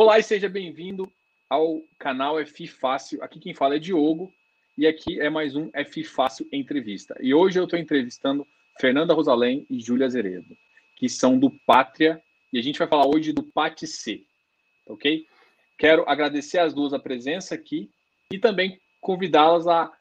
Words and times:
Olá 0.00 0.16
e 0.16 0.22
seja 0.22 0.48
bem-vindo 0.48 1.12
ao 1.50 1.82
canal 1.98 2.38
F 2.38 2.68
Fácil. 2.68 3.20
Aqui 3.20 3.40
quem 3.40 3.52
fala 3.52 3.74
é 3.74 3.78
Diogo 3.80 4.32
e 4.76 4.86
aqui 4.86 5.20
é 5.20 5.28
mais 5.28 5.56
um 5.56 5.70
F 5.74 6.04
Fácil 6.04 6.46
Entrevista. 6.52 7.16
E 7.20 7.34
hoje 7.34 7.58
eu 7.58 7.64
estou 7.64 7.76
entrevistando 7.76 8.46
Fernanda 8.80 9.12
Rosalém 9.12 9.66
e 9.68 9.80
Júlia 9.80 10.06
Azeredo, 10.06 10.56
que 10.94 11.08
são 11.08 11.36
do 11.36 11.50
Pátria, 11.66 12.22
e 12.52 12.60
a 12.60 12.62
gente 12.62 12.78
vai 12.78 12.86
falar 12.86 13.08
hoje 13.08 13.32
do 13.32 13.42
PAT 13.42 13.88
C, 13.88 14.22
ok? 14.86 15.26
Quero 15.76 16.08
agradecer 16.08 16.60
às 16.60 16.72
duas 16.72 16.92
a 16.94 16.98
presença 17.00 17.56
aqui 17.56 17.90
e 18.32 18.38
também 18.38 18.80
convidá-las 19.00 19.66
a 19.66 19.92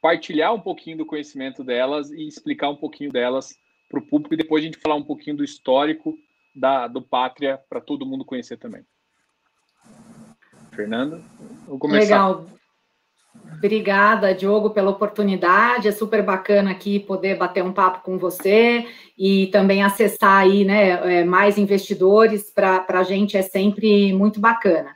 partilhar 0.00 0.54
um 0.54 0.60
pouquinho 0.60 0.98
do 0.98 1.06
conhecimento 1.06 1.64
delas 1.64 2.08
e 2.12 2.24
explicar 2.24 2.70
um 2.70 2.76
pouquinho 2.76 3.10
delas 3.10 3.58
para 3.88 3.98
o 3.98 4.06
público 4.06 4.34
e 4.34 4.36
depois 4.36 4.62
a 4.62 4.66
gente 4.66 4.78
falar 4.78 4.94
um 4.94 5.02
pouquinho 5.02 5.38
do 5.38 5.42
histórico 5.42 6.16
da, 6.54 6.86
do 6.86 7.02
Pátria 7.02 7.58
para 7.68 7.80
todo 7.80 8.06
mundo 8.06 8.24
conhecer 8.24 8.58
também. 8.58 8.86
Fernanda, 10.74 11.20
vou 11.66 11.78
começar. 11.78 12.00
Legal. 12.00 12.46
Obrigada, 13.56 14.34
Diogo, 14.34 14.70
pela 14.70 14.90
oportunidade. 14.90 15.88
É 15.88 15.92
super 15.92 16.22
bacana 16.22 16.70
aqui 16.70 17.00
poder 17.00 17.36
bater 17.36 17.62
um 17.62 17.72
papo 17.72 18.02
com 18.02 18.18
você 18.18 18.86
e 19.16 19.46
também 19.48 19.82
acessar 19.82 20.42
aí, 20.42 20.64
né, 20.64 21.20
é, 21.20 21.24
mais 21.24 21.56
investidores 21.56 22.50
para 22.50 22.84
a 22.88 23.02
gente 23.02 23.36
é 23.36 23.42
sempre 23.42 24.12
muito 24.12 24.40
bacana. 24.40 24.94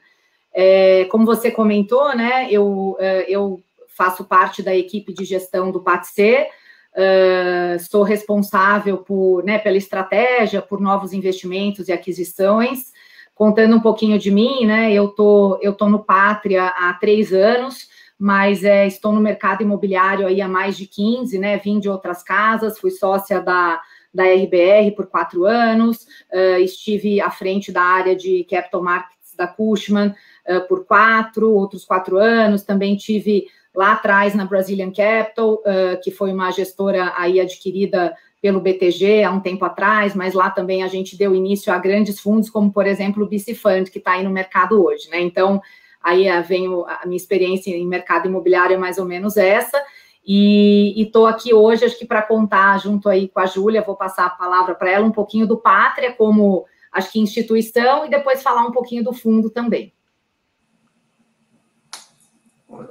É, 0.52 1.04
como 1.06 1.24
você 1.24 1.50
comentou, 1.50 2.14
né, 2.16 2.48
eu, 2.50 2.96
é, 2.98 3.24
eu 3.28 3.62
faço 3.98 4.24
parte 4.24 4.62
da 4.62 4.76
equipe 4.76 5.12
de 5.12 5.24
gestão 5.24 5.72
do 5.72 5.80
PATC, 5.80 6.46
uh, 6.94 7.78
sou 7.90 8.04
responsável 8.04 8.98
por, 8.98 9.42
né, 9.44 9.58
pela 9.58 9.76
estratégia, 9.76 10.62
por 10.62 10.80
novos 10.80 11.12
investimentos 11.12 11.88
e 11.88 11.92
aquisições. 11.92 12.92
Contando 13.38 13.76
um 13.76 13.80
pouquinho 13.80 14.18
de 14.18 14.32
mim, 14.32 14.66
né, 14.66 14.92
eu 14.92 15.10
tô, 15.10 15.60
eu 15.62 15.72
tô 15.72 15.88
no 15.88 16.02
Pátria 16.02 16.66
há 16.66 16.92
três 16.94 17.32
anos, 17.32 17.88
mas 18.18 18.64
é, 18.64 18.84
estou 18.84 19.12
no 19.12 19.20
mercado 19.20 19.62
imobiliário 19.62 20.26
aí 20.26 20.40
há 20.40 20.48
mais 20.48 20.76
de 20.76 20.88
15, 20.88 21.38
né, 21.38 21.56
vim 21.56 21.78
de 21.78 21.88
outras 21.88 22.20
casas, 22.20 22.80
fui 22.80 22.90
sócia 22.90 23.40
da, 23.40 23.80
da 24.12 24.24
RBR 24.24 24.90
por 24.96 25.06
quatro 25.06 25.44
anos, 25.44 26.04
uh, 26.32 26.58
estive 26.58 27.20
à 27.20 27.30
frente 27.30 27.70
da 27.70 27.80
área 27.80 28.16
de 28.16 28.42
Capital 28.50 28.82
Markets 28.82 29.36
da 29.36 29.46
Cushman 29.46 30.08
uh, 30.48 30.66
por 30.66 30.84
quatro, 30.84 31.54
outros 31.54 31.84
quatro 31.84 32.18
anos, 32.18 32.64
também 32.64 32.96
tive 32.96 33.46
lá 33.72 33.92
atrás 33.92 34.34
na 34.34 34.46
Brazilian 34.46 34.90
Capital, 34.90 35.54
uh, 35.54 36.00
que 36.02 36.10
foi 36.10 36.32
uma 36.32 36.50
gestora 36.50 37.14
aí 37.16 37.38
adquirida 37.38 38.12
pelo 38.40 38.60
BTG 38.60 39.24
há 39.24 39.30
um 39.30 39.40
tempo 39.40 39.64
atrás, 39.64 40.14
mas 40.14 40.32
lá 40.32 40.50
também 40.50 40.82
a 40.82 40.88
gente 40.88 41.16
deu 41.16 41.34
início 41.34 41.72
a 41.72 41.78
grandes 41.78 42.20
fundos, 42.20 42.48
como 42.48 42.72
por 42.72 42.86
exemplo 42.86 43.24
o 43.24 43.28
BC 43.28 43.54
Fund, 43.54 43.90
que 43.90 43.98
está 43.98 44.12
aí 44.12 44.22
no 44.22 44.30
mercado 44.30 44.82
hoje, 44.84 45.10
né? 45.10 45.20
Então, 45.20 45.60
aí 46.02 46.30
uh, 46.30 46.42
vem 46.42 46.66
a 46.66 47.04
minha 47.04 47.16
experiência 47.16 47.70
em 47.70 47.86
mercado 47.86 48.28
imobiliário 48.28 48.74
é 48.74 48.78
mais 48.78 48.98
ou 48.98 49.04
menos 49.04 49.36
essa, 49.36 49.82
e 50.24 51.02
estou 51.02 51.26
aqui 51.26 51.54
hoje, 51.54 51.84
acho 51.84 51.98
que 51.98 52.04
para 52.04 52.22
contar 52.22 52.78
junto 52.78 53.08
aí 53.08 53.28
com 53.28 53.40
a 53.40 53.46
Júlia, 53.46 53.82
vou 53.82 53.96
passar 53.96 54.26
a 54.26 54.30
palavra 54.30 54.74
para 54.74 54.90
ela 54.90 55.06
um 55.06 55.10
pouquinho 55.10 55.46
do 55.46 55.56
Pátria, 55.56 56.12
como 56.12 56.66
acho 56.92 57.10
que 57.10 57.18
instituição, 57.18 58.04
e 58.04 58.10
depois 58.10 58.42
falar 58.42 58.66
um 58.66 58.72
pouquinho 58.72 59.02
do 59.02 59.12
fundo 59.12 59.50
também. 59.50 59.92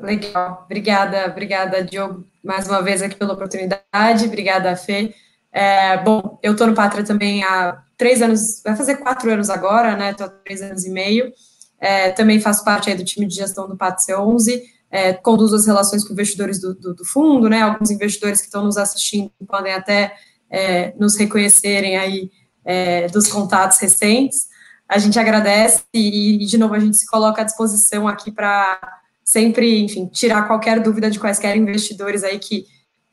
Legal, 0.01 0.63
obrigada, 0.65 1.27
obrigada, 1.27 1.83
Diogo, 1.83 2.25
mais 2.43 2.67
uma 2.67 2.81
vez 2.81 3.01
aqui 3.01 3.15
pela 3.15 3.33
oportunidade, 3.33 4.25
obrigada, 4.25 4.75
Fê. 4.75 5.13
É, 5.51 5.97
bom, 6.03 6.39
eu 6.43 6.51
estou 6.51 6.67
no 6.67 6.75
Pátria 6.75 7.03
também 7.03 7.43
há 7.43 7.81
três 7.97 8.21
anos, 8.21 8.61
vai 8.63 8.75
fazer 8.75 8.97
quatro 8.97 9.31
anos 9.31 9.49
agora, 9.49 9.95
né? 9.95 10.11
Estou 10.11 10.27
há 10.27 10.29
três 10.29 10.61
anos 10.61 10.85
e 10.85 10.89
meio. 10.89 11.31
É, 11.79 12.11
também 12.11 12.39
faço 12.39 12.63
parte 12.63 12.93
do 12.93 13.03
time 13.03 13.25
de 13.27 13.35
gestão 13.35 13.67
do 13.67 13.77
Pátria 13.77 14.17
C11, 14.17 14.61
é, 14.89 15.13
conduzo 15.13 15.55
as 15.55 15.65
relações 15.65 16.03
com 16.03 16.13
investidores 16.13 16.59
do, 16.59 16.73
do, 16.73 16.93
do, 16.93 17.05
fundo, 17.05 17.49
né? 17.49 17.61
Alguns 17.61 17.91
investidores 17.91 18.39
que 18.39 18.47
estão 18.47 18.63
nos 18.63 18.77
assistindo 18.77 19.31
podem 19.47 19.73
até 19.73 20.15
é, 20.49 20.93
nos 20.97 21.15
reconhecerem 21.15 21.97
aí 21.97 22.31
é, 22.63 23.07
dos 23.07 23.27
contatos 23.27 23.79
recentes. 23.79 24.47
A 24.87 24.97
gente 24.97 25.19
agradece 25.19 25.83
e, 25.93 26.45
de 26.45 26.57
novo, 26.57 26.73
a 26.73 26.79
gente 26.79 26.97
se 26.97 27.05
coloca 27.05 27.41
à 27.41 27.45
disposição 27.45 28.07
aqui 28.07 28.31
para 28.31 28.79
sempre, 29.23 29.83
enfim, 29.83 30.07
tirar 30.07 30.47
qualquer 30.47 30.79
dúvida 30.79 31.11
de 31.11 31.19
quaisquer 31.19 31.57
investidores 31.57 32.23
aí 32.23 32.39
que, 32.39 32.65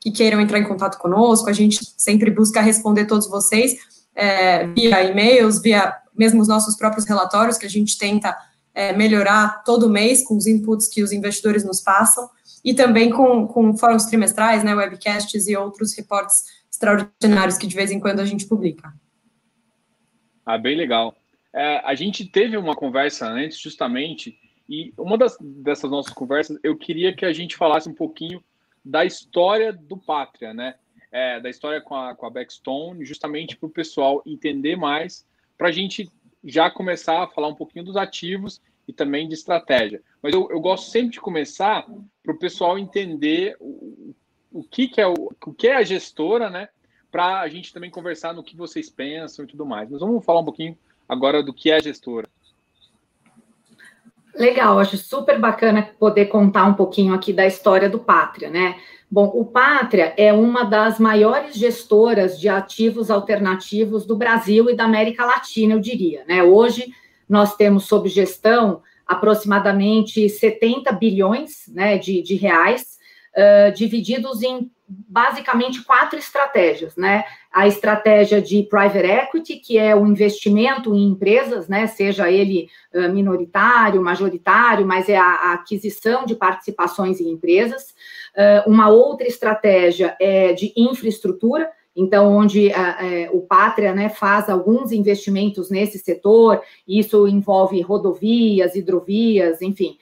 que 0.05 0.11
queiram 0.11 0.39
entrar 0.39 0.59
em 0.59 0.63
contato 0.63 0.99
conosco. 0.99 1.49
A 1.49 1.53
gente 1.53 1.79
sempre 1.97 2.29
busca 2.29 2.61
responder 2.61 3.05
todos 3.05 3.27
vocês 3.27 3.75
é, 4.13 4.67
via 4.67 5.03
e-mails, 5.03 5.59
via 5.59 5.95
mesmo 6.15 6.43
os 6.43 6.47
nossos 6.47 6.77
próprios 6.77 7.07
relatórios, 7.07 7.57
que 7.57 7.65
a 7.65 7.69
gente 7.69 7.97
tenta 7.97 8.37
é, 8.75 8.93
melhorar 8.93 9.63
todo 9.63 9.89
mês 9.89 10.23
com 10.23 10.37
os 10.37 10.45
inputs 10.45 10.87
que 10.87 11.01
os 11.01 11.11
investidores 11.11 11.65
nos 11.65 11.81
passam, 11.81 12.29
e 12.63 12.71
também 12.71 13.09
com, 13.09 13.47
com 13.47 13.75
fóruns 13.75 14.05
trimestrais, 14.05 14.63
né, 14.63 14.75
webcasts 14.75 15.47
e 15.47 15.57
outros 15.57 15.95
reportes 15.97 16.43
extraordinários 16.71 17.57
que 17.57 17.65
de 17.65 17.75
vez 17.75 17.89
em 17.89 17.99
quando 17.99 18.19
a 18.19 18.25
gente 18.25 18.45
publica. 18.45 18.93
Ah, 20.45 20.57
bem 20.59 20.77
legal. 20.77 21.15
É, 21.51 21.81
a 21.83 21.95
gente 21.95 22.25
teve 22.25 22.55
uma 22.57 22.75
conversa 22.75 23.27
antes, 23.27 23.57
justamente, 23.57 24.37
e 24.69 24.93
uma 24.99 25.17
das, 25.17 25.35
dessas 25.41 25.89
nossas 25.89 26.13
conversas, 26.13 26.59
eu 26.63 26.77
queria 26.77 27.15
que 27.15 27.25
a 27.25 27.33
gente 27.33 27.55
falasse 27.55 27.89
um 27.89 27.93
pouquinho 27.93 28.39
da 28.85 29.03
história 29.03 29.73
do 29.73 29.97
Pátria, 29.97 30.53
né? 30.53 30.75
É, 31.11 31.39
da 31.39 31.49
história 31.49 31.81
com 31.81 31.95
a, 31.95 32.13
com 32.13 32.25
a 32.25 32.29
Backstone, 32.29 33.05
justamente 33.05 33.57
para 33.57 33.67
o 33.67 33.71
pessoal 33.71 34.21
entender 34.25 34.75
mais, 34.75 35.25
para 35.57 35.69
a 35.69 35.71
gente 35.71 36.11
já 36.43 36.69
começar 36.69 37.23
a 37.23 37.27
falar 37.27 37.47
um 37.47 37.55
pouquinho 37.55 37.85
dos 37.85 37.97
ativos 37.97 38.61
e 38.87 38.93
também 38.93 39.27
de 39.27 39.33
estratégia. 39.33 40.03
Mas 40.21 40.33
eu, 40.33 40.47
eu 40.51 40.59
gosto 40.59 40.91
sempre 40.91 41.11
de 41.11 41.21
começar 41.21 41.87
para 42.21 42.33
o 42.33 42.37
pessoal 42.37 42.77
entender 42.77 43.55
o, 43.59 44.13
o, 44.51 44.63
que, 44.63 44.87
que, 44.87 45.01
é 45.01 45.07
o, 45.07 45.13
o 45.13 45.53
que 45.53 45.67
é 45.67 45.77
a 45.77 45.83
gestora, 45.83 46.49
né? 46.49 46.69
Para 47.09 47.39
a 47.39 47.47
gente 47.47 47.73
também 47.73 47.89
conversar 47.89 48.33
no 48.33 48.43
que 48.43 48.55
vocês 48.55 48.89
pensam 48.89 49.45
e 49.45 49.47
tudo 49.47 49.65
mais. 49.65 49.89
Mas 49.89 50.01
vamos 50.01 50.23
falar 50.23 50.41
um 50.41 50.45
pouquinho 50.45 50.77
agora 51.07 51.41
do 51.41 51.53
que 51.53 51.71
é 51.71 51.75
a 51.75 51.81
gestora. 51.81 52.27
Legal, 54.37 54.79
acho 54.79 54.97
super 54.97 55.39
bacana 55.39 55.89
poder 55.97 56.25
contar 56.25 56.65
um 56.65 56.73
pouquinho 56.73 57.13
aqui 57.13 57.31
da 57.31 57.45
história 57.45 57.89
do 57.89 57.99
Pátria, 57.99 58.49
né? 58.49 58.75
Bom, 59.09 59.31
o 59.33 59.45
Pátria 59.45 60.13
é 60.17 60.33
uma 60.33 60.65
das 60.65 60.99
maiores 60.99 61.55
gestoras 61.55 62.39
de 62.39 62.49
ativos 62.49 63.09
alternativos 63.09 64.05
do 64.05 64.15
Brasil 64.15 64.69
e 64.69 64.75
da 64.75 64.83
América 64.83 65.25
Latina, 65.25 65.73
eu 65.73 65.79
diria, 65.79 66.25
né? 66.27 66.43
Hoje 66.43 66.91
nós 67.29 67.55
temos 67.55 67.85
sob 67.85 68.09
gestão 68.09 68.81
aproximadamente 69.07 70.27
70 70.27 70.91
bilhões 70.93 71.67
né, 71.67 71.97
de, 71.97 72.21
de 72.21 72.35
reais, 72.35 72.97
uh, 73.35 73.71
divididos 73.73 74.41
em 74.41 74.69
basicamente 74.87 75.83
quatro 75.83 76.17
estratégias, 76.17 76.95
né? 76.95 77.23
A 77.51 77.67
estratégia 77.67 78.41
de 78.41 78.63
private 78.63 79.05
equity, 79.05 79.55
que 79.57 79.77
é 79.77 79.95
o 79.95 80.05
investimento 80.05 80.93
em 80.93 81.03
empresas, 81.07 81.67
né? 81.67 81.87
Seja 81.87 82.29
ele 82.29 82.69
minoritário, 83.11 84.01
majoritário, 84.01 84.85
mas 84.85 85.09
é 85.09 85.17
a, 85.17 85.53
aquisição 85.53 86.25
de 86.25 86.35
participações 86.35 87.19
em 87.19 87.29
empresas. 87.29 87.95
Uma 88.67 88.89
outra 88.89 89.27
estratégia 89.27 90.15
é 90.19 90.53
de 90.53 90.71
infraestrutura, 90.77 91.69
então, 91.95 92.35
onde 92.35 92.71
o 93.31 93.41
Pátria 93.41 93.93
né, 93.93 94.09
faz 94.09 94.49
alguns 94.49 94.91
investimentos 94.91 95.69
nesse 95.69 95.97
setor, 95.97 96.61
isso 96.85 97.25
envolve 97.27 97.79
rodovias, 97.81 98.75
hidrovias, 98.75 99.61
enfim, 99.61 99.97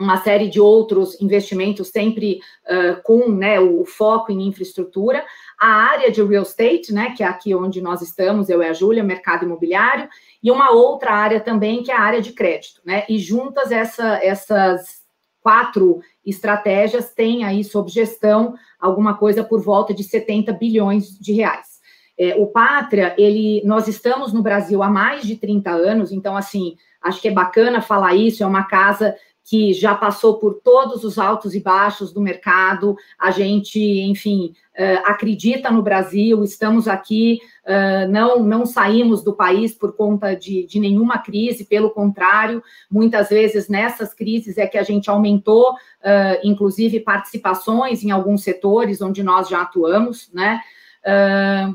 uma 0.00 0.16
série 0.16 0.48
de 0.48 0.58
outros 0.58 1.20
investimentos, 1.20 1.88
sempre 1.88 2.40
uh, 2.64 3.02
com 3.02 3.30
né, 3.30 3.60
o, 3.60 3.84
foco 3.84 4.32
em 4.32 4.48
infraestrutura. 4.48 5.24
A 5.60 5.68
área 5.68 6.10
de 6.10 6.22
real 6.22 6.42
estate, 6.42 6.92
né, 6.92 7.12
que 7.14 7.22
é 7.22 7.26
aqui 7.26 7.54
onde 7.54 7.82
nós 7.82 8.00
estamos, 8.00 8.48
eu 8.48 8.62
e 8.62 8.66
a 8.66 8.72
Júlia, 8.72 9.04
mercado 9.04 9.44
imobiliário, 9.44 10.08
e 10.42 10.50
uma 10.50 10.70
outra 10.70 11.12
área 11.12 11.38
também, 11.38 11.82
que 11.82 11.92
é 11.92 11.94
a 11.94 12.00
área 12.00 12.22
de 12.22 12.32
crédito. 12.32 12.80
Né, 12.84 13.04
e 13.08 13.18
juntas 13.18 13.70
essa, 13.70 14.18
essas 14.24 15.00
quatro 15.42 16.00
estratégias 16.24 17.12
têm 17.12 17.44
aí 17.44 17.62
sob 17.62 17.90
gestão 17.90 18.54
alguma 18.78 19.14
coisa 19.14 19.44
por 19.44 19.60
volta 19.60 19.92
de 19.92 20.02
70 20.02 20.52
bilhões 20.54 21.18
de 21.18 21.32
reais. 21.32 21.80
É, 22.18 22.34
o 22.36 22.46
Pátria, 22.46 23.14
ele, 23.16 23.62
nós 23.64 23.88
estamos 23.88 24.32
no 24.32 24.42
Brasil 24.42 24.82
há 24.82 24.90
mais 24.90 25.22
de 25.22 25.36
30 25.36 25.70
anos, 25.70 26.12
então, 26.12 26.36
assim, 26.36 26.76
acho 27.00 27.20
que 27.20 27.28
é 27.28 27.32
bacana 27.32 27.80
falar 27.80 28.14
isso, 28.14 28.42
é 28.42 28.46
uma 28.46 28.64
casa 28.64 29.16
que 29.50 29.72
já 29.72 29.96
passou 29.96 30.38
por 30.38 30.60
todos 30.62 31.02
os 31.02 31.18
altos 31.18 31.56
e 31.56 31.60
baixos 31.60 32.12
do 32.12 32.20
mercado. 32.20 32.96
A 33.18 33.32
gente, 33.32 33.80
enfim, 33.80 34.54
uh, 34.78 35.02
acredita 35.04 35.72
no 35.72 35.82
Brasil, 35.82 36.44
estamos 36.44 36.86
aqui, 36.86 37.40
uh, 37.66 38.08
não, 38.08 38.44
não 38.44 38.64
saímos 38.64 39.24
do 39.24 39.32
país 39.32 39.74
por 39.74 39.96
conta 39.96 40.36
de, 40.36 40.64
de 40.66 40.78
nenhuma 40.78 41.18
crise, 41.18 41.64
pelo 41.64 41.90
contrário, 41.90 42.62
muitas 42.88 43.28
vezes 43.28 43.68
nessas 43.68 44.14
crises 44.14 44.56
é 44.56 44.68
que 44.68 44.78
a 44.78 44.84
gente 44.84 45.10
aumentou, 45.10 45.72
uh, 45.72 46.38
inclusive, 46.44 47.00
participações 47.00 48.04
em 48.04 48.12
alguns 48.12 48.44
setores 48.44 49.02
onde 49.02 49.20
nós 49.24 49.48
já 49.48 49.62
atuamos, 49.62 50.30
né? 50.32 50.60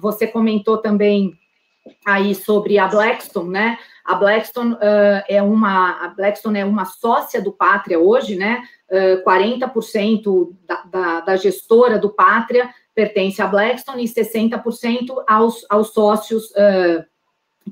você 0.02 0.28
comentou 0.28 0.78
também 0.78 1.36
aí 2.06 2.36
sobre 2.36 2.78
a 2.78 2.88
Blackstone, 2.88 3.50
né? 3.50 3.80
A 4.06 4.14
Blackstone 4.14 4.74
uh, 4.74 5.24
é 5.28 5.42
uma 5.42 6.06
a 6.06 6.10
Blackstone 6.10 6.60
é 6.60 6.66
uma 6.66 6.86
sócia 6.86 7.42
do 7.42 7.52
Pátria 7.52 8.00
hoje, 8.00 8.36
né? 8.36 8.62
Uh, 8.90 9.24
40% 9.28 10.56
da, 10.68 10.84
da, 10.84 11.22
da, 11.22 11.36
gestora 11.36 11.98
do 11.98 12.12
Pátria 12.12 12.70
pertence 12.94 13.42
à 13.42 13.48
Blackstone 13.48 14.04
e 14.04 14.08
60% 14.08 15.24
aos, 15.28 15.66
aos 15.68 15.92
sócios 15.92 16.52
uh, 16.52 17.04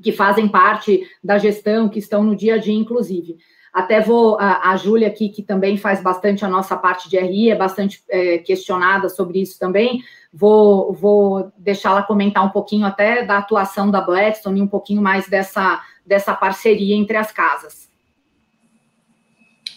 que 0.02 0.10
fazem 0.10 0.48
parte 0.48 1.08
da 1.22 1.38
gestão, 1.38 1.88
que 1.88 2.00
estão 2.00 2.24
no 2.24 2.34
dia 2.34 2.56
a 2.56 2.58
dia, 2.58 2.74
inclusive. 2.74 3.36
Até 3.72 4.00
vou, 4.00 4.36
a, 4.38 4.70
a 4.70 4.76
Júlia 4.76 5.08
aqui, 5.08 5.28
que 5.28 5.42
também 5.42 5.76
faz 5.76 6.00
bastante 6.00 6.44
a 6.44 6.48
nossa 6.48 6.76
parte 6.76 7.08
de 7.08 7.18
RI, 7.18 7.50
é 7.50 7.56
bastante 7.56 8.02
é, 8.08 8.38
questionada 8.38 9.08
sobre 9.08 9.40
isso 9.40 9.58
também, 9.58 10.00
vou, 10.32 10.92
vou 10.92 11.52
deixá-la 11.58 12.02
comentar 12.02 12.44
um 12.44 12.50
pouquinho 12.50 12.86
até 12.86 13.24
da 13.24 13.38
atuação 13.38 13.90
da 13.90 14.00
Blackstone 14.00 14.60
e 14.60 14.62
um 14.62 14.68
pouquinho 14.68 15.02
mais 15.02 15.28
dessa, 15.28 15.80
dessa 16.06 16.34
parceria 16.34 16.96
entre 16.96 17.16
as 17.16 17.32
casas. 17.32 17.88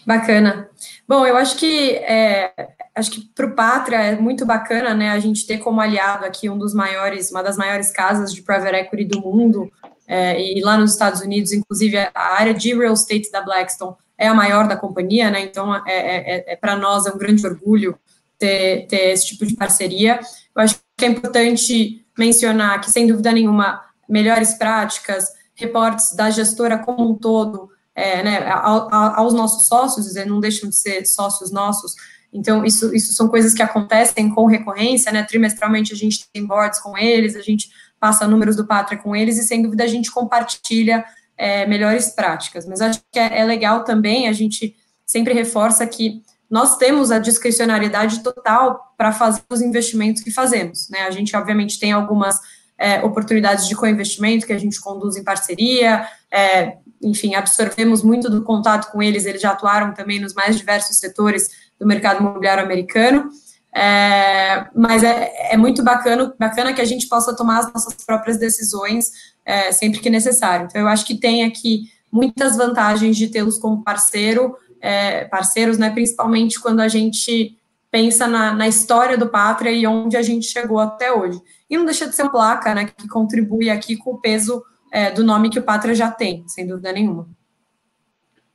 Bacana. 0.06 0.70
Bom, 1.06 1.26
eu 1.26 1.36
acho 1.36 1.56
que 1.56 1.92
é, 1.96 2.52
acho 2.94 3.10
que 3.10 3.20
para 3.34 3.46
o 3.46 3.54
Pátria 3.54 3.96
é 3.96 4.16
muito 4.16 4.46
bacana, 4.46 4.94
né, 4.94 5.10
a 5.10 5.18
gente 5.18 5.46
ter 5.46 5.58
como 5.58 5.80
aliado 5.80 6.24
aqui 6.24 6.48
um 6.48 6.56
dos 6.56 6.72
maiores, 6.72 7.30
uma 7.30 7.42
das 7.42 7.56
maiores 7.58 7.90
casas 7.90 8.32
de 8.32 8.40
private 8.42 8.74
equity 8.74 9.04
do 9.04 9.20
mundo, 9.20 9.70
é, 10.06 10.40
e 10.40 10.62
lá 10.62 10.78
nos 10.78 10.92
Estados 10.92 11.20
Unidos, 11.20 11.52
inclusive, 11.52 11.98
a 11.98 12.10
área 12.14 12.54
de 12.54 12.74
real 12.74 12.94
estate 12.94 13.30
da 13.30 13.42
Blackstone 13.42 13.94
é 14.16 14.26
a 14.26 14.34
maior 14.34 14.66
da 14.66 14.74
companhia, 14.74 15.30
né? 15.30 15.42
Então, 15.42 15.74
é, 15.74 15.80
é, 15.86 16.36
é, 16.36 16.52
é 16.54 16.56
para 16.56 16.74
nós 16.74 17.04
é 17.04 17.12
um 17.12 17.18
grande 17.18 17.46
orgulho 17.46 17.98
ter, 18.38 18.86
ter 18.86 19.10
esse 19.10 19.26
tipo 19.26 19.44
de 19.44 19.54
parceria. 19.54 20.18
Eu 20.56 20.62
acho 20.62 20.80
que 20.96 21.04
é 21.04 21.08
importante 21.08 22.06
mencionar 22.18 22.80
que, 22.80 22.90
sem 22.90 23.06
dúvida 23.06 23.30
nenhuma, 23.30 23.84
melhores 24.08 24.54
práticas, 24.54 25.28
reportes 25.58 26.14
da 26.14 26.30
gestora 26.30 26.78
como 26.78 27.10
um 27.10 27.14
todo, 27.14 27.68
é, 27.94 28.22
né, 28.22 28.48
aos 28.48 29.34
nossos 29.34 29.66
sócios, 29.66 30.14
eles 30.14 30.28
não 30.28 30.40
deixam 30.40 30.68
de 30.68 30.76
ser 30.76 31.04
sócios 31.04 31.50
nossos, 31.50 31.94
então, 32.32 32.64
isso, 32.64 32.94
isso 32.94 33.14
são 33.14 33.28
coisas 33.28 33.54
que 33.54 33.62
acontecem 33.62 34.28
com 34.30 34.46
recorrência, 34.46 35.10
né? 35.10 35.22
Trimestralmente 35.22 35.92
a 35.92 35.96
gente 35.96 36.28
tem 36.30 36.46
boards 36.46 36.78
com 36.78 36.96
eles, 36.96 37.34
a 37.34 37.40
gente 37.40 37.70
passa 37.98 38.26
números 38.26 38.56
do 38.56 38.66
Pátria 38.66 39.00
com 39.00 39.16
eles 39.16 39.38
e, 39.38 39.42
sem 39.42 39.62
dúvida, 39.62 39.84
a 39.84 39.88
gente 39.88 40.10
compartilha 40.10 41.04
é, 41.36 41.66
melhores 41.66 42.10
práticas. 42.10 42.66
Mas 42.66 42.80
acho 42.80 43.00
que 43.10 43.18
é, 43.18 43.40
é 43.40 43.44
legal 43.44 43.82
também, 43.82 44.28
a 44.28 44.32
gente 44.32 44.76
sempre 45.06 45.32
reforça 45.32 45.86
que 45.86 46.22
nós 46.50 46.76
temos 46.76 47.10
a 47.10 47.18
discricionariedade 47.18 48.22
total 48.22 48.94
para 48.96 49.12
fazer 49.12 49.42
os 49.50 49.60
investimentos 49.60 50.22
que 50.22 50.30
fazemos. 50.30 50.88
Né? 50.90 51.00
A 51.00 51.10
gente, 51.10 51.34
obviamente, 51.34 51.78
tem 51.78 51.92
algumas 51.92 52.38
é, 52.78 53.02
oportunidades 53.02 53.66
de 53.66 53.74
co-investimento 53.74 54.46
que 54.46 54.52
a 54.52 54.58
gente 54.58 54.80
conduz 54.80 55.16
em 55.16 55.24
parceria, 55.24 56.06
é, 56.30 56.76
enfim, 57.02 57.34
absorvemos 57.34 58.02
muito 58.02 58.30
do 58.30 58.42
contato 58.42 58.90
com 58.92 59.02
eles, 59.02 59.26
eles 59.26 59.42
já 59.42 59.50
atuaram 59.50 59.92
também 59.92 60.20
nos 60.20 60.34
mais 60.34 60.56
diversos 60.56 60.98
setores 60.98 61.48
do 61.78 61.86
mercado 61.86 62.20
imobiliário 62.20 62.64
americano. 62.64 63.28
É, 63.74 64.66
mas 64.74 65.04
é, 65.04 65.52
é, 65.52 65.56
muito 65.56 65.84
bacana, 65.84 66.34
bacana 66.38 66.72
que 66.72 66.80
a 66.80 66.84
gente 66.84 67.06
possa 67.06 67.36
tomar 67.36 67.58
as 67.58 67.72
nossas 67.72 67.94
próprias 67.94 68.38
decisões 68.38 69.10
é, 69.44 69.70
sempre 69.72 70.00
que 70.00 70.10
necessário. 70.10 70.66
Então, 70.66 70.80
eu 70.80 70.88
acho 70.88 71.04
que 71.06 71.14
tem 71.14 71.44
aqui 71.44 71.84
muitas 72.10 72.56
vantagens 72.56 73.16
de 73.16 73.28
tê-los 73.28 73.58
como 73.58 73.84
parceiro, 73.84 74.56
é, 74.80 75.24
parceiros, 75.26 75.78
né, 75.78 75.90
principalmente 75.90 76.60
quando 76.60 76.80
a 76.80 76.88
gente 76.88 77.56
pensa 77.90 78.26
na, 78.26 78.52
na, 78.52 78.68
história 78.68 79.16
do 79.16 79.28
Pátria 79.28 79.70
e 79.70 79.86
onde 79.86 80.16
a 80.16 80.22
gente 80.22 80.46
chegou 80.46 80.78
até 80.78 81.12
hoje. 81.12 81.40
E 81.68 81.76
não 81.76 81.84
deixa 81.84 82.08
de 82.08 82.14
ser 82.14 82.22
uma 82.22 82.30
placa 82.30 82.74
né, 82.74 82.86
que 82.86 83.08
contribui 83.08 83.68
aqui 83.68 83.96
com 83.96 84.12
o 84.12 84.20
peso 84.20 84.64
é, 84.92 85.10
do 85.10 85.22
nome 85.22 85.50
que 85.50 85.58
o 85.58 85.62
Pátria 85.62 85.94
já 85.94 86.10
tem, 86.10 86.46
sem 86.48 86.66
dúvida 86.66 86.92
nenhuma. 86.92 87.28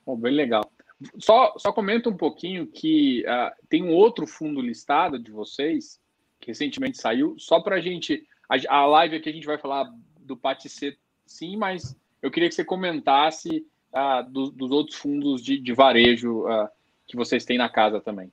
Bom, 0.04 0.16
bem 0.16 0.34
legal. 0.34 0.70
Só, 1.18 1.54
só 1.56 1.72
comenta 1.72 2.08
um 2.08 2.16
pouquinho 2.16 2.66
que 2.66 3.24
uh, 3.26 3.52
tem 3.68 3.82
um 3.82 3.92
outro 3.92 4.26
fundo 4.26 4.60
listado 4.60 5.18
de 5.18 5.30
vocês, 5.30 6.00
que 6.40 6.48
recentemente 6.48 6.98
saiu, 6.98 7.34
só 7.38 7.60
para 7.60 7.76
a 7.76 7.80
gente. 7.80 8.26
A, 8.68 8.86
live 8.86 9.16
aqui 9.16 9.30
a 9.30 9.32
gente 9.32 9.46
vai 9.46 9.58
falar 9.58 9.90
do 10.20 10.36
PATC, 10.36 10.96
sim, 11.26 11.56
mas 11.56 11.96
eu 12.22 12.30
queria 12.30 12.48
que 12.48 12.54
você 12.54 12.64
comentasse 12.64 13.66
uh, 13.92 14.30
do, 14.30 14.50
dos 14.50 14.70
outros 14.70 14.96
fundos 14.96 15.42
de, 15.42 15.58
de 15.58 15.72
varejo 15.72 16.46
uh, 16.46 16.68
que 17.06 17.16
vocês 17.16 17.44
têm 17.44 17.58
na 17.58 17.68
casa 17.68 18.00
também. 18.00 18.32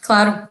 Claro. 0.00 0.48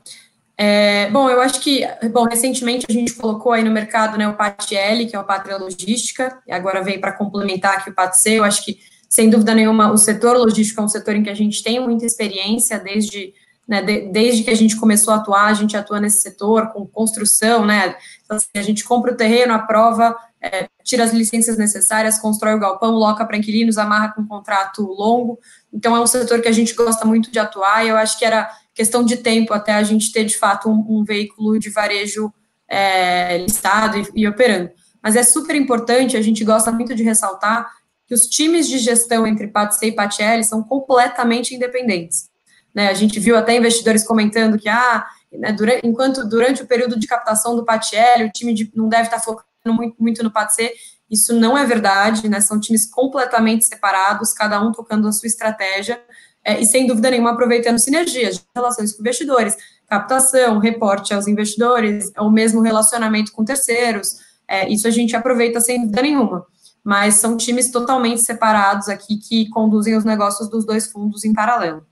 É, 0.55 1.09
bom, 1.09 1.29
eu 1.29 1.41
acho 1.41 1.59
que, 1.59 1.83
bom, 2.11 2.25
recentemente 2.25 2.85
a 2.87 2.93
gente 2.93 3.13
colocou 3.13 3.51
aí 3.51 3.63
no 3.63 3.71
mercado 3.71 4.17
né, 4.17 4.27
o 4.27 4.35
PATL, 4.35 5.07
que 5.09 5.15
é 5.15 5.19
o 5.19 5.23
Pátria 5.23 5.57
Logística, 5.57 6.39
e 6.47 6.51
agora 6.51 6.83
vem 6.83 6.99
para 6.99 7.11
complementar 7.11 7.77
aqui 7.77 7.89
o 7.89 7.93
PATC, 7.93 8.31
eu 8.33 8.43
acho 8.43 8.63
que 8.63 8.79
sem 9.13 9.29
dúvida 9.29 9.53
nenhuma, 9.53 9.91
o 9.91 9.97
setor 9.97 10.35
logístico 10.37 10.81
é 10.81 10.83
um 10.83 10.87
setor 10.87 11.15
em 11.15 11.21
que 11.21 11.29
a 11.29 11.35
gente 11.35 11.61
tem 11.61 11.79
muita 11.79 12.03
experiência 12.03 12.79
desde, 12.79 13.31
né, 13.67 13.79
de, 13.79 14.07
desde 14.07 14.41
que 14.41 14.49
a 14.49 14.55
gente 14.55 14.75
começou 14.75 15.13
a 15.13 15.17
atuar, 15.17 15.45
a 15.45 15.53
gente 15.53 15.77
atua 15.77 15.99
nesse 15.99 16.21
setor 16.23 16.71
com 16.73 16.83
construção, 16.87 17.63
né? 17.63 17.95
Então, 18.25 18.37
assim, 18.37 18.47
a 18.55 18.63
gente 18.63 18.83
compra 18.83 19.11
o 19.11 19.15
terreno, 19.15 19.53
aprova, 19.53 20.15
é, 20.41 20.67
tira 20.83 21.03
as 21.03 21.13
licenças 21.13 21.59
necessárias, 21.59 22.17
constrói 22.17 22.55
o 22.55 22.59
galpão, 22.59 22.95
loca 22.95 23.23
para 23.23 23.37
inquilinos, 23.37 23.77
amarra 23.77 24.11
com 24.13 24.21
um 24.21 24.27
contrato 24.27 24.81
longo. 24.81 25.39
Então, 25.71 25.95
é 25.95 25.99
um 25.99 26.07
setor 26.07 26.41
que 26.41 26.47
a 26.47 26.51
gente 26.51 26.73
gosta 26.73 27.05
muito 27.05 27.31
de 27.31 27.37
atuar 27.37 27.85
e 27.85 27.89
eu 27.89 27.97
acho 27.97 28.17
que 28.17 28.25
era 28.25 28.49
questão 28.73 29.03
de 29.03 29.17
tempo 29.17 29.53
até 29.53 29.73
a 29.73 29.83
gente 29.83 30.11
ter, 30.11 30.25
de 30.25 30.37
fato, 30.37 30.69
um, 30.69 30.99
um 30.99 31.03
veículo 31.03 31.59
de 31.59 31.69
varejo 31.69 32.33
é, 32.67 33.37
listado 33.37 33.97
e, 33.97 34.21
e 34.21 34.27
operando. 34.27 34.71
Mas 35.01 35.15
é 35.15 35.23
super 35.23 35.55
importante, 35.55 36.15
a 36.15 36.21
gente 36.21 36.43
gosta 36.43 36.71
muito 36.71 36.95
de 36.95 37.03
ressaltar 37.03 37.69
que 38.07 38.13
os 38.13 38.27
times 38.27 38.67
de 38.67 38.77
gestão 38.77 39.27
entre 39.27 39.47
PATC 39.47 39.87
e 39.87 39.91
PATL 39.91 40.43
são 40.43 40.63
completamente 40.63 41.53
independentes. 41.53 42.29
Né, 42.73 42.89
a 42.89 42.93
gente 42.93 43.19
viu 43.19 43.37
até 43.37 43.55
investidores 43.55 44.03
comentando 44.03 44.57
que, 44.57 44.67
ah, 44.67 45.05
né, 45.31 45.51
durante, 45.51 45.85
enquanto 45.85 46.27
durante 46.27 46.63
o 46.63 46.67
período 46.67 46.97
de 46.97 47.05
captação 47.05 47.55
do 47.55 47.63
PATL, 47.63 48.25
o 48.25 48.31
time 48.31 48.53
de, 48.53 48.71
não 48.73 48.89
deve 48.89 49.03
estar 49.03 49.19
focando 49.19 49.45
muito, 49.65 49.95
muito 49.99 50.23
no 50.23 50.31
PATC, 50.31 50.73
isso 51.09 51.33
não 51.39 51.55
é 51.55 51.65
verdade, 51.65 52.27
né, 52.27 52.41
são 52.41 52.59
times 52.59 52.89
completamente 52.89 53.65
separados, 53.65 54.33
cada 54.33 54.59
um 54.59 54.71
tocando 54.71 55.07
a 55.07 55.11
sua 55.11 55.27
estratégia, 55.27 56.01
é, 56.43 56.59
e 56.59 56.65
sem 56.65 56.85
dúvida 56.85 57.09
nenhuma 57.09 57.31
aproveitando 57.31 57.79
sinergias 57.79 58.35
de 58.35 58.43
relações 58.55 58.93
com 58.93 59.01
investidores, 59.01 59.55
captação, 59.87 60.59
reporte 60.59 61.13
aos 61.13 61.27
investidores, 61.27 62.11
o 62.17 62.29
mesmo 62.29 62.61
relacionamento 62.61 63.31
com 63.31 63.45
terceiros, 63.45 64.19
é, 64.47 64.69
isso 64.69 64.87
a 64.87 64.91
gente 64.91 65.15
aproveita 65.15 65.59
sem 65.59 65.81
dúvida 65.81 66.01
nenhuma 66.01 66.45
mas 66.83 67.15
são 67.15 67.37
times 67.37 67.71
totalmente 67.71 68.21
separados 68.21 68.89
aqui 68.89 69.17
que 69.17 69.49
conduzem 69.49 69.95
os 69.95 70.03
negócios 70.03 70.49
dos 70.49 70.65
dois 70.65 70.91
fundos 70.91 71.23
em 71.23 71.31
paralelo. 71.31 71.85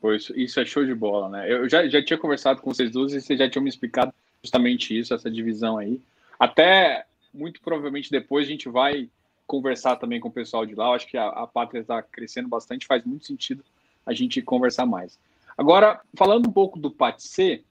Pois 0.00 0.30
isso 0.36 0.60
é 0.60 0.64
show 0.64 0.84
de 0.84 0.94
bola, 0.94 1.28
né? 1.28 1.52
Eu 1.52 1.68
já, 1.68 1.86
já 1.88 2.04
tinha 2.04 2.18
conversado 2.18 2.62
com 2.62 2.72
vocês 2.72 2.92
duas 2.92 3.12
e 3.12 3.20
vocês 3.20 3.38
já 3.38 3.50
tinham 3.50 3.64
me 3.64 3.68
explicado 3.68 4.14
justamente 4.42 4.96
isso, 4.96 5.12
essa 5.12 5.28
divisão 5.28 5.76
aí. 5.76 6.00
Até 6.38 7.04
muito 7.34 7.60
provavelmente 7.60 8.10
depois 8.10 8.46
a 8.46 8.50
gente 8.50 8.68
vai 8.68 9.10
conversar 9.46 9.96
também 9.96 10.20
com 10.20 10.28
o 10.28 10.32
pessoal 10.32 10.66
de 10.66 10.74
lá. 10.74 10.86
Eu 10.86 10.92
acho 10.92 11.06
que 11.06 11.16
a, 11.16 11.28
a 11.28 11.46
pátria 11.46 11.80
está 11.80 12.02
crescendo 12.02 12.48
bastante, 12.48 12.86
faz 12.86 13.04
muito 13.04 13.26
sentido 13.26 13.64
a 14.04 14.12
gente 14.12 14.42
conversar 14.42 14.86
mais. 14.86 15.18
Agora, 15.56 16.00
falando 16.14 16.48
um 16.48 16.52
pouco 16.52 16.78
do 16.78 16.90
PATC, 16.90 17.64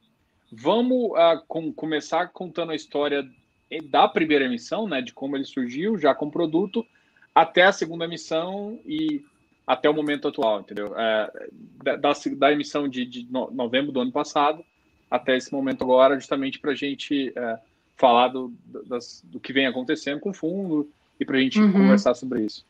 vamos 0.51 1.11
uh, 1.11 1.43
com, 1.47 1.71
começar 1.71 2.29
contando 2.29 2.71
a 2.71 2.75
história 2.75 3.27
da 3.89 4.07
primeira 4.07 4.45
emissão, 4.45 4.87
né, 4.87 5.01
de 5.01 5.13
como 5.13 5.35
ele 5.35 5.43
surgiu 5.43 5.97
já 5.97 6.13
com 6.13 6.29
produto, 6.29 6.85
até 7.33 7.63
a 7.63 7.71
segunda 7.71 8.05
emissão 8.05 8.79
e 8.85 9.23
até 9.67 9.89
o 9.89 9.93
momento 9.93 10.27
atual, 10.27 10.61
entendeu? 10.61 10.97
É, 10.97 11.49
da, 11.83 12.13
da, 12.37 12.51
emissão 12.51 12.87
de, 12.87 13.05
de, 13.05 13.27
novembro 13.31 13.91
do 13.91 13.99
ano 13.99 14.11
passado 14.11 14.63
até 15.09 15.35
esse 15.35 15.51
momento 15.51 15.83
agora, 15.83 16.15
justamente 16.15 16.59
para 16.59 16.71
a 16.71 16.75
gente 16.75 17.33
é, 17.35 17.59
falar 17.95 18.29
do, 18.29 18.53
das, 18.85 19.23
do 19.25 19.39
que 19.39 19.51
vem 19.51 19.65
acontecendo 19.65 20.19
com 20.19 20.29
o 20.29 20.33
fundo 20.33 20.89
e 21.19 21.25
para 21.25 21.37
a 21.37 21.39
gente 21.41 21.61
uhum. 21.61 21.71
conversar 21.71 22.13
sobre 22.15 22.41
isso. 22.41 22.65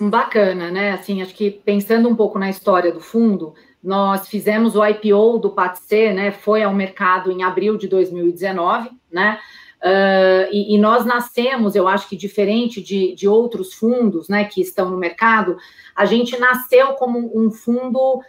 Bacana, 0.00 0.70
né? 0.70 0.92
Assim, 0.92 1.22
acho 1.22 1.34
que 1.34 1.50
pensando 1.50 2.08
um 2.08 2.14
pouco 2.14 2.38
na 2.38 2.48
história 2.48 2.92
do 2.92 3.00
fundo, 3.00 3.54
nós 3.82 4.28
fizemos 4.28 4.76
o 4.76 4.84
IPO 4.84 5.38
do 5.38 5.50
PATC, 5.50 6.12
né? 6.12 6.30
Foi 6.30 6.62
ao 6.62 6.72
mercado 6.72 7.32
em 7.32 7.42
abril 7.42 7.76
de 7.76 7.88
2019, 7.88 8.90
né? 9.10 9.38
Uh, 9.78 10.50
e, 10.50 10.74
e, 10.74 10.78
nós 10.78 11.04
nascemos, 11.04 11.76
eu 11.76 11.86
acho 11.86 12.08
que 12.08 12.16
diferente 12.16 12.82
de, 12.82 13.14
de 13.14 13.28
outros 13.28 13.72
fundos, 13.74 14.28
né, 14.28 14.42
que 14.42 14.60
estão 14.60 14.90
no 14.90 14.98
mercado, 14.98 15.56
a 15.94 16.04
gente 16.04 16.36
nasceu 16.36 16.94
como 16.94 17.30
um 17.32 17.48
fundo 17.48 18.20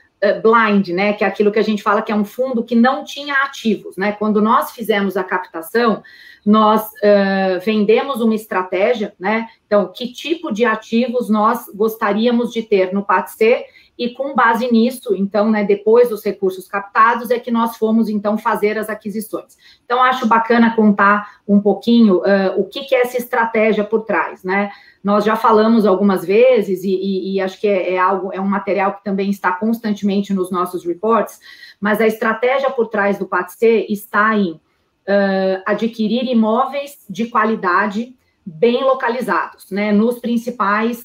blind, 0.41 0.89
né, 0.89 1.13
que 1.13 1.23
é 1.23 1.27
aquilo 1.27 1.51
que 1.51 1.59
a 1.59 1.63
gente 1.63 1.81
fala 1.81 2.01
que 2.01 2.11
é 2.11 2.15
um 2.15 2.25
fundo 2.25 2.63
que 2.63 2.75
não 2.75 3.03
tinha 3.03 3.33
ativos, 3.43 3.95
né. 3.95 4.11
Quando 4.11 4.41
nós 4.41 4.71
fizemos 4.71 5.15
a 5.15 5.23
captação, 5.23 6.03
nós 6.45 6.83
uh, 6.83 7.59
vendemos 7.63 8.21
uma 8.21 8.35
estratégia, 8.35 9.13
né. 9.19 9.47
Então, 9.65 9.91
que 9.93 10.11
tipo 10.11 10.51
de 10.51 10.65
ativos 10.65 11.29
nós 11.29 11.65
gostaríamos 11.73 12.51
de 12.51 12.63
ter 12.63 12.93
no 12.93 13.03
PATC 13.03 13.65
e 13.99 14.11
com 14.11 14.33
base 14.33 14.71
nisso, 14.71 15.13
então, 15.13 15.51
né, 15.51 15.65
depois 15.65 16.07
dos 16.07 16.23
recursos 16.23 16.69
captados, 16.69 17.29
é 17.29 17.37
que 17.37 17.51
nós 17.51 17.75
fomos, 17.75 18.07
então, 18.07 18.37
fazer 18.37 18.77
as 18.77 18.89
aquisições. 18.89 19.57
Então, 19.83 20.01
acho 20.01 20.25
bacana 20.25 20.73
contar 20.73 21.41
um 21.45 21.59
pouquinho 21.59 22.19
uh, 22.19 22.57
o 22.57 22.63
que, 22.63 22.85
que, 22.85 22.95
é 22.95 23.01
essa 23.01 23.17
estratégia 23.17 23.83
por 23.83 24.05
trás, 24.05 24.41
né? 24.41 24.71
Nós 25.03 25.25
já 25.25 25.35
falamos 25.35 25.85
algumas 25.85 26.23
vezes, 26.23 26.85
e, 26.85 26.95
e, 26.95 27.33
e 27.33 27.41
acho 27.41 27.59
que 27.59 27.67
é, 27.67 27.95
é, 27.95 27.97
algo, 27.97 28.31
é 28.31 28.39
um 28.39 28.47
material 28.47 28.93
que 28.93 29.03
também 29.03 29.29
está 29.29 29.51
constantemente 29.51 30.33
nos 30.33 30.49
nossos 30.49 30.85
reports, 30.85 31.37
mas 31.79 31.99
a 31.99 32.07
estratégia 32.07 32.69
por 32.69 32.87
trás 32.87 33.19
do 33.19 33.27
PATC 33.27 33.85
está 33.89 34.33
em 34.37 34.51
uh, 34.51 35.61
adquirir 35.65 36.23
imóveis 36.23 37.05
de 37.09 37.25
qualidade 37.25 38.15
bem 38.45 38.81
localizados, 38.81 39.69
né, 39.69 39.91
nos 39.91 40.19
principais, 40.19 41.03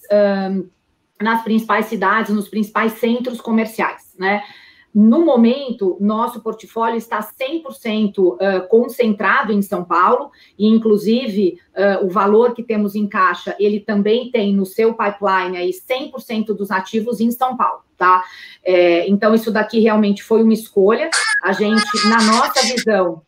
nas 1.24 1.42
principais 1.42 1.86
cidades, 1.86 2.32
nos 2.32 2.48
principais 2.48 2.92
centros 2.92 3.40
comerciais, 3.40 4.14
né. 4.18 4.42
No 4.94 5.24
momento, 5.24 5.96
nosso 6.00 6.40
portfólio 6.40 6.96
está 6.96 7.18
100% 7.18 8.18
uh, 8.18 8.68
concentrado 8.68 9.52
em 9.52 9.60
São 9.60 9.82
Paulo, 9.82 10.30
e 10.56 10.68
inclusive 10.68 11.58
o 12.04 12.08
valor 12.08 12.54
que 12.54 12.62
temos 12.62 12.94
em 12.94 13.08
caixa, 13.08 13.56
ele 13.58 13.80
também 13.80 14.30
tem 14.30 14.54
no 14.54 14.64
seu 14.64 14.94
pipeline 14.94 15.56
aí 15.56 15.70
100% 15.72 16.54
dos 16.54 16.70
ativos 16.70 17.20
em 17.20 17.32
São 17.32 17.56
Paulo, 17.56 17.82
tá? 17.98 18.22
É, 18.62 19.08
então, 19.08 19.34
isso 19.34 19.50
daqui 19.50 19.80
realmente 19.80 20.22
foi 20.22 20.44
uma 20.44 20.52
escolha. 20.52 21.10
A 21.42 21.52
gente, 21.52 22.08
na 22.08 22.22
nossa 22.22 22.62
visão, 22.62 23.22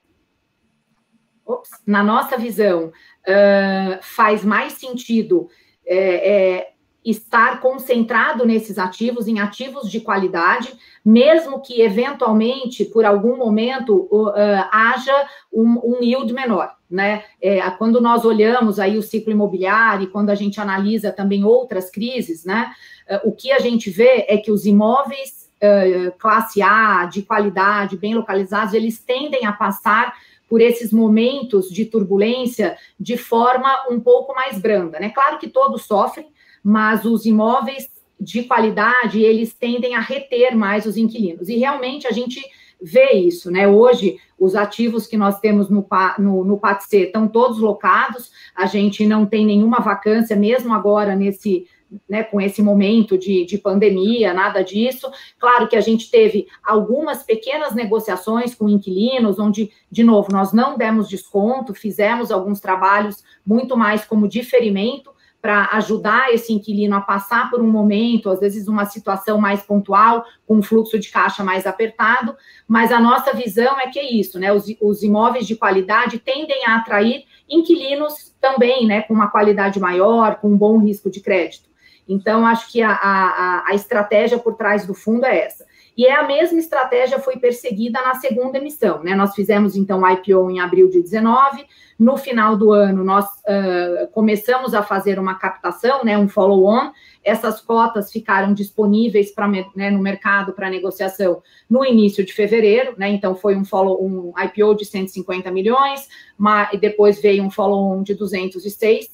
ops, 1.47 1.71
na 1.87 2.03
nossa 2.03 2.37
visão, 2.37 2.87
uh, 2.87 3.99
faz 4.03 4.45
mais 4.45 4.75
sentido 4.75 5.49
é, 5.87 5.99
é, 6.31 6.73
estar 7.11 7.61
concentrado 7.61 8.45
nesses 8.45 8.79
ativos, 8.79 9.29
em 9.29 9.39
ativos 9.39 9.91
de 9.91 10.01
qualidade, 10.01 10.77
mesmo 11.05 11.63
que 11.63 11.81
eventualmente, 11.81 12.85
por 12.85 13.05
algum 13.05 13.37
momento, 13.37 14.09
uh, 14.11 14.33
haja 14.73 15.29
um, 15.53 15.81
um, 15.85 16.03
yield 16.03 16.33
menor, 16.33 16.75
né? 16.91 17.23
É, 17.41 17.61
quando 17.71 18.01
nós 18.01 18.25
olhamos 18.25 18.81
aí 18.81 18.99
o 18.99 19.03
ciclo 19.03 19.31
imobiliário, 19.31 20.11
quando 20.11 20.31
a 20.31 20.35
gente 20.35 20.61
analisa 20.61 21.13
também 21.13 21.45
outras 21.45 21.91
crises, 21.91 22.45
né? 22.45 22.73
Uh, 23.09 23.29
o 23.29 23.33
que 23.33 23.53
a 23.53 23.61
gente 23.61 23.89
vê 23.89 24.27
é 24.29 24.37
que 24.37 24.51
os 24.51 24.67
imóveis 24.67 25.49
uh, 25.63 26.13
classe 26.19 26.61
A, 26.61 27.07
de 27.07 27.23
qualidade, 27.23 27.97
bem 27.97 28.15
localizados, 28.15 28.75
eles 28.75 28.99
tendem 28.99 29.47
a 29.47 29.53
passar 29.53 30.13
por 30.49 30.61
esses 30.61 30.93
momentos 30.93 31.69
de 31.69 31.85
turbulência 31.85 32.77
de 32.99 33.17
forma 33.17 33.69
um 33.91 34.01
pouco 34.01 34.35
mais 34.35 34.59
branda, 34.59 34.99
né? 34.99 35.11
Claro 35.11 35.39
que 35.39 35.49
todos 35.49 35.83
sofrem, 35.85 36.27
mas 36.69 37.05
os 37.05 37.25
imóveis 37.25 37.89
de 38.21 38.43
qualidade, 38.43 39.23
eles 39.23 39.55
tendem 39.55 39.95
a 39.95 40.01
reter 40.01 40.57
mais 40.57 40.85
os 40.85 40.97
inquilinos. 40.97 41.49
E 41.49 41.57
realmente 41.57 42.09
a 42.09 42.11
gente 42.11 42.41
vê 42.83 43.13
isso, 43.13 43.53
né? 43.53 43.69
Hoje, 43.69 44.17
os 44.37 44.57
ativos 44.57 45.07
que 45.07 45.17
nós 45.17 45.39
temos 45.39 45.71
no, 45.71 45.87
no, 46.19 46.45
no 46.45 46.59
PATC 46.59 47.05
estão 47.05 47.29
todos 47.29 47.61
locados, 47.61 48.33
a 48.53 48.67
gente 48.67 49.07
não 49.07 49.25
tem 49.25 49.47
nenhuma 49.47 49.79
vacância, 49.79 50.35
mesmo 50.35 50.75
agora 50.75 51.15
nesse, 51.15 51.69
né, 52.09 52.25
com 52.25 52.41
esse 52.41 52.61
momento 52.61 53.17
de, 53.17 53.45
de 53.45 53.59
pandemia, 53.59 54.35
nada 54.35 54.61
disso. 54.61 55.09
Claro 55.39 55.69
que 55.69 55.77
a 55.77 55.81
gente 55.81 56.11
teve 56.11 56.49
algumas 56.65 57.23
pequenas 57.23 57.77
negociações 57.77 58.57
com 58.57 58.69
inquilinos, 58.69 59.39
onde, 59.39 59.71
de 59.89 60.03
novo, 60.03 60.33
nós 60.33 60.53
não 60.53 60.77
demos 60.77 61.09
desconto, 61.09 61.73
fizemos 61.73 62.33
alguns 62.33 62.59
trabalhos 62.59 63.23
muito 63.47 63.77
mais 63.77 64.05
como 64.05 64.27
diferimento, 64.27 65.15
para 65.41 65.71
ajudar 65.75 66.33
esse 66.33 66.53
inquilino 66.53 66.97
a 66.97 67.01
passar 67.01 67.51
por 67.51 67.61
um 67.61 67.71
momento, 67.71 68.31
às 68.31 68.41
vezes 68.41 68.67
uma 68.69 68.85
situação 68.85 69.39
mais 69.39 69.63
pontual, 69.63 70.25
com 70.47 70.57
um 70.57 70.63
fluxo 70.63 70.99
de 70.99 71.11
caixa 71.11 71.45
mais 71.45 71.67
apertado, 71.67 72.37
mas 72.67 72.91
a 72.91 73.01
nossa 73.01 73.35
visão 73.35 73.79
é 73.79 73.89
que 73.89 73.99
é 73.99 74.11
isso, 74.11 74.39
né? 74.39 74.53
Os, 74.53 74.67
os 74.81 75.03
imóveis 75.03 75.47
de 75.47 75.55
qualidade 75.57 76.19
tendem 76.19 76.67
a 76.67 76.77
atrair 76.77 77.25
inquilinos 77.49 78.35
também, 78.41 78.87
né? 78.87 79.03
Com 79.03 79.15
uma 79.15 79.31
qualidade 79.31 79.79
maior, 79.79 80.37
com 80.37 80.49
um 80.49 80.57
bom 80.57 80.79
risco 80.79 81.11
de 81.11 81.21
crédito. 81.21 81.69
Então, 82.09 82.47
acho 82.47 82.71
que 82.71 82.83
a, 82.83 82.93
a, 82.93 83.65
a 83.69 83.75
estratégia 83.75 84.39
por 84.39 84.55
trás 84.55 84.87
do 84.87 84.95
fundo 84.95 85.27
é 85.27 85.45
essa. 85.45 85.66
E 85.97 86.05
é 86.05 86.15
a 86.15 86.27
mesma 86.27 86.59
estratégia 86.59 87.19
foi 87.19 87.39
perseguida 87.39 88.03
na 88.03 88.15
segunda 88.17 88.59
emissão, 88.59 89.03
né? 89.03 89.15
Nós 89.15 89.35
fizemos 89.35 89.75
então 89.77 90.03
o 90.03 90.09
IPO 90.09 90.51
em 90.51 90.61
abril 90.61 90.91
de 90.91 91.01
19, 91.01 91.65
no 91.99 92.19
final 92.19 92.55
do 92.55 92.71
ano 92.73 93.03
nós 93.03 93.25
uh, 93.25 94.07
começamos 94.13 94.75
a 94.75 94.83
fazer 94.83 95.19
uma 95.19 95.37
captação, 95.37 96.05
né, 96.05 96.19
um 96.19 96.29
follow-on. 96.29 96.93
Essas 97.25 97.61
cotas 97.61 98.13
ficaram 98.13 98.53
disponíveis 98.53 99.31
para 99.33 99.49
né, 99.49 99.91
no 99.91 99.99
mercado 99.99 100.53
para 100.53 100.69
negociação 100.69 101.43
no 101.69 101.85
início 101.85 102.25
de 102.25 102.33
fevereiro, 102.33 102.95
né? 102.99 103.09
Então 103.09 103.35
foi 103.35 103.57
um 103.57 103.65
follow 103.65 104.05
um 104.05 104.35
IPO 104.39 104.75
de 104.75 104.85
150 104.85 105.51
milhões, 105.51 106.07
mas 106.37 106.79
depois 106.79 107.21
veio 107.21 107.43
um 107.43 107.51
follow-on 107.51 108.03
de 108.03 108.15
206. 108.15 109.11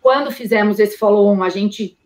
Quando 0.00 0.30
fizemos 0.30 0.80
esse 0.80 0.96
follow-on, 0.96 1.42
a 1.42 1.50
gente 1.50 1.96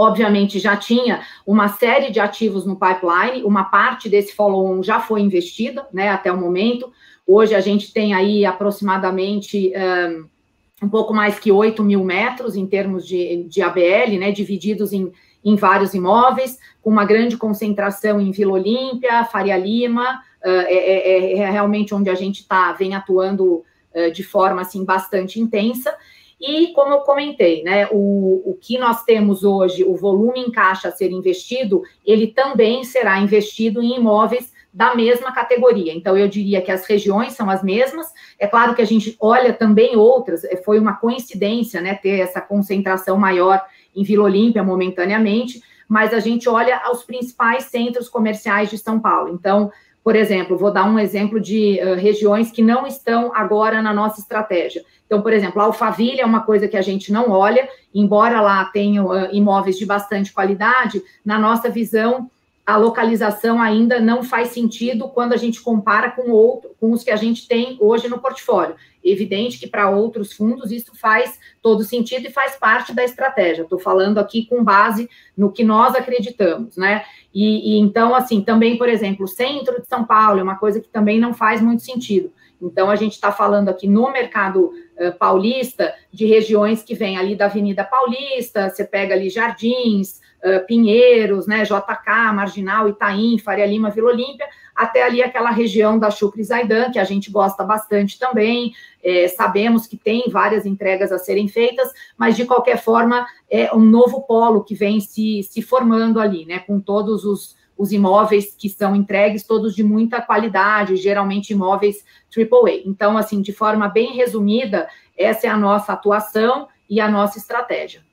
obviamente 0.00 0.58
já 0.58 0.76
tinha 0.76 1.20
uma 1.46 1.68
série 1.68 2.10
de 2.10 2.18
ativos 2.18 2.64
no 2.64 2.76
pipeline, 2.76 3.44
uma 3.44 3.64
parte 3.64 4.08
desse 4.08 4.34
follow-on 4.34 4.82
já 4.82 4.98
foi 4.98 5.20
investida, 5.20 5.86
né, 5.92 6.08
até 6.08 6.32
o 6.32 6.38
momento. 6.38 6.90
Hoje 7.26 7.54
a 7.54 7.60
gente 7.60 7.92
tem 7.92 8.14
aí 8.14 8.46
aproximadamente 8.46 9.72
um, 9.76 10.86
um 10.86 10.88
pouco 10.88 11.12
mais 11.12 11.38
que 11.38 11.52
8 11.52 11.82
mil 11.82 12.02
metros 12.02 12.56
em 12.56 12.66
termos 12.66 13.06
de, 13.06 13.44
de 13.44 13.60
ABL, 13.60 14.18
né, 14.18 14.32
divididos 14.32 14.92
em, 14.92 15.12
em 15.44 15.54
vários 15.54 15.92
imóveis, 15.92 16.58
com 16.82 16.88
uma 16.88 17.04
grande 17.04 17.36
concentração 17.36 18.18
em 18.20 18.30
Vila 18.30 18.54
Olímpia, 18.54 19.24
Faria 19.24 19.58
Lima, 19.58 20.22
uh, 20.42 20.48
é, 20.48 20.74
é, 20.74 21.38
é, 21.38 21.50
realmente 21.50 21.94
onde 21.94 22.08
a 22.08 22.14
gente 22.14 22.48
tá, 22.48 22.72
vem 22.72 22.94
atuando 22.94 23.62
uh, 23.94 24.10
de 24.12 24.22
forma 24.22 24.62
assim 24.62 24.82
bastante 24.82 25.38
intensa. 25.38 25.94
E, 26.40 26.68
como 26.72 26.94
eu 26.94 27.00
comentei, 27.00 27.62
né, 27.62 27.86
o, 27.90 28.42
o 28.46 28.58
que 28.58 28.78
nós 28.78 29.04
temos 29.04 29.44
hoje, 29.44 29.84
o 29.84 29.94
volume 29.94 30.40
em 30.40 30.50
caixa 30.50 30.88
a 30.88 30.92
ser 30.92 31.10
investido, 31.10 31.82
ele 32.04 32.28
também 32.28 32.82
será 32.82 33.18
investido 33.18 33.82
em 33.82 33.96
imóveis 33.96 34.50
da 34.72 34.94
mesma 34.94 35.32
categoria. 35.32 35.92
Então, 35.92 36.16
eu 36.16 36.28
diria 36.28 36.62
que 36.62 36.70
as 36.70 36.86
regiões 36.86 37.34
são 37.34 37.50
as 37.50 37.62
mesmas. 37.62 38.06
É 38.38 38.46
claro 38.46 38.74
que 38.74 38.80
a 38.80 38.86
gente 38.86 39.16
olha 39.20 39.52
também 39.52 39.96
outras, 39.96 40.42
é, 40.44 40.56
foi 40.56 40.78
uma 40.78 40.94
coincidência, 40.94 41.80
né, 41.80 41.94
ter 41.94 42.20
essa 42.20 42.40
concentração 42.40 43.18
maior 43.18 43.62
em 43.94 44.02
Vila 44.02 44.24
Olímpia 44.24 44.62
momentaneamente, 44.62 45.60
mas 45.86 46.14
a 46.14 46.20
gente 46.20 46.48
olha 46.48 46.80
aos 46.84 47.02
principais 47.02 47.64
centros 47.64 48.08
comerciais 48.08 48.70
de 48.70 48.78
São 48.78 49.00
Paulo. 49.00 49.34
Então, 49.34 49.70
por 50.02 50.16
exemplo, 50.16 50.56
vou 50.56 50.72
dar 50.72 50.88
um 50.88 50.98
exemplo 50.98 51.40
de 51.40 51.80
uh, 51.82 51.94
regiões 51.96 52.50
que 52.50 52.62
não 52.62 52.86
estão 52.86 53.32
agora 53.34 53.82
na 53.82 53.92
nossa 53.92 54.20
estratégia. 54.20 54.82
Então, 55.10 55.22
por 55.22 55.32
exemplo, 55.32 55.60
a 55.60 55.64
Alphaville 55.64 56.20
é 56.20 56.24
uma 56.24 56.42
coisa 56.42 56.68
que 56.68 56.76
a 56.76 56.82
gente 56.82 57.10
não 57.10 57.30
olha, 57.32 57.68
embora 57.92 58.40
lá 58.40 58.64
tenham 58.66 59.06
uh, 59.06 59.28
imóveis 59.32 59.76
de 59.76 59.84
bastante 59.84 60.32
qualidade, 60.32 61.02
na 61.24 61.36
nossa 61.36 61.68
visão, 61.68 62.30
a 62.64 62.76
localização 62.76 63.60
ainda 63.60 63.98
não 63.98 64.22
faz 64.22 64.50
sentido 64.50 65.08
quando 65.08 65.32
a 65.32 65.36
gente 65.36 65.60
compara 65.60 66.12
com, 66.12 66.30
outro, 66.30 66.70
com 66.78 66.92
os 66.92 67.02
que 67.02 67.10
a 67.10 67.16
gente 67.16 67.48
tem 67.48 67.76
hoje 67.80 68.08
no 68.08 68.20
portfólio. 68.20 68.76
Evidente 69.02 69.58
que 69.58 69.66
para 69.66 69.90
outros 69.90 70.32
fundos 70.32 70.70
isso 70.70 70.92
faz 70.94 71.40
todo 71.60 71.82
sentido 71.82 72.28
e 72.28 72.32
faz 72.32 72.54
parte 72.54 72.94
da 72.94 73.02
estratégia. 73.02 73.62
Estou 73.62 73.80
falando 73.80 74.18
aqui 74.18 74.46
com 74.46 74.62
base 74.62 75.10
no 75.36 75.50
que 75.50 75.64
nós 75.64 75.96
acreditamos, 75.96 76.76
né? 76.76 77.04
E, 77.34 77.74
e 77.74 77.80
então, 77.80 78.14
assim, 78.14 78.42
também, 78.42 78.78
por 78.78 78.88
exemplo, 78.88 79.24
o 79.24 79.28
centro 79.28 79.80
de 79.80 79.88
São 79.88 80.04
Paulo 80.04 80.38
é 80.38 80.42
uma 80.44 80.56
coisa 80.56 80.80
que 80.80 80.88
também 80.88 81.18
não 81.18 81.34
faz 81.34 81.60
muito 81.60 81.82
sentido. 81.82 82.30
Então, 82.60 82.90
a 82.90 82.96
gente 82.96 83.12
está 83.12 83.32
falando 83.32 83.68
aqui 83.68 83.86
no 83.86 84.10
mercado 84.12 84.66
uh, 84.66 85.16
paulista 85.18 85.94
de 86.12 86.26
regiões 86.26 86.82
que 86.82 86.94
vêm 86.94 87.16
ali 87.16 87.34
da 87.34 87.46
Avenida 87.46 87.84
Paulista, 87.84 88.68
você 88.68 88.84
pega 88.84 89.14
ali 89.14 89.30
Jardins, 89.30 90.20
uh, 90.44 90.66
Pinheiros, 90.66 91.46
né, 91.46 91.62
JK, 91.64 92.32
Marginal, 92.34 92.88
Itaim, 92.88 93.38
Faria 93.38 93.66
Lima, 93.66 93.90
Vila 93.90 94.10
Olímpia, 94.10 94.46
até 94.74 95.02
ali 95.02 95.22
aquela 95.22 95.50
região 95.50 95.98
da 95.98 96.10
Chucre 96.10 96.42
Zaidan, 96.42 96.90
que 96.90 96.98
a 96.98 97.04
gente 97.04 97.30
gosta 97.30 97.62
bastante 97.62 98.18
também. 98.18 98.72
É, 99.02 99.28
sabemos 99.28 99.86
que 99.86 99.96
tem 99.96 100.24
várias 100.30 100.64
entregas 100.64 101.12
a 101.12 101.18
serem 101.18 101.48
feitas, 101.48 101.90
mas 102.16 102.36
de 102.36 102.46
qualquer 102.46 102.78
forma 102.78 103.26
é 103.50 103.74
um 103.74 103.84
novo 103.84 104.22
polo 104.22 104.64
que 104.64 104.74
vem 104.74 105.00
se, 105.00 105.42
se 105.42 105.60
formando 105.60 106.18
ali, 106.18 106.46
né, 106.46 106.60
com 106.60 106.80
todos 106.80 107.24
os 107.24 107.59
os 107.80 107.92
imóveis 107.92 108.54
que 108.54 108.68
são 108.68 108.94
entregues, 108.94 109.42
todos 109.42 109.74
de 109.74 109.82
muita 109.82 110.20
qualidade, 110.20 110.96
geralmente 110.96 111.54
imóveis 111.54 112.04
AAA. 112.30 112.82
Então, 112.84 113.16
assim, 113.16 113.40
de 113.40 113.54
forma 113.54 113.88
bem 113.88 114.12
resumida, 114.12 114.86
essa 115.16 115.46
é 115.46 115.50
a 115.50 115.56
nossa 115.56 115.94
atuação 115.94 116.68
e 116.90 117.00
a 117.00 117.08
nossa 117.10 117.38
estratégia. 117.38 118.04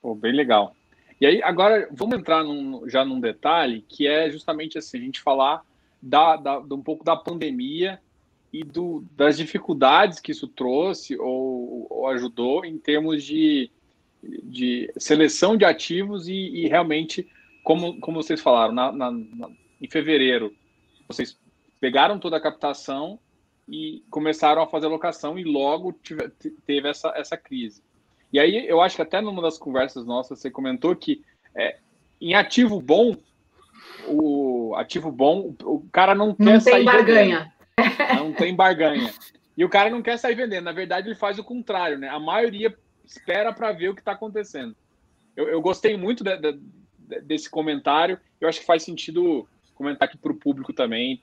Pô, 0.00 0.14
bem 0.14 0.32
legal. 0.32 0.76
E 1.20 1.26
aí, 1.26 1.42
agora, 1.42 1.88
vamos 1.90 2.16
entrar 2.16 2.44
num, 2.44 2.88
já 2.88 3.04
num 3.04 3.18
detalhe, 3.18 3.84
que 3.88 4.06
é 4.06 4.30
justamente 4.30 4.78
assim, 4.78 4.98
a 4.98 5.00
gente 5.00 5.20
falar 5.20 5.62
da, 6.00 6.36
da, 6.36 6.58
um 6.60 6.82
pouco 6.82 7.04
da 7.04 7.16
pandemia 7.16 7.98
e 8.52 8.62
do, 8.62 9.04
das 9.16 9.36
dificuldades 9.36 10.20
que 10.20 10.30
isso 10.30 10.46
trouxe 10.46 11.18
ou, 11.18 11.88
ou 11.90 12.06
ajudou 12.10 12.64
em 12.64 12.78
termos 12.78 13.24
de, 13.24 13.72
de 14.22 14.88
seleção 14.96 15.56
de 15.56 15.64
ativos 15.64 16.28
e, 16.28 16.32
e 16.32 16.68
realmente 16.68 17.26
como, 17.66 17.98
como 17.98 18.22
vocês 18.22 18.40
falaram, 18.40 18.72
na, 18.72 18.92
na, 18.92 19.10
na, 19.10 19.50
em 19.82 19.90
fevereiro, 19.90 20.54
vocês 21.08 21.36
pegaram 21.80 22.16
toda 22.16 22.36
a 22.36 22.40
captação 22.40 23.18
e 23.68 24.04
começaram 24.08 24.62
a 24.62 24.68
fazer 24.68 24.86
locação 24.86 25.36
e 25.36 25.42
logo 25.42 25.92
tive, 25.92 26.28
teve 26.64 26.88
essa, 26.88 27.12
essa 27.16 27.36
crise. 27.36 27.82
E 28.32 28.38
aí 28.38 28.68
eu 28.68 28.80
acho 28.80 28.94
que 28.94 29.02
até 29.02 29.20
numa 29.20 29.42
das 29.42 29.58
conversas 29.58 30.06
nossas 30.06 30.38
você 30.38 30.48
comentou 30.48 30.94
que 30.94 31.24
é, 31.56 31.78
em 32.20 32.34
ativo 32.34 32.80
bom, 32.80 33.16
o 34.06 34.72
ativo 34.76 35.10
bom, 35.10 35.52
o 35.64 35.80
cara 35.90 36.14
não, 36.14 36.36
não 36.38 36.52
quer 36.52 36.60
sair 36.60 36.84
barganha. 36.84 37.52
vendendo. 37.76 38.14
Não 38.14 38.32
tem 38.32 38.54
barganha. 38.54 39.12
E 39.56 39.64
o 39.64 39.68
cara 39.68 39.90
não 39.90 40.02
quer 40.02 40.18
sair 40.18 40.36
vendendo. 40.36 40.66
Na 40.66 40.72
verdade, 40.72 41.08
ele 41.08 41.16
faz 41.16 41.36
o 41.36 41.42
contrário, 41.42 41.98
né? 41.98 42.08
A 42.10 42.20
maioria 42.20 42.72
espera 43.04 43.52
para 43.52 43.72
ver 43.72 43.88
o 43.88 43.94
que 43.94 44.02
está 44.02 44.12
acontecendo. 44.12 44.76
Eu, 45.36 45.48
eu, 45.48 45.60
gostei 45.60 45.96
muito 45.96 46.22
de, 46.22 46.36
de, 46.36 46.60
desse 47.22 47.48
comentário. 47.50 48.18
Eu 48.40 48.48
acho 48.48 48.60
que 48.60 48.66
faz 48.66 48.82
sentido 48.82 49.48
comentar 49.74 50.08
aqui 50.08 50.16
para 50.16 50.32
o 50.32 50.36
público 50.36 50.72
também, 50.72 51.22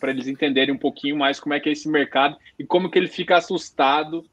para 0.00 0.10
eles 0.10 0.26
entenderem 0.26 0.74
um 0.74 0.78
pouquinho 0.78 1.16
mais 1.16 1.40
como 1.40 1.54
é 1.54 1.60
que 1.60 1.68
é 1.68 1.72
esse 1.72 1.88
mercado 1.88 2.36
e 2.58 2.64
como 2.64 2.90
que 2.90 2.98
ele 2.98 3.08
fica 3.08 3.36
assustado 3.36 4.24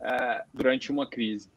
é, 0.00 0.42
durante 0.52 0.90
uma 0.90 1.06
crise. 1.06 1.48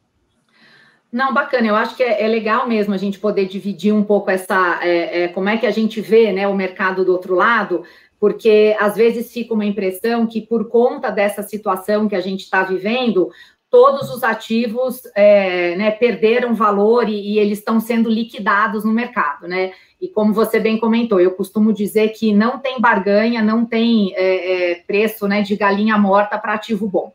Não, 1.14 1.32
bacana. 1.32 1.68
Eu 1.68 1.76
acho 1.76 1.96
que 1.96 2.02
é, 2.02 2.24
é, 2.24 2.26
legal 2.26 2.66
mesmo 2.66 2.92
a 2.92 2.96
gente 2.96 3.20
poder 3.20 3.46
dividir 3.46 3.94
um 3.94 4.02
pouco 4.02 4.30
essa, 4.32 4.80
é, 4.82 5.22
é, 5.22 5.28
como 5.28 5.48
é 5.48 5.56
que 5.56 5.64
a 5.64 5.70
gente 5.70 6.00
vê, 6.00 6.32
né, 6.32 6.48
o 6.48 6.54
mercado 6.54 7.04
do 7.04 7.12
outro 7.12 7.36
lado, 7.36 7.84
porque 8.18 8.76
às 8.80 8.96
vezes 8.96 9.32
fica 9.32 9.54
uma 9.54 9.64
impressão 9.64 10.26
que 10.26 10.40
por 10.40 10.68
conta 10.68 11.10
dessa 11.10 11.42
situação 11.42 12.08
que 12.08 12.16
a 12.16 12.20
gente 12.20 12.40
está 12.40 12.64
vivendo, 12.64 13.30
todos 13.74 14.08
os 14.08 14.22
ativos 14.22 15.02
é, 15.16 15.74
né, 15.74 15.90
perderam 15.90 16.54
valor 16.54 17.08
e, 17.08 17.32
e 17.32 17.38
eles 17.40 17.58
estão 17.58 17.80
sendo 17.80 18.08
liquidados 18.08 18.84
no 18.84 18.92
mercado, 18.92 19.48
né? 19.48 19.72
E 20.00 20.06
como 20.06 20.32
você 20.32 20.60
bem 20.60 20.78
comentou, 20.78 21.20
eu 21.20 21.32
costumo 21.32 21.72
dizer 21.72 22.10
que 22.10 22.32
não 22.32 22.60
tem 22.60 22.80
barganha, 22.80 23.42
não 23.42 23.64
tem 23.66 24.14
é, 24.14 24.70
é, 24.70 24.74
preço 24.76 25.26
né, 25.26 25.42
de 25.42 25.56
galinha 25.56 25.98
morta 25.98 26.38
para 26.38 26.54
ativo 26.54 26.86
bom. 26.86 27.12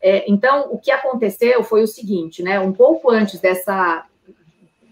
É, 0.00 0.24
então, 0.26 0.68
o 0.70 0.78
que 0.78 0.90
aconteceu 0.90 1.62
foi 1.62 1.82
o 1.82 1.86
seguinte, 1.86 2.42
né? 2.42 2.58
Um 2.58 2.72
pouco 2.72 3.10
antes 3.10 3.38
dessa, 3.38 4.06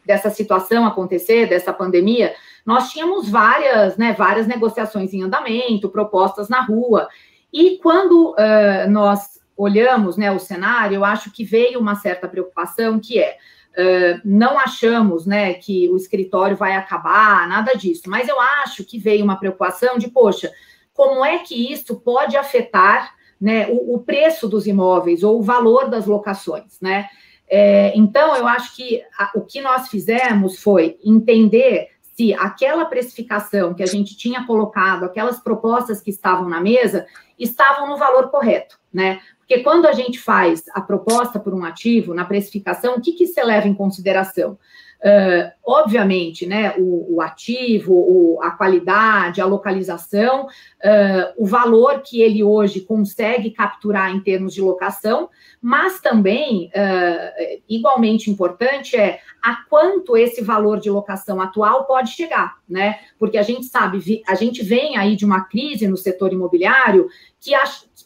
dessa 0.04 0.28
situação 0.28 0.85
acontecer, 0.85 1.49
dessa 1.49 1.73
pandemia, 1.73 2.35
nós 2.66 2.90
tínhamos 2.90 3.26
várias, 3.30 3.96
né, 3.96 4.12
várias 4.12 4.46
negociações 4.46 5.14
em 5.14 5.23
andamento, 5.23 5.88
propostas 5.88 6.50
na 6.50 6.61
rua. 6.61 7.08
E 7.50 7.78
quando 7.78 8.32
uh, 8.32 8.90
nós 8.90 9.36
olhamos 9.57 10.17
né, 10.17 10.31
o 10.31 10.39
cenário, 10.39 10.97
eu 10.97 11.05
acho 11.05 11.31
que 11.31 11.45
veio 11.45 11.81
uma 11.81 11.95
certa 11.95 12.29
preocupação, 12.29 12.99
que 13.01 13.19
é 13.19 13.37
Uh, 13.79 14.19
não 14.25 14.59
achamos 14.59 15.27
né, 15.27 15.53
que 15.53 15.87
o 15.91 15.99
escritório 15.99 16.57
vai 16.57 16.75
acabar, 16.75 17.47
nada 17.47 17.75
disso, 17.75 18.05
mas 18.07 18.27
eu 18.27 18.41
acho 18.41 18.83
que 18.83 18.99
veio 18.99 19.23
uma 19.23 19.37
preocupação 19.37 19.99
de, 19.99 20.09
poxa, 20.09 20.51
como 20.95 21.23
é 21.23 21.41
que 21.41 21.71
isso 21.71 22.01
pode 22.01 22.39
afetar 22.39 23.15
né, 23.39 23.67
o, 23.69 23.97
o, 23.97 23.99
preço 23.99 24.49
dos 24.49 24.67
imóveis 24.67 25.23
ou 25.23 25.39
o 25.39 25.43
valor 25.43 25.91
das 25.91 26.07
locações, 26.07 26.81
né? 26.81 27.07
É, 27.49 27.93
então, 27.97 28.35
eu 28.35 28.49
acho 28.49 28.75
que 28.75 29.03
a, 29.19 29.33
o 29.35 29.43
que 29.43 29.61
nós 29.61 29.89
fizemos 29.89 30.59
foi 30.59 30.99
entender 31.05 31.91
se 32.01 32.33
aquela 32.33 32.87
precificação 32.87 33.75
que 33.75 33.83
a 33.83 33.87
gente 33.87 34.17
tinha 34.17 34.47
colocado, 34.47 35.05
aquelas 35.05 35.39
propostas 35.39 36.01
que 36.01 36.11
estavam 36.11 36.49
na 36.49 36.61
mesa, 36.61 37.07
estavam 37.39 37.87
no 37.87 37.99
valor 37.99 38.31
correto, 38.31 38.79
né? 38.93 39.21
Porque 39.47 39.62
quando 39.62 39.87
a 39.87 39.93
gente 39.93 40.19
faz 40.19 40.65
a 40.75 40.81
proposta 40.81 41.38
por 41.38 41.55
um 41.55 41.65
ativo, 41.65 42.12
na 42.12 42.25
precificação, 42.25 42.97
o 42.97 43.00
que, 43.00 43.12
que 43.12 43.29
se 43.29 43.43
leva 43.43 43.69
em 43.69 43.75
consideração? 43.75 44.59
Uh, 44.97 45.53
obviamente, 45.65 46.47
né, 46.47 46.75
o, 46.79 47.17
o 47.17 47.21
ativo, 47.21 47.93
o, 47.93 48.41
a 48.43 48.50
qualidade, 48.50 49.41
a 49.41 49.47
localização, 49.47 50.47
uh, 50.47 51.33
o 51.37 51.47
valor 51.47 52.00
que 52.00 52.23
ele 52.23 52.43
hoje 52.43 52.81
consegue 52.81 53.50
capturar 53.50 54.11
em 54.11 54.21
termos 54.21 54.55
de 54.55 54.62
locação, 54.62 55.29
mas 55.61 56.00
também, 56.00 56.71
uh, 56.75 57.61
igualmente 57.69 58.31
importante, 58.31 58.97
é 58.97 59.21
a 59.43 59.57
quanto 59.69 60.17
esse 60.17 60.43
valor 60.43 60.81
de 60.81 60.90
locação 60.90 61.40
atual 61.40 61.85
pode 61.85 62.11
chegar, 62.11 62.57
né? 62.68 62.98
Porque 63.18 63.38
a 63.38 63.42
gente 63.42 63.66
sabe, 63.66 64.22
a 64.26 64.35
gente 64.35 64.62
vem 64.62 64.96
aí 64.96 65.16
de 65.16 65.24
uma 65.24 65.42
crise 65.42 65.87
no 65.87 65.96
setor 65.96 66.33
imobiliário 66.33 67.09
que 67.40 67.55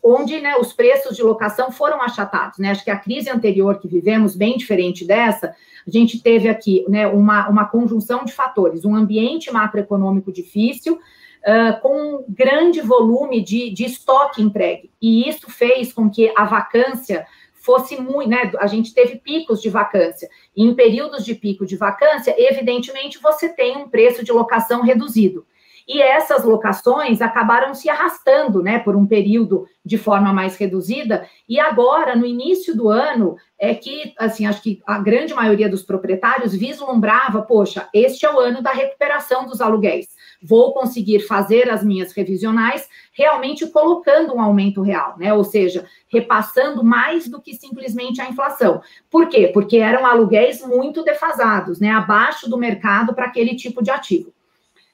onde 0.03 0.40
né, 0.40 0.57
os 0.57 0.73
preços 0.73 1.16
de 1.16 1.23
locação 1.23 1.70
foram 1.70 2.01
achatados. 2.01 2.59
Né? 2.59 2.70
Acho 2.70 2.85
que 2.85 2.90
a 2.90 2.99
crise 2.99 3.31
anterior 3.31 3.79
que 3.79 3.88
vivemos, 3.88 4.35
bem 4.35 4.57
diferente 4.57 5.05
dessa, 5.05 5.55
a 5.87 5.90
gente 5.90 6.23
teve 6.23 6.49
aqui 6.49 6.85
né, 6.88 7.07
uma, 7.07 7.49
uma 7.49 7.64
conjunção 7.66 8.25
de 8.25 8.33
fatores, 8.33 8.85
um 8.85 8.94
ambiente 8.94 9.53
macroeconômico 9.53 10.33
difícil, 10.33 10.94
uh, 10.94 11.81
com 11.81 12.16
um 12.16 12.25
grande 12.29 12.81
volume 12.81 13.42
de, 13.42 13.70
de 13.70 13.85
estoque 13.85 14.42
entregue. 14.42 14.90
E 15.01 15.29
isso 15.29 15.51
fez 15.51 15.92
com 15.92 16.11
que 16.11 16.33
a 16.37 16.44
vacância 16.44 17.27
fosse 17.61 18.01
muito, 18.01 18.29
né? 18.29 18.51
A 18.59 18.66
gente 18.66 18.92
teve 18.92 19.16
picos 19.16 19.61
de 19.61 19.68
vacância. 19.68 20.29
E 20.57 20.64
em 20.64 20.75
períodos 20.75 21.25
de 21.25 21.35
pico 21.35 21.64
de 21.64 21.77
vacância, 21.77 22.35
evidentemente, 22.37 23.20
você 23.20 23.49
tem 23.49 23.77
um 23.77 23.88
preço 23.88 24.25
de 24.25 24.33
locação 24.33 24.83
reduzido. 24.83 25.46
E 25.87 26.01
essas 26.01 26.44
locações 26.44 27.20
acabaram 27.20 27.75
se 27.75 27.88
arrastando, 27.88 28.62
né, 28.62 28.79
por 28.79 28.94
um 28.94 29.07
período 29.07 29.66
de 29.85 29.99
forma 29.99 30.33
mais 30.33 30.57
reduzida. 30.57 31.27
E 31.49 31.59
agora, 31.59 32.14
no 32.14 32.25
início 32.25 32.77
do 32.77 32.88
ano, 32.88 33.37
é 33.59 33.75
que, 33.75 34.14
assim, 34.16 34.46
acho 34.46 34.62
que 34.62 34.81
a 34.87 34.99
grande 34.99 35.35
maioria 35.35 35.68
dos 35.68 35.83
proprietários 35.83 36.55
vislumbrava, 36.55 37.42
poxa, 37.42 37.88
este 37.92 38.25
é 38.25 38.33
o 38.33 38.38
ano 38.38 38.62
da 38.62 38.70
recuperação 38.70 39.46
dos 39.46 39.61
aluguéis. 39.61 40.07
Vou 40.42 40.72
conseguir 40.72 41.20
fazer 41.20 41.70
as 41.70 41.85
minhas 41.85 42.12
revisionais 42.12 42.88
realmente 43.12 43.66
colocando 43.66 44.35
um 44.35 44.40
aumento 44.40 44.81
real, 44.81 45.16
né? 45.18 45.33
Ou 45.35 45.44
seja, 45.44 45.87
repassando 46.09 46.83
mais 46.83 47.29
do 47.29 47.40
que 47.40 47.55
simplesmente 47.55 48.20
a 48.20 48.29
inflação. 48.29 48.81
Por 49.11 49.29
quê? 49.29 49.50
Porque 49.53 49.76
eram 49.76 50.07
aluguéis 50.07 50.66
muito 50.66 51.05
defasados, 51.05 51.79
né? 51.79 51.90
Abaixo 51.90 52.48
do 52.48 52.57
mercado 52.57 53.14
para 53.14 53.26
aquele 53.26 53.55
tipo 53.55 53.83
de 53.83 53.90
ativo. 53.90 54.33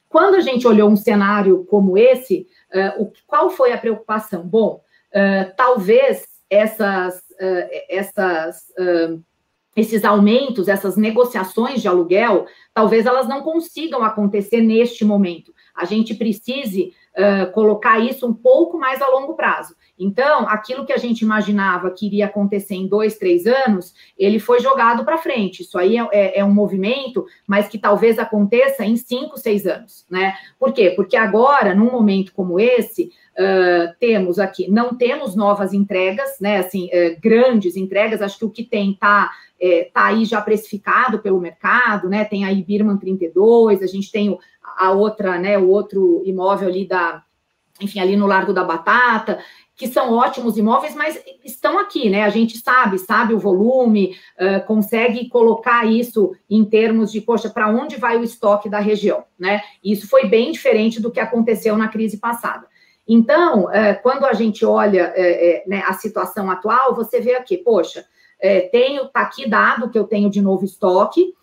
Quando 0.09 0.35
a 0.35 0.41
gente 0.41 0.67
olhou 0.67 0.89
um 0.89 0.95
cenário 0.95 1.65
como 1.65 1.97
esse, 1.97 2.47
uh, 2.73 3.03
o, 3.03 3.13
qual 3.25 3.49
foi 3.49 3.71
a 3.71 3.77
preocupação? 3.77 4.41
Bom, 4.45 4.81
uh, 5.13 5.53
talvez 5.55 6.25
essas, 6.49 7.17
uh, 7.17 7.69
essas, 7.89 8.63
esses 9.77 10.03
aumentos, 10.03 10.67
essas 10.67 10.97
negociações 10.97 11.81
de 11.81 11.87
aluguel, 11.87 12.47
talvez 12.73 13.05
elas 13.05 13.27
não 13.27 13.41
consigam 13.43 14.03
acontecer 14.03 14.59
neste 14.59 15.05
momento. 15.05 15.53
A 15.73 15.85
gente 15.85 16.15
precise 16.15 16.93
colocar 17.53 17.99
isso 17.99 18.27
um 18.27 18.33
pouco 18.33 18.77
mais 18.77 19.01
a 19.01 19.07
longo 19.07 19.35
prazo. 19.35 19.75
Então, 19.99 20.47
aquilo 20.47 20.85
que 20.85 20.93
a 20.93 20.97
gente 20.97 21.21
imaginava 21.21 21.89
que 21.89 22.05
iria 22.05 22.27
acontecer 22.27 22.75
em 22.75 22.87
dois, 22.87 23.17
três 23.17 23.47
anos, 23.47 23.93
ele 24.17 24.39
foi 24.39 24.59
jogado 24.59 25.03
para 25.03 25.17
frente. 25.17 25.63
Isso 25.63 25.77
aí 25.77 25.97
é, 25.97 26.07
é, 26.11 26.39
é, 26.39 26.45
um 26.45 26.53
movimento, 26.53 27.25
mas 27.47 27.67
que 27.67 27.79
talvez 27.79 28.19
aconteça 28.19 28.85
em 28.85 28.95
cinco, 28.95 29.37
seis 29.37 29.65
anos, 29.65 30.05
né? 30.09 30.35
Por 30.59 30.71
quê? 30.71 30.91
Porque 30.95 31.17
agora, 31.17 31.73
num 31.73 31.91
momento 31.91 32.31
como 32.33 32.59
esse, 32.59 33.11
uh, 33.33 33.95
temos 33.99 34.37
aqui, 34.37 34.69
não 34.69 34.95
temos 34.95 35.35
novas 35.35 35.73
entregas, 35.73 36.39
né? 36.39 36.57
Assim, 36.57 36.85
uh, 36.85 37.19
grandes 37.19 37.75
entregas. 37.75 38.21
Acho 38.21 38.37
que 38.37 38.45
o 38.45 38.51
que 38.51 38.63
tem 38.63 38.91
está 38.91 39.31
é, 39.59 39.89
tá 39.91 40.05
aí 40.05 40.25
já 40.25 40.39
precificado 40.41 41.19
pelo 41.19 41.39
mercado, 41.39 42.07
né? 42.07 42.23
Tem 42.23 42.45
aí 42.45 42.63
Birman 42.63 42.97
32, 42.97 43.81
a 43.81 43.87
gente 43.87 44.11
tem 44.11 44.37
a 44.77 44.91
outra, 44.91 45.39
né? 45.39 45.57
O 45.57 45.69
outro 45.69 46.21
imóvel 46.23 46.69
ali 46.69 46.87
da 46.87 47.23
enfim, 47.79 47.99
ali 47.99 48.15
no 48.15 48.25
Largo 48.25 48.53
da 48.53 48.63
Batata 48.63 49.37
que 49.77 49.87
são 49.87 50.11
ótimos 50.11 50.57
imóveis, 50.57 50.95
mas 50.95 51.21
estão 51.45 51.77
aqui, 51.77 52.09
né? 52.09 52.23
A 52.23 52.29
gente 52.29 52.57
sabe, 52.57 52.97
sabe 52.97 53.35
o 53.35 53.39
volume, 53.39 54.17
uh, 54.39 54.65
consegue 54.65 55.29
colocar 55.29 55.85
isso 55.85 56.35
em 56.49 56.65
termos 56.65 57.11
de, 57.11 57.21
poxa, 57.21 57.47
para 57.47 57.69
onde 57.69 57.95
vai 57.95 58.17
o 58.17 58.23
estoque 58.23 58.67
da 58.67 58.79
região, 58.79 59.23
né? 59.37 59.61
Isso 59.83 60.09
foi 60.09 60.27
bem 60.27 60.51
diferente 60.51 60.99
do 60.99 61.11
que 61.11 61.19
aconteceu 61.19 61.77
na 61.77 61.89
crise 61.89 62.17
passada. 62.17 62.65
Então, 63.07 63.65
uh, 63.65 64.01
quando 64.01 64.25
a 64.25 64.33
gente 64.33 64.65
olha 64.65 65.13
uh, 65.15 65.69
né, 65.69 65.83
a 65.85 65.93
situação 65.93 66.49
atual, 66.49 66.95
você 66.95 67.21
vê 67.21 67.35
aqui, 67.35 67.55
poxa, 67.55 68.03
tenho, 68.71 69.07
tá 69.07 69.21
aqui 69.21 69.49
dado 69.49 69.89
que 69.89 69.97
eu 69.97 70.03
tenho 70.03 70.29
de 70.29 70.39
novo 70.39 70.63
estoque, 70.63 71.33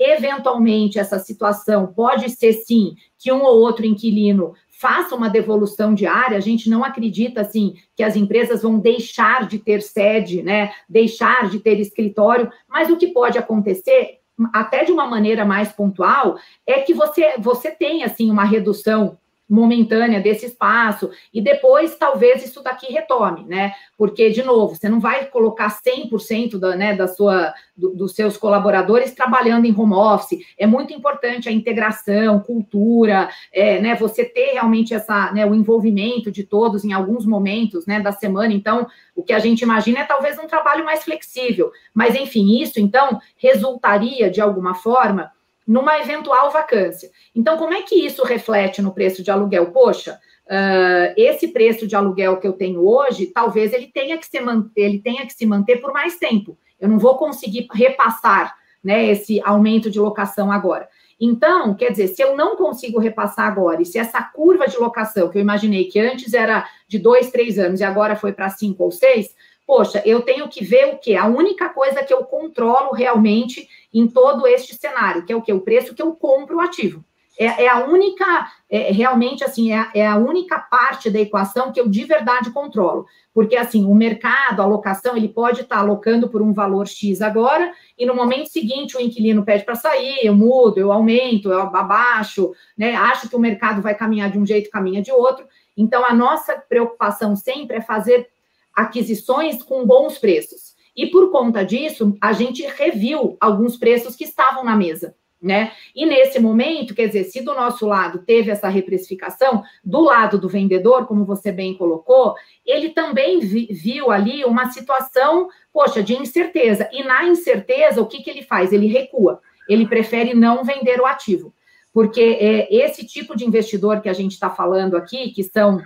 eventualmente 0.00 0.98
essa 0.98 1.18
situação 1.18 1.86
pode 1.86 2.30
ser 2.30 2.54
sim 2.54 2.94
que 3.18 3.30
um 3.30 3.42
ou 3.42 3.60
outro 3.60 3.84
inquilino 3.84 4.54
faça 4.80 5.14
uma 5.14 5.28
devolução 5.28 5.94
diária. 5.94 6.36
A 6.36 6.40
gente 6.40 6.68
não 6.68 6.84
acredita 6.84 7.40
assim 7.40 7.74
que 7.96 8.02
as 8.02 8.16
empresas 8.16 8.62
vão 8.62 8.78
deixar 8.78 9.46
de 9.46 9.58
ter 9.58 9.80
sede, 9.82 10.42
né? 10.42 10.72
Deixar 10.88 11.48
de 11.48 11.60
ter 11.60 11.78
escritório, 11.80 12.50
mas 12.68 12.90
o 12.90 12.96
que 12.96 13.08
pode 13.08 13.38
acontecer 13.38 14.20
até 14.52 14.84
de 14.84 14.90
uma 14.90 15.06
maneira 15.06 15.44
mais 15.44 15.70
pontual 15.72 16.36
é 16.66 16.80
que 16.80 16.92
você 16.92 17.34
você 17.38 17.70
tem 17.70 18.02
assim 18.02 18.30
uma 18.30 18.44
redução 18.44 19.16
momentânea 19.48 20.20
desse 20.20 20.46
espaço, 20.46 21.10
e 21.32 21.40
depois 21.40 21.96
talvez 21.96 22.44
isso 22.44 22.62
daqui 22.62 22.92
retome, 22.92 23.44
né? 23.44 23.72
Porque, 23.96 24.30
de 24.30 24.42
novo, 24.42 24.74
você 24.74 24.88
não 24.88 24.98
vai 24.98 25.26
colocar 25.26 25.68
100% 25.68 26.58
da, 26.58 26.74
né, 26.74 26.94
da 26.94 27.06
sua, 27.06 27.52
do, 27.76 27.90
dos 27.90 28.14
seus 28.14 28.36
colaboradores 28.36 29.12
trabalhando 29.12 29.66
em 29.66 29.78
home 29.78 29.94
office. 29.94 30.40
É 30.58 30.66
muito 30.66 30.92
importante 30.92 31.48
a 31.48 31.52
integração, 31.52 32.40
cultura, 32.40 33.28
é, 33.52 33.80
né, 33.80 33.94
você 33.94 34.24
ter 34.24 34.52
realmente 34.52 34.94
essa, 34.94 35.30
né, 35.32 35.44
o 35.44 35.54
envolvimento 35.54 36.30
de 36.30 36.44
todos 36.44 36.84
em 36.84 36.92
alguns 36.92 37.26
momentos 37.26 37.86
né, 37.86 38.00
da 38.00 38.12
semana. 38.12 38.52
Então, 38.52 38.86
o 39.14 39.22
que 39.22 39.32
a 39.32 39.38
gente 39.38 39.62
imagina 39.62 40.00
é 40.00 40.04
talvez 40.04 40.38
um 40.38 40.46
trabalho 40.46 40.84
mais 40.84 41.04
flexível. 41.04 41.70
Mas, 41.92 42.14
enfim, 42.14 42.60
isso, 42.60 42.80
então, 42.80 43.20
resultaria, 43.36 44.30
de 44.30 44.40
alguma 44.40 44.74
forma, 44.74 45.30
numa 45.66 45.98
eventual 45.98 46.50
vacância. 46.50 47.10
Então, 47.34 47.56
como 47.56 47.74
é 47.74 47.82
que 47.82 47.94
isso 47.94 48.22
reflete 48.24 48.82
no 48.82 48.92
preço 48.92 49.22
de 49.22 49.30
aluguel? 49.30 49.70
Poxa, 49.72 50.18
uh, 50.46 51.14
esse 51.16 51.48
preço 51.48 51.86
de 51.86 51.96
aluguel 51.96 52.38
que 52.38 52.46
eu 52.46 52.52
tenho 52.52 52.86
hoje, 52.86 53.26
talvez 53.26 53.72
ele 53.72 53.86
tenha 53.86 54.18
que 54.18 54.26
se 54.26 54.40
manter, 54.40 54.82
ele 54.82 55.00
tenha 55.00 55.26
que 55.26 55.32
se 55.32 55.46
manter 55.46 55.80
por 55.80 55.92
mais 55.92 56.16
tempo. 56.16 56.58
Eu 56.78 56.88
não 56.88 56.98
vou 56.98 57.16
conseguir 57.16 57.66
repassar 57.72 58.54
né, 58.82 59.06
esse 59.06 59.40
aumento 59.42 59.90
de 59.90 59.98
locação 59.98 60.52
agora. 60.52 60.88
Então, 61.18 61.74
quer 61.74 61.90
dizer, 61.90 62.08
se 62.08 62.22
eu 62.22 62.36
não 62.36 62.56
consigo 62.56 62.98
repassar 62.98 63.46
agora, 63.46 63.80
e 63.80 63.86
se 63.86 63.98
essa 63.98 64.20
curva 64.22 64.66
de 64.66 64.76
locação, 64.76 65.30
que 65.30 65.38
eu 65.38 65.42
imaginei 65.42 65.84
que 65.84 65.98
antes 65.98 66.34
era 66.34 66.68
de 66.86 66.98
dois, 66.98 67.30
três 67.30 67.58
anos 67.58 67.80
e 67.80 67.84
agora 67.84 68.16
foi 68.16 68.32
para 68.32 68.50
cinco 68.50 68.84
ou 68.84 68.90
seis, 68.90 69.34
poxa, 69.66 70.02
eu 70.04 70.22
tenho 70.22 70.48
que 70.48 70.62
ver 70.62 70.88
o 70.88 70.98
quê? 70.98 71.14
A 71.14 71.26
única 71.26 71.68
coisa 71.70 72.02
que 72.02 72.12
eu 72.12 72.24
controlo 72.24 72.92
realmente 72.92 73.66
em 73.94 74.08
todo 74.08 74.46
este 74.46 74.74
cenário, 74.74 75.24
que 75.24 75.32
é 75.32 75.36
o 75.36 75.40
quê? 75.40 75.52
O 75.52 75.60
preço 75.60 75.94
que 75.94 76.02
eu 76.02 76.12
compro 76.14 76.56
o 76.56 76.60
ativo. 76.60 77.04
É, 77.38 77.64
é 77.64 77.68
a 77.68 77.84
única, 77.84 78.48
é, 78.70 78.92
realmente, 78.92 79.42
assim, 79.42 79.72
é, 79.72 79.88
é, 79.94 80.06
a 80.06 80.16
única 80.16 80.58
parte 80.58 81.10
da 81.10 81.20
equação 81.20 81.72
que 81.72 81.80
eu 81.80 81.88
de 81.88 82.04
verdade 82.04 82.50
controlo. 82.50 83.06
Porque, 83.32 83.56
assim, 83.56 83.84
o 83.84 83.94
mercado, 83.94 84.60
a 84.60 84.64
alocação, 84.64 85.16
ele 85.16 85.28
pode 85.28 85.62
estar 85.62 85.78
alocando 85.78 86.28
por 86.28 86.40
um 86.40 86.52
valor 86.52 86.86
X 86.86 87.20
agora, 87.20 87.72
e 87.98 88.06
no 88.06 88.14
momento 88.14 88.48
seguinte 88.48 88.96
o 88.96 89.00
inquilino 89.00 89.44
pede 89.44 89.64
para 89.64 89.74
sair, 89.74 90.18
eu 90.22 90.34
mudo, 90.34 90.78
eu 90.78 90.92
aumento, 90.92 91.50
eu 91.50 91.60
abaixo, 91.60 92.52
né? 92.78 92.94
Acho 92.94 93.28
que 93.28 93.34
o 93.34 93.40
mercado 93.40 93.82
vai 93.82 93.94
caminhar 93.94 94.30
de 94.30 94.38
um 94.38 94.46
jeito, 94.46 94.70
caminha 94.70 95.02
de 95.02 95.10
outro. 95.10 95.44
Então, 95.76 96.04
a 96.06 96.14
nossa 96.14 96.54
preocupação 96.54 97.34
sempre 97.34 97.78
é 97.78 97.80
fazer 97.80 98.28
aquisições 98.72 99.62
com 99.62 99.84
bons 99.84 100.18
preços. 100.18 100.63
E 100.96 101.06
por 101.06 101.30
conta 101.30 101.64
disso, 101.64 102.16
a 102.20 102.32
gente 102.32 102.62
reviu 102.62 103.36
alguns 103.40 103.76
preços 103.76 104.14
que 104.14 104.24
estavam 104.24 104.64
na 104.64 104.76
mesa. 104.76 105.14
Né? 105.42 105.72
E 105.94 106.06
nesse 106.06 106.40
momento, 106.40 106.94
quer 106.94 107.06
dizer, 107.06 107.24
se 107.24 107.42
do 107.42 107.52
nosso 107.52 107.84
lado 107.84 108.20
teve 108.20 108.50
essa 108.50 108.66
reprecificação, 108.66 109.62
do 109.84 110.00
lado 110.00 110.38
do 110.38 110.48
vendedor, 110.48 111.06
como 111.06 111.26
você 111.26 111.52
bem 111.52 111.74
colocou, 111.74 112.34
ele 112.64 112.88
também 112.88 113.40
vi, 113.40 113.66
viu 113.70 114.10
ali 114.10 114.42
uma 114.42 114.70
situação, 114.70 115.50
poxa, 115.70 116.02
de 116.02 116.14
incerteza. 116.14 116.88
E 116.90 117.04
na 117.04 117.24
incerteza, 117.24 118.00
o 118.00 118.06
que, 118.06 118.22
que 118.22 118.30
ele 118.30 118.42
faz? 118.42 118.72
Ele 118.72 118.86
recua. 118.86 119.38
Ele 119.68 119.86
prefere 119.86 120.32
não 120.32 120.64
vender 120.64 120.98
o 120.98 121.04
ativo. 121.04 121.52
Porque 121.92 122.22
é, 122.40 122.74
esse 122.74 123.06
tipo 123.06 123.36
de 123.36 123.44
investidor 123.44 124.00
que 124.00 124.08
a 124.08 124.14
gente 124.14 124.32
está 124.32 124.48
falando 124.48 124.96
aqui, 124.96 125.30
que 125.30 125.44
são 125.44 125.78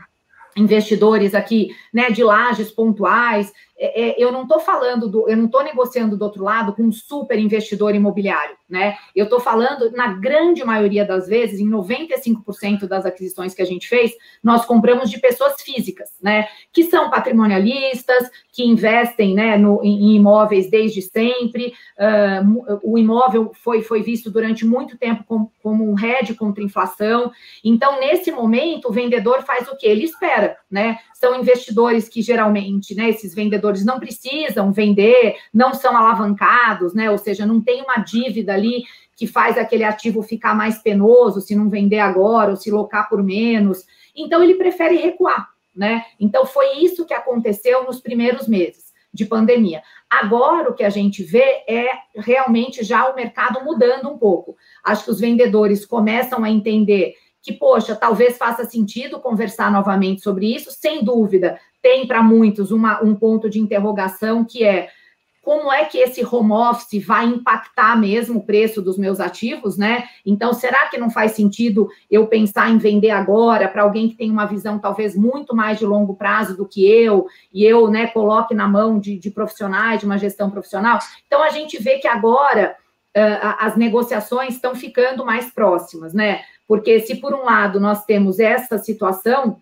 investidores 0.57 1.35
aqui, 1.35 1.71
né, 1.93 2.11
de 2.11 2.23
lajes 2.23 2.71
pontuais, 2.71 3.53
é, 3.79 4.03
é, 4.03 4.15
eu 4.19 4.33
não 4.33 4.43
estou 4.43 4.59
falando 4.59 5.09
do, 5.09 5.29
eu 5.29 5.37
não 5.37 5.45
estou 5.47 5.63
negociando 5.63 6.17
do 6.17 6.25
outro 6.25 6.43
lado 6.43 6.75
com 6.75 6.83
um 6.83 6.93
super 6.93 7.39
investidor 7.39 7.95
imobiliário, 7.95 8.57
né? 8.69 8.97
Eu 9.15 9.25
estou 9.25 9.39
falando, 9.39 9.93
na 9.93 10.15
grande 10.15 10.65
maioria 10.65 11.05
das 11.05 11.29
vezes, 11.29 11.61
em 11.61 11.71
95% 11.71 12.89
das 12.89 13.07
aquisições 13.07 13.55
que 13.55 13.63
a 13.63 13.65
gente 13.65 13.89
fez, 13.89 14.13
nós 14.43 14.65
compramos 14.65 15.09
de 15.09 15.21
pessoas 15.21 15.63
físicas, 15.63 16.11
né? 16.21 16.49
Que 16.73 16.85
são 16.85 17.09
patrimonialistas, 17.09 18.29
que 18.53 18.65
investem 18.65 19.35
né, 19.35 19.57
no, 19.57 19.81
em, 19.85 20.17
imóveis 20.17 20.69
desde 20.69 21.01
sempre. 21.01 21.73
Uh, 21.97 22.81
o 22.83 22.99
imóvel 22.99 23.53
foi, 23.55 23.83
foi 23.83 24.03
visto 24.03 24.29
durante 24.31 24.67
muito 24.67 24.99
tempo 24.99 25.23
como, 25.25 25.53
como 25.63 25.89
um 25.89 25.97
hedge 25.97 26.35
contra 26.35 26.65
inflação. 26.65 27.31
Então, 27.65 28.01
nesse 28.01 28.33
momento, 28.33 28.89
o 28.89 28.93
vendedor 28.93 29.43
faz 29.43 29.69
o 29.69 29.77
quê? 29.77 29.87
Ele 29.87 30.05
espera, 30.05 30.57
né? 30.69 30.99
São 31.15 31.39
investidores 31.39 32.09
que 32.09 32.23
geralmente, 32.23 32.95
né, 32.95 33.11
esses 33.11 33.35
vendedores 33.35 33.68
investidores 33.69 33.85
não 33.85 33.99
precisam 33.99 34.73
vender, 34.73 35.37
não 35.53 35.75
são 35.75 35.97
alavancados, 35.97 36.95
né? 36.95 37.11
Ou 37.11 37.19
seja, 37.19 37.47
não 37.47 37.61
tem 37.61 37.83
uma 37.83 37.99
dívida 37.99 38.55
ali 38.55 38.85
que 39.17 39.27
faz 39.27 39.59
aquele 39.59 39.85
ativo 39.85 40.23
ficar 40.23 40.55
mais 40.55 40.79
penoso 40.79 41.41
se 41.41 41.55
não 41.55 41.69
vender 41.69 41.99
agora 41.99 42.51
ou 42.51 42.57
se 42.57 42.71
locar 42.71 43.09
por 43.09 43.23
menos. 43.23 43.85
Então 44.17 44.43
ele 44.43 44.55
prefere 44.55 44.97
recuar, 44.97 45.49
né? 45.75 46.05
Então 46.19 46.47
foi 46.47 46.79
isso 46.79 47.05
que 47.05 47.15
aconteceu 47.15 47.85
nos 47.85 48.01
primeiros 48.01 48.47
meses 48.49 48.89
de 49.13 49.25
pandemia. 49.25 49.83
Agora 50.09 50.71
o 50.71 50.75
que 50.75 50.85
a 50.85 50.91
gente 50.91 51.23
vê 51.23 51.65
é 51.69 51.89
realmente 52.15 52.85
já 52.85 53.09
o 53.09 53.17
mercado 53.17 53.65
mudando 53.65 54.09
um 54.09 54.19
pouco. 54.19 54.57
Acho 54.85 55.05
que 55.05 55.11
os 55.11 55.21
vendedores 55.21 55.85
começam 55.85 56.45
a 56.45 56.51
entender 56.51 57.15
que, 57.43 57.53
poxa, 57.53 57.97
talvez 57.97 58.37
faça 58.37 58.65
sentido 58.65 59.21
conversar 59.21 59.71
novamente 59.71 60.23
sobre 60.23 60.55
isso, 60.55 60.71
sem 60.71 61.03
dúvida 61.03 61.59
tem 61.89 62.07
para 62.07 62.23
muitos 62.23 62.71
uma, 62.71 63.03
um 63.03 63.15
ponto 63.15 63.49
de 63.49 63.59
interrogação 63.59 64.45
que 64.45 64.63
é 64.63 64.91
como 65.41 65.73
é 65.73 65.87
que 65.87 65.97
esse 65.97 66.23
home 66.23 66.53
office 66.53 67.03
vai 67.03 67.25
impactar 67.25 67.99
mesmo 67.99 68.41
o 68.41 68.45
preço 68.45 68.83
dos 68.83 68.99
meus 68.99 69.19
ativos, 69.19 69.79
né? 69.79 70.05
Então, 70.27 70.53
será 70.53 70.89
que 70.89 70.99
não 70.99 71.09
faz 71.09 71.33
sentido 71.33 71.89
eu 72.11 72.27
pensar 72.27 72.69
em 72.69 72.77
vender 72.77 73.09
agora 73.09 73.67
para 73.67 73.81
alguém 73.81 74.11
que 74.11 74.17
tem 74.17 74.31
uma 74.31 74.45
visão 74.45 74.79
talvez 74.79 75.17
muito 75.17 75.57
mais 75.57 75.79
de 75.79 75.87
longo 75.87 76.15
prazo 76.15 76.55
do 76.55 76.69
que 76.69 76.87
eu, 76.87 77.27
e 77.51 77.65
eu, 77.65 77.89
né, 77.89 78.09
coloque 78.09 78.55
na 78.55 78.69
mão 78.69 79.01
de, 79.01 79.19
de 79.19 79.31
profissionais, 79.31 80.01
de 80.01 80.05
uma 80.05 80.19
gestão 80.19 80.51
profissional? 80.51 80.99
Então, 81.27 81.43
a 81.43 81.49
gente 81.49 81.83
vê 81.83 81.97
que 81.97 82.07
agora 82.07 82.77
uh, 83.17 83.57
as 83.59 83.75
negociações 83.75 84.57
estão 84.57 84.75
ficando 84.75 85.25
mais 85.25 85.51
próximas, 85.51 86.13
né? 86.13 86.43
Porque 86.67 87.01
se 87.01 87.17
por 87.17 87.33
um 87.33 87.45
lado 87.45 87.81
nós 87.81 88.05
temos 88.05 88.39
essa 88.39 88.77
situação, 88.77 89.57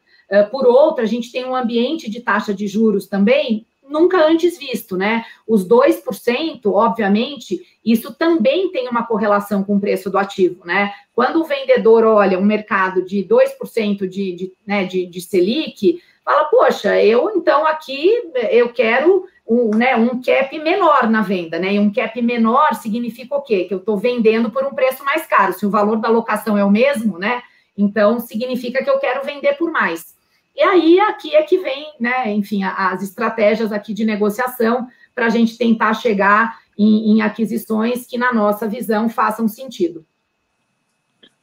por 0.50 0.66
outra, 0.66 1.04
a 1.04 1.06
gente 1.06 1.30
tem 1.30 1.44
um 1.44 1.54
ambiente 1.54 2.10
de 2.10 2.20
taxa 2.20 2.52
de 2.52 2.66
juros 2.66 3.06
também 3.06 3.66
nunca 3.88 4.26
antes 4.26 4.58
visto, 4.58 4.96
né? 4.96 5.24
Os 5.46 5.66
2%, 5.66 6.60
obviamente, 6.66 7.60
isso 7.84 8.14
também 8.14 8.70
tem 8.70 8.88
uma 8.88 9.06
correlação 9.06 9.62
com 9.62 9.76
o 9.76 9.80
preço 9.80 10.10
do 10.10 10.18
ativo, 10.18 10.64
né? 10.64 10.92
Quando 11.14 11.40
o 11.40 11.44
vendedor 11.44 12.04
olha 12.04 12.38
um 12.38 12.44
mercado 12.44 13.02
de 13.02 13.24
2% 13.24 14.06
de, 14.08 14.32
de, 14.32 14.52
né, 14.66 14.84
de, 14.84 15.06
de 15.06 15.20
Selic, 15.20 16.02
fala, 16.24 16.44
poxa, 16.44 17.00
eu 17.00 17.30
então 17.36 17.66
aqui 17.66 18.10
eu 18.50 18.72
quero 18.72 19.26
um, 19.48 19.70
né, 19.70 19.94
um 19.94 20.20
cap 20.20 20.58
menor 20.58 21.08
na 21.08 21.22
venda, 21.22 21.58
né? 21.58 21.74
E 21.74 21.78
um 21.78 21.92
cap 21.92 22.20
menor 22.20 22.74
significa 22.74 23.36
o 23.36 23.42
quê? 23.42 23.64
Que 23.64 23.74
eu 23.74 23.78
estou 23.78 23.96
vendendo 23.96 24.50
por 24.50 24.64
um 24.64 24.74
preço 24.74 25.04
mais 25.04 25.26
caro. 25.26 25.52
Se 25.52 25.64
o 25.64 25.70
valor 25.70 25.96
da 25.96 26.08
locação 26.08 26.58
é 26.58 26.64
o 26.64 26.70
mesmo, 26.70 27.18
né? 27.18 27.42
Então 27.78 28.18
significa 28.18 28.82
que 28.82 28.90
eu 28.90 28.98
quero 28.98 29.24
vender 29.24 29.54
por 29.54 29.70
mais. 29.70 30.15
E 30.56 30.62
aí 30.62 30.98
aqui 31.00 31.36
é 31.36 31.42
que 31.42 31.58
vem, 31.58 31.92
né, 32.00 32.32
enfim, 32.32 32.64
as 32.64 33.02
estratégias 33.02 33.72
aqui 33.72 33.92
de 33.92 34.06
negociação 34.06 34.88
para 35.14 35.26
a 35.26 35.28
gente 35.28 35.58
tentar 35.58 35.92
chegar 35.92 36.58
em, 36.78 37.12
em, 37.12 37.20
aquisições 37.20 38.06
que, 38.06 38.16
na 38.16 38.32
nossa 38.32 38.66
visão, 38.66 39.08
façam 39.08 39.46
sentido. 39.46 40.06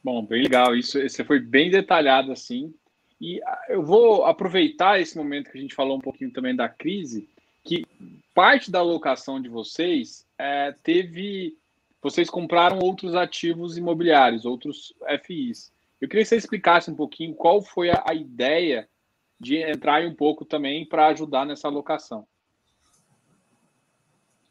Bom, 0.02 0.24
bem 0.24 0.42
legal. 0.42 0.74
Isso 0.74 1.00
você 1.00 1.22
foi 1.22 1.38
bem 1.38 1.70
detalhado 1.70 2.32
assim. 2.32 2.74
E 3.20 3.40
ah, 3.44 3.66
eu 3.68 3.84
vou 3.84 4.24
aproveitar 4.24 5.00
esse 5.00 5.16
momento 5.16 5.50
que 5.50 5.58
a 5.58 5.60
gente 5.60 5.74
falou 5.74 5.96
um 5.96 6.00
pouquinho 6.00 6.32
também 6.32 6.54
da 6.54 6.68
crise, 6.68 7.28
que 7.62 7.86
parte 8.34 8.68
da 8.68 8.80
alocação 8.80 9.40
de 9.40 9.48
vocês 9.48 10.26
é, 10.36 10.74
teve. 10.82 11.56
Vocês 12.02 12.28
compraram 12.28 12.80
outros 12.80 13.14
ativos 13.14 13.78
imobiliários, 13.78 14.44
outros 14.44 14.92
FIs. 15.24 15.72
Eu 16.00 16.08
queria 16.08 16.22
que 16.24 16.28
você 16.28 16.36
explicasse 16.36 16.90
um 16.90 16.94
pouquinho 16.94 17.32
qual 17.34 17.62
foi 17.62 17.90
a, 17.90 18.02
a 18.06 18.12
ideia 18.12 18.86
de 19.44 19.58
entrar 19.58 20.02
um 20.02 20.14
pouco 20.14 20.44
também 20.44 20.88
para 20.88 21.08
ajudar 21.08 21.44
nessa 21.44 21.68
alocação. 21.68 22.26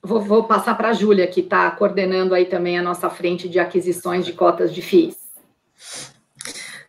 Vou, 0.02 0.22
vou 0.22 0.44
passar 0.44 0.76
para 0.76 0.90
a 0.90 0.94
Júlia, 0.94 1.26
que 1.28 1.40
está 1.40 1.72
coordenando 1.72 2.36
aí 2.36 2.46
também 2.46 2.78
a 2.78 2.84
nossa 2.84 3.10
frente 3.10 3.50
de 3.50 3.60
aquisições 3.60 4.26
de 4.26 4.34
cotas 4.34 4.74
de 4.74 4.82
FIIs. 4.82 5.18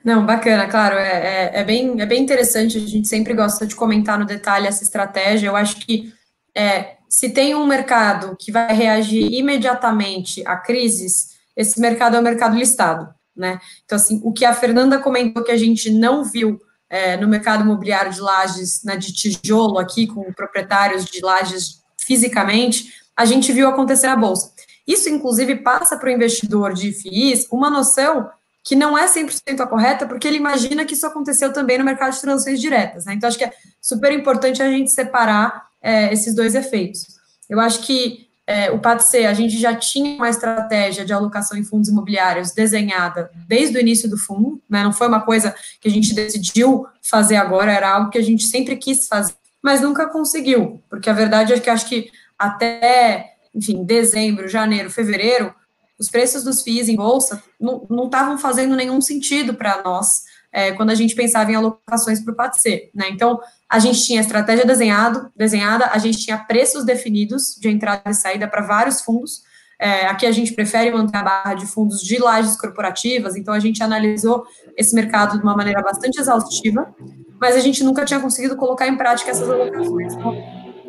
Não, 0.04 0.26
bacana, 0.26 0.68
claro, 0.68 0.96
é, 0.96 1.52
é, 1.54 1.60
é, 1.60 1.64
bem, 1.64 1.98
é 1.98 2.04
bem 2.04 2.22
interessante, 2.22 2.76
a 2.76 2.80
gente 2.80 3.08
sempre 3.08 3.32
gosta 3.32 3.66
de 3.66 3.74
comentar 3.74 4.18
no 4.18 4.26
detalhe 4.26 4.66
essa 4.66 4.84
estratégia, 4.84 5.46
eu 5.46 5.56
acho 5.56 5.76
que 5.76 6.12
é, 6.54 6.98
se 7.08 7.30
tem 7.30 7.54
um 7.54 7.66
mercado 7.66 8.36
que 8.38 8.52
vai 8.52 8.74
reagir 8.74 9.32
imediatamente 9.32 10.46
a 10.46 10.56
crises, 10.56 11.30
esse 11.56 11.80
mercado 11.80 12.16
é 12.16 12.20
o 12.20 12.22
mercado 12.22 12.54
listado, 12.54 13.14
né? 13.34 13.58
Então, 13.86 13.96
assim, 13.96 14.20
o 14.22 14.30
que 14.30 14.44
a 14.44 14.52
Fernanda 14.52 14.98
comentou 14.98 15.42
que 15.42 15.52
a 15.52 15.56
gente 15.56 15.90
não 15.90 16.22
viu 16.22 16.60
é, 16.94 17.16
no 17.16 17.26
mercado 17.26 17.64
imobiliário 17.64 18.12
de 18.12 18.20
lajes, 18.20 18.84
né, 18.84 18.96
de 18.96 19.12
tijolo 19.12 19.80
aqui, 19.80 20.06
com 20.06 20.32
proprietários 20.32 21.04
de 21.04 21.20
lajes 21.20 21.82
fisicamente, 21.98 22.94
a 23.16 23.24
gente 23.24 23.52
viu 23.52 23.66
acontecer 23.66 24.06
na 24.06 24.14
Bolsa. 24.14 24.52
Isso, 24.86 25.08
inclusive, 25.08 25.56
passa 25.56 25.96
para 25.96 26.08
o 26.08 26.12
investidor 26.12 26.72
de 26.72 26.92
FIIs 26.92 27.48
uma 27.50 27.68
noção 27.68 28.30
que 28.62 28.76
não 28.76 28.96
é 28.96 29.06
100% 29.06 29.58
a 29.58 29.66
correta, 29.66 30.06
porque 30.06 30.28
ele 30.28 30.36
imagina 30.36 30.84
que 30.84 30.94
isso 30.94 31.04
aconteceu 31.04 31.52
também 31.52 31.78
no 31.78 31.84
mercado 31.84 32.14
de 32.14 32.20
transações 32.20 32.60
diretas. 32.60 33.06
Né? 33.06 33.14
Então, 33.14 33.26
acho 33.26 33.38
que 33.38 33.44
é 33.44 33.52
super 33.82 34.12
importante 34.12 34.62
a 34.62 34.70
gente 34.70 34.92
separar 34.92 35.66
é, 35.82 36.12
esses 36.12 36.32
dois 36.32 36.54
efeitos. 36.54 37.06
Eu 37.50 37.58
acho 37.58 37.80
que 37.80 38.28
é, 38.46 38.70
o 38.70 38.78
PATC, 38.78 39.24
a 39.24 39.32
gente 39.32 39.58
já 39.58 39.74
tinha 39.74 40.16
uma 40.16 40.28
estratégia 40.28 41.04
de 41.04 41.12
alocação 41.12 41.56
em 41.56 41.64
fundos 41.64 41.88
imobiliários 41.88 42.52
desenhada 42.52 43.30
desde 43.48 43.76
o 43.76 43.80
início 43.80 44.08
do 44.08 44.18
fundo, 44.18 44.60
né? 44.68 44.82
não 44.82 44.92
foi 44.92 45.08
uma 45.08 45.22
coisa 45.22 45.54
que 45.80 45.88
a 45.88 45.90
gente 45.90 46.14
decidiu 46.14 46.86
fazer 47.02 47.36
agora, 47.36 47.72
era 47.72 47.88
algo 47.90 48.10
que 48.10 48.18
a 48.18 48.22
gente 48.22 48.44
sempre 48.44 48.76
quis 48.76 49.08
fazer, 49.08 49.34
mas 49.62 49.80
nunca 49.80 50.08
conseguiu, 50.08 50.82
porque 50.90 51.08
a 51.08 51.14
verdade 51.14 51.54
é 51.54 51.60
que 51.60 51.70
acho 51.70 51.88
que 51.88 52.10
até, 52.38 53.34
enfim, 53.54 53.82
dezembro, 53.82 54.46
janeiro, 54.46 54.90
fevereiro, 54.90 55.54
os 55.98 56.10
preços 56.10 56.44
dos 56.44 56.60
FIIs 56.62 56.88
em 56.88 56.96
bolsa 56.96 57.42
não 57.58 58.04
estavam 58.04 58.36
fazendo 58.36 58.76
nenhum 58.76 59.00
sentido 59.00 59.54
para 59.54 59.82
nós 59.82 60.23
é, 60.54 60.70
quando 60.70 60.90
a 60.90 60.94
gente 60.94 61.16
pensava 61.16 61.50
em 61.50 61.56
alocações 61.56 62.20
para 62.20 62.32
o 62.32 62.36
PATC. 62.36 62.88
Né? 62.94 63.08
Então, 63.10 63.40
a 63.68 63.80
gente 63.80 64.00
tinha 64.04 64.20
estratégia 64.20 64.64
desenhado, 64.64 65.28
desenhada, 65.34 65.90
a 65.92 65.98
gente 65.98 66.18
tinha 66.18 66.38
preços 66.38 66.84
definidos 66.84 67.56
de 67.60 67.68
entrada 67.68 68.08
e 68.08 68.14
saída 68.14 68.46
para 68.46 68.62
vários 68.62 69.00
fundos. 69.00 69.42
É, 69.80 70.06
aqui 70.06 70.24
a 70.24 70.30
gente 70.30 70.52
prefere 70.52 70.92
manter 70.92 71.16
a 71.16 71.22
barra 71.24 71.54
de 71.54 71.66
fundos 71.66 72.00
de 72.00 72.18
lajes 72.18 72.56
corporativas, 72.56 73.34
então 73.34 73.52
a 73.52 73.58
gente 73.58 73.82
analisou 73.82 74.46
esse 74.76 74.94
mercado 74.94 75.36
de 75.36 75.42
uma 75.42 75.56
maneira 75.56 75.82
bastante 75.82 76.20
exaustiva, 76.20 76.94
mas 77.40 77.56
a 77.56 77.60
gente 77.60 77.82
nunca 77.82 78.04
tinha 78.04 78.20
conseguido 78.20 78.56
colocar 78.56 78.86
em 78.86 78.96
prática 78.96 79.32
essas 79.32 79.50
alocações. 79.50 80.14
Então, 80.14 80.32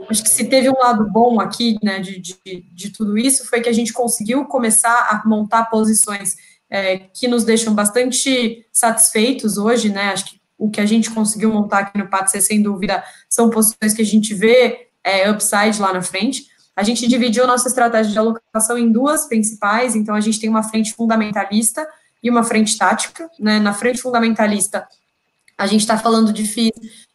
acho 0.07 0.21
que 0.21 0.29
se 0.29 0.45
teve 0.45 0.69
um 0.69 0.77
lado 0.79 1.09
bom 1.11 1.41
aqui, 1.41 1.75
né, 1.83 1.99
de, 1.99 2.19
de, 2.19 2.37
de 2.71 2.89
tudo 2.91 3.17
isso, 3.17 3.49
foi 3.49 3.61
que 3.61 3.69
a 3.69 3.73
gente 3.73 3.91
conseguiu 3.91 4.45
começar 4.45 5.09
a 5.09 5.27
montar 5.27 5.65
posições 5.71 6.35
é, 6.69 6.97
que 6.97 7.27
nos 7.27 7.43
deixam 7.43 7.73
bastante 7.73 8.65
satisfeitos 8.71 9.57
hoje, 9.57 9.89
né, 9.89 10.09
acho 10.09 10.25
que 10.25 10.41
o 10.57 10.69
que 10.69 10.79
a 10.79 10.85
gente 10.85 11.11
conseguiu 11.11 11.51
montar 11.51 11.79
aqui 11.79 11.97
no 11.97 12.07
PATC, 12.07 12.41
sem 12.41 12.61
dúvida, 12.61 13.03
são 13.29 13.49
posições 13.49 13.93
que 13.93 14.01
a 14.01 14.05
gente 14.05 14.33
vê 14.33 14.87
é, 15.03 15.29
upside 15.29 15.81
lá 15.81 15.93
na 15.93 16.01
frente. 16.01 16.47
A 16.75 16.81
gente 16.81 17.07
dividiu 17.07 17.45
nossa 17.45 17.67
estratégia 17.67 18.11
de 18.11 18.17
alocação 18.17 18.77
em 18.77 18.91
duas 18.91 19.27
principais, 19.27 19.95
então 19.95 20.15
a 20.15 20.21
gente 20.21 20.39
tem 20.39 20.49
uma 20.49 20.63
frente 20.63 20.93
fundamentalista 20.93 21.85
e 22.23 22.29
uma 22.29 22.43
frente 22.43 22.77
tática, 22.77 23.29
né, 23.39 23.59
na 23.59 23.73
frente 23.73 24.01
fundamentalista, 24.01 24.87
a 25.57 25.67
gente 25.67 25.81
está 25.81 25.97
falando 25.97 26.33
de 26.33 26.45
FIIs 26.45 26.71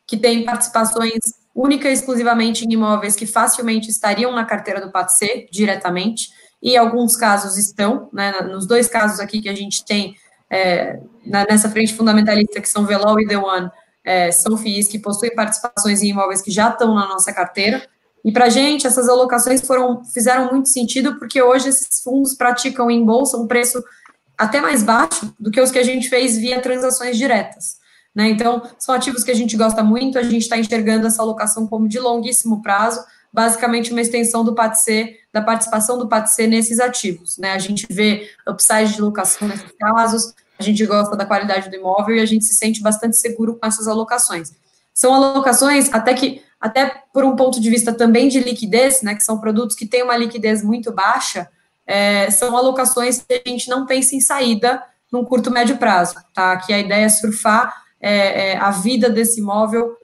que 0.06 0.16
tem 0.16 0.44
participações 0.44 1.18
única 1.54 1.88
e 1.88 1.92
exclusivamente 1.92 2.64
em 2.64 2.72
imóveis 2.72 3.14
que 3.14 3.26
facilmente 3.26 3.90
estariam 3.90 4.32
na 4.32 4.44
carteira 4.44 4.80
do 4.80 4.90
PATC 4.90 5.48
diretamente, 5.52 6.30
e 6.62 6.76
alguns 6.76 7.16
casos 7.16 7.56
estão, 7.56 8.08
né, 8.12 8.32
nos 8.42 8.66
dois 8.66 8.88
casos 8.88 9.20
aqui 9.20 9.40
que 9.40 9.48
a 9.48 9.54
gente 9.54 9.84
tem 9.84 10.14
é, 10.50 11.00
nessa 11.24 11.70
frente 11.70 11.94
fundamentalista, 11.94 12.60
que 12.60 12.68
são 12.68 12.84
Velol 12.84 13.20
e 13.20 13.26
The 13.26 13.38
One, 13.38 13.70
é, 14.04 14.32
são 14.32 14.56
FIIs 14.56 14.88
que 14.88 14.98
possuem 14.98 15.34
participações 15.34 16.02
em 16.02 16.08
imóveis 16.08 16.42
que 16.42 16.50
já 16.50 16.68
estão 16.70 16.94
na 16.94 17.06
nossa 17.06 17.32
carteira, 17.32 17.82
e 18.24 18.30
para 18.30 18.46
a 18.46 18.48
gente, 18.48 18.86
essas 18.86 19.08
alocações 19.08 19.62
foram, 19.62 20.04
fizeram 20.04 20.50
muito 20.50 20.68
sentido, 20.68 21.18
porque 21.18 21.40
hoje 21.42 21.68
esses 21.68 22.02
fundos 22.02 22.34
praticam 22.34 22.90
em 22.90 23.04
bolsa 23.04 23.36
um 23.36 23.46
preço 23.46 23.82
até 24.36 24.60
mais 24.60 24.82
baixo 24.82 25.34
do 25.38 25.50
que 25.50 25.60
os 25.60 25.70
que 25.70 25.78
a 25.78 25.82
gente 25.82 26.08
fez 26.08 26.36
via 26.36 26.60
transações 26.60 27.16
diretas. 27.16 27.78
Né? 28.14 28.28
Então, 28.28 28.62
são 28.78 28.94
ativos 28.94 29.24
que 29.24 29.30
a 29.30 29.34
gente 29.34 29.56
gosta 29.56 29.82
muito, 29.82 30.18
a 30.18 30.22
gente 30.22 30.42
está 30.42 30.58
enxergando 30.58 31.06
essa 31.06 31.22
alocação 31.22 31.66
como 31.66 31.88
de 31.88 31.98
longuíssimo 31.98 32.60
prazo, 32.60 33.02
basicamente 33.32 33.92
uma 33.92 34.00
extensão 34.00 34.44
do 34.44 34.54
PATC, 34.54 35.16
da 35.32 35.40
participação 35.40 35.98
do 35.98 36.08
PATC 36.08 36.46
nesses 36.46 36.80
ativos. 36.80 37.38
Né? 37.38 37.52
A 37.52 37.58
gente 37.58 37.86
vê 37.90 38.28
upside 38.48 38.94
de 38.94 39.00
locação 39.00 39.46
nesses 39.46 39.72
casos, 39.78 40.34
a 40.58 40.62
gente 40.62 40.84
gosta 40.84 41.16
da 41.16 41.24
qualidade 41.24 41.70
do 41.70 41.76
imóvel 41.76 42.16
e 42.16 42.20
a 42.20 42.26
gente 42.26 42.44
se 42.44 42.54
sente 42.54 42.82
bastante 42.82 43.16
seguro 43.16 43.56
com 43.56 43.66
essas 43.66 43.88
alocações. 43.88 44.52
São 44.92 45.14
alocações 45.14 45.92
até 45.92 46.12
que, 46.12 46.42
até 46.60 47.02
por 47.12 47.24
um 47.24 47.34
ponto 47.34 47.60
de 47.60 47.70
vista 47.70 47.92
também 47.92 48.28
de 48.28 48.40
liquidez, 48.40 49.00
né, 49.02 49.14
que 49.14 49.22
são 49.22 49.38
produtos 49.38 49.74
que 49.74 49.86
têm 49.86 50.02
uma 50.02 50.16
liquidez 50.16 50.62
muito 50.62 50.92
baixa, 50.92 51.48
é, 51.86 52.30
são 52.30 52.56
alocações 52.56 53.22
que 53.22 53.42
a 53.44 53.48
gente 53.48 53.68
não 53.68 53.86
pensa 53.86 54.14
em 54.14 54.20
saída 54.20 54.82
num 55.10 55.24
curto 55.24 55.50
médio 55.50 55.76
prazo, 55.76 56.14
tá? 56.32 56.56
Que 56.58 56.72
a 56.72 56.78
ideia 56.78 57.04
é 57.04 57.08
surfar 57.08 57.74
é, 58.00 58.50
é, 58.50 58.56
a 58.56 58.70
vida 58.70 59.10
desse 59.10 59.40
imóvel, 59.40 59.96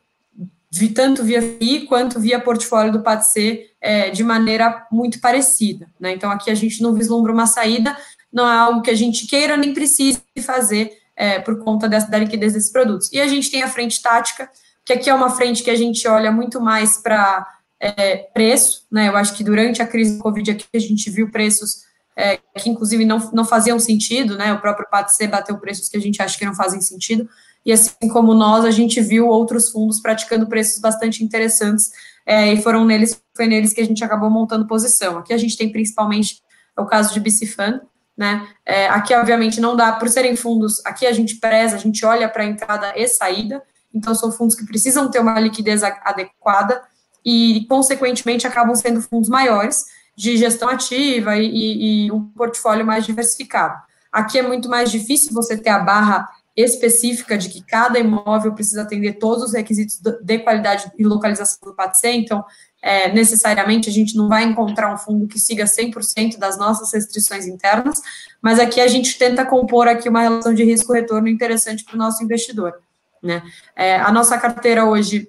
vi, 0.78 0.90
tanto 0.90 1.24
via 1.24 1.40
FI 1.40 1.86
quanto 1.86 2.20
via 2.20 2.40
portfólio 2.40 2.92
do 2.92 3.02
PATC, 3.02 3.70
é, 3.80 4.10
de 4.10 4.22
maneira 4.22 4.86
muito 4.90 5.20
parecida. 5.20 5.88
Né? 5.98 6.12
Então, 6.12 6.30
aqui 6.30 6.50
a 6.50 6.54
gente 6.54 6.82
não 6.82 6.94
vislumbra 6.94 7.32
uma 7.32 7.46
saída, 7.46 7.96
não 8.32 8.46
é 8.48 8.56
algo 8.56 8.82
que 8.82 8.90
a 8.90 8.94
gente 8.94 9.26
queira 9.26 9.56
nem 9.56 9.72
precise 9.72 10.22
fazer 10.44 10.92
é, 11.16 11.38
por 11.38 11.62
conta 11.64 11.88
dessa, 11.88 12.10
da 12.10 12.18
liquidez 12.18 12.52
desses 12.52 12.70
produtos. 12.70 13.10
E 13.12 13.20
a 13.20 13.26
gente 13.26 13.50
tem 13.50 13.62
a 13.62 13.68
frente 13.68 14.02
tática, 14.02 14.50
que 14.84 14.92
aqui 14.92 15.08
é 15.08 15.14
uma 15.14 15.30
frente 15.30 15.62
que 15.62 15.70
a 15.70 15.76
gente 15.76 16.06
olha 16.06 16.30
muito 16.30 16.60
mais 16.60 16.98
para 16.98 17.46
é, 17.80 18.16
preço, 18.16 18.86
né? 18.90 19.08
Eu 19.08 19.16
acho 19.16 19.34
que 19.34 19.42
durante 19.42 19.82
a 19.82 19.86
crise 19.86 20.16
do 20.16 20.22
Covid 20.22 20.50
aqui 20.50 20.64
a 20.74 20.78
gente 20.78 21.10
viu 21.10 21.30
preços 21.30 21.86
é, 22.16 22.38
que 22.56 22.70
inclusive 22.70 23.04
não, 23.04 23.30
não 23.32 23.44
faziam 23.44 23.78
sentido, 23.78 24.36
né? 24.36 24.52
O 24.52 24.60
próprio 24.60 24.88
PATC 24.90 25.26
bateu 25.26 25.58
preços 25.58 25.88
que 25.88 25.96
a 25.96 26.00
gente 26.00 26.20
acha 26.22 26.38
que 26.38 26.46
não 26.46 26.54
fazem 26.54 26.80
sentido 26.80 27.28
e 27.66 27.72
assim 27.72 28.08
como 28.12 28.32
nós, 28.32 28.64
a 28.64 28.70
gente 28.70 29.00
viu 29.00 29.26
outros 29.26 29.70
fundos 29.70 30.00
praticando 30.00 30.46
preços 30.46 30.80
bastante 30.80 31.24
interessantes, 31.24 31.90
é, 32.24 32.52
e 32.52 32.62
foram 32.62 32.84
neles, 32.84 33.20
foi 33.36 33.48
neles 33.48 33.72
que 33.72 33.80
a 33.80 33.84
gente 33.84 34.04
acabou 34.04 34.30
montando 34.30 34.68
posição. 34.68 35.18
Aqui 35.18 35.32
a 35.32 35.36
gente 35.36 35.56
tem 35.56 35.70
principalmente 35.70 36.40
o 36.78 36.84
caso 36.84 37.12
de 37.12 37.18
BCFan, 37.18 37.80
né? 38.16 38.46
É, 38.64 38.88
aqui, 38.88 39.12
obviamente, 39.14 39.60
não 39.60 39.74
dá, 39.74 39.92
por 39.92 40.08
serem 40.08 40.36
fundos, 40.36 40.80
aqui 40.86 41.06
a 41.06 41.12
gente 41.12 41.36
preza, 41.36 41.74
a 41.74 41.78
gente 41.78 42.06
olha 42.06 42.28
para 42.28 42.44
entrada 42.44 42.92
e 42.96 43.06
saída, 43.08 43.60
então 43.92 44.14
são 44.14 44.30
fundos 44.30 44.54
que 44.54 44.64
precisam 44.64 45.10
ter 45.10 45.18
uma 45.18 45.38
liquidez 45.40 45.82
adequada 45.82 46.80
e, 47.24 47.66
consequentemente, 47.68 48.46
acabam 48.46 48.76
sendo 48.76 49.02
fundos 49.02 49.28
maiores, 49.28 49.84
de 50.16 50.36
gestão 50.36 50.68
ativa 50.68 51.36
e, 51.36 51.46
e, 51.46 52.06
e 52.06 52.12
um 52.12 52.24
portfólio 52.28 52.86
mais 52.86 53.04
diversificado. 53.04 53.76
Aqui 54.12 54.38
é 54.38 54.42
muito 54.42 54.68
mais 54.68 54.90
difícil 54.90 55.32
você 55.32 55.58
ter 55.58 55.68
a 55.68 55.80
barra 55.80 56.26
específica 56.56 57.36
de 57.36 57.50
que 57.50 57.62
cada 57.62 57.98
imóvel 57.98 58.54
precisa 58.54 58.82
atender 58.82 59.18
todos 59.18 59.44
os 59.44 59.52
requisitos 59.52 60.00
de 60.22 60.38
qualidade 60.38 60.90
e 60.98 61.04
localização 61.04 61.58
do 61.62 61.74
PATC, 61.74 62.08
então, 62.12 62.42
é, 62.80 63.12
necessariamente, 63.12 63.90
a 63.90 63.92
gente 63.92 64.16
não 64.16 64.28
vai 64.28 64.44
encontrar 64.44 64.92
um 64.92 64.96
fundo 64.96 65.26
que 65.26 65.38
siga 65.38 65.64
100% 65.64 66.38
das 66.38 66.56
nossas 66.56 66.92
restrições 66.92 67.46
internas, 67.46 68.00
mas 68.40 68.58
aqui 68.58 68.80
a 68.80 68.88
gente 68.88 69.18
tenta 69.18 69.44
compor 69.44 69.86
aqui 69.86 70.08
uma 70.08 70.22
relação 70.22 70.54
de 70.54 70.64
risco-retorno 70.64 71.28
interessante 71.28 71.84
para 71.84 71.94
o 71.94 71.98
nosso 71.98 72.24
investidor. 72.24 72.74
Né? 73.22 73.42
É, 73.74 73.96
a 73.96 74.10
nossa 74.10 74.38
carteira 74.38 74.86
hoje, 74.86 75.28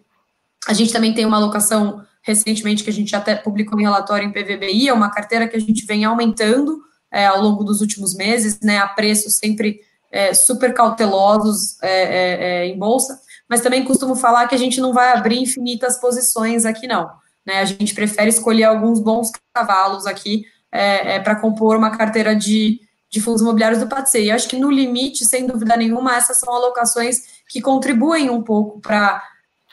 a 0.68 0.74
gente 0.74 0.94
também 0.94 1.14
tem 1.14 1.26
uma 1.26 1.38
alocação 1.38 2.06
recentemente 2.22 2.84
que 2.84 2.90
a 2.90 2.94
gente 2.94 3.16
até 3.16 3.36
publicou 3.36 3.80
em 3.80 3.84
relatório 3.84 4.28
em 4.28 4.32
PVBI, 4.32 4.90
é 4.90 4.94
uma 4.94 5.10
carteira 5.10 5.48
que 5.48 5.56
a 5.56 5.60
gente 5.60 5.86
vem 5.86 6.06
aumentando 6.06 6.82
é, 7.12 7.26
ao 7.26 7.42
longo 7.42 7.64
dos 7.64 7.82
últimos 7.82 8.16
meses, 8.16 8.60
né, 8.62 8.78
a 8.78 8.88
preço 8.88 9.30
sempre 9.30 9.80
é, 10.12 10.34
super 10.34 10.74
cautelosos 10.74 11.82
é, 11.82 12.02
é, 12.02 12.44
é, 12.44 12.66
em 12.68 12.78
bolsa, 12.78 13.20
mas 13.50 13.62
também 13.62 13.84
costumo 13.84 14.16
falar 14.16 14.48
que 14.48 14.56
a 14.56 14.58
gente 14.58 14.82
não 14.82 14.94
vai 14.94 15.14
abrir 15.14 15.40
infinitas 15.40 16.00
posições 16.00 16.66
aqui, 16.66 16.88
não. 16.88 17.10
Né? 17.46 17.60
A 17.60 17.66
gente 17.66 17.94
prefere 17.94 18.30
escolher 18.30 18.66
alguns 18.66 19.00
bons 19.00 19.32
cavalos 19.54 20.06
aqui 20.06 20.46
é, 20.72 21.16
é, 21.16 21.20
para 21.20 21.36
compor 21.36 21.78
uma 21.78 21.96
carteira 21.96 22.36
de, 22.36 22.80
de 23.10 23.22
fundos 23.22 23.42
imobiliários 23.42 23.80
do 23.80 23.88
PATC. 23.88 24.24
E 24.24 24.32
acho 24.32 24.48
que, 24.48 24.58
no 24.58 24.70
limite, 24.70 25.26
sem 25.26 25.48
dúvida 25.48 25.78
nenhuma, 25.78 26.16
essas 26.16 26.40
são 26.40 26.54
alocações 26.54 27.22
que 27.48 27.62
contribuem 27.62 28.30
um 28.30 28.42
pouco 28.42 28.82
para 28.82 29.24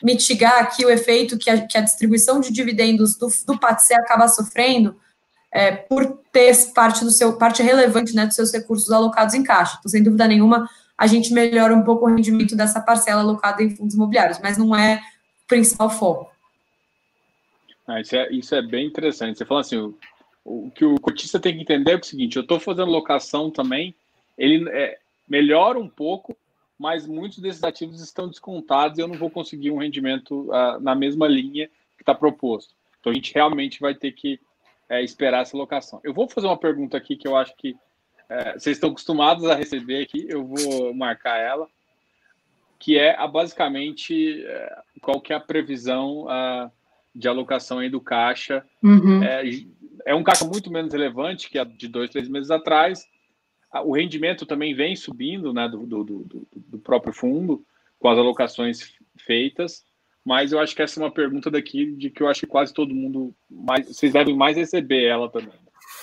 mitigar 0.01 0.59
aqui 0.61 0.85
o 0.85 0.89
efeito 0.89 1.37
que 1.37 1.49
a, 1.49 1.65
que 1.65 1.77
a 1.77 1.81
distribuição 1.81 2.39
de 2.39 2.51
dividendos 2.51 3.17
do, 3.17 3.27
do 3.45 3.59
acaba 3.93 4.27
sofrendo, 4.27 4.95
é, 5.55 5.71
por 5.71 6.05
ter 6.33 6.53
parte 6.73 7.05
do 7.05 7.09
seu 7.09 7.37
parte 7.37 7.63
relevante 7.63 8.13
né, 8.13 8.25
dos 8.25 8.35
seus 8.35 8.51
recursos 8.51 8.91
alocados 8.91 9.33
em 9.33 9.41
caixa. 9.41 9.77
Então, 9.79 9.89
sem 9.89 10.03
dúvida 10.03 10.27
nenhuma, 10.27 10.69
a 10.97 11.07
gente 11.07 11.33
melhora 11.33 11.73
um 11.73 11.81
pouco 11.81 12.05
o 12.05 12.13
rendimento 12.13 12.57
dessa 12.57 12.81
parcela 12.81 13.21
alocada 13.21 13.63
em 13.63 13.73
fundos 13.73 13.95
imobiliários, 13.95 14.37
mas 14.43 14.57
não 14.57 14.75
é 14.75 14.97
o 14.97 15.47
principal 15.47 15.89
foco. 15.89 16.29
Ah, 17.87 18.01
isso, 18.01 18.17
é, 18.17 18.29
isso 18.33 18.53
é 18.53 18.61
bem 18.61 18.85
interessante. 18.85 19.37
Você 19.37 19.45
falou 19.45 19.61
assim, 19.61 19.77
o, 19.77 19.97
o 20.43 20.71
que 20.71 20.83
o 20.83 20.99
cotista 20.99 21.39
tem 21.39 21.55
que 21.55 21.61
entender 21.61 21.93
é 21.93 21.97
o 21.97 22.03
seguinte: 22.03 22.35
eu 22.35 22.41
estou 22.41 22.59
fazendo 22.59 22.91
locação 22.91 23.49
também, 23.49 23.95
ele 24.37 24.69
é, 24.71 24.97
melhora 25.25 25.79
um 25.79 25.87
pouco, 25.87 26.35
mas 26.77 27.07
muitos 27.07 27.39
desses 27.39 27.63
ativos 27.63 28.01
estão 28.01 28.27
descontados 28.27 28.97
e 28.97 29.01
eu 29.01 29.07
não 29.07 29.15
vou 29.15 29.29
conseguir 29.29 29.71
um 29.71 29.77
rendimento 29.77 30.49
uh, 30.51 30.81
na 30.81 30.93
mesma 30.93 31.29
linha 31.29 31.69
que 31.95 32.01
está 32.01 32.13
proposto. 32.13 32.73
Então 32.99 33.13
a 33.13 33.15
gente 33.15 33.33
realmente 33.33 33.79
vai 33.79 33.95
ter 33.95 34.11
que 34.11 34.37
é, 34.89 35.03
esperar 35.03 35.41
essa 35.41 35.57
locação. 35.57 35.99
Eu 36.03 36.13
vou 36.13 36.27
fazer 36.27 36.47
uma 36.47 36.57
pergunta 36.57 36.97
aqui 36.97 37.15
que 37.15 37.27
eu 37.27 37.35
acho 37.35 37.55
que 37.55 37.75
é, 38.29 38.53
vocês 38.53 38.77
estão 38.77 38.89
acostumados 38.89 39.45
a 39.45 39.55
receber 39.55 40.03
aqui, 40.03 40.25
eu 40.27 40.45
vou 40.45 40.93
marcar 40.93 41.37
ela, 41.37 41.67
que 42.79 42.97
é 42.97 43.15
a, 43.17 43.27
basicamente 43.27 44.43
é, 44.45 44.77
qual 45.01 45.21
que 45.21 45.33
é 45.33 45.35
a 45.35 45.39
previsão 45.39 46.27
a, 46.29 46.71
de 47.13 47.27
alocação 47.27 47.79
aí 47.79 47.89
do 47.89 48.01
caixa. 48.01 48.65
Uhum. 48.83 49.23
É, 49.23 49.43
é, 50.05 50.15
um 50.15 50.23
caixa 50.23 50.45
muito 50.45 50.71
menos 50.71 50.91
relevante 50.91 51.49
que 51.49 51.57
a 51.57 51.63
de 51.63 51.87
dois, 51.87 52.09
três 52.09 52.27
meses 52.27 52.51
atrás. 52.51 53.05
o 53.83 53.93
rendimento 53.93 54.45
também 54.45 54.73
vem 54.73 54.95
subindo 54.95 55.53
né, 55.53 55.67
do, 55.67 55.85
do, 55.85 56.03
do, 56.03 56.47
do 56.53 56.79
próprio 56.79 57.13
fundo, 57.13 57.65
com 57.99 58.09
as 58.09 58.17
alocações 58.17 58.93
feitas, 59.17 59.83
mas 60.25 60.51
eu 60.51 60.59
acho 60.59 60.75
que 60.75 60.81
essa 60.81 60.99
é 60.99 61.03
uma 61.03 61.11
pergunta 61.11 61.51
daqui 61.51 61.91
de 61.91 62.09
que 62.09 62.23
eu 62.23 62.27
acho 62.27 62.41
que 62.41 62.47
quase 62.47 62.73
todo 62.73 62.95
mundo, 62.95 63.33
mais, 63.49 63.87
vocês 63.87 64.11
devem 64.11 64.35
mais 64.35 64.57
receber 64.57 65.03
ela 65.05 65.29
também. 65.29 65.53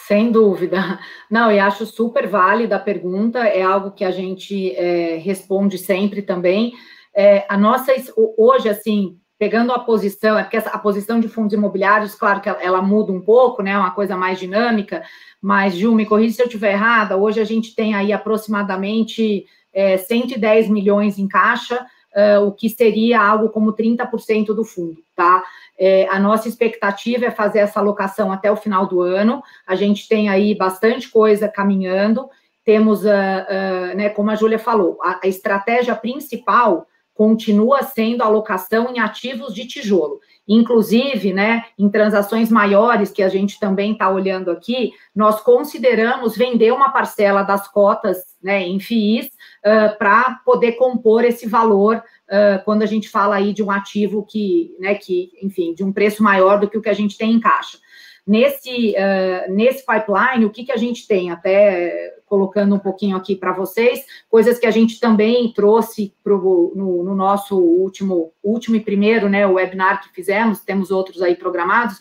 Sem 0.06 0.30
dúvida. 0.30 1.00
Não, 1.28 1.50
e 1.50 1.58
acho 1.58 1.84
super 1.84 2.28
válida 2.28 2.76
a 2.76 2.80
pergunta, 2.80 3.40
é 3.40 3.62
algo 3.62 3.90
que 3.90 4.04
a 4.04 4.12
gente 4.12 4.74
é, 4.76 5.16
responde 5.16 5.76
sempre 5.76 6.22
também. 6.22 6.72
É, 7.14 7.44
a 7.48 7.58
nossa, 7.58 7.92
hoje, 8.38 8.68
assim, 8.68 9.18
pegando 9.38 9.72
a 9.72 9.80
posição, 9.80 10.38
é 10.38 10.44
porque 10.44 10.56
a 10.56 10.78
posição 10.78 11.18
de 11.18 11.28
fundos 11.28 11.52
imobiliários, 11.52 12.14
claro 12.14 12.40
que 12.40 12.48
ela, 12.48 12.62
ela 12.62 12.80
muda 12.80 13.10
um 13.10 13.20
pouco, 13.20 13.60
né, 13.60 13.76
uma 13.76 13.90
coisa 13.90 14.16
mais 14.16 14.38
dinâmica, 14.38 15.02
mas, 15.40 15.74
Ju, 15.74 15.92
me 15.92 16.06
corrija 16.06 16.36
se 16.36 16.42
eu 16.42 16.46
estiver 16.46 16.74
errada, 16.74 17.16
hoje 17.16 17.40
a 17.40 17.44
gente 17.44 17.74
tem 17.74 17.94
aí 17.96 18.12
aproximadamente 18.12 19.44
é, 19.72 19.96
110 19.96 20.68
milhões 20.68 21.18
em 21.18 21.26
caixa, 21.26 21.84
uh, 22.14 22.46
o 22.46 22.52
que 22.52 22.68
seria 22.68 23.20
algo 23.20 23.48
como 23.48 23.72
30% 23.72 24.46
do 24.46 24.64
fundo, 24.64 24.98
tá? 25.14 25.42
É, 25.78 26.06
a 26.08 26.18
nossa 26.18 26.48
expectativa 26.48 27.26
é 27.26 27.30
fazer 27.30 27.60
essa 27.60 27.80
alocação 27.80 28.30
até 28.30 28.50
o 28.52 28.56
final 28.56 28.86
do 28.86 29.00
ano. 29.00 29.42
A 29.66 29.74
gente 29.74 30.08
tem 30.08 30.28
aí 30.28 30.54
bastante 30.54 31.08
coisa 31.08 31.48
caminhando. 31.48 32.28
Temos, 32.64 33.04
uh, 33.04 33.08
uh, 33.08 33.96
né, 33.96 34.08
como 34.10 34.30
a 34.30 34.36
Júlia 34.36 34.58
falou, 34.58 34.98
a, 35.02 35.20
a 35.24 35.26
estratégia 35.26 35.96
principal 35.96 36.86
continua 37.14 37.82
sendo 37.82 38.22
a 38.22 38.26
alocação 38.26 38.90
em 38.90 39.00
ativos 39.00 39.54
de 39.54 39.66
tijolo. 39.66 40.20
Inclusive, 40.46 41.32
né, 41.32 41.64
em 41.78 41.88
transações 41.88 42.50
maiores 42.50 43.10
que 43.10 43.22
a 43.22 43.28
gente 43.28 43.60
também 43.60 43.92
está 43.92 44.10
olhando 44.10 44.50
aqui, 44.50 44.92
nós 45.14 45.40
consideramos 45.40 46.36
vender 46.36 46.72
uma 46.72 46.90
parcela 46.90 47.42
das 47.42 47.68
cotas 47.68 48.18
né, 48.42 48.62
em 48.62 48.80
FIIs 48.80 49.30
uh, 49.64 49.96
para 49.98 50.40
poder 50.44 50.72
compor 50.72 51.24
esse 51.24 51.48
valor 51.48 51.96
uh, 51.96 52.64
quando 52.64 52.82
a 52.82 52.86
gente 52.86 53.08
fala 53.08 53.36
aí 53.36 53.52
de 53.52 53.62
um 53.62 53.70
ativo 53.70 54.24
que, 54.24 54.76
né, 54.78 54.94
que, 54.94 55.32
enfim, 55.42 55.74
de 55.74 55.84
um 55.84 55.92
preço 55.92 56.22
maior 56.22 56.58
do 56.60 56.68
que 56.68 56.78
o 56.78 56.82
que 56.82 56.88
a 56.88 56.94
gente 56.94 57.16
tem 57.16 57.32
em 57.32 57.40
caixa. 57.40 57.78
Nesse, 58.26 58.94
uh, 58.96 59.52
nesse 59.52 59.84
pipeline, 59.84 60.44
o 60.44 60.50
que, 60.50 60.64
que 60.64 60.72
a 60.72 60.76
gente 60.76 61.06
tem? 61.08 61.30
Até 61.30 62.12
colocando 62.32 62.74
um 62.74 62.78
pouquinho 62.78 63.14
aqui 63.16 63.36
para 63.36 63.52
vocês, 63.52 64.06
coisas 64.30 64.58
que 64.58 64.64
a 64.64 64.70
gente 64.70 64.98
também 64.98 65.52
trouxe 65.52 66.14
pro, 66.24 66.72
no, 66.74 67.04
no, 67.04 67.14
nosso 67.14 67.58
último, 67.58 68.32
último 68.42 68.74
e 68.74 68.80
primeiro 68.80 69.28
né, 69.28 69.46
webinar 69.46 70.02
que 70.02 70.14
fizemos, 70.14 70.60
temos 70.60 70.90
outros 70.90 71.20
aí 71.20 71.34
programados, 71.34 72.00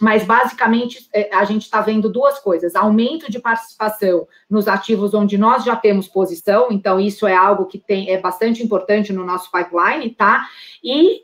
mas 0.00 0.24
basicamente 0.24 1.08
é, 1.12 1.34
a 1.34 1.44
gente 1.44 1.62
está 1.62 1.80
vendo 1.80 2.08
duas 2.08 2.38
coisas: 2.38 2.74
aumento 2.74 3.30
de 3.30 3.38
participação 3.38 4.26
nos 4.48 4.68
ativos 4.68 5.14
onde 5.14 5.36
nós 5.36 5.64
já 5.64 5.74
temos 5.74 6.08
posição, 6.08 6.68
então 6.70 7.00
isso 7.00 7.26
é 7.26 7.34
algo 7.34 7.66
que 7.66 7.78
tem, 7.78 8.10
é 8.10 8.18
bastante 8.18 8.62
importante 8.62 9.12
no 9.12 9.24
nosso 9.24 9.50
pipeline, 9.50 10.10
tá? 10.10 10.46
E 10.82 11.22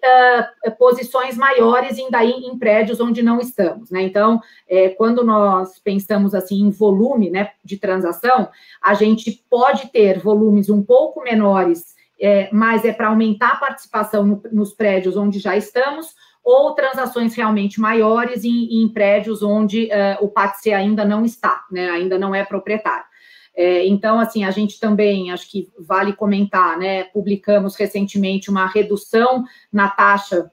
uh, 0.66 0.76
posições 0.76 1.36
maiores 1.36 1.98
daí 2.10 2.32
em 2.32 2.58
prédios 2.58 3.00
onde 3.00 3.22
não 3.22 3.40
estamos, 3.40 3.90
né? 3.90 4.02
Então, 4.02 4.40
é, 4.68 4.88
quando 4.90 5.24
nós 5.24 5.78
pensamos 5.78 6.34
assim 6.34 6.60
em 6.60 6.70
volume 6.70 7.30
né, 7.30 7.52
de 7.64 7.76
transação, 7.76 8.48
a 8.82 8.94
gente 8.94 9.44
pode 9.48 9.88
ter 9.90 10.18
volumes 10.18 10.68
um 10.68 10.82
pouco 10.82 11.22
menores, 11.22 11.94
é, 12.20 12.48
mas 12.52 12.84
é 12.84 12.92
para 12.92 13.08
aumentar 13.08 13.52
a 13.52 13.56
participação 13.56 14.24
no, 14.24 14.42
nos 14.52 14.72
prédios 14.72 15.16
onde 15.16 15.38
já 15.38 15.56
estamos 15.56 16.14
ou 16.44 16.72
transações 16.72 17.34
realmente 17.34 17.80
maiores 17.80 18.44
em, 18.44 18.82
em 18.82 18.88
prédios 18.88 19.42
onde 19.42 19.86
uh, 19.86 20.22
o 20.22 20.28
PATC 20.28 20.72
ainda 20.72 21.04
não 21.04 21.24
está, 21.24 21.64
né, 21.70 21.88
ainda 21.88 22.18
não 22.18 22.34
é 22.34 22.44
proprietário. 22.44 23.06
É, 23.56 23.86
então, 23.86 24.18
assim, 24.18 24.44
a 24.44 24.50
gente 24.50 24.80
também, 24.80 25.30
acho 25.30 25.48
que 25.48 25.70
vale 25.78 26.12
comentar, 26.12 26.76
né, 26.76 27.04
publicamos 27.04 27.76
recentemente 27.76 28.50
uma 28.50 28.66
redução 28.66 29.44
na 29.72 29.88
taxa 29.88 30.50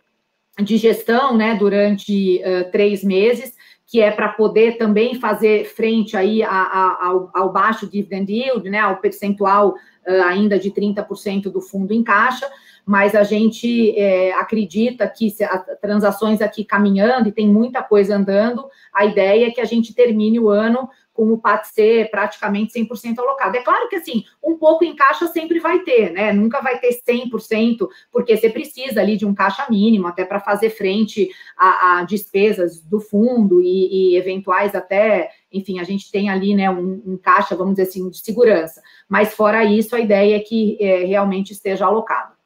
de 0.62 0.78
gestão, 0.78 1.36
né, 1.36 1.56
durante 1.56 2.42
uh, 2.44 2.72
três 2.72 3.04
meses, 3.04 3.56
que 3.88 4.00
é 4.00 4.12
para 4.12 4.30
poder 4.30 4.78
também 4.78 5.16
fazer 5.16 5.66
frente 5.66 6.16
aí 6.16 6.44
a, 6.44 6.50
a, 6.50 7.08
ao, 7.08 7.32
ao, 7.34 7.52
baixo 7.52 7.90
dividend 7.90 8.32
yield, 8.32 8.70
né, 8.70 8.80
ao 8.80 8.98
percentual 8.98 9.70
uh, 9.70 10.24
ainda 10.26 10.60
de 10.60 10.72
30% 10.72 11.52
do 11.52 11.60
fundo 11.60 11.94
em 11.94 12.04
caixa, 12.04 12.48
mas 12.92 13.16
a 13.16 13.24
gente 13.24 13.98
é, 13.98 14.34
acredita 14.34 15.08
que 15.08 15.30
se 15.30 15.48
transações 15.82 16.42
aqui 16.42 16.66
caminhando 16.66 17.30
e 17.30 17.32
tem 17.32 17.48
muita 17.48 17.82
coisa 17.82 18.18
andando, 18.18 18.68
a 18.94 19.06
ideia 19.06 19.48
é 19.48 19.52
que 19.52 19.62
a 19.62 19.66
gente 19.66 19.96
termine 19.96 20.38
o 20.42 20.50
ano 20.50 20.90
com 21.14 21.32
o 21.32 21.38
PATC 21.38 22.10
praticamente 22.12 22.74
100% 22.78 23.18
alocado. 23.20 23.56
É 23.56 23.62
claro 23.62 23.88
que, 23.88 23.96
assim, 23.96 24.26
um 24.44 24.58
pouco 24.58 24.84
em 24.84 24.94
caixa 24.94 25.28
sempre 25.28 25.58
vai 25.58 25.80
ter, 25.80 26.12
né? 26.12 26.34
Nunca 26.34 26.62
vai 26.62 26.80
ter 26.80 27.00
100%, 27.10 27.88
porque 28.12 28.36
você 28.36 28.50
precisa 28.50 29.00
ali 29.00 29.16
de 29.16 29.26
um 29.26 29.34
caixa 29.34 29.66
mínimo, 29.70 30.08
até 30.08 30.26
para 30.26 30.42
fazer 30.42 30.72
frente 30.72 31.30
a, 31.58 32.00
a, 32.00 32.04
despesas 32.04 32.82
do 32.82 33.00
fundo 33.00 33.62
e, 33.62 34.16
e, 34.16 34.18
eventuais 34.18 34.76
até, 34.76 35.30
enfim, 35.50 35.80
a 35.80 35.86
gente 35.86 36.12
tem 36.12 36.30
ali, 36.30 36.54
né, 36.54 36.70
um, 36.70 37.02
um, 37.06 37.18
caixa, 37.18 37.56
vamos 37.56 37.76
dizer 37.76 37.88
assim, 37.88 38.10
de 38.10 38.18
segurança. 38.18 38.82
Mas, 39.08 39.34
fora 39.34 39.64
isso, 39.64 39.96
a 39.96 40.00
ideia 40.02 40.36
é 40.36 40.40
que 40.42 40.78
é, 40.82 41.06
realmente 41.06 41.54
esteja 41.54 41.86
alocado 41.86 42.41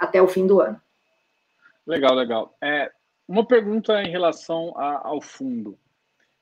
até 0.00 0.20
o 0.20 0.26
fim 0.26 0.46
do 0.46 0.60
ano. 0.60 0.80
Legal, 1.86 2.14
legal. 2.14 2.56
É, 2.60 2.90
uma 3.28 3.46
pergunta 3.46 4.02
em 4.02 4.10
relação 4.10 4.72
a, 4.76 5.06
ao 5.06 5.20
fundo. 5.20 5.78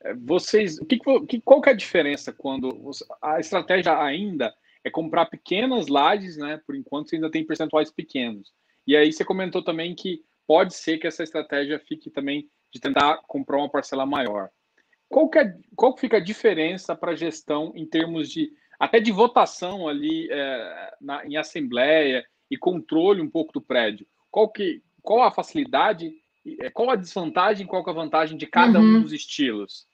É, 0.01 0.14
vocês, 0.14 0.79
que, 0.79 0.99
que, 1.27 1.40
qual 1.40 1.61
que 1.61 1.68
é 1.68 1.73
a 1.73 1.77
diferença 1.77 2.33
quando 2.33 2.90
a 3.21 3.40
estratégia 3.40 4.01
ainda 4.01 4.55
é 4.85 4.90
comprar 4.90 5.27
pequenas 5.27 5.88
lajes, 5.88 6.37
né? 6.37 6.61
Por 6.64 6.77
enquanto 6.77 7.11
você 7.11 7.16
ainda 7.16 7.31
tem 7.31 7.44
percentuais 7.44 7.90
pequenos. 7.90 8.53
E 8.87 8.97
aí 8.97 9.12
você 9.12 9.25
comentou 9.25 9.62
também 9.62 9.94
que 9.94 10.23
pode 10.47 10.75
ser 10.75 10.99
que 10.99 11.07
essa 11.07 11.25
estratégia 11.25 11.79
fique 11.81 12.11
também 12.11 12.49
de 12.73 12.81
tentar 12.81 13.18
comprar 13.27 13.59
uma 13.59 13.68
parcela 13.68 14.07
maior. 14.07 14.51
Qual 15.09 15.29
que, 15.29 15.38
é, 15.38 15.57
qual 15.75 15.94
que 15.94 16.03
fica 16.03 16.18
a 16.18 16.25
diferença 16.25 16.94
para 16.94 17.12
a 17.12 17.16
gestão 17.16 17.73
em 17.75 17.87
termos 17.87 18.31
de 18.31 18.53
até 18.79 19.01
de 19.01 19.11
votação 19.11 19.88
ali 19.88 20.29
é, 20.31 20.94
na, 21.01 21.27
em 21.27 21.37
assembleia 21.37 22.25
e 22.50 22.56
controle 22.56 23.20
um 23.20 23.28
pouco 23.28 23.52
do 23.52 23.61
prédio. 23.61 24.06
Qual, 24.30 24.48
que, 24.48 24.82
qual 25.02 25.22
a 25.22 25.30
facilidade, 25.30 26.12
é, 26.61 26.70
qual 26.70 26.90
a 26.90 26.96
desvantagem, 26.96 27.66
qual 27.66 27.88
a 27.88 27.92
vantagem 27.92 28.37
de 28.37 28.46
cada 28.46 28.78
uhum. 28.78 28.96
um 28.96 29.02
dos 29.02 29.12
estilos? 29.12 29.87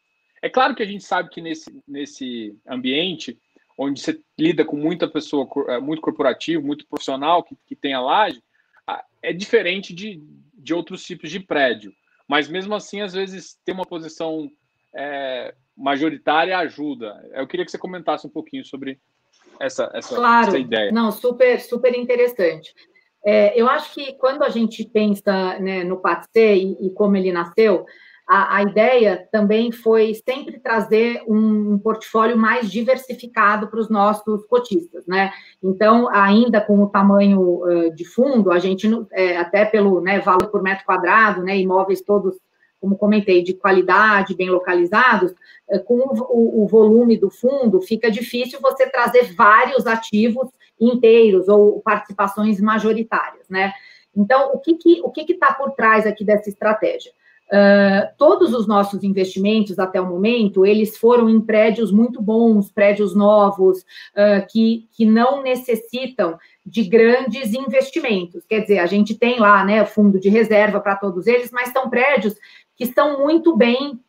É 0.42 0.48
claro 0.48 0.74
que 0.74 0.82
a 0.82 0.86
gente 0.86 1.04
sabe 1.04 1.30
que 1.30 1.40
nesse, 1.40 1.82
nesse 1.86 2.56
ambiente, 2.66 3.38
onde 3.78 4.00
você 4.00 4.20
lida 4.38 4.64
com 4.64 4.76
muita 4.76 5.08
pessoa, 5.08 5.48
é, 5.68 5.80
muito 5.80 6.02
corporativo, 6.02 6.66
muito 6.66 6.86
profissional, 6.86 7.42
que, 7.42 7.56
que 7.66 7.74
tem 7.74 7.94
a 7.94 8.00
laje, 8.00 8.42
é 9.22 9.32
diferente 9.32 9.94
de, 9.94 10.22
de 10.52 10.74
outros 10.74 11.02
tipos 11.02 11.30
de 11.30 11.40
prédio. 11.40 11.94
Mas 12.28 12.48
mesmo 12.48 12.74
assim, 12.74 13.00
às 13.00 13.14
vezes, 13.14 13.58
ter 13.64 13.72
uma 13.72 13.86
posição 13.86 14.50
é, 14.94 15.54
majoritária 15.76 16.56
ajuda. 16.58 17.26
Eu 17.32 17.46
queria 17.46 17.64
que 17.64 17.70
você 17.70 17.78
comentasse 17.78 18.26
um 18.26 18.30
pouquinho 18.30 18.64
sobre 18.64 19.00
essa, 19.60 19.90
essa, 19.94 20.14
claro. 20.14 20.48
essa 20.48 20.58
ideia. 20.58 20.92
Não, 20.92 21.10
super, 21.10 21.60
super 21.60 21.96
interessante. 21.96 22.74
É, 23.24 23.58
eu 23.58 23.68
acho 23.68 23.94
que 23.94 24.12
quando 24.14 24.42
a 24.42 24.50
gente 24.50 24.84
pensa 24.84 25.58
né, 25.58 25.82
no 25.82 25.96
PATC 25.96 26.28
e, 26.36 26.86
e, 26.86 26.90
como 26.90 27.16
ele 27.16 27.32
nasceu, 27.32 27.86
a, 28.28 28.56
a, 28.56 28.62
ideia 28.62 29.26
também 29.30 29.70
foi 29.70 30.14
sempre 30.14 30.58
trazer 30.58 31.22
um, 31.26 31.72
um 31.72 31.78
portfólio 31.78 32.36
mais 32.36 32.70
diversificado 32.70 33.68
para 33.68 33.80
os 33.80 33.90
nossos 33.90 34.46
cotistas, 34.46 35.06
né? 35.06 35.30
Então, 35.62 36.08
ainda 36.08 36.60
com 36.60 36.82
o 36.82 36.88
tamanho 36.88 37.40
uh, 37.40 37.94
de 37.94 38.04
fundo, 38.04 38.50
a 38.50 38.58
gente, 38.58 38.88
é, 39.12 39.36
até 39.36 39.64
pelo 39.66 40.00
né, 40.00 40.20
valor 40.20 40.48
por 40.48 40.62
metro 40.62 40.86
quadrado, 40.86 41.42
né, 41.42 41.56
imóveis 41.58 42.00
todos 42.00 42.34
como 42.85 42.99
comentei, 42.99 43.42
de 43.42 43.55
qualidade, 43.55 44.37
bem 44.37 44.51
localizados, 44.51 45.35
eh, 45.70 45.79
com 45.79 45.94
o, 45.94 46.64
o, 46.64 46.66
volume 46.66 47.16
do 47.16 47.31
fundo, 47.31 47.81
fica 47.81 48.11
difícil 48.11 48.61
você 48.61 48.87
trazer 48.87 49.35
vários 49.35 49.87
ativos 49.87 50.51
inteiros 50.79 51.49
ou 51.49 51.81
participações 51.81 52.61
majoritárias, 52.61 53.49
né? 53.49 53.73
Então, 54.14 54.53
o 54.53 54.59
que 54.59 54.75
que 54.75 55.01
o 55.03 55.11
que 55.11 55.33
está 55.33 55.55
por 55.55 55.70
trás 55.70 56.07
aqui 56.07 56.25
dessa 56.25 56.51
estratégia? 56.51 57.11
Uh, 57.47 58.09
todos 58.18 58.55
os 58.55 58.66
nossos 58.66 59.03
investimentos 59.03 59.79
até 59.79 60.01
o 60.01 60.07
momento, 60.07 60.64
eles 60.64 60.97
foram 60.97 61.29
em 61.29 61.40
prédios 61.40 61.92
muito 61.92 62.20
bons, 62.20 62.70
prédios 62.70 63.14
novos, 63.14 63.81
uh, 63.81 64.47
que, 64.51 64.88
que 64.92 65.07
não 65.07 65.42
necessitam 65.42 66.38
de 66.64 66.83
grandes 66.85 67.53
investimentos. 67.53 68.45
Quer 68.47 68.61
dizer, 68.61 68.78
a 68.78 68.87
gente 68.87 69.14
tem 69.14 69.39
lá, 69.39 69.62
né, 69.64 69.85
fundo 69.85 70.18
de 70.18 70.30
reserva 70.30 70.80
para 70.80 70.97
todos 70.97 71.26
eles, 71.26 71.51
mas 71.53 71.70
são 71.70 71.91
prédios 71.91 72.35
que 72.77 72.85
estão 72.85 73.20
muito 73.20 73.57
bem 73.57 74.01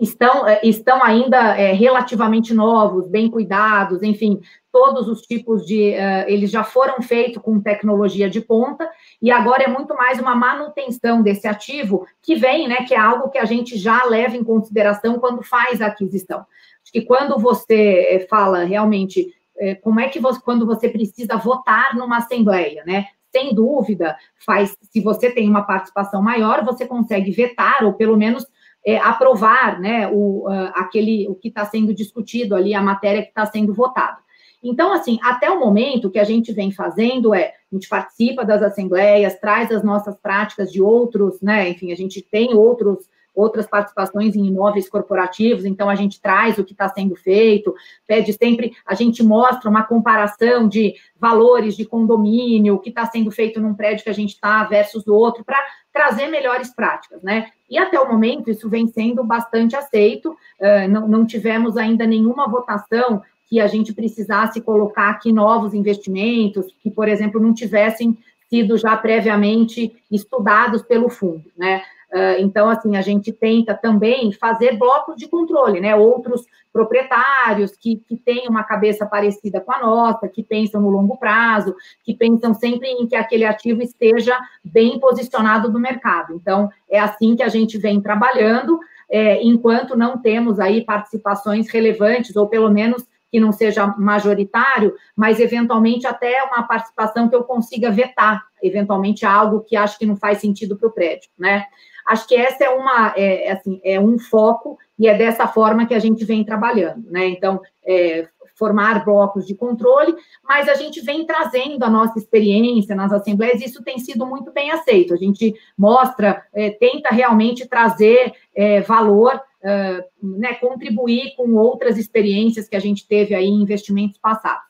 estão, 0.00 0.46
é, 0.46 0.60
estão 0.62 1.02
ainda 1.02 1.56
é, 1.56 1.72
relativamente 1.72 2.54
novos, 2.54 3.08
bem 3.08 3.30
cuidados, 3.30 4.02
enfim, 4.02 4.40
todos 4.72 5.08
os 5.08 5.22
tipos 5.22 5.66
de. 5.66 5.90
Uh, 5.92 6.28
eles 6.28 6.50
já 6.50 6.62
foram 6.62 7.02
feitos 7.02 7.42
com 7.42 7.60
tecnologia 7.60 8.30
de 8.30 8.40
ponta, 8.40 8.88
e 9.20 9.30
agora 9.30 9.64
é 9.64 9.68
muito 9.68 9.94
mais 9.94 10.20
uma 10.20 10.34
manutenção 10.34 11.22
desse 11.22 11.48
ativo 11.48 12.06
que 12.22 12.36
vem, 12.36 12.68
né? 12.68 12.84
Que 12.86 12.94
é 12.94 12.98
algo 12.98 13.30
que 13.30 13.38
a 13.38 13.44
gente 13.44 13.76
já 13.76 14.04
leva 14.04 14.36
em 14.36 14.44
consideração 14.44 15.18
quando 15.18 15.42
faz 15.42 15.80
a 15.80 15.86
aquisição. 15.86 16.40
Acho 16.82 16.92
que 16.92 17.02
quando 17.02 17.38
você 17.38 18.06
é, 18.10 18.26
fala 18.28 18.64
realmente 18.64 19.34
como 19.82 19.98
é 19.98 20.08
que 20.08 20.20
você, 20.20 20.40
quando 20.40 20.64
você 20.64 20.88
precisa 20.88 21.36
votar 21.36 21.92
numa 21.96 22.18
assembleia, 22.18 22.84
né? 22.86 23.06
Sem 23.30 23.54
dúvida, 23.54 24.16
faz, 24.44 24.76
se 24.82 25.00
você 25.00 25.30
tem 25.30 25.48
uma 25.48 25.62
participação 25.62 26.22
maior, 26.22 26.64
você 26.64 26.86
consegue 26.86 27.30
vetar 27.30 27.84
ou 27.84 27.92
pelo 27.92 28.16
menos 28.16 28.46
é, 28.86 28.96
aprovar, 28.96 29.78
né, 29.80 30.08
o, 30.08 30.48
uh, 30.48 30.72
aquele, 30.74 31.28
o 31.28 31.34
que 31.34 31.48
está 31.48 31.64
sendo 31.64 31.92
discutido 31.92 32.54
ali, 32.54 32.74
a 32.74 32.82
matéria 32.82 33.22
que 33.22 33.28
está 33.28 33.44
sendo 33.44 33.74
votada. 33.74 34.18
Então, 34.62 34.92
assim, 34.92 35.18
até 35.22 35.50
o 35.50 35.60
momento, 35.60 36.06
o 36.08 36.10
que 36.10 36.18
a 36.18 36.24
gente 36.24 36.52
vem 36.52 36.72
fazendo 36.72 37.34
é, 37.34 37.54
a 37.70 37.74
gente 37.74 37.88
participa 37.88 38.44
das 38.44 38.62
assembleias, 38.62 39.38
traz 39.38 39.70
as 39.70 39.84
nossas 39.84 40.16
práticas 40.16 40.72
de 40.72 40.80
outros, 40.80 41.40
né, 41.42 41.68
enfim, 41.68 41.92
a 41.92 41.96
gente 41.96 42.22
tem 42.22 42.54
outros 42.54 43.08
outras 43.38 43.66
participações 43.66 44.34
em 44.34 44.46
imóveis 44.46 44.88
corporativos, 44.88 45.64
então 45.64 45.88
a 45.88 45.94
gente 45.94 46.20
traz 46.20 46.58
o 46.58 46.64
que 46.64 46.72
está 46.72 46.88
sendo 46.88 47.14
feito, 47.14 47.74
pede 48.06 48.32
sempre, 48.32 48.72
a 48.84 48.94
gente 48.94 49.22
mostra 49.22 49.70
uma 49.70 49.84
comparação 49.84 50.66
de 50.66 50.94
valores 51.18 51.76
de 51.76 51.84
condomínio, 51.84 52.74
o 52.74 52.78
que 52.78 52.88
está 52.88 53.06
sendo 53.06 53.30
feito 53.30 53.60
num 53.60 53.74
prédio 53.74 54.02
que 54.02 54.10
a 54.10 54.14
gente 54.14 54.30
está 54.30 54.64
versus 54.64 55.06
o 55.06 55.14
outro, 55.14 55.44
para 55.44 55.58
trazer 55.92 56.26
melhores 56.26 56.74
práticas, 56.74 57.22
né? 57.22 57.48
E 57.70 57.78
até 57.78 57.98
o 58.00 58.10
momento 58.10 58.50
isso 58.50 58.68
vem 58.68 58.86
sendo 58.88 59.22
bastante 59.22 59.76
aceito, 59.76 60.30
uh, 60.30 60.88
não, 60.88 61.06
não 61.06 61.26
tivemos 61.26 61.76
ainda 61.76 62.06
nenhuma 62.06 62.48
votação 62.48 63.22
que 63.48 63.60
a 63.60 63.66
gente 63.66 63.94
precisasse 63.94 64.60
colocar 64.60 65.10
aqui 65.10 65.32
novos 65.32 65.72
investimentos, 65.72 66.66
que, 66.82 66.90
por 66.90 67.08
exemplo, 67.08 67.40
não 67.40 67.54
tivessem 67.54 68.16
sido 68.48 68.76
já 68.76 68.96
previamente 68.96 69.94
estudados 70.10 70.82
pelo 70.82 71.08
fundo, 71.08 71.44
né? 71.56 71.82
Uh, 72.12 72.40
então, 72.40 72.70
assim, 72.70 72.96
a 72.96 73.02
gente 73.02 73.30
tenta 73.32 73.74
também 73.74 74.32
fazer 74.32 74.78
blocos 74.78 75.16
de 75.16 75.28
controle, 75.28 75.78
né? 75.78 75.94
Outros 75.94 76.46
proprietários 76.72 77.76
que, 77.76 77.96
que 77.96 78.16
têm 78.16 78.48
uma 78.48 78.62
cabeça 78.62 79.04
parecida 79.04 79.60
com 79.60 79.72
a 79.72 79.80
nossa, 79.80 80.28
que 80.28 80.42
pensam 80.42 80.80
no 80.80 80.88
longo 80.88 81.18
prazo, 81.18 81.74
que 82.02 82.14
pensam 82.14 82.54
sempre 82.54 82.88
em 82.88 83.06
que 83.06 83.14
aquele 83.14 83.44
ativo 83.44 83.82
esteja 83.82 84.38
bem 84.64 84.98
posicionado 84.98 85.70
no 85.70 85.78
mercado. 85.78 86.34
Então, 86.34 86.70
é 86.90 86.98
assim 86.98 87.36
que 87.36 87.42
a 87.42 87.48
gente 87.48 87.76
vem 87.76 88.00
trabalhando, 88.00 88.80
é, 89.10 89.42
enquanto 89.42 89.96
não 89.96 90.16
temos 90.16 90.58
aí 90.58 90.84
participações 90.84 91.68
relevantes, 91.68 92.36
ou 92.36 92.48
pelo 92.48 92.70
menos 92.70 93.04
que 93.30 93.38
não 93.38 93.52
seja 93.52 93.86
majoritário, 93.98 94.94
mas 95.14 95.38
eventualmente 95.38 96.06
até 96.06 96.42
uma 96.44 96.62
participação 96.62 97.28
que 97.28 97.36
eu 97.36 97.44
consiga 97.44 97.90
vetar, 97.90 98.42
eventualmente 98.62 99.26
algo 99.26 99.60
que 99.60 99.76
acho 99.76 99.98
que 99.98 100.06
não 100.06 100.16
faz 100.16 100.38
sentido 100.38 100.76
para 100.76 100.88
o 100.88 100.92
prédio, 100.92 101.28
né? 101.38 101.66
Acho 102.08 102.26
que 102.26 102.34
essa 102.34 102.64
é 102.64 102.70
uma, 102.70 103.12
é, 103.14 103.48
é, 103.48 103.52
assim, 103.52 103.80
é 103.84 104.00
um 104.00 104.18
foco 104.18 104.78
e 104.98 105.06
é 105.06 105.16
dessa 105.16 105.46
forma 105.46 105.86
que 105.86 105.92
a 105.92 105.98
gente 105.98 106.24
vem 106.24 106.42
trabalhando, 106.42 107.10
né? 107.10 107.28
Então, 107.28 107.60
é, 107.86 108.26
formar 108.58 109.04
blocos 109.04 109.46
de 109.46 109.54
controle, 109.54 110.16
mas 110.42 110.68
a 110.70 110.74
gente 110.74 111.02
vem 111.02 111.26
trazendo 111.26 111.84
a 111.84 111.90
nossa 111.90 112.18
experiência 112.18 112.96
nas 112.96 113.12
assembleias, 113.12 113.60
e 113.60 113.66
isso 113.66 113.84
tem 113.84 113.98
sido 113.98 114.26
muito 114.26 114.50
bem 114.50 114.70
aceito. 114.70 115.12
A 115.12 115.18
gente 115.18 115.54
mostra, 115.76 116.42
é, 116.54 116.70
tenta 116.70 117.10
realmente 117.10 117.68
trazer 117.68 118.32
é, 118.56 118.80
valor, 118.80 119.38
é, 119.62 120.04
né, 120.22 120.54
contribuir 120.54 121.36
com 121.36 121.54
outras 121.54 121.98
experiências 121.98 122.68
que 122.68 122.76
a 122.76 122.80
gente 122.80 123.06
teve 123.06 123.34
aí 123.34 123.46
em 123.46 123.62
investimentos 123.62 124.18
passados. 124.18 124.66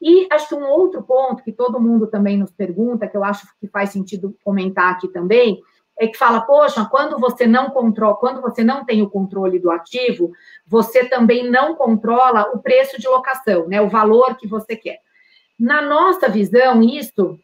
E 0.00 0.28
acho 0.30 0.48
que 0.48 0.54
um 0.54 0.68
outro 0.68 1.02
ponto 1.02 1.42
que 1.42 1.52
todo 1.52 1.80
mundo 1.80 2.06
também 2.06 2.36
nos 2.36 2.52
pergunta, 2.52 3.08
que 3.08 3.16
eu 3.16 3.24
acho 3.24 3.48
que 3.58 3.66
faz 3.66 3.90
sentido 3.90 4.36
comentar 4.44 4.92
aqui 4.92 5.08
também, 5.08 5.62
é 5.98 6.06
que 6.06 6.18
fala, 6.18 6.42
poxa, 6.42 6.86
quando 6.90 7.18
você 7.18 7.46
não 7.46 7.70
controla, 7.70 8.16
quando 8.16 8.42
você 8.42 8.62
não 8.62 8.84
tem 8.84 9.02
o 9.02 9.10
controle 9.10 9.58
do 9.58 9.70
ativo, 9.70 10.32
você 10.66 11.08
também 11.08 11.48
não 11.50 11.74
controla 11.74 12.50
o 12.52 12.58
preço 12.58 13.00
de 13.00 13.08
locação, 13.08 13.66
né? 13.66 13.80
O 13.80 13.88
valor 13.88 14.36
que 14.36 14.46
você 14.46 14.76
quer. 14.76 15.00
Na 15.58 15.80
nossa 15.80 16.28
visão, 16.28 16.82
isso 16.82 17.38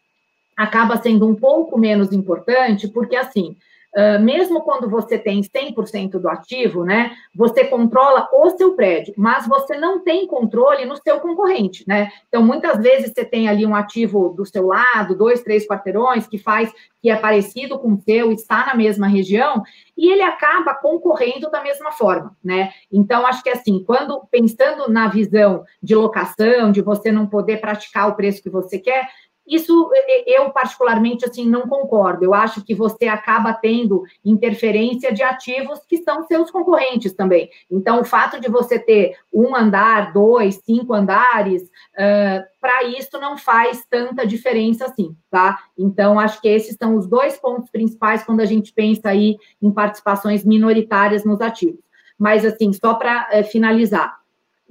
acaba 0.55 0.97
sendo 0.97 1.27
um 1.27 1.33
pouco 1.33 1.79
menos 1.79 2.11
importante, 2.11 2.87
porque 2.87 3.15
assim, 3.15 3.57
Uh, 3.95 4.19
mesmo 4.19 4.61
quando 4.61 4.89
você 4.89 5.19
tem 5.19 5.41
100% 5.41 6.19
do 6.19 6.27
ativo, 6.27 6.83
né, 6.83 7.11
você 7.35 7.63
controla 7.65 8.27
o 8.33 8.49
seu 8.49 8.73
prédio, 8.73 9.13
mas 9.15 9.47
você 9.47 9.77
não 9.77 10.03
tem 10.03 10.25
controle 10.25 10.83
no 10.85 10.97
seu 10.97 11.19
concorrente, 11.19 11.83
né? 11.87 12.11
Então, 12.27 12.41
muitas 12.41 12.81
vezes 12.81 13.11
você 13.13 13.23
tem 13.23 13.47
ali 13.47 13.65
um 13.67 13.75
ativo 13.75 14.29
do 14.29 14.45
seu 14.47 14.65
lado, 14.65 15.15
dois, 15.15 15.43
três 15.43 15.67
quarteirões, 15.67 16.25
que 16.25 16.39
faz, 16.39 16.73
que 17.03 17.09
é 17.09 17.15
parecido 17.15 17.77
com 17.77 17.93
o 17.93 18.01
seu, 18.01 18.31
está 18.31 18.65
na 18.65 18.73
mesma 18.73 19.07
região, 19.07 19.61
e 19.95 20.11
ele 20.11 20.23
acaba 20.23 20.73
concorrendo 20.73 21.51
da 21.51 21.61
mesma 21.61 21.91
forma, 21.91 22.35
né? 22.43 22.71
Então, 22.91 23.27
acho 23.27 23.43
que 23.43 23.49
assim, 23.49 23.83
quando 23.83 24.21
pensando 24.31 24.91
na 24.91 25.07
visão 25.07 25.63
de 25.81 25.95
locação, 25.95 26.71
de 26.71 26.81
você 26.81 27.11
não 27.11 27.27
poder 27.27 27.61
praticar 27.61 28.09
o 28.09 28.15
preço 28.15 28.41
que 28.41 28.49
você 28.49 28.79
quer, 28.79 29.07
isso 29.47 29.91
eu 30.25 30.49
particularmente 30.51 31.25
assim 31.25 31.49
não 31.49 31.67
concordo. 31.67 32.23
Eu 32.23 32.33
acho 32.33 32.63
que 32.63 32.73
você 32.73 33.07
acaba 33.07 33.53
tendo 33.53 34.03
interferência 34.23 35.13
de 35.13 35.21
ativos 35.21 35.79
que 35.87 35.97
são 35.97 36.25
seus 36.25 36.49
concorrentes 36.49 37.13
também. 37.13 37.49
Então, 37.69 37.99
o 37.99 38.05
fato 38.05 38.39
de 38.39 38.49
você 38.49 38.79
ter 38.79 39.17
um 39.33 39.55
andar, 39.55 40.13
dois, 40.13 40.61
cinco 40.65 40.93
andares, 40.93 41.63
uh, 41.63 42.43
para 42.61 42.83
isso 42.83 43.19
não 43.19 43.37
faz 43.37 43.85
tanta 43.89 44.25
diferença 44.25 44.85
assim, 44.85 45.15
tá? 45.29 45.59
Então, 45.77 46.19
acho 46.19 46.41
que 46.41 46.47
esses 46.47 46.77
são 46.77 46.95
os 46.95 47.07
dois 47.07 47.37
pontos 47.37 47.69
principais 47.69 48.23
quando 48.23 48.39
a 48.39 48.45
gente 48.45 48.73
pensa 48.73 49.09
aí 49.09 49.37
em 49.61 49.71
participações 49.71 50.45
minoritárias 50.45 51.25
nos 51.25 51.41
ativos. 51.41 51.83
Mas, 52.17 52.45
assim, 52.45 52.71
só 52.71 52.93
para 52.93 53.27
uh, 53.33 53.43
finalizar, 53.43 54.22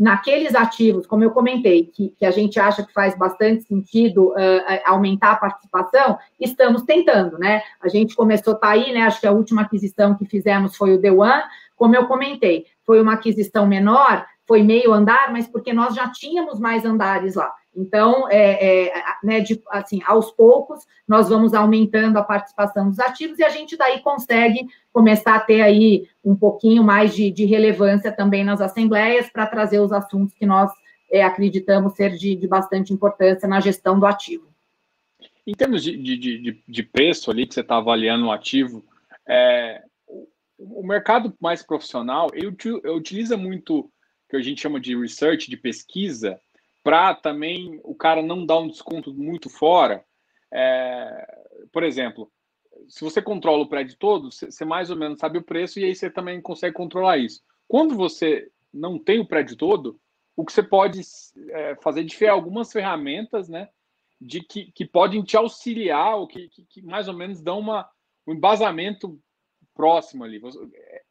naqueles 0.03 0.53
ativos, 0.57 1.07
como 1.07 1.23
eu 1.23 1.31
comentei, 1.31 1.87
que, 1.87 2.09
que, 2.19 2.27
a 2.27 2.33
gente 2.33 2.59
acha 2.59 2.85
que 2.85 2.93
faz 2.93 3.17
bastante 3.17 3.63
sentido 3.63 4.31
uh, 4.31 4.35
aumentar 4.85 5.31
a 5.31 5.37
participação, 5.37 6.19
estamos 6.41 6.83
tentando, 6.83 7.39
né? 7.39 7.63
A 7.81 7.87
gente 7.87 8.17
começou, 8.17 8.57
tá 8.57 8.71
aí, 8.71 8.93
né? 8.93 9.03
Acho 9.03 9.21
que 9.21 9.29
a 9.29 9.33
última 9.33 9.63
aquisição 9.63 10.17
que 10.17 10.27
fizemos 10.27 10.77
foi 10.77 10.93
o 10.93 11.01
The 11.01 11.13
One, 11.13 11.45
como 11.77 11.95
eu 11.95 12.09
comentei, 12.09 12.67
foi 12.85 13.01
uma 13.01 13.13
aquisição 13.13 13.65
menor, 13.65 14.27
foi 14.45 14.65
meio 14.65 14.93
andar, 14.93 15.33
mas 15.33 15.47
porque 15.47 15.73
nós 15.73 15.95
já 15.95 16.11
tínhamos 16.11 16.59
mais 16.59 16.85
andares 16.85 17.37
lá. 17.37 17.55
Então, 17.75 18.29
é, 18.29 18.89
é, 18.89 19.05
né, 19.23 19.39
de, 19.39 19.63
assim, 19.71 20.01
aos 20.05 20.33
poucos, 20.33 20.85
nós 21.07 21.29
vamos 21.29 21.55
aumentando 21.55 22.19
a 22.19 22.25
participação 22.25 22.89
dos 22.89 22.99
ativos 22.99 23.39
e 23.39 23.45
a 23.45 23.49
gente 23.49 23.77
daí 23.77 24.01
consegue 24.01 24.67
começar 24.93 25.37
a 25.37 25.41
ter 25.41 25.63
aí 25.63 26.09
um 26.25 26.37
pouquinho 26.37 26.85
mais 26.85 27.15
de, 27.15 27.31
de 27.31 27.45
relevância 27.45 28.13
também 28.13 28.45
nas 28.45 28.61
assembleias 28.61 29.29
para 29.31 29.47
trazer 29.47 29.81
os 29.81 29.93
assuntos 29.93 30.35
que 30.35 30.47
nós 30.47 30.71
é, 31.11 31.23
acreditamos 31.23 31.95
ser 31.95 32.17
de, 32.17 32.37
de, 32.37 32.47
bastante 32.47 32.93
importância 32.93 33.49
na 33.49 33.61
gestão 33.61 33.99
do 33.99 34.07
ativo. 34.07 34.47
Em 35.47 35.53
termos 35.53 35.83
de, 35.83 35.97
de, 35.97 36.63
de 36.67 36.83
preço 36.83 37.31
ali 37.31 37.47
que 37.47 37.55
você 37.55 37.61
está 37.61 37.77
avaliando 37.77 38.27
o 38.27 38.33
ativo, 38.33 38.85
é, 39.27 39.83
o 40.59 40.87
mercado 40.87 41.35
mais 41.41 41.63
profissional 41.63 42.29
ele 42.33 42.47
utiliza 42.47 43.37
muito 43.37 43.81
o 43.81 43.91
que 44.31 44.37
a 44.37 44.41
gente 44.41 44.61
chama 44.61 44.81
de 44.81 44.97
research, 44.97 45.51
de 45.51 45.57
pesquisa, 45.57 46.41
para 46.83 47.15
também 47.15 47.81
o 47.83 47.95
cara 47.95 48.23
não 48.23 48.47
dar 48.47 48.59
um 48.59 48.69
desconto 48.69 49.13
muito 49.13 49.51
fora. 49.51 50.05
É, 50.51 51.43
por 51.73 51.83
exemplo, 51.83 52.31
se 52.89 53.03
você 53.03 53.21
controla 53.21 53.63
o 53.63 53.69
prédio 53.69 53.97
todo, 53.99 54.31
você 54.31 54.65
mais 54.65 54.91
ou 54.91 54.97
menos 54.97 55.19
sabe 55.19 55.39
o 55.39 55.43
preço 55.43 55.79
e 55.79 55.85
aí 55.85 55.95
você 55.95 56.11
também 56.11 56.41
consegue 56.41 56.75
controlar 56.75 57.19
isso. 57.19 57.43
Quando 57.69 57.95
você 57.95 58.51
não 58.73 58.99
tem 58.99 59.21
o 59.21 59.27
prédio 59.27 59.57
todo, 59.57 59.99
o 60.37 60.45
que 60.45 60.53
você 60.53 60.63
pode 60.63 61.01
é, 61.51 61.77
fazer 61.83 62.05
de 62.05 62.27
algumas 62.27 62.73
ferramentas, 62.73 63.49
né, 63.49 63.69
de 64.21 64.41
que, 64.41 64.71
que 64.73 64.85
podem 64.85 65.23
te 65.23 65.37
auxiliar, 65.37 66.17
ou 66.17 66.27
que, 66.27 66.49
que, 66.49 66.65
que 66.65 66.83
mais 66.83 67.09
ou 67.09 67.15
menos 67.15 67.41
dão 67.41 67.59
uma, 67.59 67.89
um 68.27 68.33
embasamento 68.33 69.19
próximo 69.75 70.25
ali. 70.25 70.41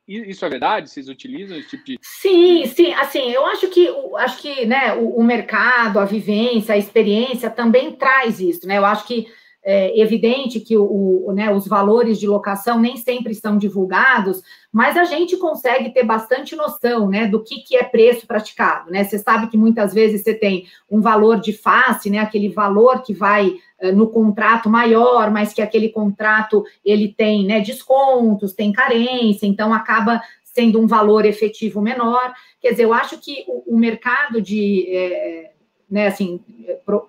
Isso 0.08 0.46
é 0.46 0.50
verdade? 0.50 0.90
Vocês 0.90 1.10
utilizam 1.10 1.58
esse 1.58 1.70
tipo 1.70 1.84
de. 1.84 2.00
Sim, 2.02 2.66
sim. 2.68 2.94
Assim, 2.94 3.32
eu 3.32 3.46
acho 3.46 3.68
que 3.70 3.88
acho 4.18 4.42
que 4.42 4.66
né, 4.66 4.94
o, 4.96 5.18
o 5.18 5.24
mercado, 5.24 6.00
a 6.00 6.06
vivência, 6.06 6.76
a 6.76 6.78
experiência 6.78 7.50
também 7.50 7.94
traz 7.96 8.40
isso, 8.40 8.68
né? 8.68 8.78
Eu 8.78 8.86
acho 8.86 9.06
que 9.06 9.28
é 9.64 10.00
evidente 10.00 10.60
que 10.60 10.76
o, 10.76 11.28
o, 11.28 11.32
né, 11.34 11.54
os 11.54 11.68
valores 11.68 12.20
de 12.20 12.28
locação 12.28 12.80
nem 12.80 12.98
sempre 12.98 13.36
são 13.36 13.58
divulgados, 13.58 14.42
mas 14.72 14.98
a 14.98 15.04
gente 15.04 15.38
consegue 15.38 15.92
ter 15.92 16.04
bastante 16.04 16.56
noção 16.56 17.08
né, 17.08 17.28
do 17.28 17.44
que, 17.44 17.60
que 17.62 17.76
é 17.76 17.84
preço 17.84 18.26
praticado. 18.26 18.90
Né? 18.90 19.04
Você 19.04 19.20
sabe 19.20 19.48
que 19.48 19.58
muitas 19.58 19.94
vezes 19.94 20.24
você 20.24 20.34
tem 20.34 20.66
um 20.90 21.00
valor 21.00 21.40
de 21.40 21.54
face, 21.54 22.10
né, 22.10 22.20
aquele 22.20 22.50
valor 22.50 23.04
que 23.04 23.14
vai 23.14 23.50
uh, 23.50 23.92
no 23.94 24.08
contrato 24.08 24.68
maior, 24.68 25.30
mas 25.30 25.54
que 25.54 25.62
aquele 25.62 25.90
contrato 25.90 26.64
ele 26.84 27.10
tem 27.10 27.46
né, 27.46 27.60
descontos, 27.60 28.54
tem 28.54 28.72
carência, 28.72 29.46
então 29.46 29.72
acaba 29.72 30.22
sendo 30.44 30.82
um 30.82 30.88
valor 30.88 31.26
efetivo 31.26 31.82
menor. 31.82 32.34
Quer 32.60 32.72
dizer, 32.72 32.84
eu 32.84 32.94
acho 32.94 33.20
que 33.20 33.46
o, 33.48 33.76
o 33.76 33.78
mercado 33.78 34.42
de, 34.42 34.88
é, 34.90 35.52
né, 35.92 36.08
assim, 36.08 36.40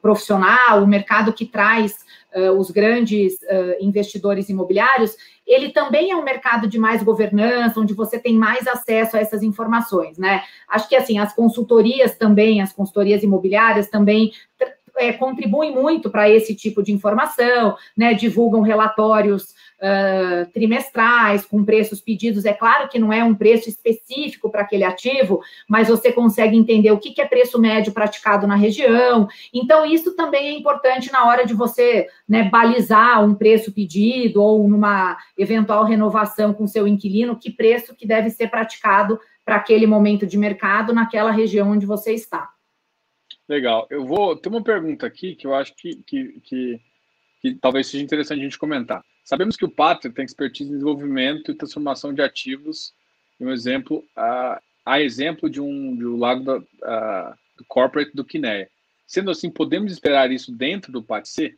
profissional, 0.03 0.83
o 0.83 0.87
mercado 0.87 1.33
que 1.33 1.47
traz 1.47 2.05
uh, 2.35 2.51
os 2.59 2.71
grandes 2.73 3.35
uh, 3.35 3.77
investidores 3.81 4.49
imobiliários, 4.49 5.17
ele 5.47 5.71
também 5.71 6.11
é 6.11 6.17
um 6.17 6.25
mercado 6.25 6.67
de 6.67 6.79
mais 6.79 7.03
governança, 7.03 7.79
onde 7.79 7.95
você 7.95 8.19
tem 8.19 8.35
mais 8.35 8.67
acesso 8.67 9.17
a 9.17 9.21
essas 9.21 9.43
informações, 9.43 10.19
né? 10.19 10.43
Acho 10.69 10.89
que 10.89 10.97
assim 10.97 11.19
as 11.19 11.33
consultorias 11.33 12.17
também, 12.17 12.61
as 12.61 12.73
consultorias 12.73 13.23
imobiliárias 13.23 13.89
também 13.89 14.33
é, 14.97 15.13
contribuem 15.13 15.73
muito 15.73 16.11
para 16.11 16.29
esse 16.29 16.55
tipo 16.55 16.83
de 16.83 16.93
informação, 16.93 17.77
né? 17.97 18.15
Divulgam 18.15 18.63
relatórios 18.63 19.55
uh, 19.83 20.51
trimestrais 20.53 21.45
com 21.45 21.65
preços 21.65 22.01
pedidos. 22.01 22.45
É 22.45 22.53
claro 22.53 22.89
que 22.89 22.99
não 22.99 23.13
é 23.13 23.25
um 23.25 23.35
preço 23.35 23.69
específico 23.69 24.49
para 24.51 24.63
aquele 24.63 24.85
ativo, 24.85 25.41
mas 25.69 25.89
você 25.89 26.13
consegue 26.13 26.57
entender 26.57 26.93
o 26.93 26.99
que, 26.99 27.11
que 27.11 27.21
é 27.21 27.27
preço 27.27 27.61
médio 27.61 27.93
praticado 27.93 28.47
na 28.47 28.55
região. 28.55 29.29
Então, 29.53 29.85
isso 29.85 30.15
também 30.15 30.49
é 30.49 30.53
importante 30.53 31.11
na 31.13 31.27
hora 31.27 31.45
de 31.45 31.53
você 31.53 32.07
né, 32.29 32.45
balizar 32.45 33.25
um 33.25 33.35
preço 33.35 33.73
pedido 33.73 34.41
ou 34.43 34.69
numa 34.69 35.19
eventual 35.37 35.85
renovação 35.85 36.55
com 36.55 36.67
seu 36.67 36.87
inquilino, 36.87 37.39
que 37.39 37.51
preço 37.51 37.95
que 37.95 38.07
deve 38.07 38.31
ser 38.31 38.49
praticado 38.49 39.19
para 39.45 39.57
aquele 39.57 39.87
momento 39.87 40.25
de 40.25 40.39
mercado 40.39 40.95
naquela 40.95 41.33
região 41.33 41.71
onde 41.73 41.85
você 41.85 42.13
está. 42.13 42.49
Legal. 43.49 43.89
Eu 43.91 44.07
vou. 44.07 44.37
Tem 44.37 44.53
uma 44.53 44.63
pergunta 44.63 45.05
aqui 45.05 45.35
que 45.35 45.47
eu 45.47 45.55
acho 45.55 45.75
que, 45.75 45.97
que, 46.07 46.41
que, 46.45 46.81
que 47.41 47.55
talvez 47.57 47.89
seja 47.89 48.05
interessante 48.05 48.41
a 48.41 48.45
gente 48.45 48.59
comentar. 48.59 49.05
Sabemos 49.25 49.57
que 49.57 49.65
o 49.65 49.71
Pátria 49.71 50.13
tem 50.13 50.25
expertise 50.25 50.71
em 50.71 50.75
desenvolvimento 50.75 51.51
e 51.51 51.55
transformação 51.55 52.13
de 52.13 52.23
ativos. 52.23 52.93
Um 53.41 53.51
exemplo, 53.51 54.05
a, 54.17 54.61
a 54.85 55.01
exemplo 55.01 55.49
de 55.49 55.61
um, 55.61 55.97
de 55.97 56.07
um 56.07 56.17
lado 56.17 56.45
da, 56.45 57.37
do 57.57 57.65
corporate 57.67 58.15
do 58.15 58.25
Quineia. 58.25 58.69
Sendo 59.07 59.31
assim, 59.31 59.51
podemos 59.51 59.93
esperar 59.93 60.31
isso 60.31 60.53
dentro 60.53 60.91
do 60.91 61.03
PATC? 61.03 61.57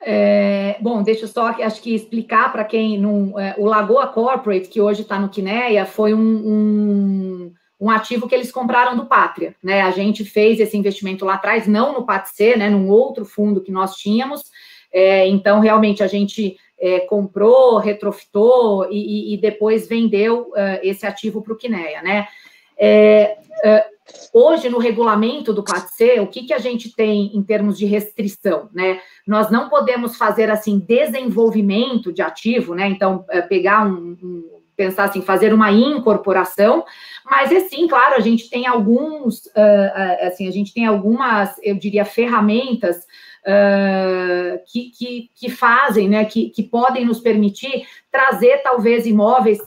É, 0.00 0.76
bom, 0.80 1.02
deixa 1.02 1.24
eu 1.24 1.28
só 1.28 1.48
acho 1.48 1.82
que 1.82 1.94
explicar 1.94 2.52
para 2.52 2.64
quem 2.64 2.98
não. 2.98 3.38
É, 3.38 3.54
o 3.58 3.64
Lagoa 3.64 4.06
Corporate, 4.06 4.68
que 4.68 4.80
hoje 4.80 5.02
está 5.02 5.18
no 5.18 5.28
Quineia, 5.28 5.84
foi 5.84 6.14
um, 6.14 6.20
um 6.20 7.54
um 7.80 7.90
ativo 7.90 8.28
que 8.28 8.34
eles 8.34 8.50
compraram 8.50 8.96
do 8.96 9.06
Pátria, 9.06 9.54
né? 9.62 9.82
A 9.82 9.92
gente 9.92 10.24
fez 10.24 10.58
esse 10.58 10.76
investimento 10.76 11.24
lá 11.24 11.34
atrás, 11.34 11.66
não 11.66 11.92
no 11.92 12.04
PATC, 12.04 12.56
né? 12.56 12.68
Num 12.68 12.88
outro 12.88 13.24
fundo 13.24 13.60
que 13.60 13.70
nós 13.70 13.94
tínhamos. 13.94 14.42
É, 14.92 15.26
então, 15.28 15.60
realmente, 15.60 16.02
a 16.02 16.06
gente 16.06 16.56
é, 16.80 17.00
comprou, 17.00 17.78
retrofitou 17.78 18.88
e, 18.90 19.34
e, 19.34 19.36
depois 19.38 19.88
vendeu 19.88 20.50
uh, 20.50 20.78
esse 20.82 21.06
ativo 21.06 21.42
para 21.42 21.52
o 21.52 21.56
Quineia, 21.56 22.02
né? 22.02 22.28
É, 22.78 23.36
uh, 23.64 24.38
hoje, 24.38 24.68
no 24.68 24.78
regulamento 24.78 25.52
do 25.52 25.64
PATC, 25.64 26.20
o 26.20 26.28
que, 26.28 26.44
que 26.44 26.54
a 26.54 26.58
gente 26.58 26.94
tem 26.94 27.36
em 27.36 27.42
termos 27.42 27.76
de 27.76 27.84
restrição, 27.84 28.68
né? 28.72 29.00
Nós 29.26 29.50
não 29.50 29.68
podemos 29.68 30.16
fazer, 30.16 30.50
assim, 30.50 30.78
desenvolvimento 30.78 32.12
de 32.12 32.22
ativo, 32.22 32.74
né? 32.74 32.88
Então, 32.88 33.24
uh, 33.34 33.48
pegar 33.48 33.84
um, 33.84 34.16
um 34.22 34.58
pensar 34.76 35.06
assim, 35.06 35.20
fazer 35.20 35.52
uma 35.52 35.72
incorporação, 35.72 36.84
mas 37.28 37.50
é 37.50 37.58
sim, 37.58 37.88
claro, 37.88 38.14
a 38.14 38.20
gente 38.20 38.48
tem 38.48 38.64
alguns, 38.64 39.46
uh, 39.46 40.22
assim, 40.22 40.46
a 40.46 40.52
gente 40.52 40.72
tem 40.72 40.86
algumas, 40.86 41.56
eu 41.64 41.74
diria, 41.74 42.04
ferramentas 42.04 43.04
uh, 43.44 44.58
que, 44.66 44.90
que, 44.90 45.30
que, 45.34 45.50
fazem, 45.50 46.08
né, 46.08 46.24
que, 46.24 46.50
que 46.50 46.62
podem 46.62 47.04
nos 47.04 47.20
permitir 47.20 47.86
trazer 48.10 48.58
talvez 48.62 49.06
imóveis 49.06 49.58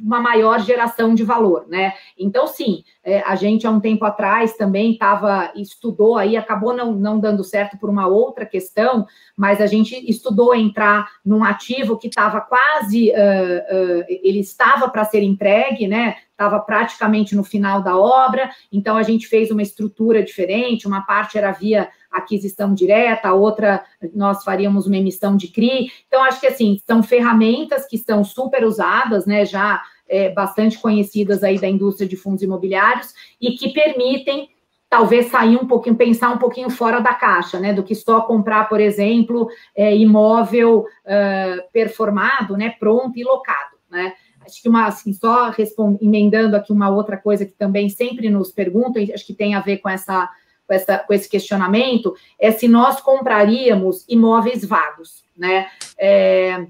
uma 0.00 0.20
maior 0.20 0.60
geração 0.60 1.14
de 1.14 1.24
valor, 1.24 1.66
né? 1.68 1.92
Então, 2.16 2.46
sim, 2.46 2.84
é, 3.02 3.20
a 3.26 3.34
gente 3.34 3.66
há 3.66 3.70
um 3.70 3.80
tempo 3.80 4.04
atrás 4.04 4.56
também 4.56 4.92
estava, 4.92 5.52
estudou 5.56 6.16
aí, 6.16 6.36
acabou 6.36 6.72
não, 6.72 6.92
não 6.92 7.18
dando 7.18 7.42
certo 7.42 7.76
por 7.76 7.90
uma 7.90 8.06
outra 8.06 8.46
questão, 8.46 9.06
mas 9.36 9.60
a 9.60 9.66
gente 9.66 9.94
estudou 10.08 10.54
entrar 10.54 11.08
num 11.24 11.42
ativo 11.42 11.98
que 11.98 12.06
estava 12.08 12.40
quase, 12.40 13.10
uh, 13.10 13.12
uh, 13.12 14.04
ele 14.08 14.38
estava 14.40 14.88
para 14.88 15.04
ser 15.04 15.22
entregue, 15.22 15.88
né? 15.88 16.16
Estava 16.30 16.60
praticamente 16.60 17.34
no 17.34 17.42
final 17.42 17.82
da 17.82 17.96
obra, 17.96 18.50
então 18.70 18.96
a 18.96 19.02
gente 19.02 19.26
fez 19.26 19.50
uma 19.50 19.62
estrutura 19.62 20.22
diferente, 20.22 20.86
uma 20.86 21.00
parte 21.00 21.38
era 21.38 21.50
via 21.50 21.88
aquisição 22.16 22.74
direta, 22.74 23.28
a 23.28 23.34
outra 23.34 23.84
nós 24.14 24.44
faríamos 24.44 24.86
uma 24.86 24.96
emissão 24.96 25.36
de 25.36 25.48
CRI. 25.48 25.90
Então, 26.06 26.22
acho 26.22 26.40
que 26.40 26.46
assim, 26.46 26.80
são 26.86 27.02
ferramentas 27.02 27.86
que 27.86 27.98
são 27.98 28.24
super 28.24 28.64
usadas, 28.64 29.26
né? 29.26 29.44
Já 29.44 29.82
é, 30.08 30.30
bastante 30.30 30.78
conhecidas 30.78 31.42
aí 31.42 31.58
da 31.58 31.68
indústria 31.68 32.08
de 32.08 32.16
fundos 32.16 32.42
imobiliários 32.42 33.12
e 33.40 33.52
que 33.52 33.72
permitem 33.72 34.48
talvez 34.88 35.26
sair 35.26 35.56
um 35.56 35.66
pouquinho, 35.66 35.96
pensar 35.96 36.30
um 36.30 36.38
pouquinho 36.38 36.70
fora 36.70 37.00
da 37.00 37.12
caixa, 37.12 37.58
né? 37.58 37.72
Do 37.72 37.82
que 37.82 37.94
só 37.94 38.20
comprar, 38.22 38.68
por 38.68 38.80
exemplo, 38.80 39.48
é, 39.74 39.96
imóvel 39.96 40.84
performado, 41.72 42.56
né? 42.56 42.74
Pronto 42.78 43.18
e 43.18 43.24
locado, 43.24 43.76
né? 43.90 44.12
Acho 44.46 44.62
que 44.62 44.68
uma, 44.68 44.86
assim, 44.86 45.12
só 45.12 45.52
emendando 46.00 46.54
aqui 46.54 46.72
uma 46.72 46.88
outra 46.88 47.16
coisa 47.16 47.44
que 47.44 47.52
também 47.52 47.88
sempre 47.88 48.30
nos 48.30 48.52
perguntam, 48.52 49.02
acho 49.12 49.26
que 49.26 49.34
tem 49.34 49.56
a 49.56 49.60
ver 49.60 49.78
com 49.78 49.88
essa 49.88 50.30
com, 50.66 50.74
essa, 50.74 50.98
com 50.98 51.12
esse 51.14 51.28
questionamento 51.28 52.14
é 52.38 52.50
se 52.50 52.66
nós 52.68 53.00
compraríamos 53.00 54.04
imóveis 54.08 54.64
vagos, 54.64 55.24
né? 55.36 55.68
É, 55.98 56.66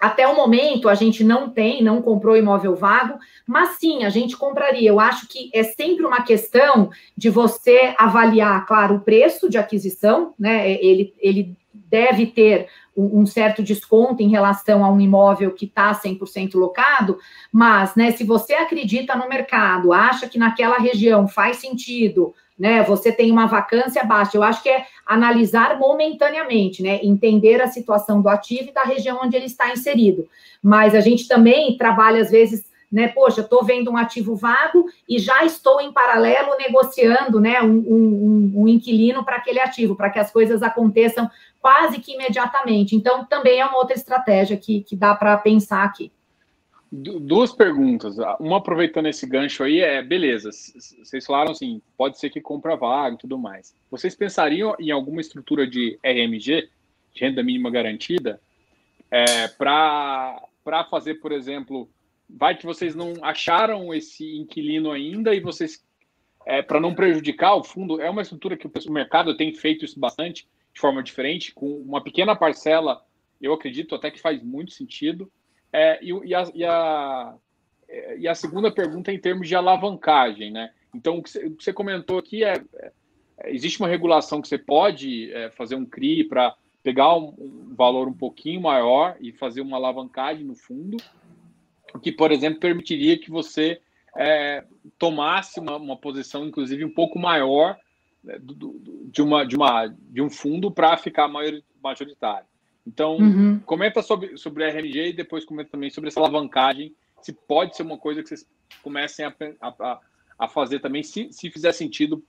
até 0.00 0.26
o 0.26 0.34
momento, 0.34 0.88
a 0.88 0.94
gente 0.94 1.22
não 1.22 1.50
tem, 1.50 1.84
não 1.84 2.00
comprou 2.00 2.34
imóvel 2.34 2.74
vago, 2.74 3.18
mas 3.46 3.76
sim, 3.78 4.04
a 4.04 4.08
gente 4.08 4.34
compraria. 4.34 4.88
Eu 4.88 4.98
acho 4.98 5.28
que 5.28 5.50
é 5.52 5.62
sempre 5.62 6.06
uma 6.06 6.22
questão 6.22 6.88
de 7.14 7.28
você 7.28 7.94
avaliar, 7.98 8.64
claro, 8.64 8.94
o 8.94 9.00
preço 9.00 9.50
de 9.50 9.58
aquisição, 9.58 10.32
né? 10.38 10.72
Ele, 10.82 11.12
ele 11.18 11.54
deve 11.74 12.26
ter 12.26 12.68
um, 12.96 13.26
certo 13.26 13.62
desconto 13.62 14.22
em 14.22 14.28
relação 14.28 14.84
a 14.84 14.90
um 14.90 15.00
imóvel 15.00 15.52
que 15.52 15.64
está 15.64 15.92
100% 15.92 16.54
locado, 16.54 17.18
mas, 17.52 17.94
né, 17.94 18.10
se 18.10 18.24
você 18.24 18.54
acredita 18.54 19.14
no 19.16 19.28
mercado, 19.28 19.92
acha 19.92 20.28
que 20.28 20.38
naquela 20.38 20.78
região 20.78 21.26
faz 21.26 21.58
sentido 21.58 22.34
né? 22.60 22.82
Você 22.82 23.10
tem 23.10 23.32
uma 23.32 23.46
vacância 23.46 24.04
baixa. 24.04 24.36
Eu 24.36 24.42
acho 24.42 24.62
que 24.62 24.68
é 24.68 24.84
analisar 25.06 25.78
momentaneamente, 25.78 26.82
né? 26.82 27.00
Entender 27.02 27.62
a 27.62 27.66
situação 27.66 28.20
do 28.20 28.28
ativo 28.28 28.68
e 28.68 28.72
da 28.74 28.82
região 28.82 29.18
onde 29.22 29.34
ele 29.34 29.46
está 29.46 29.72
inserido. 29.72 30.28
Mas 30.62 30.94
a 30.94 31.00
gente 31.00 31.26
também 31.26 31.74
trabalha, 31.78 32.20
às 32.20 32.30
vezes, 32.30 32.66
né? 32.92 33.08
Poxa, 33.08 33.40
estou 33.40 33.64
vendo 33.64 33.90
um 33.90 33.96
ativo 33.96 34.36
vago 34.36 34.84
e 35.08 35.18
já 35.18 35.42
estou 35.42 35.80
em 35.80 35.90
paralelo 35.90 36.54
negociando, 36.58 37.40
né? 37.40 37.62
Um, 37.62 37.78
um, 37.78 38.52
um 38.56 38.68
inquilino 38.68 39.24
para 39.24 39.36
aquele 39.36 39.58
ativo, 39.58 39.96
para 39.96 40.10
que 40.10 40.18
as 40.18 40.30
coisas 40.30 40.62
aconteçam 40.62 41.30
quase 41.62 41.98
que 41.98 42.12
imediatamente. 42.12 42.94
Então, 42.94 43.24
também 43.24 43.60
é 43.60 43.64
uma 43.64 43.78
outra 43.78 43.96
estratégia 43.96 44.58
que, 44.58 44.82
que 44.82 44.94
dá 44.94 45.14
para 45.14 45.38
pensar 45.38 45.82
aqui. 45.82 46.12
Duas 46.92 47.52
perguntas. 47.52 48.16
Uma 48.40 48.58
aproveitando 48.58 49.06
esse 49.06 49.24
gancho 49.24 49.62
aí 49.62 49.78
é, 49.78 50.02
beleza, 50.02 50.50
vocês 50.50 51.24
falaram 51.24 51.52
assim, 51.52 51.80
pode 51.96 52.18
ser 52.18 52.30
que 52.30 52.40
compra 52.40 52.74
vaga 52.74 53.14
e 53.14 53.18
tudo 53.18 53.38
mais. 53.38 53.74
Vocês 53.88 54.16
pensariam 54.16 54.74
em 54.78 54.90
alguma 54.90 55.20
estrutura 55.20 55.68
de 55.68 55.96
RMG, 56.02 56.68
de 57.14 57.20
renda 57.20 57.44
mínima 57.44 57.70
garantida, 57.70 58.40
é, 59.08 59.46
para 59.46 60.40
fazer, 60.90 61.14
por 61.14 61.30
exemplo, 61.30 61.88
vai 62.28 62.56
que 62.56 62.66
vocês 62.66 62.94
não 62.94 63.14
acharam 63.22 63.94
esse 63.94 64.36
inquilino 64.36 64.90
ainda 64.90 65.32
e 65.32 65.38
vocês, 65.38 65.84
é, 66.44 66.60
para 66.60 66.80
não 66.80 66.94
prejudicar 66.94 67.54
o 67.54 67.62
fundo, 67.62 68.00
é 68.00 68.10
uma 68.10 68.22
estrutura 68.22 68.56
que 68.56 68.66
o 68.66 68.92
mercado 68.92 69.36
tem 69.36 69.54
feito 69.54 69.84
isso 69.84 69.98
bastante, 69.98 70.48
de 70.72 70.80
forma 70.80 71.02
diferente, 71.04 71.54
com 71.54 71.68
uma 71.78 72.02
pequena 72.02 72.34
parcela, 72.34 73.04
eu 73.40 73.52
acredito 73.52 73.94
até 73.94 74.10
que 74.10 74.20
faz 74.20 74.42
muito 74.42 74.72
sentido, 74.72 75.30
é, 75.72 75.98
e, 76.02 76.10
e, 76.10 76.34
a, 76.34 76.50
e, 76.54 76.64
a, 76.64 77.34
e, 78.18 78.28
a, 78.28 78.34
segunda 78.34 78.70
pergunta 78.70 79.10
é 79.10 79.14
em 79.14 79.20
termos 79.20 79.48
de 79.48 79.54
alavancagem, 79.54 80.50
né? 80.50 80.72
Então, 80.94 81.18
o 81.18 81.22
que 81.22 81.30
você, 81.30 81.72
comentou 81.72 82.18
aqui 82.18 82.42
é, 82.42 82.62
é, 82.74 82.92
existe 83.46 83.78
uma 83.78 83.88
regulação 83.88 84.42
que 84.42 84.48
você 84.48 84.58
pode 84.58 85.32
é, 85.32 85.50
fazer 85.50 85.76
um 85.76 85.86
CRI 85.86 86.24
para 86.24 86.54
pegar 86.82 87.14
um, 87.16 87.34
um, 87.38 87.74
valor 87.76 88.08
um 88.08 88.12
pouquinho 88.12 88.60
maior 88.60 89.16
e 89.20 89.32
fazer 89.32 89.60
uma 89.60 89.76
alavancagem 89.76 90.44
no 90.44 90.54
fundo, 90.54 90.96
que, 92.02 92.10
por 92.10 92.32
exemplo, 92.32 92.58
permitiria 92.58 93.18
que 93.18 93.30
você 93.30 93.80
é, 94.16 94.64
tomasse 94.98 95.60
uma, 95.60 95.76
uma, 95.76 95.96
posição, 95.96 96.46
inclusive, 96.46 96.84
um 96.84 96.92
pouco 96.92 97.18
maior 97.18 97.78
né, 98.24 98.38
do, 98.40 98.54
do, 98.54 99.10
de, 99.10 99.22
uma, 99.22 99.44
de, 99.44 99.56
uma, 99.56 99.86
de 99.86 100.22
um 100.22 100.30
fundo 100.30 100.70
para 100.70 100.96
ficar 100.96 101.28
maior, 101.28 101.60
majoritário. 101.82 102.46
Então, 102.86 103.16
uhum. 103.16 103.60
comenta 103.60 104.02
sobre, 104.02 104.36
sobre 104.36 104.64
a 104.64 104.68
RNG 104.68 105.10
e 105.10 105.12
depois 105.12 105.44
comenta 105.44 105.70
também 105.70 105.90
sobre 105.90 106.08
essa 106.08 106.20
alavancagem, 106.20 106.94
se 107.20 107.32
pode 107.32 107.76
ser 107.76 107.82
uma 107.82 107.98
coisa 107.98 108.22
que 108.22 108.28
vocês 108.28 108.46
comecem 108.82 109.24
a, 109.26 109.34
a, 109.60 110.00
a 110.38 110.48
fazer 110.48 110.80
também, 110.80 111.02
se, 111.02 111.30
se 111.32 111.50
fizer 111.50 111.72
sentido 111.72 112.24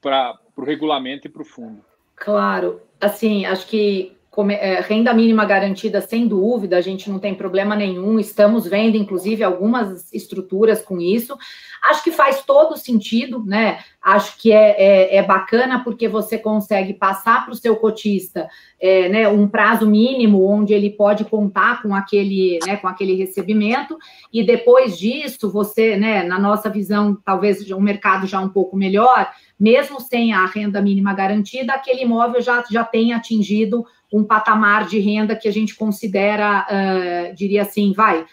para 0.00 0.38
o 0.56 0.62
regulamento 0.62 1.26
e 1.26 1.30
para 1.30 1.42
o 1.42 1.44
fundo. 1.44 1.84
Claro, 2.16 2.82
assim, 3.00 3.46
acho 3.46 3.66
que 3.66 4.17
é, 4.50 4.80
renda 4.80 5.12
mínima 5.12 5.44
garantida, 5.44 6.00
sem 6.00 6.28
dúvida, 6.28 6.76
a 6.76 6.80
gente 6.80 7.10
não 7.10 7.18
tem 7.18 7.34
problema 7.34 7.74
nenhum, 7.74 8.20
estamos 8.20 8.66
vendo, 8.66 8.96
inclusive, 8.96 9.42
algumas 9.42 10.12
estruturas 10.12 10.80
com 10.80 11.00
isso. 11.00 11.36
Acho 11.82 12.04
que 12.04 12.12
faz 12.12 12.42
todo 12.44 12.76
sentido, 12.76 13.44
né? 13.44 13.80
Acho 14.02 14.36
que 14.38 14.52
é, 14.52 14.76
é, 14.78 15.16
é 15.16 15.22
bacana 15.22 15.82
porque 15.82 16.08
você 16.08 16.38
consegue 16.38 16.94
passar 16.94 17.44
para 17.44 17.52
o 17.52 17.56
seu 17.56 17.76
cotista 17.76 18.48
é, 18.80 19.08
né, 19.08 19.28
um 19.28 19.48
prazo 19.48 19.88
mínimo 19.88 20.44
onde 20.44 20.72
ele 20.72 20.90
pode 20.90 21.24
contar 21.24 21.82
com 21.82 21.94
aquele, 21.94 22.58
né, 22.64 22.76
com 22.76 22.86
aquele 22.86 23.14
recebimento, 23.14 23.98
e 24.32 24.44
depois 24.44 24.98
disso, 24.98 25.50
você, 25.50 25.96
né, 25.96 26.22
na 26.22 26.38
nossa 26.38 26.70
visão, 26.70 27.16
talvez 27.24 27.68
um 27.70 27.80
mercado 27.80 28.26
já 28.26 28.40
um 28.40 28.48
pouco 28.48 28.76
melhor, 28.76 29.30
mesmo 29.58 30.00
sem 30.00 30.32
a 30.32 30.46
renda 30.46 30.80
mínima 30.80 31.12
garantida, 31.12 31.72
aquele 31.72 32.02
imóvel 32.02 32.40
já, 32.40 32.64
já 32.70 32.84
tem 32.84 33.12
atingido 33.12 33.84
um 34.12 34.24
patamar 34.24 34.86
de 34.86 34.98
renda 34.98 35.36
que 35.36 35.48
a 35.48 35.52
gente 35.52 35.74
considera, 35.74 36.66
uh, 36.70 37.34
diria 37.34 37.62
assim, 37.62 37.92
vai, 37.92 38.24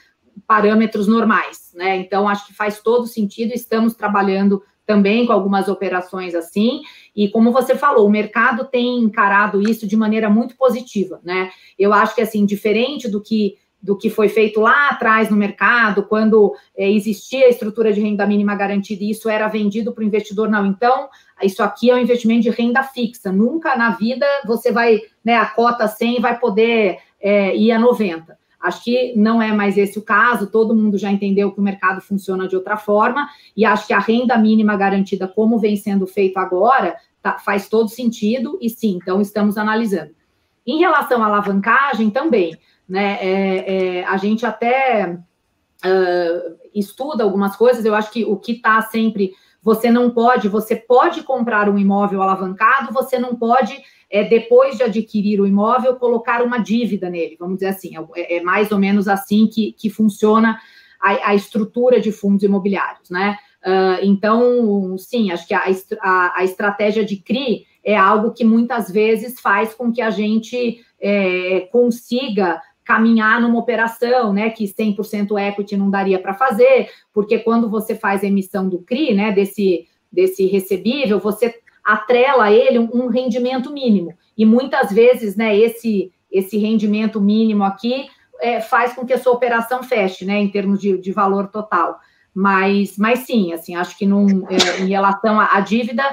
parâmetros 0.47 1.07
normais, 1.07 1.71
né? 1.73 1.97
Então, 1.97 2.27
acho 2.27 2.47
que 2.47 2.53
faz 2.53 2.79
todo 2.81 3.07
sentido, 3.07 3.53
estamos 3.53 3.93
trabalhando 3.93 4.61
também 4.85 5.25
com 5.25 5.33
algumas 5.33 5.67
operações 5.67 6.35
assim, 6.35 6.81
e 7.15 7.27
como 7.29 7.51
você 7.51 7.75
falou, 7.75 8.05
o 8.05 8.11
mercado 8.11 8.65
tem 8.65 8.99
encarado 8.99 9.61
isso 9.61 9.87
de 9.87 9.97
maneira 9.97 10.29
muito 10.29 10.55
positiva, 10.55 11.19
né? 11.23 11.49
Eu 11.77 11.91
acho 11.91 12.13
que, 12.13 12.21
assim, 12.21 12.45
diferente 12.45 13.09
do 13.09 13.21
que 13.21 13.55
do 13.81 13.95
que 13.95 14.09
foi 14.09 14.27
feito 14.27 14.59
lá 14.59 14.89
atrás 14.89 15.29
no 15.29 15.37
mercado, 15.37 16.03
quando 16.03 16.55
é, 16.75 16.89
existia 16.89 17.45
a 17.45 17.49
estrutura 17.49 17.93
de 17.93 18.01
renda 18.01 18.25
mínima 18.25 18.55
garantida 18.55 19.03
e 19.03 19.11
isso 19.11 19.29
era 19.29 19.47
vendido 19.47 19.93
para 19.93 20.03
o 20.03 20.07
investidor, 20.07 20.49
não. 20.49 20.65
Então, 20.65 21.07
isso 21.43 21.61
aqui 21.61 21.91
é 21.91 21.95
um 21.95 21.99
investimento 21.99 22.41
de 22.41 22.49
renda 22.49 22.81
fixa. 22.81 23.31
Nunca 23.31 23.75
na 23.75 23.91
vida 23.91 24.25
você 24.45 24.71
vai, 24.71 25.01
né, 25.23 25.35
a 25.35 25.45
cota 25.45 25.87
100 25.87 26.19
vai 26.19 26.39
poder 26.39 26.97
é, 27.21 27.55
ir 27.55 27.71
a 27.71 27.79
90. 27.79 28.37
Acho 28.59 28.83
que 28.83 29.13
não 29.15 29.39
é 29.39 29.51
mais 29.51 29.77
esse 29.77 29.99
o 29.99 30.01
caso, 30.01 30.47
todo 30.47 30.75
mundo 30.75 30.97
já 30.97 31.11
entendeu 31.11 31.51
que 31.51 31.59
o 31.59 31.63
mercado 31.63 32.01
funciona 32.01 32.47
de 32.47 32.55
outra 32.55 32.77
forma, 32.77 33.29
e 33.55 33.63
acho 33.63 33.85
que 33.85 33.93
a 33.93 33.99
renda 33.99 34.35
mínima 34.39 34.75
garantida, 34.75 35.27
como 35.27 35.59
vem 35.59 35.75
sendo 35.75 36.07
feito 36.07 36.37
agora, 36.37 36.95
tá, 37.21 37.37
faz 37.37 37.69
todo 37.69 37.89
sentido, 37.89 38.57
e 38.59 38.67
sim, 38.67 38.97
então 38.99 39.21
estamos 39.21 39.55
analisando. 39.55 40.15
Em 40.65 40.79
relação 40.79 41.21
à 41.21 41.27
alavancagem, 41.27 42.09
também 42.09 42.57
né? 42.87 43.17
É, 43.21 43.97
é, 43.99 44.05
a 44.05 44.17
gente 44.17 44.45
até 44.45 45.17
uh, 45.85 46.57
estuda 46.73 47.23
algumas 47.23 47.55
coisas, 47.55 47.85
eu 47.85 47.95
acho 47.95 48.11
que 48.11 48.23
o 48.23 48.37
que 48.37 48.53
está 48.53 48.81
sempre. 48.81 49.33
Você 49.61 49.89
não 49.89 50.11
pode, 50.11 50.47
você 50.47 50.75
pode 50.75 51.23
comprar 51.23 51.67
um 51.67 51.77
imóvel 51.77 52.21
alavancado, 52.21 52.93
você 52.93 53.17
não 53.17 53.35
pode, 53.35 53.75
é, 54.11 54.23
depois 54.23 54.77
de 54.77 54.83
adquirir 54.83 55.41
o 55.41 55.47
imóvel, 55.47 55.95
colocar 55.95 56.43
uma 56.43 56.59
dívida 56.59 57.09
nele, 57.09 57.35
vamos 57.39 57.55
dizer 57.55 57.69
assim. 57.69 57.93
É, 58.15 58.37
é 58.37 58.43
mais 58.43 58.71
ou 58.71 58.77
menos 58.77 59.07
assim 59.07 59.47
que, 59.47 59.73
que 59.73 59.89
funciona 59.89 60.59
a, 61.01 61.29
a 61.29 61.35
estrutura 61.35 61.99
de 61.99 62.11
fundos 62.11 62.43
imobiliários, 62.43 63.09
né? 63.09 63.39
Uh, 63.65 63.97
então, 64.03 64.95
sim, 64.99 65.31
acho 65.31 65.47
que 65.47 65.53
a, 65.55 65.63
a, 66.01 66.39
a, 66.39 66.43
estratégia 66.43 67.03
de 67.03 67.17
CRI 67.17 67.65
é 67.83 67.97
algo 67.97 68.31
que 68.31 68.43
muitas 68.43 68.91
vezes 68.91 69.39
faz 69.39 69.73
com 69.73 69.91
que 69.91 70.01
a 70.01 70.11
gente 70.11 70.85
é, 70.99 71.61
consiga 71.71 72.61
caminhar 72.85 73.41
numa 73.41 73.57
operação, 73.57 74.31
né, 74.31 74.51
que 74.51 74.65
100% 74.65 75.37
equity 75.39 75.75
não 75.75 75.89
daria 75.89 76.19
para 76.19 76.35
fazer, 76.35 76.87
porque 77.11 77.39
quando 77.39 77.67
você 77.67 77.95
faz 77.95 78.23
a 78.23 78.27
emissão 78.27 78.69
do 78.69 78.79
CRI, 78.79 79.15
né, 79.15 79.31
desse, 79.31 79.87
desse 80.11 80.45
recebível, 80.45 81.19
você 81.19 81.55
atrela 81.83 82.45
a 82.45 82.51
ele 82.51 82.79
um, 82.79 83.07
rendimento 83.07 83.71
mínimo. 83.71 84.13
E 84.37 84.45
muitas 84.45 84.91
vezes, 84.91 85.35
né, 85.35 85.57
esse, 85.57 86.11
esse 86.31 86.57
rendimento 86.57 87.19
mínimo 87.19 87.63
aqui 87.63 88.07
é, 88.39 88.61
faz 88.61 88.93
com 88.93 89.05
que 89.05 89.13
a 89.13 89.19
sua 89.19 89.33
operação 89.33 89.81
feche, 89.81 90.23
né, 90.23 90.39
em 90.39 90.49
termos 90.49 90.79
de, 90.79 90.97
de 90.97 91.11
valor 91.11 91.47
total. 91.47 91.99
Mas, 92.33 92.97
mas 92.97 93.19
sim, 93.19 93.53
assim, 93.53 93.75
acho 93.75 93.97
que 93.97 94.05
num, 94.05 94.45
é, 94.49 94.81
em 94.81 94.89
relação 94.89 95.39
à 95.39 95.59
dívida, 95.59 96.03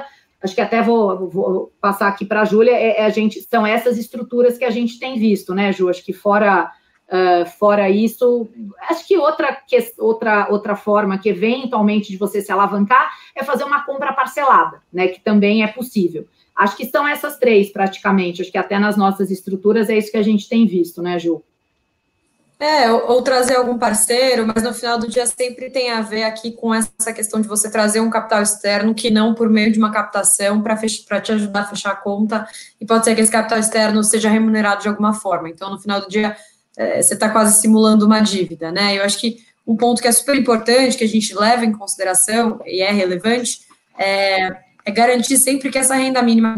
acho 0.43 0.53
que 0.53 0.61
até 0.61 0.81
vou, 0.81 1.29
vou 1.29 1.73
passar 1.79 2.07
aqui 2.07 2.25
para 2.25 2.41
a 2.41 2.45
Júlia, 2.45 2.71
é, 2.71 2.99
é, 2.99 3.05
a 3.05 3.09
gente, 3.09 3.41
são 3.41 3.65
essas 3.65 3.97
estruturas 3.97 4.57
que 4.57 4.65
a 4.65 4.69
gente 4.69 4.99
tem 4.99 5.17
visto, 5.17 5.55
né, 5.55 5.71
Ju? 5.71 5.89
Acho 5.89 6.03
que 6.03 6.11
fora, 6.11 6.69
uh, 7.07 7.45
fora 7.57 7.89
isso, 7.89 8.49
acho 8.89 9.07
que 9.07 9.17
outra, 9.17 9.55
que 9.67 9.77
outra, 9.97 10.47
outra 10.49 10.75
forma 10.75 11.17
que 11.17 11.29
eventualmente 11.29 12.11
de 12.11 12.17
você 12.17 12.41
se 12.41 12.51
alavancar 12.51 13.09
é 13.35 13.43
fazer 13.43 13.63
uma 13.63 13.85
compra 13.85 14.11
parcelada, 14.11 14.81
né? 14.91 15.07
Que 15.07 15.21
também 15.21 15.63
é 15.63 15.67
possível. 15.67 16.27
Acho 16.53 16.75
que 16.75 16.85
são 16.85 17.07
essas 17.07 17.37
três 17.39 17.71
praticamente, 17.71 18.41
acho 18.41 18.51
que 18.51 18.57
até 18.57 18.77
nas 18.77 18.97
nossas 18.97 19.31
estruturas 19.31 19.89
é 19.89 19.97
isso 19.97 20.11
que 20.11 20.17
a 20.17 20.23
gente 20.23 20.49
tem 20.49 20.67
visto, 20.67 21.01
né, 21.01 21.17
Ju? 21.17 21.41
É, 22.59 22.89
ou, 22.89 23.11
ou, 23.11 23.21
trazer 23.21 23.55
algum 23.57 23.77
parceiro, 23.77 24.47
mas 24.47 24.63
no 24.63 24.73
final 24.73 24.97
do 24.97 25.09
dia 25.09 25.25
sempre 25.25 25.69
tem 25.69 25.91
a 25.91 26.01
ver 26.01 26.23
aqui 26.23 26.51
com 26.51 26.73
essa 26.73 27.11
questão 27.11 27.41
de 27.41 27.47
você 27.47 27.69
trazer 27.69 27.99
um 27.99 28.09
capital 28.09 28.41
externo 28.41 28.95
que 28.95 29.09
não 29.09 29.33
por 29.33 29.49
meio 29.49 29.71
de 29.71 29.77
uma 29.77 29.91
captação 29.91 30.61
para 30.61 30.77
te 30.77 31.31
ajudar 31.33 31.61
a 31.61 31.65
fechar 31.65 31.91
a 31.91 31.95
conta, 31.95 32.47
e 32.79 32.85
pode 32.85 33.03
ser 33.03 33.15
que 33.15 33.21
esse 33.21 33.31
capital 33.31 33.59
externo 33.59 34.01
seja 34.03 34.29
remunerado 34.29 34.81
de 34.81 34.87
alguma 34.87 35.13
forma. 35.13 35.49
Então, 35.49 35.69
no 35.69 35.79
final 35.79 35.99
do 35.99 36.07
dia, 36.07 36.37
é, 36.77 37.01
você 37.01 37.15
está 37.15 37.29
quase 37.29 37.59
simulando 37.59 38.05
uma 38.05 38.21
dívida, 38.21 38.71
né? 38.71 38.97
Eu 38.97 39.03
acho 39.03 39.19
que 39.19 39.37
um 39.65 39.75
ponto 39.75 40.01
que 40.01 40.07
é 40.07 40.11
super 40.11 40.35
importante, 40.35 40.97
que 40.97 41.03
a 41.03 41.07
gente 41.07 41.33
leva 41.35 41.65
em 41.65 41.71
consideração 41.71 42.61
e 42.65 42.81
é 42.81 42.91
relevante, 42.91 43.61
é, 43.97 44.55
é 44.85 44.91
garantir 44.91 45.37
sempre 45.37 45.69
que 45.69 45.77
essa 45.77 45.95
renda 45.95 46.21
mínima 46.21 46.55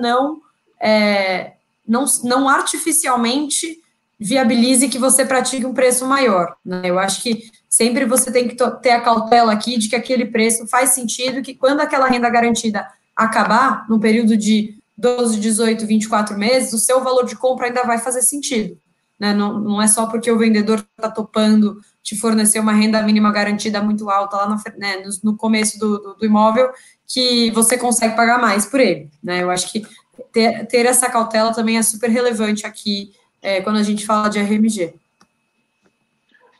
não, 0.00 0.40
é, 0.80 1.52
não, 1.86 2.04
não 2.24 2.48
artificialmente 2.48 3.81
viabilize 4.22 4.88
que 4.88 4.98
você 4.98 5.24
pratique 5.24 5.66
um 5.66 5.74
preço 5.74 6.06
maior. 6.06 6.56
Né? 6.64 6.82
Eu 6.84 6.98
acho 6.98 7.22
que 7.22 7.50
sempre 7.68 8.04
você 8.04 8.30
tem 8.30 8.48
que 8.48 8.56
ter 8.80 8.90
a 8.90 9.00
cautela 9.00 9.52
aqui 9.52 9.78
de 9.78 9.88
que 9.88 9.96
aquele 9.96 10.26
preço 10.26 10.66
faz 10.66 10.90
sentido, 10.90 11.42
que 11.42 11.54
quando 11.54 11.80
aquela 11.80 12.06
renda 12.06 12.30
garantida 12.30 12.86
acabar, 13.16 13.86
no 13.88 13.98
período 14.00 14.36
de 14.36 14.78
12, 14.96 15.40
18, 15.40 15.86
24 15.86 16.38
meses, 16.38 16.72
o 16.72 16.78
seu 16.78 17.02
valor 17.02 17.24
de 17.24 17.36
compra 17.36 17.66
ainda 17.66 17.82
vai 17.82 17.98
fazer 17.98 18.22
sentido. 18.22 18.78
Né? 19.18 19.32
Não, 19.34 19.58
não 19.58 19.82
é 19.82 19.86
só 19.86 20.06
porque 20.06 20.30
o 20.30 20.38
vendedor 20.38 20.84
está 20.96 21.10
topando 21.10 21.80
te 22.02 22.16
fornecer 22.16 22.58
uma 22.58 22.72
renda 22.72 23.02
mínima 23.02 23.32
garantida 23.32 23.80
muito 23.82 24.10
alta 24.10 24.36
lá 24.36 24.48
no, 24.48 24.56
né, 24.78 25.02
no, 25.22 25.36
começo 25.36 25.78
do, 25.78 25.98
do, 25.98 26.14
do, 26.14 26.26
imóvel 26.26 26.70
que 27.06 27.50
você 27.52 27.78
consegue 27.78 28.16
pagar 28.16 28.40
mais 28.40 28.66
por 28.66 28.80
ele. 28.80 29.10
Né? 29.22 29.42
Eu 29.42 29.50
acho 29.50 29.70
que 29.70 29.86
ter, 30.32 30.66
ter 30.66 30.86
essa 30.86 31.08
cautela 31.08 31.52
também 31.52 31.78
é 31.78 31.82
super 31.82 32.10
relevante 32.10 32.66
aqui 32.66 33.12
é, 33.42 33.60
quando 33.60 33.76
a 33.78 33.82
gente 33.82 34.06
fala 34.06 34.28
de 34.28 34.38
RMG. 34.38 34.94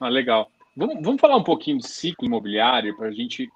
Ah, 0.01 0.09
legal. 0.09 0.51
Vamos, 0.77 0.97
vamos 1.03 1.21
falar 1.21 1.37
um 1.37 1.45
pouquinho 1.45 1.79
de 1.79 1.87
ciclo 1.87 2.27
imobiliário 2.27 2.97
para 2.97 3.09
a 3.09 3.13
gente 3.13 3.49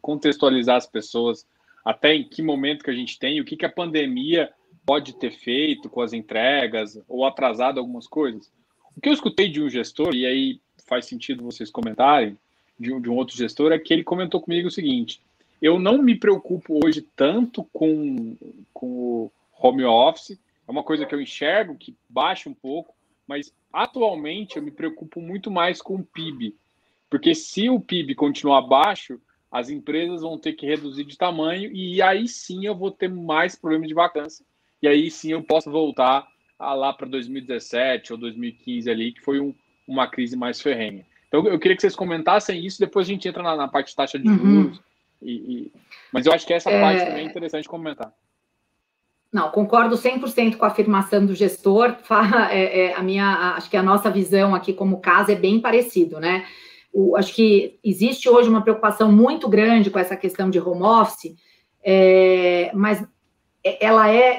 contextualizar 0.00 0.76
as 0.76 0.86
pessoas 0.86 1.44
até 1.84 2.14
em 2.14 2.22
que 2.22 2.42
momento 2.42 2.84
que 2.84 2.90
a 2.90 2.94
gente 2.94 3.18
tem, 3.18 3.40
o 3.40 3.44
que, 3.44 3.56
que 3.56 3.64
a 3.64 3.72
pandemia 3.72 4.50
pode 4.86 5.14
ter 5.14 5.32
feito 5.32 5.88
com 5.88 6.00
as 6.00 6.12
entregas 6.12 7.00
ou 7.08 7.24
atrasado 7.24 7.78
algumas 7.78 8.06
coisas. 8.06 8.50
O 8.96 9.00
que 9.00 9.08
eu 9.08 9.12
escutei 9.12 9.48
de 9.48 9.62
um 9.62 9.68
gestor, 9.68 10.14
e 10.14 10.26
aí 10.26 10.60
faz 10.86 11.06
sentido 11.06 11.44
vocês 11.44 11.70
comentarem, 11.70 12.36
de 12.78 12.92
um, 12.92 13.00
de 13.00 13.08
um 13.10 13.16
outro 13.16 13.36
gestor, 13.36 13.72
é 13.72 13.78
que 13.78 13.92
ele 13.92 14.04
comentou 14.04 14.40
comigo 14.40 14.68
o 14.68 14.70
seguinte: 14.70 15.20
eu 15.60 15.78
não 15.78 16.02
me 16.02 16.14
preocupo 16.14 16.80
hoje 16.84 17.06
tanto 17.16 17.64
com, 17.72 18.36
com 18.72 18.86
o 18.86 19.32
home 19.58 19.84
office, 19.84 20.38
é 20.70 20.72
uma 20.72 20.84
coisa 20.84 21.04
que 21.04 21.12
eu 21.12 21.20
enxergo 21.20 21.76
que 21.76 21.96
baixa 22.08 22.48
um 22.48 22.54
pouco, 22.54 22.94
mas 23.26 23.52
atualmente 23.72 24.56
eu 24.56 24.62
me 24.62 24.70
preocupo 24.70 25.20
muito 25.20 25.50
mais 25.50 25.82
com 25.82 25.96
o 25.96 26.04
PIB, 26.04 26.54
porque 27.10 27.34
se 27.34 27.68
o 27.68 27.80
PIB 27.80 28.14
continuar 28.14 28.62
baixo, 28.62 29.20
as 29.50 29.68
empresas 29.68 30.20
vão 30.20 30.38
ter 30.38 30.52
que 30.52 30.64
reduzir 30.64 31.04
de 31.04 31.18
tamanho 31.18 31.72
e 31.72 32.00
aí 32.00 32.28
sim 32.28 32.66
eu 32.66 32.76
vou 32.76 32.92
ter 32.92 33.08
mais 33.08 33.56
problemas 33.56 33.88
de 33.88 33.94
vacância 33.94 34.46
e 34.80 34.86
aí 34.86 35.10
sim 35.10 35.32
eu 35.32 35.42
posso 35.42 35.68
voltar 35.72 36.28
a 36.56 36.72
lá 36.72 36.92
para 36.92 37.08
2017 37.08 38.12
ou 38.12 38.18
2015 38.18 38.88
ali, 38.88 39.12
que 39.12 39.20
foi 39.22 39.40
um, 39.40 39.52
uma 39.88 40.06
crise 40.06 40.36
mais 40.36 40.60
ferrenha. 40.60 41.04
Então 41.26 41.44
eu 41.48 41.58
queria 41.58 41.74
que 41.74 41.82
vocês 41.82 41.96
comentassem 41.96 42.64
isso, 42.64 42.78
depois 42.78 43.08
a 43.08 43.10
gente 43.10 43.26
entra 43.26 43.42
na, 43.42 43.56
na 43.56 43.66
parte 43.66 43.88
de 43.88 43.96
taxa 43.96 44.20
de 44.20 44.28
uhum. 44.28 44.36
juros. 44.36 44.76
Uhum. 44.76 44.84
E, 45.20 45.32
e, 45.32 45.72
mas 46.12 46.26
eu 46.26 46.32
acho 46.32 46.46
que 46.46 46.54
essa 46.54 46.70
é... 46.70 46.80
parte 46.80 47.04
também 47.04 47.26
é 47.26 47.28
interessante 47.28 47.68
comentar. 47.68 48.14
Não, 49.32 49.48
concordo 49.50 49.96
100% 49.96 50.56
com 50.56 50.64
a 50.64 50.68
afirmação 50.68 51.24
do 51.24 51.34
gestor. 51.34 51.96
É, 52.50 52.86
é, 52.86 52.94
a 52.94 53.02
minha, 53.02 53.54
acho 53.56 53.70
que 53.70 53.76
a 53.76 53.82
nossa 53.82 54.10
visão 54.10 54.54
aqui 54.54 54.72
como 54.72 55.00
casa 55.00 55.32
é 55.32 55.36
bem 55.36 55.60
parecido, 55.60 56.18
né? 56.18 56.44
O, 56.92 57.16
acho 57.16 57.32
que 57.34 57.78
existe 57.84 58.28
hoje 58.28 58.48
uma 58.48 58.62
preocupação 58.62 59.12
muito 59.12 59.48
grande 59.48 59.90
com 59.90 59.98
essa 59.98 60.16
questão 60.16 60.50
de 60.50 60.58
home 60.58 60.82
office, 60.82 61.36
é, 61.84 62.70
mas 62.74 63.06
ela 63.80 64.10
é, 64.10 64.38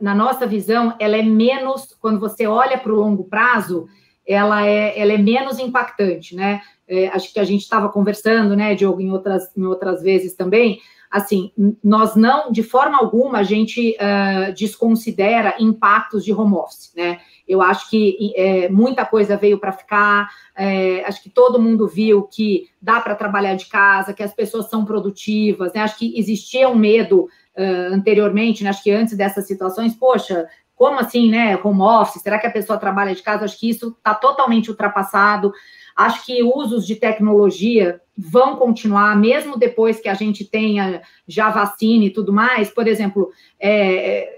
na 0.00 0.14
nossa 0.14 0.46
visão, 0.46 0.96
ela 0.98 1.16
é 1.16 1.22
menos, 1.22 1.94
quando 2.00 2.18
você 2.18 2.46
olha 2.46 2.78
para 2.78 2.92
o 2.92 2.96
longo 2.96 3.24
prazo, 3.24 3.86
ela 4.26 4.66
é, 4.66 4.98
ela 4.98 5.12
é 5.12 5.18
menos 5.18 5.58
impactante, 5.58 6.34
né? 6.34 6.60
É, 6.88 7.08
acho 7.08 7.32
que 7.32 7.40
a 7.40 7.44
gente 7.44 7.62
estava 7.62 7.88
conversando, 7.88 8.56
né, 8.56 8.74
Diogo, 8.74 9.00
em 9.00 9.10
outras, 9.10 9.54
em 9.56 9.64
outras 9.64 10.02
vezes 10.02 10.34
também, 10.34 10.80
assim, 11.12 11.52
nós 11.84 12.16
não, 12.16 12.50
de 12.50 12.62
forma 12.62 12.96
alguma, 12.96 13.38
a 13.38 13.42
gente 13.42 13.94
uh, 14.00 14.52
desconsidera 14.54 15.54
impactos 15.60 16.24
de 16.24 16.32
home 16.32 16.54
office, 16.54 16.90
né? 16.96 17.20
Eu 17.46 17.60
acho 17.60 17.90
que 17.90 18.32
é, 18.34 18.68
muita 18.70 19.04
coisa 19.04 19.36
veio 19.36 19.58
para 19.58 19.72
ficar. 19.72 20.30
É, 20.56 21.04
acho 21.04 21.22
que 21.22 21.28
todo 21.28 21.60
mundo 21.60 21.86
viu 21.86 22.22
que 22.22 22.70
dá 22.80 22.98
para 23.00 23.14
trabalhar 23.14 23.54
de 23.56 23.66
casa, 23.66 24.14
que 24.14 24.22
as 24.22 24.32
pessoas 24.32 24.70
são 24.70 24.84
produtivas. 24.86 25.72
Né? 25.72 25.82
Acho 25.82 25.98
que 25.98 26.18
existia 26.18 26.68
um 26.68 26.74
medo 26.74 27.24
uh, 27.56 27.92
anteriormente, 27.92 28.64
né? 28.64 28.70
acho 28.70 28.82
que 28.82 28.90
antes 28.90 29.16
dessas 29.16 29.46
situações, 29.46 29.94
poxa, 29.94 30.46
como 30.74 30.98
assim, 30.98 31.30
né? 31.30 31.58
Home 31.62 31.82
office? 31.82 32.22
Será 32.22 32.38
que 32.38 32.46
a 32.46 32.50
pessoa 32.50 32.78
trabalha 32.78 33.14
de 33.14 33.22
casa? 33.22 33.44
Acho 33.44 33.58
que 33.58 33.68
isso 33.68 33.94
está 33.98 34.14
totalmente 34.14 34.70
ultrapassado. 34.70 35.52
Acho 35.96 36.24
que 36.24 36.42
usos 36.42 36.86
de 36.86 36.96
tecnologia 36.96 38.00
vão 38.16 38.56
continuar, 38.56 39.16
mesmo 39.16 39.56
depois 39.56 40.00
que 40.00 40.08
a 40.08 40.14
gente 40.14 40.44
tenha 40.44 41.02
já 41.26 41.50
vacina 41.50 42.04
e 42.04 42.10
tudo 42.10 42.32
mais. 42.32 42.70
Por 42.70 42.86
exemplo, 42.86 43.30
é, 43.60 44.32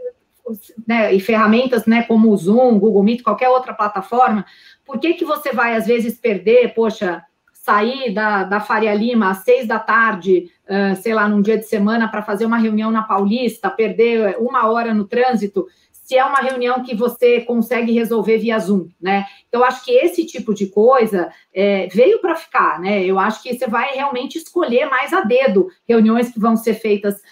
né, 0.86 1.14
e 1.14 1.20
ferramentas 1.20 1.86
né, 1.86 2.02
como 2.02 2.30
o 2.30 2.36
Zoom, 2.36 2.78
Google 2.78 3.02
Meet, 3.02 3.22
qualquer 3.22 3.48
outra 3.48 3.72
plataforma, 3.72 4.44
por 4.84 4.98
que, 4.98 5.14
que 5.14 5.24
você 5.24 5.52
vai, 5.52 5.76
às 5.76 5.86
vezes, 5.86 6.18
perder, 6.18 6.74
poxa, 6.74 7.22
sair 7.52 8.12
da, 8.12 8.44
da 8.44 8.61
Faria 8.61 8.92
Lima 8.92 9.30
às 9.30 9.38
seis 9.38 9.66
da 9.66 9.78
tarde, 9.78 10.50
uh, 10.68 10.94
sei 11.00 11.14
lá, 11.14 11.26
num 11.26 11.40
dia 11.40 11.57
de 11.57 11.64
semana, 11.64 12.07
para 12.07 12.22
fazer 12.22 12.44
uma 12.44 12.59
reunião 12.59 12.90
na 12.90 13.02
Paulista, 13.02 13.70
perder 13.70 14.36
uma 14.38 14.68
hora 14.70 14.92
no 14.92 15.07
trânsito, 15.07 15.66
se 16.05 16.16
é 16.16 16.24
uma 16.24 16.40
reunião 16.40 16.82
que 16.82 16.94
você 16.94 17.40
consegue 17.40 17.90
resolver 17.90 18.36
via 18.36 18.59
Zoom, 18.59 18.88
né? 19.00 19.24
Então, 19.48 19.64
acho 19.64 19.82
que 19.82 19.90
esse 19.90 20.26
tipo 20.26 20.52
de 20.52 20.66
coisa 20.66 21.32
é, 21.52 21.88
veio 21.88 22.20
para 22.20 22.36
ficar, 22.36 22.78
né? 22.78 23.02
Eu 23.02 23.18
acho 23.18 23.42
que 23.42 23.55
você 23.55 23.66
vai 23.66 23.94
realmente 23.94 24.36
escolher 24.36 24.84
mais 24.90 25.14
a 25.14 25.22
dedo 25.22 25.68
reuniões 25.88 26.30
que 26.30 26.38
vão 26.38 26.57
ser 26.57 26.74
feitas 26.74 27.22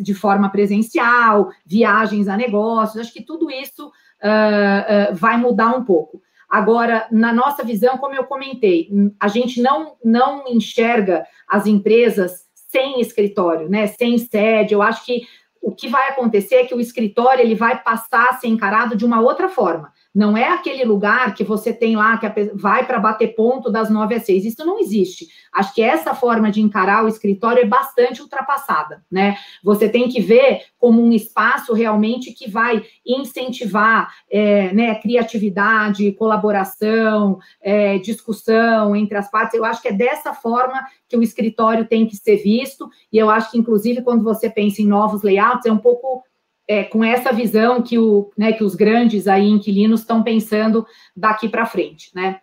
de 0.00 0.14
forma 0.14 0.48
presencial, 0.48 1.50
viagens 1.66 2.28
a 2.28 2.36
negócios, 2.36 3.00
acho 3.00 3.12
que 3.12 3.24
tudo 3.24 3.50
isso 3.50 3.88
uh, 3.88 5.12
uh, 5.12 5.14
vai 5.14 5.36
mudar 5.36 5.76
um 5.76 5.84
pouco. 5.84 6.22
Agora, 6.48 7.08
na 7.10 7.32
nossa 7.32 7.64
visão, 7.64 7.98
como 7.98 8.14
eu 8.14 8.24
comentei, 8.24 8.88
a 9.18 9.26
gente 9.26 9.60
não, 9.60 9.96
não 10.04 10.44
enxerga 10.48 11.24
as 11.48 11.66
empresas 11.66 12.44
sem 12.54 13.00
escritório, 13.00 13.68
né? 13.68 13.88
Sem 13.88 14.18
sede. 14.18 14.74
Eu 14.74 14.82
acho 14.82 15.04
que 15.04 15.22
o 15.60 15.74
que 15.74 15.88
vai 15.88 16.08
acontecer 16.08 16.56
é 16.56 16.64
que 16.64 16.74
o 16.74 16.80
escritório 16.80 17.42
ele 17.42 17.54
vai 17.54 17.82
passar 17.82 18.28
a 18.30 18.34
ser 18.34 18.48
encarado 18.48 18.96
de 18.96 19.04
uma 19.04 19.20
outra 19.20 19.48
forma. 19.48 19.92
Não 20.12 20.36
é 20.36 20.48
aquele 20.48 20.84
lugar 20.84 21.34
que 21.34 21.44
você 21.44 21.72
tem 21.72 21.96
lá 21.96 22.18
que 22.18 22.26
vai 22.54 22.84
para 22.84 22.98
bater 22.98 23.34
ponto 23.34 23.70
das 23.70 23.88
nove 23.88 24.16
às 24.16 24.24
seis. 24.24 24.44
Isso 24.44 24.64
não 24.66 24.80
existe. 24.80 25.28
Acho 25.52 25.72
que 25.72 25.82
essa 25.82 26.14
forma 26.14 26.50
de 26.50 26.60
encarar 26.60 27.04
o 27.04 27.08
escritório 27.08 27.62
é 27.62 27.66
bastante 27.66 28.20
ultrapassada, 28.20 29.04
né? 29.10 29.36
Você 29.62 29.88
tem 29.88 30.08
que 30.08 30.20
ver 30.20 30.62
como 30.78 31.00
um 31.00 31.12
espaço 31.12 31.72
realmente 31.72 32.32
que 32.32 32.50
vai 32.50 32.84
incentivar 33.06 34.12
é, 34.28 34.72
né, 34.72 34.94
criatividade, 34.96 36.12
colaboração, 36.12 37.38
é, 37.62 37.98
discussão 37.98 38.96
entre 38.96 39.16
as 39.16 39.30
partes. 39.30 39.54
Eu 39.54 39.64
acho 39.64 39.80
que 39.80 39.88
é 39.88 39.92
dessa 39.92 40.34
forma 40.34 40.84
que 41.08 41.16
o 41.16 41.22
escritório 41.22 41.86
tem 41.86 42.06
que 42.06 42.16
ser 42.16 42.36
visto, 42.36 42.88
e 43.12 43.18
eu 43.18 43.28
acho 43.28 43.50
que, 43.50 43.58
inclusive, 43.58 44.02
quando 44.02 44.22
você 44.22 44.48
pensa 44.48 44.80
em 44.80 44.86
novos 44.86 45.22
layouts, 45.22 45.66
é 45.66 45.72
um 45.72 45.78
pouco 45.78 46.22
é, 46.70 46.84
com 46.84 47.02
essa 47.02 47.32
visão 47.32 47.82
que, 47.82 47.98
o, 47.98 48.30
né, 48.38 48.52
que 48.52 48.62
os 48.62 48.76
grandes 48.76 49.26
aí 49.26 49.48
inquilinos 49.48 50.02
estão 50.02 50.22
pensando 50.22 50.86
daqui 51.16 51.48
para 51.48 51.66
frente, 51.66 52.12
né? 52.14 52.42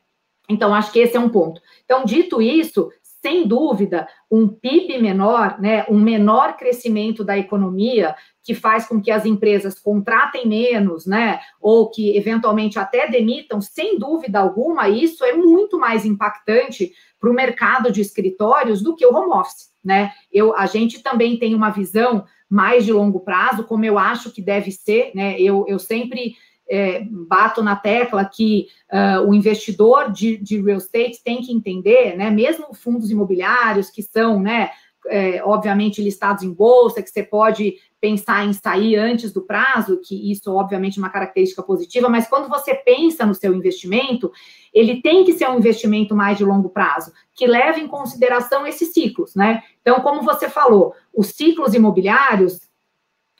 Então, 0.49 0.75
acho 0.75 0.91
que 0.91 0.99
esse 0.99 1.15
é 1.15 1.19
um 1.19 1.29
ponto. 1.29 1.61
Então, 1.85 2.03
dito 2.03 2.41
isso, 2.41 2.91
sem 3.21 3.47
dúvida, 3.47 4.05
um 4.29 4.45
PIB 4.49 5.01
menor, 5.01 5.57
né, 5.61 5.85
um 5.87 5.97
menor 5.97 6.57
crescimento 6.57 7.23
da 7.23 7.37
economia, 7.37 8.17
que 8.43 8.53
faz 8.53 8.85
com 8.85 9.01
que 9.01 9.11
as 9.11 9.25
empresas 9.25 9.79
contratem 9.79 10.45
menos, 10.45 11.05
né, 11.05 11.39
ou 11.61 11.89
que 11.89 12.17
eventualmente 12.17 12.77
até 12.77 13.09
demitam, 13.09 13.61
sem 13.61 13.97
dúvida 13.97 14.39
alguma, 14.39 14.89
isso 14.89 15.23
é 15.23 15.31
muito 15.31 15.79
mais 15.79 16.05
impactante 16.05 16.91
para 17.17 17.29
o 17.29 17.33
mercado 17.33 17.93
de 17.93 18.01
escritórios 18.01 18.81
do 18.81 18.93
que 18.93 19.05
o 19.05 19.15
home 19.15 19.31
office, 19.31 19.69
né? 19.81 20.11
Eu, 20.29 20.53
a 20.53 20.65
gente 20.65 21.01
também 21.01 21.39
tem 21.39 21.55
uma 21.55 21.69
visão 21.69 22.25
mais 22.49 22.85
de 22.85 22.93
longo 22.93 23.19
prazo, 23.19 23.63
como 23.63 23.85
eu 23.85 23.97
acho 23.97 24.31
que 24.31 24.41
deve 24.41 24.71
ser, 24.71 25.11
né? 25.13 25.39
Eu, 25.39 25.65
eu 25.67 25.77
sempre 25.79 26.35
é, 26.69 27.01
bato 27.09 27.63
na 27.63 27.75
tecla 27.75 28.25
que 28.25 28.67
uh, 28.91 29.27
o 29.27 29.33
investidor 29.33 30.11
de, 30.11 30.37
de, 30.37 30.61
real 30.61 30.77
estate 30.77 31.23
tem 31.23 31.41
que 31.41 31.51
entender, 31.51 32.15
né? 32.15 32.29
Mesmo 32.29 32.73
fundos 32.73 33.09
imobiliários 33.09 33.89
que 33.89 34.03
são, 34.03 34.39
né? 34.39 34.71
É, 35.09 35.41
obviamente 35.41 36.01
listados 36.01 36.43
em 36.43 36.51
bolsa, 36.51 37.01
que 37.01 37.09
você 37.09 37.23
pode 37.23 37.75
pensar 37.99 38.45
em 38.45 38.53
sair 38.53 38.95
antes 38.95 39.33
do 39.33 39.41
prazo, 39.41 39.99
que 40.03 40.31
isso 40.31 40.53
obviamente 40.53 40.99
é 40.99 41.01
uma 41.01 41.09
característica 41.09 41.63
positiva, 41.63 42.09
mas 42.09 42.27
quando 42.27 42.47
você 42.47 42.75
pensa 42.75 43.25
no 43.25 43.33
seu 43.33 43.53
investimento, 43.53 44.31
ele 44.73 45.01
tem 45.01 45.23
que 45.23 45.33
ser 45.33 45.49
um 45.49 45.57
investimento 45.57 46.15
mais 46.15 46.37
de 46.37 46.45
longo 46.45 46.69
prazo, 46.69 47.11
que 47.33 47.47
leve 47.47 47.81
em 47.81 47.87
consideração 47.87 48.67
esses 48.67 48.93
ciclos, 48.93 49.33
né? 49.35 49.63
Então, 49.81 49.99
como 50.01 50.21
você 50.21 50.49
falou, 50.49 50.93
os 51.13 51.27
ciclos 51.29 51.73
imobiliários, 51.73 52.61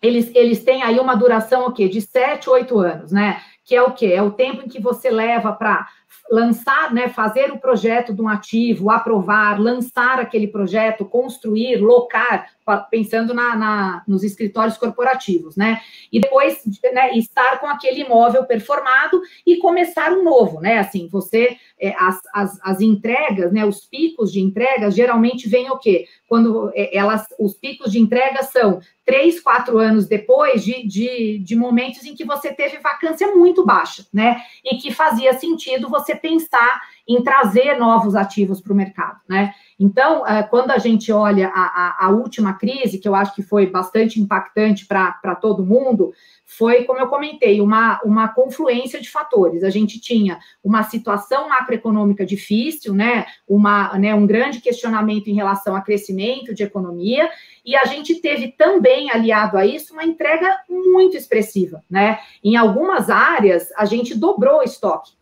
eles, 0.01 0.32
eles 0.36 0.64
têm 0.64 0.84
aí 0.84 0.99
uma 0.99 1.16
duração 1.16 1.68
o 1.68 1.72
quê? 1.72 1.88
De 1.88 2.01
7, 2.01 2.49
8 2.49 2.80
anos, 2.80 3.12
né? 3.12 3.41
Que 3.64 3.76
é 3.76 3.82
o 3.82 3.93
quê? 3.93 4.08
É 4.08 4.22
o 4.22 4.32
tempo 4.32 4.64
em 4.64 4.68
que 4.68 4.82
você 4.82 5.10
leva 5.10 5.51
para 5.53 5.88
lançar, 6.30 6.93
né, 6.93 7.07
fazer 7.07 7.51
o 7.51 7.59
projeto 7.59 8.13
de 8.13 8.22
um 8.22 8.28
ativo, 8.28 8.89
aprovar, 8.89 9.59
lançar 9.59 10.20
aquele 10.20 10.47
projeto, 10.47 11.05
construir, 11.05 11.78
locar, 11.78 12.47
pensando 12.91 13.34
na, 13.34 13.55
na, 13.55 14.03
nos 14.07 14.24
escritórios 14.24 14.78
corporativos, 14.78 15.55
né? 15.55 15.80
E 16.11 16.20
depois 16.20 16.61
né, 16.93 17.13
estar 17.18 17.59
com 17.59 17.68
aquele 17.68 18.01
imóvel 18.01 18.43
performado 18.43 19.22
e 19.45 19.57
começar 19.57 20.11
um 20.11 20.24
novo, 20.24 20.59
né? 20.59 20.80
Assim, 20.80 21.07
você 21.07 21.57
é, 21.80 21.93
as, 21.97 22.20
as, 22.34 22.59
as, 22.61 22.82
entregas, 22.82 23.53
né? 23.53 23.65
Os 23.65 23.86
picos 23.86 24.34
de 24.34 24.41
entregas 24.41 24.93
geralmente 24.93 25.47
vêm 25.47 25.70
o 25.70 25.78
quê? 25.78 26.07
Quando 26.28 26.70
é, 26.76 26.95
elas, 26.97 27.26
os 27.39 27.53
picos 27.53 27.91
de 27.91 27.99
entrega 27.99 28.43
são 28.43 28.82
três, 29.05 29.39
quatro 29.39 29.78
anos 29.78 30.05
depois 30.05 30.63
de, 30.63 30.86
de, 30.86 31.39
de 31.39 31.55
momentos 31.55 32.03
em 32.05 32.13
que 32.13 32.26
você 32.26 32.53
teve 32.53 32.80
vacância 32.80 33.34
muito 33.34 33.65
baixa, 33.65 34.05
né? 34.13 34.41
E 34.65 34.76
que 34.76 34.93
fazia 34.93 35.32
sentido 35.34 35.88
você 35.88 36.07
pensar 36.16 36.82
em 37.08 37.24
trazer 37.24 37.78
novos 37.78 38.16
ativos 38.16 38.60
para 38.60 38.74
o 38.74 38.76
mercado, 38.76 39.20
né? 39.28 39.53
Então, 39.80 40.26
é, 40.28 40.43
quando 40.43 40.72
a 40.72 40.78
gente 40.78 41.12
olha 41.12 41.49
a, 41.49 41.62
a, 41.62 42.05
a, 42.08 42.10
última 42.10 42.53
crise, 42.53 42.97
que 42.97 43.08
eu 43.08 43.14
acho 43.14 43.34
que 43.36 43.43
foi 43.43 43.68
bastante 43.68 44.20
impactante 44.20 44.86
para 44.88 45.36
todo 45.39 45.66
mundo, 45.66 46.12
foi, 46.43 46.84
como 46.86 46.99
eu 46.99 47.08
comentei, 47.08 47.62
uma, 47.62 47.99
uma 48.03 48.28
confluência 48.28 48.99
de 48.99 49.10
fatores. 49.10 49.64
A 49.64 49.70
gente 49.70 49.99
tinha 50.01 50.39
uma 50.64 50.82
situação 50.84 51.47
macroeconômica 51.47 52.26
difícil, 52.26 52.93
né? 52.93 53.26
Uma, 53.47 53.97
né, 53.97 54.16
um 54.16 54.26
grande 54.26 54.60
questionamento 54.60 55.28
em 55.28 55.36
relação 55.36 55.76
a 55.76 55.82
crescimento 55.82 56.55
de 56.55 56.64
economia, 56.64 57.30
e 57.64 57.76
a 57.76 57.86
gente 57.86 58.16
teve 58.16 58.53
também, 58.53 59.12
aliado 59.12 59.58
a 59.58 59.66
isso, 59.66 59.93
uma 59.93 60.03
entrega 60.03 60.58
muito 60.68 61.16
expressiva, 61.16 61.84
né? 61.89 62.20
Em 62.43 62.55
algumas 62.55 63.10
áreas, 63.10 63.72
a 63.78 63.86
gente 63.86 64.16
dobrou 64.16 64.60
o 64.60 64.64
estoque 64.64 65.18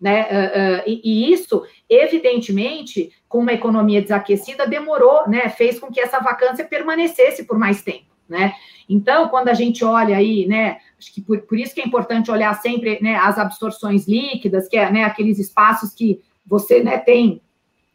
né? 0.00 0.22
Uh, 0.22 0.80
uh, 0.80 0.82
e, 0.86 1.00
e, 1.04 1.32
isso, 1.32 1.64
evidentemente, 1.88 3.10
com 3.28 3.38
uma 3.38 3.52
economia 3.52 4.00
desaquecida, 4.00 4.66
demorou, 4.66 5.28
né? 5.28 5.48
Fez 5.48 5.78
com 5.78 5.90
que 5.90 6.00
essa 6.00 6.20
vacância 6.20 6.64
permanecesse 6.64 7.44
por 7.44 7.58
mais 7.58 7.82
tempo, 7.82 8.06
né? 8.28 8.54
Então, 8.88 9.28
quando 9.28 9.48
a 9.48 9.54
gente 9.54 9.84
olha 9.84 10.16
aí, 10.16 10.46
né? 10.46 10.78
Acho 10.98 11.12
que 11.12 11.20
por, 11.20 11.40
por 11.42 11.58
isso 11.58 11.74
que 11.74 11.80
é 11.80 11.86
importante 11.86 12.30
olhar 12.30 12.54
sempre 12.54 12.98
né, 13.02 13.16
as 13.16 13.38
absorções 13.38 14.08
líquidas, 14.08 14.68
que 14.68 14.76
é 14.76 14.90
né, 14.90 15.04
aqueles 15.04 15.38
espaços 15.38 15.92
que 15.92 16.20
você 16.46 16.82
né, 16.82 16.98
tem. 16.98 17.40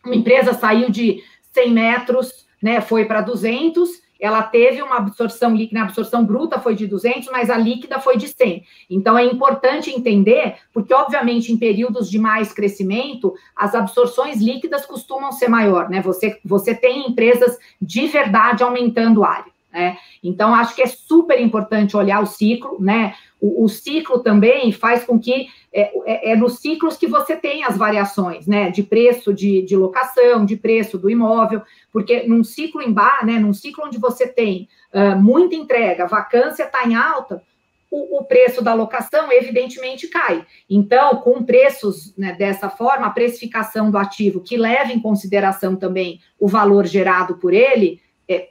Uma 0.05 0.15
empresa 0.15 0.53
saiu 0.53 0.89
de 0.89 1.23
100 1.53 1.71
metros, 1.71 2.45
né? 2.61 2.81
Foi 2.81 3.05
para 3.05 3.21
200 3.21 4.02
ela 4.19 4.41
teve 4.41 4.81
uma 4.81 4.97
absorção 4.97 5.55
líquida, 5.55 5.81
a 5.81 5.83
absorção 5.83 6.23
bruta 6.23 6.59
foi 6.59 6.75
de 6.75 6.87
200, 6.87 7.29
mas 7.31 7.49
a 7.49 7.57
líquida 7.57 7.99
foi 7.99 8.17
de 8.17 8.27
100. 8.27 8.63
Então, 8.89 9.17
é 9.17 9.25
importante 9.25 9.89
entender, 9.89 10.55
porque, 10.73 10.93
obviamente, 10.93 11.51
em 11.51 11.57
períodos 11.57 12.09
de 12.09 12.17
mais 12.17 12.53
crescimento, 12.53 13.33
as 13.55 13.75
absorções 13.75 14.41
líquidas 14.41 14.85
costumam 14.85 15.31
ser 15.31 15.49
maior, 15.49 15.89
né? 15.89 16.01
Você, 16.01 16.39
você 16.45 16.73
tem 16.73 17.07
empresas 17.07 17.57
de 17.81 18.07
verdade 18.07 18.63
aumentando 18.63 19.23
área. 19.23 19.51
Né? 19.73 19.97
Então, 20.23 20.53
acho 20.53 20.75
que 20.75 20.83
é 20.83 20.87
super 20.87 21.41
importante 21.41 21.97
olhar 21.97 22.21
o 22.21 22.27
ciclo, 22.27 22.77
né? 22.79 23.15
O, 23.43 23.65
o 23.65 23.67
ciclo 23.67 24.19
também 24.19 24.71
faz 24.71 25.03
com 25.03 25.19
que 25.19 25.49
é, 25.73 25.91
é, 26.05 26.31
é, 26.31 26.35
nos 26.37 26.59
ciclos 26.59 26.95
que 26.95 27.07
você 27.07 27.35
tem 27.35 27.65
as 27.65 27.77
variações, 27.77 28.47
né? 28.47 28.71
De 28.71 28.81
preço 28.81 29.33
de, 29.33 29.61
de 29.63 29.75
locação, 29.75 30.45
de 30.45 30.55
preço 30.55 30.97
do 30.97 31.09
imóvel, 31.09 31.61
porque 31.91 32.23
num 32.23 32.41
ciclo 32.41 32.81
em 32.81 32.93
bar, 32.93 33.25
né? 33.25 33.39
Num 33.39 33.51
ciclo 33.51 33.83
onde 33.85 33.97
você 33.97 34.25
tem 34.25 34.69
uh, 34.93 35.21
muita 35.21 35.55
entrega, 35.55 36.07
vacância 36.07 36.63
está 36.63 36.87
em 36.87 36.95
alta, 36.95 37.43
o, 37.91 38.19
o, 38.19 38.23
preço 38.23 38.63
da 38.63 38.73
locação 38.73 39.29
evidentemente 39.29 40.07
cai. 40.07 40.45
Então, 40.69 41.17
com 41.17 41.43
preços 41.43 42.15
né, 42.17 42.31
dessa 42.31 42.69
forma, 42.69 43.07
a 43.07 43.11
precificação 43.11 43.91
do 43.91 43.97
ativo 43.97 44.39
que 44.39 44.55
leva 44.55 44.93
em 44.93 45.01
consideração 45.01 45.75
também 45.75 46.21
o 46.39 46.47
valor 46.47 46.85
gerado 46.85 47.35
por 47.35 47.53
ele, 47.53 48.01
é, 48.25 48.49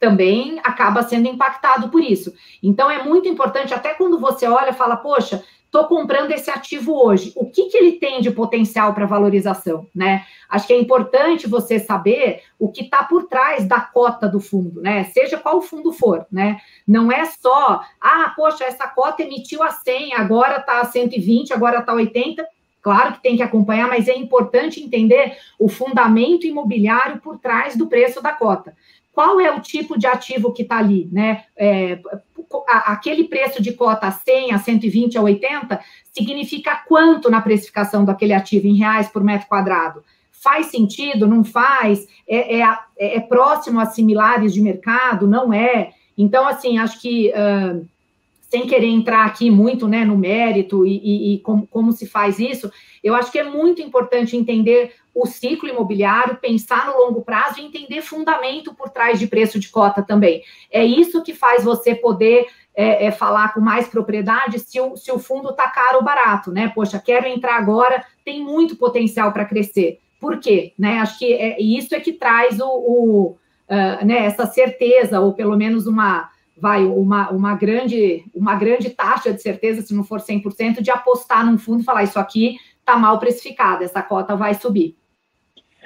também 0.00 0.58
acaba 0.64 1.02
sendo 1.02 1.28
impactado 1.28 1.90
por 1.90 2.02
isso. 2.02 2.32
Então 2.62 2.90
é 2.90 3.04
muito 3.04 3.28
importante, 3.28 3.74
até 3.74 3.92
quando 3.92 4.18
você 4.18 4.48
olha 4.48 4.72
fala, 4.72 4.96
poxa, 4.96 5.44
estou 5.66 5.84
comprando 5.84 6.32
esse 6.32 6.50
ativo 6.50 6.92
hoje, 6.92 7.32
o 7.36 7.48
que, 7.48 7.66
que 7.66 7.76
ele 7.76 7.92
tem 7.92 8.20
de 8.20 8.30
potencial 8.30 8.92
para 8.92 9.06
valorização, 9.06 9.86
né? 9.94 10.24
Acho 10.48 10.66
que 10.66 10.72
é 10.72 10.80
importante 10.80 11.46
você 11.46 11.78
saber 11.78 12.42
o 12.58 12.72
que 12.72 12.82
está 12.82 13.04
por 13.04 13.28
trás 13.28 13.64
da 13.68 13.80
cota 13.80 14.26
do 14.26 14.40
fundo, 14.40 14.80
né? 14.80 15.04
Seja 15.04 15.38
qual 15.38 15.62
fundo 15.62 15.92
for, 15.92 16.26
né? 16.32 16.58
Não 16.88 17.12
é 17.12 17.24
só, 17.26 17.82
ah, 18.00 18.32
poxa, 18.34 18.64
essa 18.64 18.88
cota 18.88 19.22
emitiu 19.22 19.62
a 19.62 19.70
100, 19.70 20.14
agora 20.14 20.56
está 20.56 20.80
a 20.80 20.84
120, 20.86 21.52
agora 21.52 21.78
está 21.78 21.92
80. 21.92 22.44
Claro 22.82 23.12
que 23.12 23.22
tem 23.22 23.36
que 23.36 23.42
acompanhar, 23.42 23.86
mas 23.86 24.08
é 24.08 24.16
importante 24.16 24.82
entender 24.82 25.36
o 25.58 25.68
fundamento 25.68 26.46
imobiliário 26.46 27.20
por 27.20 27.38
trás 27.38 27.76
do 27.76 27.86
preço 27.86 28.22
da 28.22 28.32
cota 28.32 28.74
qual 29.20 29.38
é 29.38 29.54
o 29.54 29.60
tipo 29.60 29.98
de 29.98 30.06
ativo 30.06 30.50
que 30.50 30.62
está 30.62 30.78
ali, 30.78 31.06
né? 31.12 31.44
É, 31.54 32.00
aquele 32.66 33.24
preço 33.24 33.62
de 33.62 33.70
cota 33.70 34.06
a 34.06 34.10
100, 34.10 34.52
a 34.52 34.58
120, 34.58 35.18
a 35.18 35.20
80, 35.20 35.78
significa 36.10 36.74
quanto 36.88 37.30
na 37.30 37.42
precificação 37.42 38.02
daquele 38.02 38.32
ativo 38.32 38.66
em 38.66 38.76
reais 38.76 39.10
por 39.10 39.22
metro 39.22 39.46
quadrado? 39.46 40.02
Faz 40.32 40.68
sentido? 40.68 41.28
Não 41.28 41.44
faz? 41.44 42.08
É, 42.26 42.62
é, 42.62 42.78
é 42.98 43.20
próximo 43.20 43.78
a 43.78 43.84
similares 43.84 44.54
de 44.54 44.62
mercado? 44.62 45.26
Não 45.26 45.52
é? 45.52 45.90
Então, 46.16 46.48
assim, 46.48 46.78
acho 46.78 46.98
que, 46.98 47.30
uh, 47.30 47.86
sem 48.48 48.66
querer 48.66 48.88
entrar 48.88 49.26
aqui 49.26 49.50
muito 49.50 49.86
né, 49.86 50.02
no 50.02 50.16
mérito 50.16 50.86
e, 50.86 50.96
e, 50.96 51.34
e 51.34 51.38
como, 51.40 51.66
como 51.66 51.92
se 51.92 52.06
faz 52.06 52.38
isso, 52.38 52.72
eu 53.04 53.14
acho 53.14 53.30
que 53.30 53.38
é 53.38 53.44
muito 53.44 53.82
importante 53.82 54.34
entender 54.34 54.94
o 55.14 55.26
ciclo 55.26 55.68
imobiliário, 55.68 56.36
pensar 56.36 56.86
no 56.86 56.98
longo 56.98 57.22
prazo 57.22 57.60
e 57.60 57.64
entender 57.64 58.02
fundamento 58.02 58.74
por 58.74 58.90
trás 58.90 59.18
de 59.18 59.26
preço 59.26 59.58
de 59.58 59.68
cota 59.68 60.02
também. 60.02 60.42
É 60.70 60.84
isso 60.84 61.22
que 61.22 61.34
faz 61.34 61.64
você 61.64 61.94
poder 61.94 62.46
é, 62.74 63.06
é, 63.06 63.10
falar 63.10 63.52
com 63.52 63.60
mais 63.60 63.88
propriedade 63.88 64.58
se 64.58 64.80
o, 64.80 64.96
se 64.96 65.10
o 65.10 65.18
fundo 65.18 65.50
está 65.50 65.68
caro 65.68 65.98
ou 65.98 66.04
barato, 66.04 66.50
né? 66.52 66.70
Poxa, 66.74 67.02
quero 67.04 67.26
entrar 67.26 67.56
agora, 67.56 68.04
tem 68.24 68.42
muito 68.42 68.76
potencial 68.76 69.32
para 69.32 69.44
crescer. 69.44 69.98
Por 70.20 70.38
quê? 70.38 70.72
Né? 70.78 70.98
Acho 70.98 71.18
que 71.18 71.32
é, 71.32 71.60
isso 71.60 71.94
é 71.94 72.00
que 72.00 72.12
traz 72.12 72.60
o, 72.60 72.68
o 72.68 73.36
uh, 73.68 74.04
né, 74.04 74.24
essa 74.24 74.46
certeza, 74.46 75.20
ou 75.20 75.34
pelo 75.34 75.56
menos 75.56 75.86
uma 75.86 76.28
vai 76.56 76.84
uma, 76.84 77.30
uma 77.30 77.54
grande 77.54 78.22
uma 78.34 78.54
grande 78.54 78.90
taxa 78.90 79.32
de 79.32 79.40
certeza, 79.40 79.80
se 79.80 79.94
não 79.94 80.04
for 80.04 80.20
100%, 80.20 80.82
de 80.82 80.90
apostar 80.90 81.44
num 81.44 81.56
fundo 81.56 81.80
e 81.80 81.84
falar 81.84 82.02
isso 82.02 82.18
aqui 82.18 82.56
está 82.78 82.96
mal 82.96 83.18
precificado, 83.18 83.84
essa 83.84 84.02
cota 84.02 84.36
vai 84.36 84.54
subir. 84.54 84.96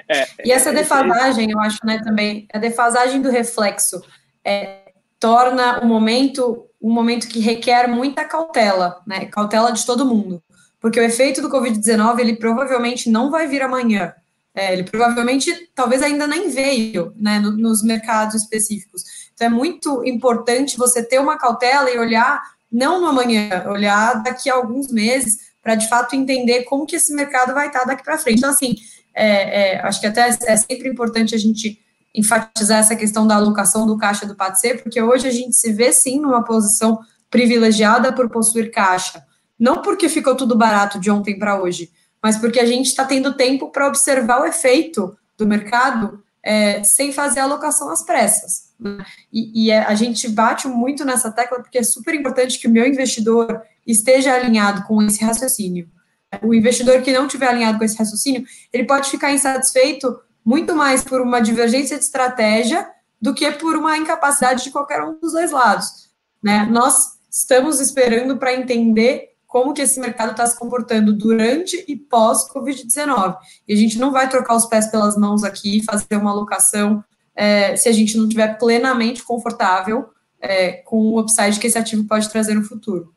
É, 0.07 0.27
e 0.45 0.51
essa 0.51 0.69
é, 0.69 0.73
defasagem, 0.73 1.51
eu 1.51 1.59
acho, 1.59 1.79
né, 1.83 1.99
também, 2.03 2.47
a 2.53 2.59
defasagem 2.59 3.21
do 3.21 3.29
reflexo 3.29 4.01
é, 4.43 4.91
torna 5.19 5.79
o 5.79 5.85
momento 5.85 6.65
um 6.81 6.93
momento 6.93 7.27
que 7.27 7.39
requer 7.39 7.87
muita 7.87 8.23
cautela, 8.23 9.01
né, 9.07 9.25
cautela 9.25 9.71
de 9.71 9.83
todo 9.83 10.05
mundo, 10.05 10.43
porque 10.79 10.99
o 10.99 11.03
efeito 11.03 11.41
do 11.41 11.49
Covid-19, 11.49 12.19
ele 12.19 12.35
provavelmente 12.35 13.09
não 13.09 13.31
vai 13.31 13.47
vir 13.47 13.63
amanhã, 13.63 14.13
é, 14.53 14.71
ele 14.71 14.83
provavelmente, 14.83 15.51
talvez 15.73 16.03
ainda 16.03 16.27
nem 16.27 16.49
veio, 16.49 17.11
né, 17.17 17.39
no, 17.39 17.51
nos 17.51 17.83
mercados 17.83 18.35
específicos. 18.35 19.03
Então, 19.33 19.47
é 19.47 19.49
muito 19.49 20.01
importante 20.05 20.77
você 20.77 21.03
ter 21.03 21.19
uma 21.19 21.37
cautela 21.37 21.89
e 21.89 21.97
olhar, 21.97 22.41
não 22.71 23.01
no 23.01 23.07
amanhã, 23.07 23.65
olhar 23.67 24.23
daqui 24.23 24.49
a 24.49 24.53
alguns 24.53 24.91
meses, 24.91 25.39
para 25.61 25.75
de 25.75 25.89
fato 25.89 26.15
entender 26.15 26.63
como 26.63 26.85
que 26.85 26.95
esse 26.95 27.13
mercado 27.13 27.53
vai 27.53 27.67
estar 27.67 27.83
daqui 27.83 28.03
para 28.03 28.19
frente. 28.19 28.37
Então, 28.37 28.51
assim, 28.51 28.75
é, 29.15 29.75
é, 29.75 29.79
acho 29.79 30.01
que 30.01 30.07
até 30.07 30.27
é 30.27 30.57
sempre 30.57 30.89
importante 30.89 31.33
a 31.33 31.37
gente 31.37 31.79
enfatizar 32.13 32.79
essa 32.79 32.95
questão 32.95 33.25
da 33.25 33.35
alocação 33.35 33.87
do 33.87 33.97
caixa 33.97 34.25
do 34.25 34.35
PATC, 34.35 34.75
porque 34.75 35.01
hoje 35.01 35.27
a 35.27 35.31
gente 35.31 35.55
se 35.55 35.71
vê 35.71 35.91
sim 35.91 36.19
numa 36.19 36.43
posição 36.43 36.99
privilegiada 37.29 38.13
por 38.13 38.29
possuir 38.29 38.71
caixa. 38.71 39.25
Não 39.57 39.81
porque 39.81 40.09
ficou 40.09 40.35
tudo 40.35 40.55
barato 40.55 40.99
de 40.99 41.09
ontem 41.09 41.39
para 41.39 41.61
hoje, 41.61 41.89
mas 42.21 42.37
porque 42.37 42.59
a 42.59 42.65
gente 42.65 42.87
está 42.87 43.05
tendo 43.05 43.33
tempo 43.33 43.69
para 43.69 43.87
observar 43.87 44.41
o 44.41 44.45
efeito 44.45 45.17
do 45.37 45.45
mercado 45.45 46.23
é, 46.43 46.83
sem 46.83 47.11
fazer 47.11 47.39
alocação 47.39 47.89
às 47.89 48.03
pressas. 48.03 48.73
Né? 48.79 49.05
E, 49.31 49.65
e, 49.65 49.71
é, 49.71 49.79
a 49.79 49.95
gente 49.95 50.29
bate 50.29 50.67
muito 50.67 51.03
nessa 51.03 51.31
tecla 51.31 51.61
porque 51.61 51.77
é 51.77 51.83
super 51.83 52.13
importante 52.13 52.59
que 52.59 52.67
o 52.67 52.71
meu 52.71 52.85
investidor 52.85 53.61
esteja 53.85 54.33
alinhado 54.33 54.83
com 54.83 55.01
esse 55.01 55.23
raciocínio 55.23 55.89
o 56.41 56.53
investidor 56.53 57.01
que 57.01 57.13
não 57.13 57.27
tiver 57.27 57.47
alinhado 57.47 57.77
com 57.77 57.83
esse 57.83 57.97
raciocínio, 57.97 58.43
ele 58.71 58.85
pode 58.85 59.09
ficar 59.09 59.31
insatisfeito 59.31 60.19
muito 60.43 60.75
mais 60.75 61.03
por 61.03 61.21
uma 61.21 61.39
divergência 61.39 61.97
de 61.97 62.03
estratégia 62.03 62.87
do 63.21 63.33
que 63.33 63.49
por 63.53 63.75
uma 63.75 63.97
incapacidade 63.97 64.63
de 64.63 64.71
qualquer 64.71 65.01
um 65.01 65.19
dos 65.19 65.31
dois 65.33 65.51
lados. 65.51 66.09
Né? 66.43 66.65
Nós 66.69 67.15
estamos 67.31 67.79
esperando 67.79 68.37
para 68.37 68.53
entender 68.53 69.29
como 69.47 69.73
que 69.73 69.81
esse 69.81 69.99
mercado 69.99 70.31
está 70.31 70.45
se 70.45 70.59
comportando 70.59 71.13
durante 71.13 71.83
e 71.87 71.95
pós-Covid-19. 71.95 73.37
E 73.67 73.73
a 73.73 73.77
gente 73.77 73.97
não 73.97 74.11
vai 74.11 74.29
trocar 74.29 74.55
os 74.55 74.65
pés 74.65 74.87
pelas 74.87 75.17
mãos 75.17 75.43
aqui, 75.43 75.81
fazer 75.83 76.17
uma 76.17 76.31
alocação 76.31 77.03
é, 77.33 77.75
se 77.75 77.87
a 77.87 77.91
gente 77.91 78.17
não 78.17 78.25
estiver 78.25 78.57
plenamente 78.57 79.23
confortável 79.23 80.09
é, 80.41 80.73
com 80.83 80.97
o 80.97 81.19
upside 81.19 81.59
que 81.59 81.67
esse 81.67 81.77
ativo 81.77 82.05
pode 82.05 82.29
trazer 82.29 82.53
no 82.53 82.63
futuro. 82.63 83.14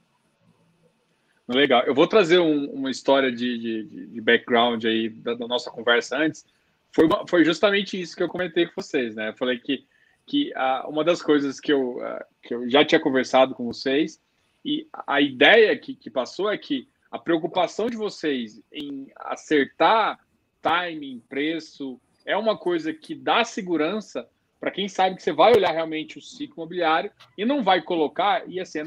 Legal. 1.48 1.82
Eu 1.84 1.94
vou 1.94 2.06
trazer 2.06 2.38
um, 2.38 2.66
uma 2.72 2.90
história 2.90 3.32
de, 3.32 3.58
de, 3.58 4.06
de, 4.08 4.20
background 4.20 4.84
aí 4.84 5.08
da, 5.08 5.32
da, 5.32 5.48
nossa 5.48 5.70
conversa 5.70 6.18
antes. 6.18 6.44
Foi, 6.92 7.06
uma, 7.06 7.26
foi 7.26 7.42
justamente 7.42 7.98
isso 7.98 8.14
que 8.14 8.22
eu 8.22 8.28
comentei 8.28 8.66
com 8.66 8.82
vocês, 8.82 9.14
né? 9.14 9.30
Eu 9.30 9.34
falei 9.34 9.58
que, 9.58 9.86
que 10.26 10.52
uma 10.86 11.02
das 11.02 11.22
coisas 11.22 11.58
que 11.58 11.72
eu, 11.72 11.96
que 12.42 12.54
eu 12.54 12.68
já 12.68 12.84
tinha 12.84 13.00
conversado 13.00 13.54
com 13.54 13.64
vocês 13.64 14.20
e 14.62 14.86
a 15.06 15.22
ideia 15.22 15.76
que, 15.78 15.94
que 15.94 16.10
passou 16.10 16.50
é 16.50 16.58
que 16.58 16.86
a 17.10 17.18
preocupação 17.18 17.88
de 17.88 17.96
vocês 17.96 18.60
em 18.70 19.10
acertar 19.16 20.18
timing, 20.60 21.22
preço, 21.28 21.98
é 22.26 22.36
uma 22.36 22.58
coisa 22.58 22.92
que 22.92 23.14
dá 23.14 23.42
segurança 23.44 24.28
para 24.60 24.70
quem 24.70 24.88
sabe 24.88 25.16
que 25.16 25.22
você 25.22 25.32
vai 25.32 25.52
olhar 25.54 25.72
realmente 25.72 26.18
o 26.18 26.22
ciclo 26.22 26.56
imobiliário 26.58 27.10
e 27.38 27.46
não 27.46 27.62
vai 27.62 27.80
colocar, 27.80 28.46
e 28.46 28.60
assim, 28.60 28.80
a 28.80 28.84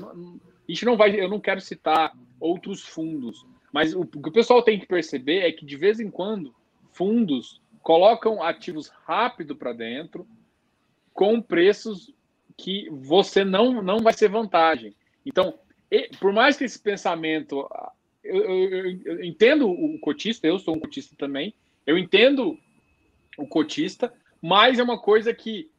gente 0.68 0.86
não 0.86 0.95
vai, 0.97 1.20
eu 1.20 1.30
não 1.30 1.39
quero 1.39 1.62
citar 1.62 2.14
outros 2.41 2.81
fundos, 2.81 3.45
mas 3.71 3.93
o, 3.93 4.01
o 4.01 4.05
que 4.05 4.29
o 4.29 4.33
pessoal 4.33 4.61
tem 4.61 4.79
que 4.79 4.85
perceber 4.85 5.39
é 5.39 5.51
que 5.51 5.65
de 5.65 5.77
vez 5.77 5.99
em 5.99 6.09
quando 6.09 6.53
fundos 6.91 7.61
colocam 7.81 8.43
ativos 8.43 8.89
rápido 9.05 9.55
para 9.55 9.73
dentro 9.73 10.27
com 11.13 11.41
preços 11.41 12.13
que 12.57 12.89
você 12.91 13.43
não, 13.43 13.81
não 13.81 13.99
vai 13.99 14.13
ser 14.13 14.29
vantagem. 14.29 14.93
Então, 15.25 15.57
por 16.19 16.31
mais 16.31 16.57
que 16.57 16.63
esse 16.63 16.79
pensamento. 16.79 17.67
Eu, 18.23 18.37
eu, 18.43 18.99
eu, 19.03 19.23
entendo 19.23 19.67
o 19.67 19.99
cotista, 19.99 20.45
eu 20.45 20.59
sou 20.59 20.75
um 20.75 20.79
cotista 20.79 21.15
também, 21.17 21.55
eu 21.87 21.97
entendo 21.97 22.55
o 23.35 23.47
cotista, 23.47 24.13
mas 24.39 24.77
é 24.77 24.83
uma 24.83 24.99
coisa 24.99 25.33
que 25.33 25.71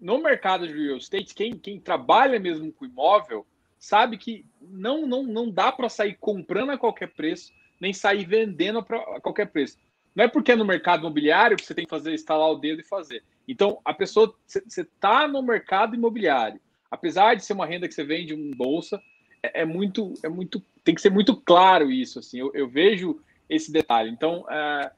no 0.00 0.18
mercado 0.18 0.66
de 0.66 0.74
real 0.74 0.96
estate, 0.96 1.32
quem, 1.32 1.52
quem 1.52 1.78
trabalha 1.78 2.40
mesmo 2.40 2.72
com 2.72 2.84
imóvel, 2.84 3.46
sabe 3.84 4.16
que 4.16 4.44
não 4.60 5.06
não, 5.06 5.22
não 5.22 5.50
dá 5.50 5.70
para 5.70 5.88
sair 5.88 6.16
comprando 6.18 6.70
a 6.70 6.78
qualquer 6.78 7.08
preço, 7.08 7.52
nem 7.80 7.92
sair 7.92 8.24
vendendo 8.24 8.78
a 8.78 9.20
qualquer 9.20 9.46
preço. 9.46 9.78
Não 10.14 10.24
é 10.24 10.28
porque 10.28 10.52
é 10.52 10.56
no 10.56 10.64
mercado 10.64 11.00
imobiliário 11.00 11.56
que 11.56 11.66
você 11.66 11.74
tem 11.74 11.84
que 11.84 11.90
fazer 11.90 12.14
instalar 12.14 12.50
o 12.50 12.56
dedo 12.56 12.80
e 12.80 12.84
fazer. 12.84 13.22
Então, 13.48 13.80
a 13.84 13.92
pessoa, 13.92 14.34
você 14.46 14.82
está 14.82 15.26
no 15.26 15.42
mercado 15.42 15.94
imobiliário, 15.94 16.60
apesar 16.90 17.34
de 17.34 17.44
ser 17.44 17.52
uma 17.52 17.66
renda 17.66 17.88
que 17.88 17.94
você 17.94 18.04
vende 18.04 18.32
em 18.32 18.50
bolsa, 18.52 19.02
é, 19.42 19.62
é, 19.62 19.64
muito, 19.64 20.14
é 20.22 20.28
muito, 20.28 20.62
tem 20.82 20.94
que 20.94 21.00
ser 21.00 21.10
muito 21.10 21.36
claro 21.36 21.90
isso. 21.90 22.20
Assim, 22.20 22.38
eu, 22.38 22.52
eu 22.54 22.68
vejo 22.68 23.20
esse 23.48 23.72
detalhe. 23.72 24.08
Então, 24.08 24.46
é, 24.48 24.92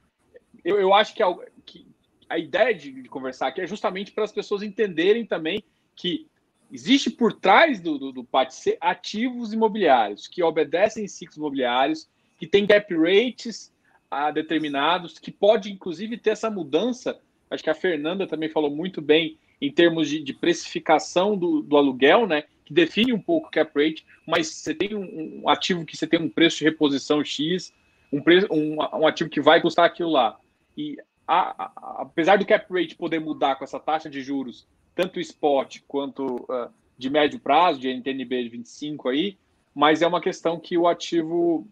eu, 0.64 0.78
eu 0.78 0.95
acho 0.95 1.14
que 1.14 1.22
a, 1.22 1.34
que 1.64 1.87
a 2.28 2.39
ideia 2.39 2.74
de, 2.74 2.93
de 3.03 3.09
conversar 3.09 3.49
aqui 3.49 3.61
é 3.61 3.66
justamente 3.66 4.12
para 4.12 4.24
as 4.24 4.32
pessoas 4.32 4.62
entenderem 4.62 5.24
também 5.24 5.64
que 5.95 6.28
Existe 6.72 7.10
por 7.10 7.32
trás 7.32 7.80
do, 7.80 7.98
do, 7.98 8.12
do 8.12 8.24
PATC 8.24 8.76
ativos 8.80 9.52
imobiliários 9.52 10.26
que 10.26 10.42
obedecem 10.42 11.06
ciclos 11.06 11.36
imobiliários, 11.36 12.08
que 12.38 12.46
tem 12.46 12.66
cap 12.66 12.92
rates 12.94 13.72
ah, 14.10 14.30
determinados, 14.30 15.18
que 15.18 15.30
pode 15.30 15.70
inclusive 15.70 16.16
ter 16.16 16.30
essa 16.30 16.50
mudança. 16.50 17.20
Acho 17.50 17.62
que 17.62 17.70
a 17.70 17.74
Fernanda 17.74 18.26
também 18.26 18.48
falou 18.48 18.70
muito 18.70 19.00
bem 19.00 19.38
em 19.60 19.70
termos 19.70 20.08
de, 20.08 20.22
de 20.22 20.34
precificação 20.34 21.36
do, 21.36 21.62
do, 21.62 21.76
aluguel, 21.76 22.26
né? 22.26 22.44
Que 22.64 22.74
define 22.74 23.12
um 23.12 23.20
pouco 23.20 23.46
o 23.46 23.50
cap 23.50 23.70
rate, 23.74 24.04
mas 24.26 24.48
você 24.48 24.74
tem 24.74 24.94
um, 24.94 25.42
um 25.42 25.48
ativo 25.48 25.84
que 25.84 25.96
você 25.96 26.06
tem 26.06 26.20
um 26.20 26.28
preço 26.28 26.58
de 26.58 26.64
reposição 26.64 27.24
X, 27.24 27.72
um, 28.12 28.20
preço, 28.20 28.48
um, 28.50 28.76
um 28.76 29.06
ativo 29.06 29.30
que 29.30 29.40
vai 29.40 29.60
custar 29.60 29.84
aquilo 29.84 30.10
lá. 30.10 30.38
E 30.76 30.98
a, 31.26 31.64
a, 31.64 32.02
apesar 32.02 32.36
do 32.36 32.44
cap 32.44 32.66
rate 32.72 32.96
poder 32.96 33.20
mudar 33.20 33.56
com 33.56 33.64
essa 33.64 33.78
taxa 33.78 34.10
de 34.10 34.20
juros 34.20 34.66
tanto 34.97 35.20
spot 35.20 35.78
quanto 35.86 36.36
uh, 36.51 36.70
de 36.99 37.11
médio 37.11 37.38
prazo, 37.38 37.78
de 37.78 37.92
NTNB 37.92 38.44
de 38.44 38.49
25 38.49 39.11
aí, 39.11 39.36
mas 39.74 40.01
é 40.01 40.07
uma 40.07 40.22
questão 40.22 40.59
que 40.59 40.76
o 40.78 40.88
ativo, 40.88 41.68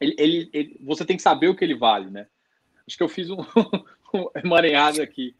ele, 0.00 0.16
ele, 0.18 0.50
ele 0.52 0.80
você 0.84 1.04
tem 1.04 1.16
que 1.16 1.22
saber 1.22 1.48
o 1.48 1.54
que 1.54 1.64
ele 1.64 1.76
vale, 1.76 2.10
né? 2.10 2.26
Acho 2.86 2.96
que 2.96 3.02
eu 3.02 3.08
fiz 3.08 3.30
um, 3.30 3.38
um 4.12 4.28
emaranhado 4.34 5.00
aqui. 5.00 5.34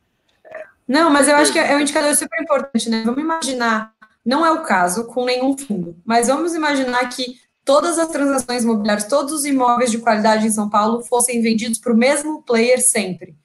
Não, 0.87 1.11
mas 1.11 1.29
eu 1.29 1.35
acho 1.37 1.53
que 1.53 1.59
é 1.59 1.77
um 1.77 1.81
indicador 1.81 2.15
super 2.15 2.41
importante, 2.41 2.89
né? 2.89 3.03
Vamos 3.05 3.21
imaginar, 3.21 3.93
não 4.25 4.47
é 4.47 4.53
o 4.53 4.63
caso 4.63 5.09
com 5.09 5.25
nenhum 5.25 5.59
fundo, 5.59 5.97
mas 6.05 6.29
vamos 6.29 6.55
imaginar 6.55 7.09
que 7.09 7.41
todas 7.65 7.99
as 7.99 8.09
transações 8.09 8.63
imobiliárias, 8.63 9.09
todos 9.09 9.33
os 9.33 9.45
imóveis 9.45 9.91
de 9.91 9.99
qualidade 9.99 10.47
em 10.47 10.51
São 10.51 10.71
Paulo 10.71 11.03
fossem 11.03 11.43
vendidos 11.43 11.79
para 11.79 11.93
o 11.93 11.97
mesmo 11.97 12.43
player 12.43 12.81
sempre. 12.81 13.37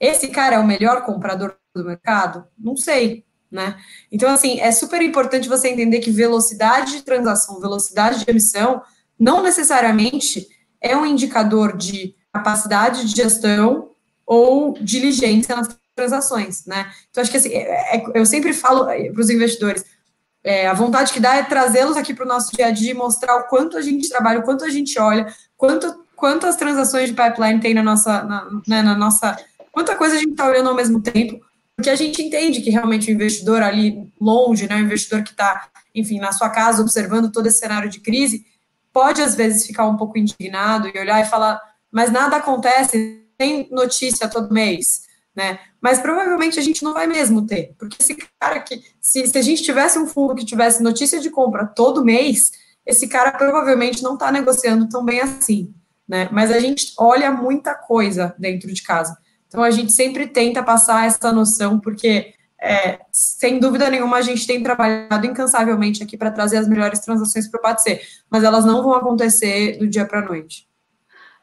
Esse 0.00 0.28
cara 0.28 0.56
é 0.56 0.58
o 0.58 0.66
melhor 0.66 1.04
comprador 1.04 1.59
do 1.74 1.84
mercado? 1.84 2.46
Não 2.58 2.76
sei, 2.76 3.24
né? 3.50 3.76
Então, 4.10 4.30
assim, 4.30 4.60
é 4.60 4.72
super 4.72 5.02
importante 5.02 5.48
você 5.48 5.68
entender 5.68 6.00
que 6.00 6.10
velocidade 6.10 6.92
de 6.92 7.02
transação, 7.02 7.60
velocidade 7.60 8.24
de 8.24 8.30
emissão, 8.30 8.82
não 9.18 9.42
necessariamente 9.42 10.48
é 10.80 10.96
um 10.96 11.04
indicador 11.04 11.76
de 11.76 12.14
capacidade 12.32 13.06
de 13.06 13.16
gestão 13.16 13.90
ou 14.24 14.74
diligência 14.80 15.56
nas 15.56 15.68
transações, 15.94 16.64
né? 16.64 16.90
Então, 17.10 17.20
acho 17.20 17.30
que 17.30 17.36
assim, 17.36 17.50
é, 17.50 17.96
é, 17.96 18.04
eu 18.14 18.24
sempre 18.24 18.52
falo 18.52 18.86
para 18.86 19.20
os 19.20 19.28
investidores, 19.28 19.84
é, 20.42 20.66
a 20.66 20.72
vontade 20.72 21.12
que 21.12 21.20
dá 21.20 21.36
é 21.36 21.42
trazê-los 21.42 21.96
aqui 21.96 22.14
para 22.14 22.24
o 22.24 22.28
nosso 22.28 22.54
dia 22.56 22.66
a 22.66 22.70
dia 22.70 22.92
e 22.92 22.94
mostrar 22.94 23.36
o 23.36 23.48
quanto 23.48 23.76
a 23.76 23.82
gente 23.82 24.08
trabalha, 24.08 24.38
o 24.38 24.42
quanto 24.42 24.64
a 24.64 24.70
gente 24.70 24.98
olha, 24.98 25.26
quanto, 25.56 26.04
quantas 26.16 26.56
transações 26.56 27.10
de 27.10 27.14
pipeline 27.14 27.60
tem 27.60 27.74
na 27.74 27.82
nossa, 27.82 28.22
na, 28.22 28.48
né, 28.66 28.82
na 28.82 28.94
nossa, 28.94 29.36
quanta 29.70 29.94
coisa 29.96 30.14
a 30.14 30.18
gente 30.18 30.30
está 30.30 30.46
olhando 30.46 30.70
ao 30.70 30.74
mesmo 30.74 31.02
tempo, 31.02 31.44
porque 31.80 31.88
a 31.88 31.96
gente 31.96 32.20
entende 32.20 32.60
que 32.60 32.68
realmente 32.68 33.10
o 33.10 33.14
investidor 33.14 33.62
ali 33.62 34.12
longe, 34.20 34.68
né, 34.68 34.76
o 34.76 34.80
investidor 34.80 35.22
que 35.22 35.30
está, 35.30 35.70
enfim, 35.94 36.20
na 36.20 36.30
sua 36.30 36.50
casa 36.50 36.82
observando 36.82 37.32
todo 37.32 37.46
esse 37.46 37.58
cenário 37.58 37.88
de 37.88 38.00
crise, 38.00 38.44
pode 38.92 39.22
às 39.22 39.34
vezes 39.34 39.66
ficar 39.66 39.86
um 39.86 39.96
pouco 39.96 40.18
indignado 40.18 40.90
e 40.94 40.98
olhar 40.98 41.22
e 41.22 41.30
falar, 41.30 41.58
mas 41.90 42.12
nada 42.12 42.36
acontece, 42.36 43.24
tem 43.38 43.66
notícia 43.70 44.28
todo 44.28 44.52
mês, 44.52 45.06
né? 45.34 45.58
Mas 45.80 46.00
provavelmente 46.00 46.58
a 46.58 46.62
gente 46.62 46.84
não 46.84 46.92
vai 46.92 47.06
mesmo 47.06 47.46
ter, 47.46 47.74
porque 47.78 47.96
esse 47.98 48.14
cara 48.38 48.60
que, 48.60 48.82
se, 49.00 49.26
se 49.26 49.38
a 49.38 49.42
gente 49.42 49.62
tivesse 49.62 49.98
um 49.98 50.06
fundo 50.06 50.34
que 50.34 50.44
tivesse 50.44 50.82
notícia 50.82 51.18
de 51.18 51.30
compra 51.30 51.64
todo 51.64 52.04
mês, 52.04 52.52
esse 52.84 53.08
cara 53.08 53.32
provavelmente 53.32 54.02
não 54.02 54.14
está 54.14 54.30
negociando 54.30 54.86
tão 54.86 55.02
bem 55.02 55.22
assim, 55.22 55.72
né? 56.06 56.28
Mas 56.30 56.50
a 56.50 56.60
gente 56.60 56.92
olha 56.98 57.30
muita 57.30 57.74
coisa 57.74 58.34
dentro 58.38 58.70
de 58.70 58.82
casa. 58.82 59.16
Então 59.50 59.64
a 59.64 59.70
gente 59.72 59.90
sempre 59.90 60.28
tenta 60.28 60.62
passar 60.62 61.06
essa 61.06 61.32
noção, 61.32 61.80
porque 61.80 62.34
é, 62.62 63.00
sem 63.10 63.58
dúvida 63.58 63.90
nenhuma, 63.90 64.18
a 64.18 64.22
gente 64.22 64.46
tem 64.46 64.62
trabalhado 64.62 65.26
incansavelmente 65.26 66.04
aqui 66.04 66.16
para 66.16 66.30
trazer 66.30 66.58
as 66.58 66.68
melhores 66.68 67.00
transações 67.00 67.48
para 67.48 67.58
o 67.58 67.62
PATC, 67.62 68.00
mas 68.30 68.44
elas 68.44 68.64
não 68.64 68.80
vão 68.80 68.94
acontecer 68.94 69.76
do 69.76 69.88
dia 69.88 70.06
para 70.06 70.20
a 70.20 70.24
noite. 70.24 70.68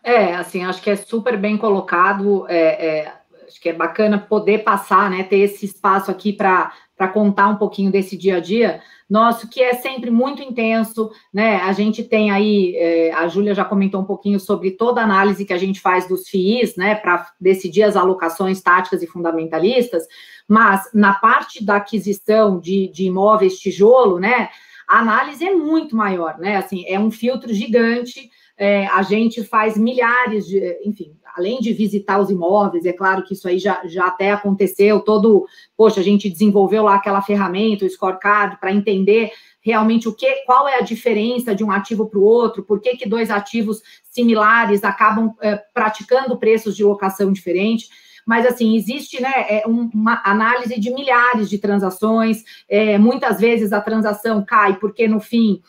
É, 0.02 0.36
assim, 0.36 0.64
acho 0.64 0.82
que 0.82 0.90
é 0.90 0.96
super 0.96 1.36
bem 1.36 1.58
colocado. 1.58 2.46
É, 2.48 2.88
é, 2.88 3.14
acho 3.46 3.60
que 3.60 3.68
é 3.68 3.74
bacana 3.74 4.18
poder 4.18 4.60
passar, 4.60 5.10
né, 5.10 5.24
ter 5.24 5.40
esse 5.40 5.66
espaço 5.66 6.10
aqui 6.10 6.32
para 6.32 6.72
contar 7.06 7.50
um 7.50 7.58
pouquinho 7.58 7.92
desse 7.92 8.16
dia 8.16 8.38
a 8.38 8.40
dia 8.40 8.82
nosso, 9.10 9.50
que 9.50 9.62
é 9.62 9.74
sempre 9.74 10.12
muito 10.12 10.42
intenso, 10.42 11.10
né? 11.34 11.58
A 11.58 11.72
gente 11.72 12.04
tem 12.04 12.30
aí, 12.30 12.76
é, 12.76 13.14
a 13.14 13.28
Júlia 13.28 13.54
já 13.54 13.64
comentou 13.64 14.02
um 14.02 14.06
pouquinho 14.06 14.40
sobre 14.40 14.72
toda 14.72 15.00
a 15.00 15.04
análise 15.04 15.46
que 15.46 15.54
a 15.54 15.58
gente 15.58 15.80
faz 15.80 16.08
dos 16.08 16.28
FIIs, 16.28 16.76
né, 16.76 16.96
para 16.96 17.26
decidir 17.40 17.84
as 17.84 17.96
alocações 17.96 18.62
táticas 18.62 19.02
e 19.02 19.08
fundamentalistas, 19.08 20.04
mas 20.48 20.90
na 20.94 21.14
parte 21.14 21.64
da 21.64 21.78
aquisição 21.78 22.60
de, 22.60 22.90
de 22.90 23.06
imóveis 23.06 23.60
tijolo, 23.60 24.20
né, 24.20 24.50
a 24.88 25.00
análise 25.00 25.46
é 25.46 25.54
muito 25.54 25.96
maior, 25.96 26.38
né? 26.38 26.56
Assim, 26.56 26.86
é 26.88 27.00
um 27.00 27.12
filtro 27.12 27.54
gigante. 27.54 28.30
É, 28.58 28.88
a 28.88 29.04
gente 29.04 29.44
faz 29.44 29.78
milhares 29.78 30.48
de, 30.48 30.80
enfim, 30.84 31.16
além 31.38 31.60
de 31.60 31.74
visitar 31.74 32.20
os 32.20 32.30
imóveis, 32.30 32.86
é 32.86 32.94
claro 32.94 33.24
que 33.24 33.34
isso 33.34 33.48
aí 33.48 33.60
já, 33.60 33.82
já 33.86 34.08
até 34.08 34.32
aconteceu, 34.32 35.00
todo, 35.00 35.46
poxa, 35.76 36.00
a 36.00 36.04
gente 36.04 36.30
desenvolveu 36.30 36.84
lá 36.84 36.96
aquela 36.96 37.22
ferramenta, 37.22 37.86
o 37.86 37.90
scorecard, 37.90 38.60
para 38.60 38.74
entender 38.74 39.32
realmente 39.62 40.08
o 40.08 40.14
que, 40.14 40.44
qual 40.46 40.68
é 40.68 40.78
a 40.78 40.82
diferença 40.82 41.54
de 41.54 41.64
um 41.64 41.72
ativo 41.72 42.08
para 42.08 42.20
o 42.20 42.24
outro, 42.24 42.64
por 42.64 42.80
que, 42.80 42.96
que 42.96 43.08
dois 43.08 43.30
ativos 43.30 43.82
similares 44.04 44.84
acabam 44.84 45.34
é, 45.42 45.56
praticando 45.74 46.38
preços 46.38 46.76
de 46.76 46.84
locação 46.84 47.32
diferentes 47.32 47.90
mas 48.28 48.46
assim, 48.46 48.76
existe 48.76 49.22
né, 49.22 49.32
é 49.48 49.64
uma 49.66 50.22
análise 50.26 50.78
de 50.78 50.94
milhares 50.94 51.50
de 51.50 51.58
transações, 51.58 52.44
é, 52.68 52.98
muitas 52.98 53.40
vezes 53.40 53.72
a 53.72 53.80
transação 53.80 54.44
cai 54.46 54.76
porque 54.76 55.08
no 55.08 55.22
fim 55.22 55.62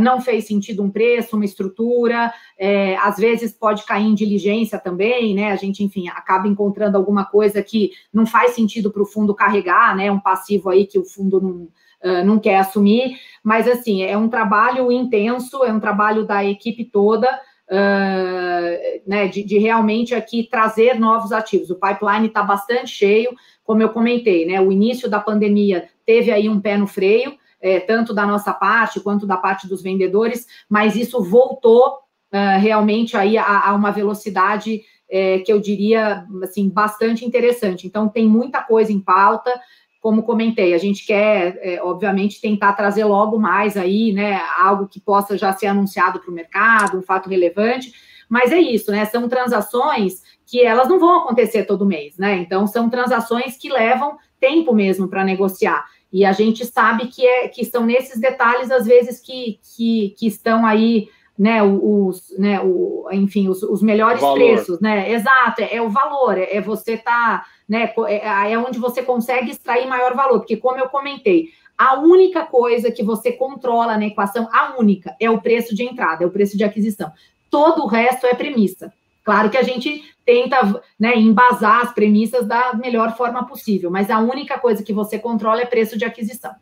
Não 0.00 0.20
fez 0.20 0.46
sentido 0.46 0.82
um 0.82 0.90
preço, 0.90 1.36
uma 1.36 1.44
estrutura, 1.44 2.32
é, 2.58 2.96
às 2.96 3.16
vezes 3.16 3.52
pode 3.52 3.84
cair 3.84 4.04
em 4.04 4.14
diligência 4.14 4.78
também, 4.78 5.32
né? 5.32 5.52
A 5.52 5.56
gente, 5.56 5.84
enfim, 5.84 6.08
acaba 6.08 6.48
encontrando 6.48 6.96
alguma 6.96 7.24
coisa 7.24 7.62
que 7.62 7.92
não 8.12 8.26
faz 8.26 8.52
sentido 8.52 8.90
para 8.90 9.02
o 9.02 9.06
fundo 9.06 9.34
carregar, 9.34 9.94
né? 9.94 10.10
Um 10.10 10.18
passivo 10.18 10.70
aí 10.70 10.86
que 10.86 10.98
o 10.98 11.04
fundo 11.04 11.40
não, 11.40 11.68
uh, 12.04 12.24
não 12.24 12.38
quer 12.38 12.56
assumir, 12.56 13.16
mas 13.44 13.68
assim, 13.68 14.02
é 14.02 14.16
um 14.16 14.28
trabalho 14.28 14.90
intenso, 14.90 15.62
é 15.62 15.72
um 15.72 15.80
trabalho 15.80 16.26
da 16.26 16.44
equipe 16.44 16.84
toda 16.84 17.28
uh, 17.70 19.00
né, 19.06 19.28
de, 19.28 19.44
de, 19.44 19.58
realmente 19.58 20.14
aqui 20.14 20.48
trazer 20.50 20.98
novos 20.98 21.32
ativos. 21.32 21.70
O 21.70 21.76
pipeline 21.76 22.26
está 22.26 22.42
bastante 22.42 22.88
cheio, 22.88 23.30
como 23.64 23.82
eu 23.82 23.90
comentei, 23.90 24.44
né? 24.44 24.60
O 24.60 24.72
início 24.72 25.08
da 25.08 25.20
pandemia 25.20 25.88
teve 26.04 26.32
aí 26.32 26.48
um 26.48 26.60
pé 26.60 26.76
no 26.76 26.86
freio, 26.86 27.38
é, 27.60 27.80
tanto 27.80 28.14
da 28.14 28.26
nossa 28.26 28.52
parte 28.52 29.00
quanto 29.00 29.26
da 29.26 29.36
parte 29.36 29.68
dos 29.68 29.82
vendedores, 29.82 30.46
mas 30.68 30.96
isso 30.96 31.22
voltou 31.22 31.98
uh, 32.32 32.58
realmente 32.58 33.16
aí 33.16 33.36
a, 33.36 33.68
a 33.68 33.74
uma 33.74 33.90
velocidade 33.90 34.82
é, 35.10 35.40
que 35.40 35.52
eu 35.52 35.60
diria 35.60 36.24
assim 36.42 36.68
bastante 36.68 37.24
interessante. 37.24 37.86
Então 37.86 38.08
tem 38.08 38.28
muita 38.28 38.62
coisa 38.62 38.92
em 38.92 39.00
pauta. 39.00 39.52
Como 40.00 40.22
comentei, 40.22 40.72
a 40.72 40.78
gente 40.78 41.04
quer, 41.04 41.58
é, 41.60 41.82
obviamente, 41.82 42.40
tentar 42.40 42.72
trazer 42.72 43.04
logo 43.04 43.38
mais 43.38 43.76
aí, 43.76 44.14
né, 44.14 44.40
algo 44.58 44.88
que 44.88 44.98
possa 44.98 45.36
já 45.36 45.52
ser 45.52 45.66
anunciado 45.66 46.20
para 46.20 46.30
o 46.30 46.34
mercado, 46.34 46.96
um 46.96 47.02
fato 47.02 47.28
relevante, 47.28 47.92
mas 48.26 48.50
é 48.50 48.58
isso, 48.58 48.90
né, 48.90 49.04
são 49.04 49.28
transações 49.28 50.22
que 50.46 50.62
elas 50.62 50.88
não 50.88 50.98
vão 50.98 51.18
acontecer 51.18 51.64
todo 51.64 51.84
mês, 51.84 52.16
né, 52.16 52.38
então 52.38 52.66
são 52.66 52.88
transações 52.88 53.58
que 53.58 53.68
levam 53.68 54.16
tempo 54.40 54.72
mesmo 54.72 55.06
para 55.06 55.22
negociar, 55.22 55.84
e 56.12 56.24
a 56.24 56.32
gente 56.32 56.64
sabe 56.66 57.06
que, 57.06 57.24
é, 57.26 57.48
que 57.48 57.64
são 57.64 57.86
nesses 57.86 58.20
detalhes, 58.20 58.70
às 58.70 58.86
vezes, 58.86 59.20
que, 59.20 59.60
que, 59.76 60.14
que 60.18 60.26
estão 60.26 60.66
aí 60.66 61.08
né, 61.38 61.62
os, 61.62 62.34
né, 62.38 62.60
o, 62.60 63.08
enfim, 63.12 63.48
os, 63.48 63.62
os 63.62 63.80
melhores 63.80 64.20
preços, 64.20 64.78
né? 64.78 65.10
Exato, 65.10 65.62
é, 65.62 65.76
é 65.76 65.80
o 65.80 65.88
valor, 65.88 66.36
é, 66.36 66.56
é 66.56 66.60
você 66.60 66.98
tá, 66.98 67.46
né, 67.66 67.94
é, 68.08 68.52
é 68.52 68.58
onde 68.58 68.78
você 68.78 69.02
consegue 69.02 69.50
extrair 69.50 69.86
maior 69.86 70.14
valor, 70.14 70.40
porque 70.40 70.58
como 70.58 70.78
eu 70.78 70.90
comentei, 70.90 71.48
a 71.78 71.98
única 71.98 72.44
coisa 72.44 72.90
que 72.90 73.02
você 73.02 73.32
controla 73.32 73.96
na 73.96 74.04
equação, 74.04 74.50
a 74.52 74.78
única, 74.78 75.16
é 75.18 75.30
o 75.30 75.40
preço 75.40 75.74
de 75.74 75.82
entrada, 75.82 76.22
é 76.22 76.26
o 76.26 76.30
preço 76.30 76.58
de 76.58 76.62
aquisição. 76.62 77.10
Todo 77.50 77.84
o 77.84 77.86
resto 77.86 78.26
é 78.26 78.34
premissa. 78.34 78.92
Claro 79.24 79.48
que 79.48 79.56
a 79.56 79.62
gente 79.62 80.02
tenta 80.30 80.82
né, 80.98 81.16
embasar 81.16 81.86
as 81.86 81.92
premissas 81.92 82.46
da 82.46 82.74
melhor 82.74 83.16
forma 83.16 83.46
possível, 83.46 83.90
mas 83.90 84.10
a 84.10 84.18
única 84.20 84.58
coisa 84.58 84.82
que 84.82 84.92
você 84.92 85.18
controla 85.18 85.62
é 85.62 85.66
preço 85.66 85.98
de 85.98 86.04
aquisição. 86.04 86.54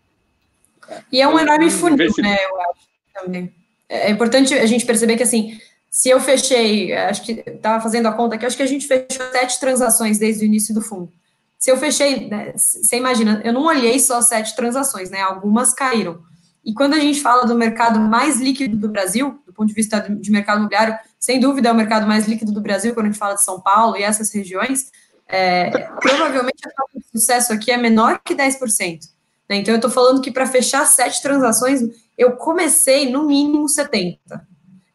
E 1.13 1.21
é 1.21 1.29
um 1.29 1.39
enorme 1.39 1.71
funil, 1.71 2.13
né, 2.19 2.37
eu 2.45 2.61
acho, 2.63 2.89
também 3.13 3.59
é 3.89 4.11
importante 4.11 4.55
a 4.55 4.67
gente 4.67 4.85
perceber 4.85 5.17
que, 5.17 5.23
assim, 5.23 5.59
se 5.91 6.11
eu 6.11 6.21
fechei, 6.21 6.93
acho 6.93 7.25
que 7.25 7.43
estava 7.47 7.83
fazendo 7.83 8.07
a 8.07 8.13
conta 8.13 8.35
aqui, 8.35 8.45
acho 8.45 8.57
que 8.57 8.63
a 8.63 8.67
gente 8.67 8.87
fechou 8.87 9.27
sete 9.33 9.59
transações 9.59 10.19
desde 10.19 10.45
o 10.45 10.47
início 10.47 10.75
do 10.75 10.83
fundo. 10.83 11.11
Se 11.59 11.71
eu 11.71 11.77
fechei, 11.77 12.29
né, 12.29 12.53
você 12.55 12.97
imagina, 12.97 13.41
eu 13.45 13.53
não 13.53 13.65
olhei 13.65 13.99
só 13.99 14.21
sete 14.21 14.55
transações, 14.55 15.11
né? 15.11 15.23
Algumas 15.23 15.73
caíram. 15.75 16.21
E 16.65 16.73
quando 16.73 16.95
a 16.95 17.01
gente 17.01 17.21
fala 17.21 17.47
do 17.47 17.55
mercado 17.55 17.99
mais 17.99 18.39
líquido 18.39 18.77
do 18.77 18.89
Brasil, 18.89 19.41
do 19.45 19.53
ponto 19.53 19.69
de 19.69 19.75
vista 19.75 19.99
de 19.99 20.31
mercado 20.31 20.59
imobiliário, 20.59 20.97
sem 21.19 21.41
dúvida 21.41 21.69
é 21.69 21.73
o 21.73 21.75
mercado 21.75 22.07
mais 22.07 22.27
líquido 22.27 22.53
do 22.53 22.61
Brasil 22.61 22.95
quando 22.95 23.07
a 23.07 23.09
gente 23.11 23.19
fala 23.19 23.35
de 23.35 23.43
São 23.43 23.61
Paulo 23.61 23.97
e 23.97 24.03
essas 24.03 24.33
regiões, 24.33 24.91
é, 25.27 25.71
provavelmente 26.01 26.67
a 26.67 26.71
taxa 26.71 26.99
de 26.99 27.07
sucesso 27.11 27.53
aqui 27.53 27.71
é 27.71 27.77
menor 27.77 28.21
que 28.25 28.35
10%. 28.35 29.01
Né? 29.49 29.57
Então, 29.57 29.75
eu 29.75 29.79
estou 29.79 29.91
falando 29.91 30.21
que 30.21 30.31
para 30.31 30.47
fechar 30.47 30.85
sete 30.87 31.23
transações, 31.23 31.81
eu 32.17 32.33
comecei 32.37 33.11
no 33.11 33.27
mínimo 33.27 33.69
70. 33.69 34.47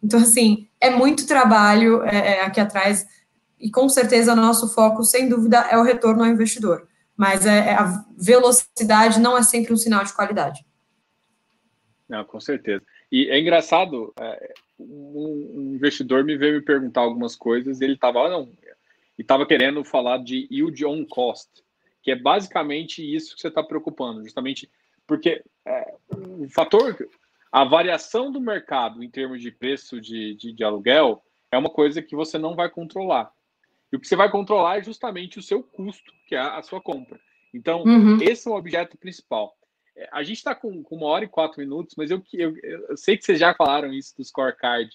Então, 0.01 0.19
assim, 0.19 0.67
é 0.79 0.89
muito 0.89 1.25
trabalho 1.25 2.03
é, 2.03 2.35
é, 2.35 2.41
aqui 2.45 2.59
atrás, 2.59 3.07
e 3.59 3.71
com 3.71 3.87
certeza 3.87 4.33
o 4.33 4.35
nosso 4.35 4.67
foco, 4.73 5.03
sem 5.03 5.29
dúvida, 5.29 5.59
é 5.71 5.77
o 5.77 5.83
retorno 5.83 6.23
ao 6.23 6.29
investidor. 6.29 6.87
Mas 7.15 7.45
é, 7.45 7.69
é, 7.69 7.73
a 7.73 8.03
velocidade 8.17 9.19
não 9.19 9.37
é 9.37 9.43
sempre 9.43 9.71
um 9.71 9.77
sinal 9.77 10.03
de 10.03 10.13
qualidade. 10.13 10.65
Não, 12.09 12.25
com 12.25 12.39
certeza. 12.39 12.83
E 13.11 13.29
é 13.29 13.39
engraçado, 13.39 14.13
é, 14.19 14.53
um 14.89 15.73
investidor 15.75 16.23
me 16.23 16.37
veio 16.37 16.55
me 16.55 16.61
perguntar 16.61 17.01
algumas 17.01 17.35
coisas, 17.35 17.79
e 17.79 17.83
ele 17.83 17.93
estava, 17.93 18.19
ah, 18.19 18.47
e 19.17 19.21
estava 19.21 19.45
querendo 19.45 19.83
falar 19.83 20.17
de 20.17 20.47
yield 20.51 20.85
on 20.85 21.05
cost, 21.05 21.49
que 22.01 22.11
é 22.11 22.15
basicamente 22.15 23.01
isso 23.01 23.35
que 23.35 23.41
você 23.41 23.47
está 23.47 23.63
preocupando, 23.63 24.23
justamente 24.23 24.69
porque 25.05 25.43
é, 25.65 25.93
o 26.09 26.49
fator, 26.49 27.07
a 27.51 27.63
variação 27.63 28.31
do 28.31 28.41
mercado 28.41 29.03
em 29.03 29.09
termos 29.09 29.41
de 29.41 29.51
preço 29.51 29.99
de, 29.99 30.35
de, 30.35 30.51
de 30.51 30.63
aluguel 30.63 31.23
é 31.51 31.57
uma 31.57 31.69
coisa 31.69 32.01
que 32.01 32.15
você 32.15 32.37
não 32.37 32.55
vai 32.55 32.69
controlar. 32.69 33.31
E 33.91 33.95
o 33.95 33.99
que 33.99 34.07
você 34.07 34.15
vai 34.15 34.29
controlar 34.31 34.79
é 34.79 34.83
justamente 34.83 35.37
o 35.37 35.43
seu 35.43 35.61
custo, 35.61 36.11
que 36.27 36.35
é 36.35 36.39
a 36.39 36.61
sua 36.63 36.81
compra. 36.81 37.19
Então, 37.53 37.83
uhum. 37.83 38.17
esse 38.21 38.47
é 38.47 38.51
o 38.51 38.55
objeto 38.55 38.97
principal. 38.97 39.55
É, 39.95 40.09
a 40.11 40.23
gente 40.23 40.37
está 40.37 40.55
com, 40.55 40.83
com, 40.83 40.95
uma 40.95 41.07
hora 41.07 41.25
e 41.25 41.29
quatro 41.29 41.59
minutos, 41.59 41.95
mas 41.97 42.09
eu, 42.11 42.21
eu, 42.33 42.55
eu, 42.57 42.97
sei 42.97 43.17
que 43.17 43.25
vocês 43.25 43.39
já 43.39 43.53
falaram 43.53 43.93
isso 43.93 44.15
do 44.17 44.23
scorecard 44.23 44.89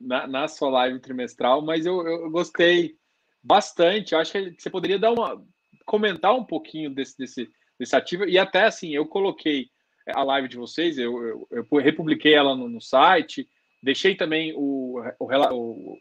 na, 0.00 0.26
na 0.26 0.48
sua 0.48 0.70
live 0.70 1.00
trimestral, 1.00 1.62
mas 1.62 1.84
eu, 1.84 2.06
eu 2.06 2.30
gostei 2.30 2.96
bastante. 3.42 4.12
Eu 4.12 4.20
acho 4.20 4.32
que 4.32 4.54
você 4.58 4.70
poderia 4.70 4.98
dar 4.98 5.12
uma 5.12 5.42
comentar 5.84 6.34
um 6.34 6.44
pouquinho 6.44 6.90
desse, 6.94 7.16
desse, 7.16 7.50
desse 7.78 7.96
ativo. 7.96 8.26
E 8.26 8.38
até 8.38 8.64
assim, 8.64 8.94
eu 8.94 9.06
coloquei 9.06 9.70
a 10.14 10.22
live 10.22 10.48
de 10.48 10.56
vocês, 10.56 10.98
eu, 10.98 11.22
eu, 11.22 11.48
eu 11.50 11.78
republiquei 11.78 12.34
ela 12.34 12.54
no, 12.54 12.68
no, 12.68 12.80
site, 12.80 13.48
deixei 13.82 14.14
também 14.14 14.52
o, 14.54 15.02
o, 15.18 15.24
o 15.24 15.98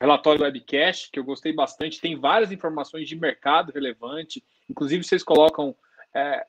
relatório 0.00 0.38
do 0.38 0.44
webcast, 0.44 1.10
que 1.10 1.18
eu 1.18 1.24
gostei 1.24 1.52
bastante. 1.52 2.00
Tem 2.00 2.18
várias 2.18 2.50
informações 2.50 3.08
de 3.08 3.16
mercado 3.16 3.72
relevante, 3.72 4.42
inclusive 4.68 5.04
vocês 5.04 5.22
colocam 5.22 5.76
é, 6.14 6.46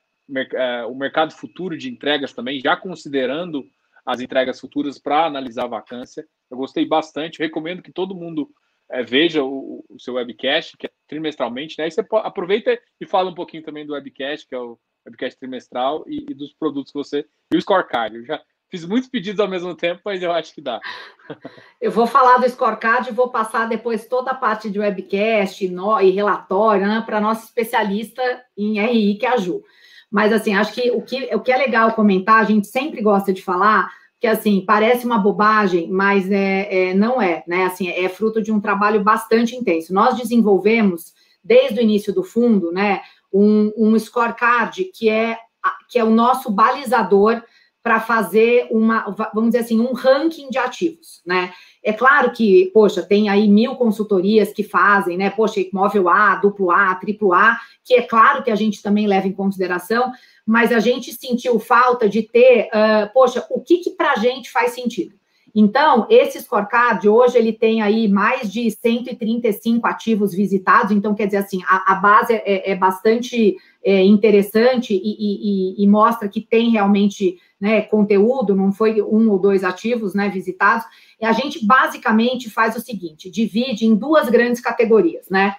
o 0.88 0.94
mercado 0.94 1.32
futuro 1.32 1.76
de 1.76 1.88
entregas 1.88 2.32
também, 2.32 2.60
já 2.60 2.76
considerando 2.76 3.64
as 4.04 4.20
entregas 4.20 4.60
futuras 4.60 4.98
para 4.98 5.26
analisar 5.26 5.64
a 5.64 5.68
vacância. 5.68 6.26
Eu 6.50 6.56
gostei 6.56 6.86
bastante, 6.86 7.40
recomendo 7.40 7.82
que 7.82 7.92
todo 7.92 8.14
mundo 8.14 8.48
é, 8.88 9.02
veja 9.02 9.42
o, 9.42 9.84
o, 9.88 9.98
seu 9.98 10.14
webcast, 10.14 10.76
que 10.76 10.86
é 10.86 10.90
trimestralmente, 11.08 11.74
né? 11.76 11.84
Aí 11.84 11.90
você 11.90 12.04
aproveita 12.22 12.78
e 13.00 13.06
fala 13.06 13.30
um 13.30 13.34
pouquinho 13.34 13.64
também 13.64 13.84
do 13.84 13.94
webcast, 13.94 14.46
que 14.46 14.54
é 14.54 14.58
o 14.58 14.78
webcast 15.04 15.38
trimestral, 15.38 16.04
e, 16.06 16.26
e 16.30 16.34
dos 16.34 16.52
produtos 16.54 16.92
que 16.92 16.98
você. 16.98 17.26
E 17.52 17.56
o 17.56 17.60
scorecard. 17.60 18.16
Eu 18.16 18.24
já 18.24 18.40
fiz 18.68 18.84
muitos 18.84 19.08
pedidos 19.08 19.40
ao 19.40 19.48
mesmo 19.48 19.74
tempo, 19.74 20.02
mas 20.04 20.22
eu 20.22 20.30
acho 20.30 20.54
que 20.54 20.60
dá. 20.60 20.80
Eu 21.80 21.90
vou 21.90 22.06
falar 22.06 22.38
do 22.38 22.48
scorecard 22.48 23.08
e 23.08 23.14
vou 23.14 23.28
passar 23.28 23.68
depois 23.68 24.06
toda 24.06 24.30
a 24.30 24.34
parte 24.34 24.70
de 24.70 24.78
webcast 24.78 25.68
no, 25.68 26.00
e 26.00 26.10
relatório 26.10 26.86
né, 26.86 27.02
para 27.04 27.20
nossa 27.20 27.44
especialista 27.44 28.22
em 28.56 28.80
RI, 28.80 29.18
que 29.18 29.26
é 29.26 29.30
a 29.30 29.36
Ju. 29.36 29.62
Mas, 30.10 30.32
assim, 30.32 30.54
acho 30.54 30.72
que 30.72 30.90
o, 30.90 31.02
que 31.02 31.34
o 31.34 31.40
que 31.40 31.52
é 31.52 31.56
legal 31.56 31.92
comentar, 31.92 32.40
a 32.40 32.44
gente 32.44 32.66
sempre 32.66 33.02
gosta 33.02 33.32
de 33.32 33.42
falar, 33.42 33.90
que, 34.20 34.26
assim, 34.26 34.64
parece 34.66 35.04
uma 35.04 35.18
bobagem, 35.18 35.90
mas 35.90 36.30
é, 36.30 36.90
é, 36.90 36.94
não 36.94 37.20
é, 37.20 37.44
né? 37.46 37.64
Assim, 37.64 37.88
é 37.88 38.08
fruto 38.08 38.42
de 38.42 38.50
um 38.50 38.60
trabalho 38.60 39.02
bastante 39.02 39.54
intenso. 39.54 39.92
Nós 39.92 40.16
desenvolvemos, 40.16 41.12
desde 41.44 41.78
o 41.78 41.82
início 41.82 42.14
do 42.14 42.22
fundo, 42.22 42.72
né, 42.72 43.02
um, 43.32 43.72
um 43.76 43.98
scorecard 43.98 44.84
que 44.94 45.08
é, 45.08 45.38
que 45.88 45.98
é 45.98 46.04
o 46.04 46.10
nosso 46.10 46.50
balizador 46.50 47.42
para 47.86 48.00
fazer 48.00 48.66
uma, 48.68 49.14
vamos 49.32 49.50
dizer 49.50 49.60
assim, 49.60 49.80
um 49.80 49.92
ranking 49.92 50.50
de 50.50 50.58
ativos, 50.58 51.22
né? 51.24 51.52
É 51.84 51.92
claro 51.92 52.32
que, 52.32 52.68
poxa, 52.74 53.00
tem 53.00 53.28
aí 53.28 53.46
mil 53.46 53.76
consultorias 53.76 54.52
que 54.52 54.64
fazem, 54.64 55.16
né? 55.16 55.30
Poxa, 55.30 55.60
imóvel 55.60 56.08
A, 56.08 56.34
duplo 56.34 56.72
A, 56.72 56.96
triplo 56.96 57.32
A, 57.32 57.56
que 57.84 57.94
é 57.94 58.02
claro 58.02 58.42
que 58.42 58.50
a 58.50 58.56
gente 58.56 58.82
também 58.82 59.06
leva 59.06 59.28
em 59.28 59.32
consideração, 59.32 60.10
mas 60.44 60.72
a 60.72 60.80
gente 60.80 61.12
sentiu 61.12 61.60
falta 61.60 62.08
de 62.08 62.24
ter, 62.24 62.70
uh, 62.74 63.12
poxa, 63.14 63.46
o 63.50 63.60
que, 63.60 63.78
que 63.78 63.90
para 63.90 64.14
a 64.14 64.16
gente 64.16 64.50
faz 64.50 64.72
sentido? 64.72 65.14
Então, 65.54 66.08
esse 66.10 66.40
scorecard, 66.40 67.08
hoje, 67.08 67.38
ele 67.38 67.52
tem 67.52 67.80
aí 67.82 68.08
mais 68.08 68.52
de 68.52 68.68
135 68.68 69.86
ativos 69.86 70.34
visitados, 70.34 70.90
então, 70.90 71.14
quer 71.14 71.26
dizer 71.26 71.38
assim, 71.38 71.62
a, 71.68 71.92
a 71.92 71.94
base 71.94 72.34
é, 72.34 72.72
é 72.72 72.74
bastante 72.74 73.56
é, 73.82 74.02
interessante 74.02 74.92
e, 74.92 74.98
e, 75.78 75.82
e, 75.84 75.86
mostra 75.86 76.28
que 76.28 76.40
tem 76.40 76.70
realmente 76.70 77.38
né, 77.60 77.82
conteúdo, 77.82 78.54
não 78.54 78.70
foi 78.70 79.00
um 79.00 79.30
ou 79.30 79.38
dois 79.38 79.64
ativos 79.64 80.14
né, 80.14 80.28
visitados. 80.28 80.84
E 81.20 81.24
a 81.24 81.32
gente 81.32 81.64
basicamente 81.66 82.50
faz 82.50 82.76
o 82.76 82.80
seguinte: 82.80 83.30
divide 83.30 83.86
em 83.86 83.94
duas 83.94 84.28
grandes 84.28 84.60
categorias, 84.60 85.28
né? 85.30 85.56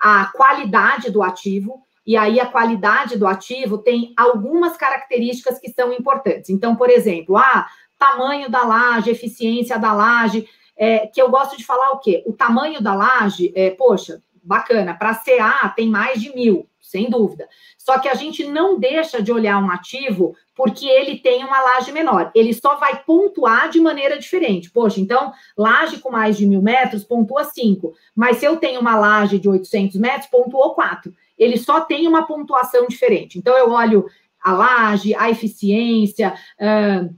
A 0.00 0.26
qualidade 0.26 1.10
do 1.10 1.22
ativo, 1.22 1.82
e 2.06 2.16
aí 2.16 2.38
a 2.38 2.46
qualidade 2.46 3.18
do 3.18 3.26
ativo 3.26 3.78
tem 3.78 4.14
algumas 4.16 4.76
características 4.76 5.58
que 5.58 5.70
são 5.70 5.92
importantes. 5.92 6.50
Então, 6.50 6.76
por 6.76 6.88
exemplo, 6.88 7.36
ah, 7.36 7.66
tamanho 7.98 8.48
da 8.48 8.62
laje, 8.62 9.10
eficiência 9.10 9.78
da 9.78 9.92
laje, 9.92 10.48
é, 10.76 11.08
que 11.08 11.20
eu 11.20 11.28
gosto 11.28 11.56
de 11.56 11.66
falar 11.66 11.90
o 11.90 11.98
quê? 11.98 12.22
O 12.26 12.32
tamanho 12.32 12.80
da 12.80 12.94
laje, 12.94 13.52
é, 13.54 13.70
poxa, 13.70 14.22
bacana, 14.42 14.94
para 14.94 15.16
CA 15.16 15.68
tem 15.74 15.88
mais 15.88 16.20
de 16.20 16.32
mil, 16.34 16.67
sem 16.88 17.10
dúvida. 17.10 17.48
Só 17.76 17.98
que 17.98 18.08
a 18.08 18.14
gente 18.14 18.44
não 18.44 18.78
deixa 18.78 19.22
de 19.22 19.30
olhar 19.30 19.62
um 19.62 19.70
ativo 19.70 20.34
porque 20.54 20.86
ele 20.86 21.18
tem 21.18 21.44
uma 21.44 21.60
laje 21.60 21.92
menor. 21.92 22.32
Ele 22.34 22.52
só 22.54 22.76
vai 22.76 23.02
pontuar 23.04 23.68
de 23.68 23.80
maneira 23.80 24.18
diferente. 24.18 24.70
Poxa, 24.70 25.00
então, 25.00 25.32
laje 25.56 25.98
com 25.98 26.10
mais 26.10 26.36
de 26.36 26.46
mil 26.46 26.62
metros 26.62 27.04
pontua 27.04 27.44
5. 27.44 27.94
Mas 28.16 28.38
se 28.38 28.46
eu 28.46 28.56
tenho 28.56 28.80
uma 28.80 28.96
laje 28.96 29.38
de 29.38 29.48
800 29.48 29.96
metros, 29.96 30.30
pontuou 30.30 30.74
4. 30.74 31.14
Ele 31.38 31.58
só 31.58 31.82
tem 31.82 32.08
uma 32.08 32.26
pontuação 32.26 32.86
diferente. 32.88 33.38
Então, 33.38 33.56
eu 33.56 33.70
olho 33.70 34.06
a 34.42 34.52
laje, 34.52 35.14
a 35.14 35.30
eficiência. 35.30 36.34
Uh, 36.58 37.14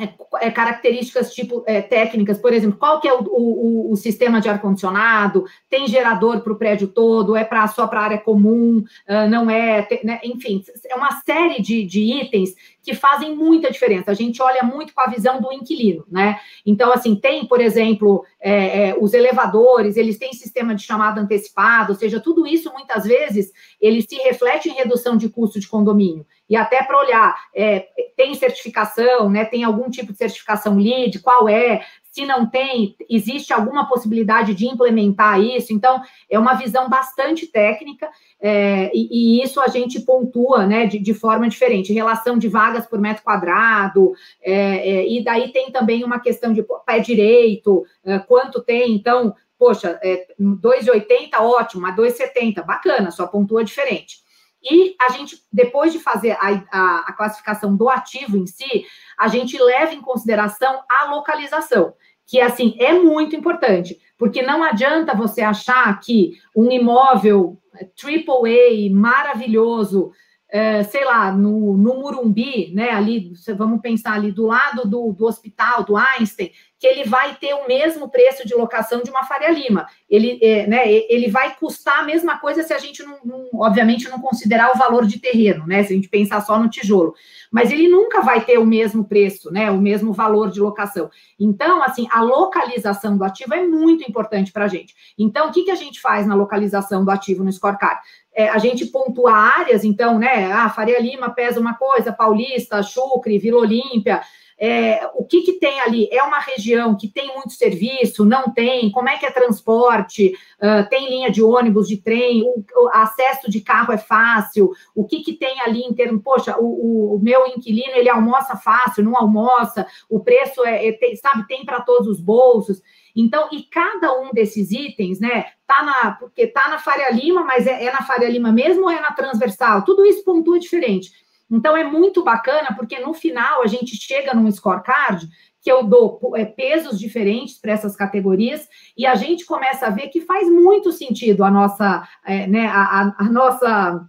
é, 0.00 0.08
é, 0.46 0.50
características 0.50 1.34
tipo 1.34 1.62
é, 1.66 1.82
técnicas, 1.82 2.38
por 2.38 2.50
exemplo, 2.54 2.78
qual 2.78 2.98
que 2.98 3.06
é 3.06 3.12
o, 3.12 3.22
o, 3.24 3.92
o 3.92 3.96
sistema 3.96 4.40
de 4.40 4.48
ar-condicionado, 4.48 5.44
tem 5.68 5.86
gerador 5.86 6.40
para 6.40 6.52
o 6.52 6.56
prédio 6.56 6.88
todo, 6.88 7.36
é 7.36 7.44
para 7.44 7.68
só 7.68 7.86
para 7.86 8.00
área 8.00 8.18
comum, 8.18 8.78
uh, 8.78 9.28
não 9.28 9.50
é, 9.50 9.86
né? 10.02 10.18
enfim, 10.24 10.64
é 10.88 10.94
uma 10.94 11.20
série 11.20 11.60
de, 11.60 11.84
de 11.84 12.00
itens 12.00 12.54
que 12.82 12.94
fazem 12.94 13.34
muita 13.34 13.70
diferença. 13.70 14.10
A 14.10 14.14
gente 14.14 14.42
olha 14.42 14.62
muito 14.62 14.92
com 14.92 15.00
a 15.00 15.06
visão 15.06 15.40
do 15.40 15.52
inquilino, 15.52 16.04
né? 16.10 16.40
Então, 16.66 16.92
assim, 16.92 17.14
tem, 17.14 17.46
por 17.46 17.60
exemplo, 17.60 18.24
é, 18.40 18.88
é, 18.88 18.96
os 18.98 19.14
elevadores, 19.14 19.96
eles 19.96 20.18
têm 20.18 20.32
sistema 20.32 20.74
de 20.74 20.82
chamada 20.82 21.20
antecipado, 21.20 21.92
ou 21.92 21.98
seja, 21.98 22.20
tudo 22.20 22.46
isso, 22.46 22.72
muitas 22.72 23.04
vezes, 23.04 23.52
ele 23.80 24.02
se 24.02 24.16
reflete 24.16 24.68
em 24.68 24.74
redução 24.74 25.16
de 25.16 25.28
custo 25.28 25.60
de 25.60 25.68
condomínio. 25.68 26.26
E 26.50 26.56
até 26.56 26.82
para 26.82 26.98
olhar, 26.98 27.34
é, 27.54 27.86
tem 28.16 28.34
certificação, 28.34 29.30
né? 29.30 29.44
Tem 29.44 29.64
algum 29.64 29.88
tipo 29.88 30.12
de 30.12 30.18
certificação 30.18 30.76
LEED, 30.76 31.20
qual 31.20 31.48
é? 31.48 31.82
Se 32.12 32.26
não 32.26 32.44
tem, 32.44 32.94
existe 33.08 33.54
alguma 33.54 33.88
possibilidade 33.88 34.54
de 34.54 34.66
implementar 34.66 35.40
isso? 35.40 35.72
Então, 35.72 36.02
é 36.28 36.38
uma 36.38 36.52
visão 36.52 36.86
bastante 36.86 37.46
técnica, 37.46 38.06
é, 38.38 38.90
e, 38.92 39.40
e, 39.40 39.42
isso 39.42 39.58
a 39.62 39.66
gente 39.68 39.98
pontua 40.00 40.66
né, 40.66 40.84
de, 40.86 40.98
de, 40.98 41.14
forma 41.14 41.48
diferente, 41.48 41.90
relação 41.90 42.36
de 42.36 42.48
vagas 42.48 42.84
por 42.86 43.00
metro 43.00 43.24
quadrado, 43.24 44.12
é, 44.42 44.52
é, 44.52 45.08
e 45.08 45.24
daí 45.24 45.52
tem 45.52 45.72
também 45.72 46.04
uma 46.04 46.20
questão 46.20 46.52
de 46.52 46.62
pé 46.84 46.98
direito, 46.98 47.82
é, 48.04 48.18
quanto 48.18 48.62
tem, 48.62 48.94
então, 48.94 49.34
poxa, 49.58 49.98
é, 50.02 50.26
2,80, 50.38 51.40
ótimo, 51.40 51.80
mas 51.80 51.96
2,70, 51.96 52.62
bacana, 52.62 53.10
só 53.10 53.26
pontua 53.26 53.64
diferente. 53.64 54.22
E 54.62 54.94
a 55.00 55.12
gente, 55.12 55.36
depois 55.52 55.92
de 55.92 55.98
fazer 55.98 56.32
a, 56.32 56.64
a, 56.70 57.04
a, 57.08 57.12
classificação 57.12 57.76
do 57.76 57.88
ativo 57.88 58.36
em 58.36 58.46
si, 58.46 58.84
a 59.18 59.28
gente 59.28 59.60
leva 59.60 59.92
em 59.92 60.00
consideração 60.00 60.82
a 60.88 61.10
localização, 61.10 61.94
que 62.26 62.40
assim 62.40 62.76
é 62.78 62.92
muito 62.92 63.34
importante, 63.34 63.98
porque 64.16 64.42
não 64.42 64.62
adianta 64.62 65.16
você 65.16 65.42
achar 65.42 65.98
que 66.00 66.38
um 66.56 66.70
imóvel 66.70 67.58
AAA 67.74 68.90
maravilhoso 68.92 70.12
é, 70.52 70.82
sei 70.82 71.02
lá, 71.02 71.32
no, 71.32 71.78
no 71.78 71.94
Murumbi, 71.94 72.74
né, 72.74 72.90
ali, 72.90 73.32
vamos 73.56 73.80
pensar 73.80 74.12
ali 74.12 74.30
do 74.30 74.44
lado 74.44 74.86
do, 74.86 75.10
do 75.10 75.24
hospital, 75.24 75.82
do 75.82 75.96
Einstein, 75.96 76.52
que 76.82 76.86
ele 76.88 77.04
vai 77.04 77.36
ter 77.36 77.54
o 77.54 77.68
mesmo 77.68 78.08
preço 78.08 78.44
de 78.44 78.56
locação 78.56 79.04
de 79.04 79.10
uma 79.10 79.22
Faria 79.22 79.52
Lima. 79.52 79.86
Ele, 80.10 80.36
é, 80.42 80.66
né, 80.66 80.82
ele 80.92 81.30
vai 81.30 81.54
custar 81.54 82.00
a 82.00 82.02
mesma 82.02 82.40
coisa 82.40 82.64
se 82.64 82.74
a 82.74 82.78
gente 82.78 83.04
não, 83.04 83.18
não, 83.24 83.48
obviamente, 83.54 84.08
não 84.08 84.20
considerar 84.20 84.72
o 84.74 84.76
valor 84.76 85.06
de 85.06 85.20
terreno, 85.20 85.64
né, 85.64 85.84
se 85.84 85.92
a 85.92 85.94
gente 85.94 86.08
pensar 86.08 86.40
só 86.40 86.58
no 86.58 86.68
tijolo. 86.68 87.14
Mas 87.52 87.70
ele 87.70 87.88
nunca 87.88 88.20
vai 88.20 88.44
ter 88.44 88.58
o 88.58 88.66
mesmo 88.66 89.04
preço, 89.04 89.52
né, 89.52 89.70
o 89.70 89.80
mesmo 89.80 90.12
valor 90.12 90.50
de 90.50 90.58
locação. 90.58 91.08
Então, 91.38 91.84
assim, 91.84 92.08
a 92.10 92.20
localização 92.20 93.16
do 93.16 93.22
ativo 93.22 93.54
é 93.54 93.64
muito 93.64 94.02
importante 94.02 94.50
para 94.50 94.64
a 94.64 94.68
gente. 94.68 94.92
Então, 95.16 95.50
o 95.50 95.52
que, 95.52 95.62
que 95.62 95.70
a 95.70 95.76
gente 95.76 96.00
faz 96.00 96.26
na 96.26 96.34
localização 96.34 97.04
do 97.04 97.12
ativo 97.12 97.44
no 97.44 97.52
scorecard? 97.52 98.00
é, 98.34 98.48
a 98.48 98.58
gente 98.58 98.86
pontua 98.86 99.32
áreas, 99.32 99.84
então, 99.84 100.18
né? 100.18 100.50
Ah, 100.50 100.70
Faria 100.70 100.98
Lima 101.00 101.30
pesa 101.30 101.60
uma 101.60 101.74
coisa, 101.74 102.12
Paulista, 102.12 102.82
Chucre, 102.82 103.38
Vila 103.38 103.58
Olímpia. 103.60 104.22
É, 104.64 105.10
o 105.16 105.24
que, 105.24 105.42
que 105.42 105.54
tem 105.54 105.80
ali? 105.80 106.08
É 106.12 106.22
uma 106.22 106.38
região 106.38 106.96
que 106.96 107.08
tem 107.08 107.34
muito 107.34 107.50
serviço? 107.50 108.24
Não 108.24 108.44
tem? 108.44 108.92
Como 108.92 109.08
é 109.08 109.18
que 109.18 109.26
é 109.26 109.30
transporte? 109.32 110.32
Uh, 110.60 110.88
tem 110.88 111.08
linha 111.08 111.32
de 111.32 111.42
ônibus, 111.42 111.88
de 111.88 111.96
trem? 111.96 112.44
O, 112.44 112.64
o, 112.76 112.88
acesso 112.92 113.50
de 113.50 113.60
carro 113.60 113.92
é 113.92 113.98
fácil? 113.98 114.70
O 114.94 115.04
que, 115.04 115.24
que 115.24 115.32
tem 115.32 115.60
ali 115.62 115.80
em 115.80 115.92
termos? 115.92 116.22
Poxa, 116.22 116.56
o, 116.60 117.16
o 117.16 117.18
meu 117.20 117.44
inquilino 117.48 117.96
ele 117.96 118.08
almoça 118.08 118.54
fácil, 118.54 119.02
não 119.02 119.16
almoça? 119.16 119.84
O 120.08 120.20
preço 120.20 120.64
é, 120.64 120.86
é 120.86 120.92
tem, 120.92 121.16
sabe, 121.16 121.44
tem 121.48 121.64
para 121.64 121.80
todos 121.80 122.06
os 122.06 122.20
bolsos. 122.20 122.80
Então, 123.16 123.48
e 123.50 123.64
cada 123.64 124.16
um 124.20 124.30
desses 124.32 124.70
itens, 124.70 125.18
né, 125.18 125.46
tá 125.66 125.82
na, 125.82 126.12
porque 126.12 126.46
tá 126.46 126.68
na 126.68 126.78
Faria 126.78 127.10
Lima, 127.10 127.44
mas 127.44 127.66
é, 127.66 127.84
é 127.84 127.92
na 127.92 128.02
Faria 128.02 128.28
Lima 128.28 128.52
mesmo 128.52 128.84
ou 128.84 128.90
é 128.90 129.00
na 129.00 129.12
transversal? 129.12 129.84
Tudo 129.84 130.06
isso 130.06 130.24
pontua 130.24 130.58
diferente. 130.58 131.10
Então, 131.52 131.76
é 131.76 131.84
muito 131.84 132.24
bacana, 132.24 132.74
porque 132.74 132.98
no 132.98 133.12
final 133.12 133.62
a 133.62 133.66
gente 133.66 133.94
chega 133.94 134.32
num 134.32 134.50
scorecard 134.50 135.28
que 135.60 135.70
eu 135.70 135.84
dou 135.84 136.32
é, 136.34 136.44
pesos 136.44 136.98
diferentes 136.98 137.58
para 137.60 137.72
essas 137.72 137.94
categorias 137.94 138.66
e 138.96 139.06
a 139.06 139.14
gente 139.14 139.44
começa 139.44 139.86
a 139.86 139.90
ver 139.90 140.08
que 140.08 140.22
faz 140.22 140.50
muito 140.50 140.90
sentido 140.90 141.44
a 141.44 141.50
nossa, 141.50 142.08
é, 142.26 142.46
né, 142.48 142.66
a, 142.66 142.82
a, 142.82 143.14
a 143.18 143.24
nossa 143.30 144.08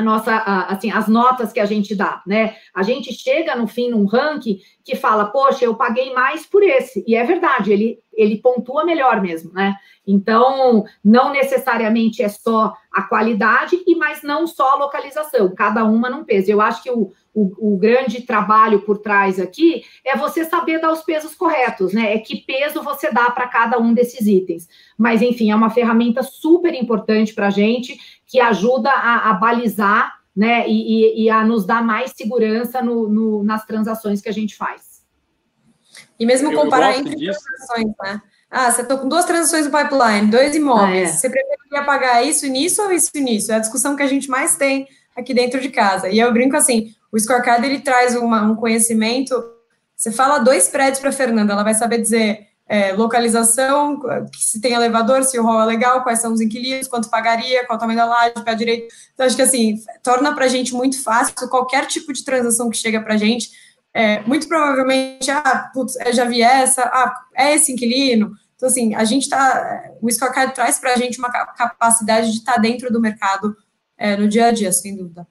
a 0.00 0.02
nossa, 0.02 0.36
assim, 0.68 0.90
as 0.90 1.06
notas 1.06 1.52
que 1.52 1.60
a 1.60 1.66
gente 1.66 1.94
dá, 1.94 2.22
né? 2.26 2.56
A 2.74 2.82
gente 2.82 3.12
chega 3.12 3.54
no 3.54 3.66
fim 3.66 3.90
num 3.90 4.06
ranking 4.06 4.58
que 4.82 4.96
fala, 4.96 5.26
poxa, 5.26 5.64
eu 5.64 5.74
paguei 5.74 6.12
mais 6.14 6.46
por 6.46 6.62
esse. 6.62 7.04
E 7.06 7.14
é 7.14 7.22
verdade, 7.22 7.72
ele, 7.72 7.98
ele 8.12 8.38
pontua 8.38 8.84
melhor 8.84 9.20
mesmo, 9.20 9.52
né? 9.52 9.76
Então, 10.06 10.84
não 11.04 11.30
necessariamente 11.30 12.22
é 12.22 12.28
só 12.28 12.74
a 12.90 13.02
qualidade, 13.02 13.78
e 13.86 13.94
mas 13.94 14.22
não 14.22 14.46
só 14.46 14.72
a 14.72 14.76
localização, 14.76 15.54
cada 15.54 15.84
uma 15.84 16.08
num 16.08 16.24
peso. 16.24 16.50
Eu 16.50 16.60
acho 16.60 16.82
que 16.82 16.90
o, 16.90 17.12
o, 17.32 17.74
o, 17.74 17.76
grande 17.76 18.22
trabalho 18.22 18.80
por 18.80 18.98
trás 18.98 19.38
aqui 19.38 19.84
é 20.04 20.16
você 20.16 20.44
saber 20.44 20.80
dar 20.80 20.90
os 20.90 21.02
pesos 21.02 21.34
corretos, 21.34 21.92
né? 21.92 22.14
É 22.14 22.18
que 22.18 22.38
peso 22.38 22.82
você 22.82 23.12
dá 23.12 23.30
para 23.30 23.46
cada 23.46 23.78
um 23.78 23.94
desses 23.94 24.26
itens. 24.26 24.66
Mas, 24.98 25.22
enfim, 25.22 25.50
é 25.50 25.54
uma 25.54 25.70
ferramenta 25.70 26.22
super 26.22 26.74
importante 26.74 27.34
para 27.34 27.48
a 27.48 27.50
gente 27.50 27.96
que 28.30 28.38
ajuda 28.38 28.88
a, 28.90 29.30
a 29.30 29.32
balizar 29.34 30.14
né, 30.34 30.66
e, 30.68 30.72
e, 30.72 31.24
e, 31.24 31.30
a 31.30 31.44
nos 31.44 31.66
dar 31.66 31.84
mais 31.84 32.12
segurança 32.16 32.80
no, 32.80 33.08
no, 33.08 33.42
nas 33.42 33.66
transações 33.66 34.22
que 34.22 34.28
a 34.28 34.32
gente 34.32 34.56
faz. 34.56 35.02
E 36.18 36.24
mesmo 36.24 36.54
comparar 36.54 36.96
entre 36.96 37.16
disso. 37.16 37.40
transações, 37.42 37.92
né? 38.00 38.22
Ah, 38.48 38.70
você 38.70 38.82
está 38.82 38.96
com 38.96 39.08
duas 39.08 39.24
transações 39.24 39.66
no 39.66 39.72
pipeline, 39.76 40.30
dois 40.30 40.54
imóveis. 40.54 41.10
É. 41.10 41.12
Você 41.12 41.28
preferia 41.28 41.84
pagar 41.84 42.22
isso 42.22 42.46
nisso 42.46 42.82
ou 42.82 42.92
isso 42.92 43.10
nisso? 43.16 43.50
É 43.50 43.56
a 43.56 43.60
discussão 43.60 43.96
que 43.96 44.02
a 44.02 44.06
gente 44.06 44.28
mais 44.28 44.56
tem 44.56 44.86
aqui 45.16 45.34
dentro 45.34 45.60
de 45.60 45.68
casa. 45.68 46.08
E 46.08 46.18
eu 46.18 46.32
brinco 46.32 46.56
assim, 46.56 46.94
o 47.10 47.18
scorecard 47.18 47.66
ele 47.66 47.80
traz 47.80 48.14
uma, 48.14 48.42
um 48.42 48.54
conhecimento. 48.54 49.34
Você 49.96 50.12
fala 50.12 50.38
dois 50.38 50.68
prédios 50.68 51.00
para 51.00 51.10
a 51.10 51.12
Fernanda, 51.12 51.52
ela 51.52 51.64
vai 51.64 51.74
saber 51.74 51.98
dizer 51.98 52.46
é, 52.70 52.92
localização, 52.92 54.00
se 54.32 54.60
tem 54.60 54.74
elevador, 54.74 55.24
se 55.24 55.36
o 55.36 55.42
hall 55.42 55.62
é 55.62 55.66
legal, 55.66 56.04
quais 56.04 56.20
são 56.20 56.32
os 56.32 56.40
inquilinos, 56.40 56.86
quanto 56.86 57.10
pagaria, 57.10 57.66
qual 57.66 57.76
o 57.76 57.80
tamanho 57.80 57.98
da 57.98 58.04
laje, 58.04 58.44
pé 58.44 58.54
direito. 58.54 58.94
Então, 59.12 59.26
acho 59.26 59.34
que 59.34 59.42
assim, 59.42 59.74
torna 60.04 60.32
para 60.32 60.44
a 60.44 60.48
gente 60.48 60.72
muito 60.72 61.02
fácil 61.02 61.34
qualquer 61.48 61.88
tipo 61.88 62.12
de 62.12 62.24
transação 62.24 62.70
que 62.70 62.76
chega 62.76 63.02
para 63.02 63.14
a 63.14 63.16
gente. 63.16 63.50
É, 63.92 64.20
muito 64.20 64.46
provavelmente, 64.46 65.28
ah, 65.32 65.68
putz, 65.74 65.94
já 66.14 66.24
vi 66.24 66.42
essa, 66.42 66.82
ah, 66.82 67.12
é 67.34 67.56
esse 67.56 67.72
inquilino. 67.72 68.30
Então, 68.54 68.68
assim, 68.68 68.94
a 68.94 69.02
gente 69.02 69.22
está. 69.22 69.90
O 70.00 70.08
scorecard 70.08 70.54
traz 70.54 70.78
para 70.78 70.92
a 70.92 70.96
gente 70.96 71.18
uma 71.18 71.28
capacidade 71.28 72.30
de 72.30 72.38
estar 72.38 72.54
tá 72.54 72.60
dentro 72.60 72.92
do 72.92 73.00
mercado 73.00 73.56
é, 73.98 74.16
no 74.16 74.28
dia 74.28 74.46
a 74.46 74.52
dia, 74.52 74.70
sem 74.70 74.96
dúvida. 74.96 75.26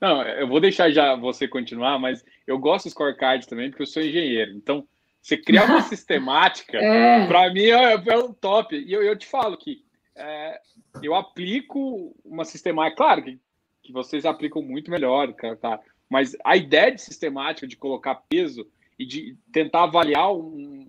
Não, 0.00 0.22
eu 0.22 0.48
vou 0.48 0.60
deixar 0.60 0.90
já 0.90 1.14
você 1.14 1.46
continuar, 1.46 2.00
mas 2.00 2.24
eu 2.48 2.58
gosto 2.58 2.86
do 2.86 2.90
scorecard 2.90 3.46
também, 3.46 3.70
porque 3.70 3.84
eu 3.84 3.86
sou 3.86 4.02
engenheiro. 4.02 4.50
Então, 4.56 4.84
você 5.22 5.36
criar 5.36 5.66
uma 5.66 5.82
sistemática, 5.88 6.78
é. 6.78 7.26
para 7.26 7.52
mim 7.52 7.64
é, 7.64 7.94
é 7.94 8.18
um 8.18 8.32
top. 8.32 8.76
E 8.76 8.92
eu, 8.92 9.02
eu 9.02 9.16
te 9.16 9.26
falo 9.26 9.56
que 9.56 9.84
é, 10.16 10.60
eu 11.02 11.14
aplico 11.14 12.14
uma 12.24 12.44
sistemática, 12.44 12.96
claro 12.96 13.22
que, 13.22 13.38
que 13.82 13.92
vocês 13.92 14.24
aplicam 14.24 14.62
muito 14.62 14.90
melhor, 14.90 15.32
tá? 15.60 15.80
mas 16.08 16.36
a 16.44 16.56
ideia 16.56 16.92
de 16.92 17.00
sistemática, 17.00 17.66
de 17.66 17.76
colocar 17.76 18.22
peso 18.28 18.66
e 18.98 19.06
de 19.06 19.36
tentar 19.52 19.84
avaliar 19.84 20.32
um, 20.32 20.86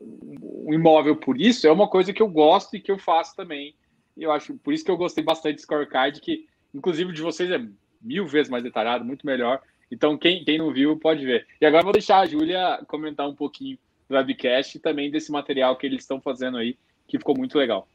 um 0.00 0.72
imóvel 0.72 1.16
por 1.16 1.40
isso, 1.40 1.66
é 1.66 1.72
uma 1.72 1.88
coisa 1.88 2.12
que 2.12 2.22
eu 2.22 2.28
gosto 2.28 2.76
e 2.76 2.80
que 2.80 2.90
eu 2.90 2.98
faço 2.98 3.34
também 3.34 3.74
e 4.16 4.22
eu 4.22 4.32
acho 4.32 4.54
por 4.58 4.72
isso 4.72 4.84
que 4.84 4.90
eu 4.90 4.96
gostei 4.96 5.24
bastante 5.24 5.56
do 5.56 5.62
scorecard, 5.62 6.20
que 6.20 6.46
inclusive 6.74 7.12
de 7.12 7.22
vocês 7.22 7.50
é 7.50 7.60
mil 8.00 8.26
vezes 8.26 8.50
mais 8.50 8.62
detalhado, 8.62 9.04
muito 9.04 9.26
melhor. 9.26 9.60
Então, 9.92 10.16
quem, 10.16 10.42
quem 10.42 10.56
não 10.56 10.72
viu, 10.72 10.98
pode 10.98 11.22
ver. 11.22 11.46
E 11.60 11.66
agora 11.66 11.84
vou 11.84 11.92
deixar 11.92 12.20
a 12.20 12.26
Júlia 12.26 12.82
comentar 12.88 13.28
um 13.28 13.34
pouquinho 13.34 13.78
do 14.08 14.14
webcast 14.14 14.78
e 14.78 14.80
também 14.80 15.10
desse 15.10 15.30
material 15.30 15.76
que 15.76 15.86
eles 15.86 16.00
estão 16.00 16.18
fazendo 16.18 16.56
aí, 16.56 16.78
que 17.06 17.18
ficou 17.18 17.36
muito 17.36 17.58
legal. 17.58 17.86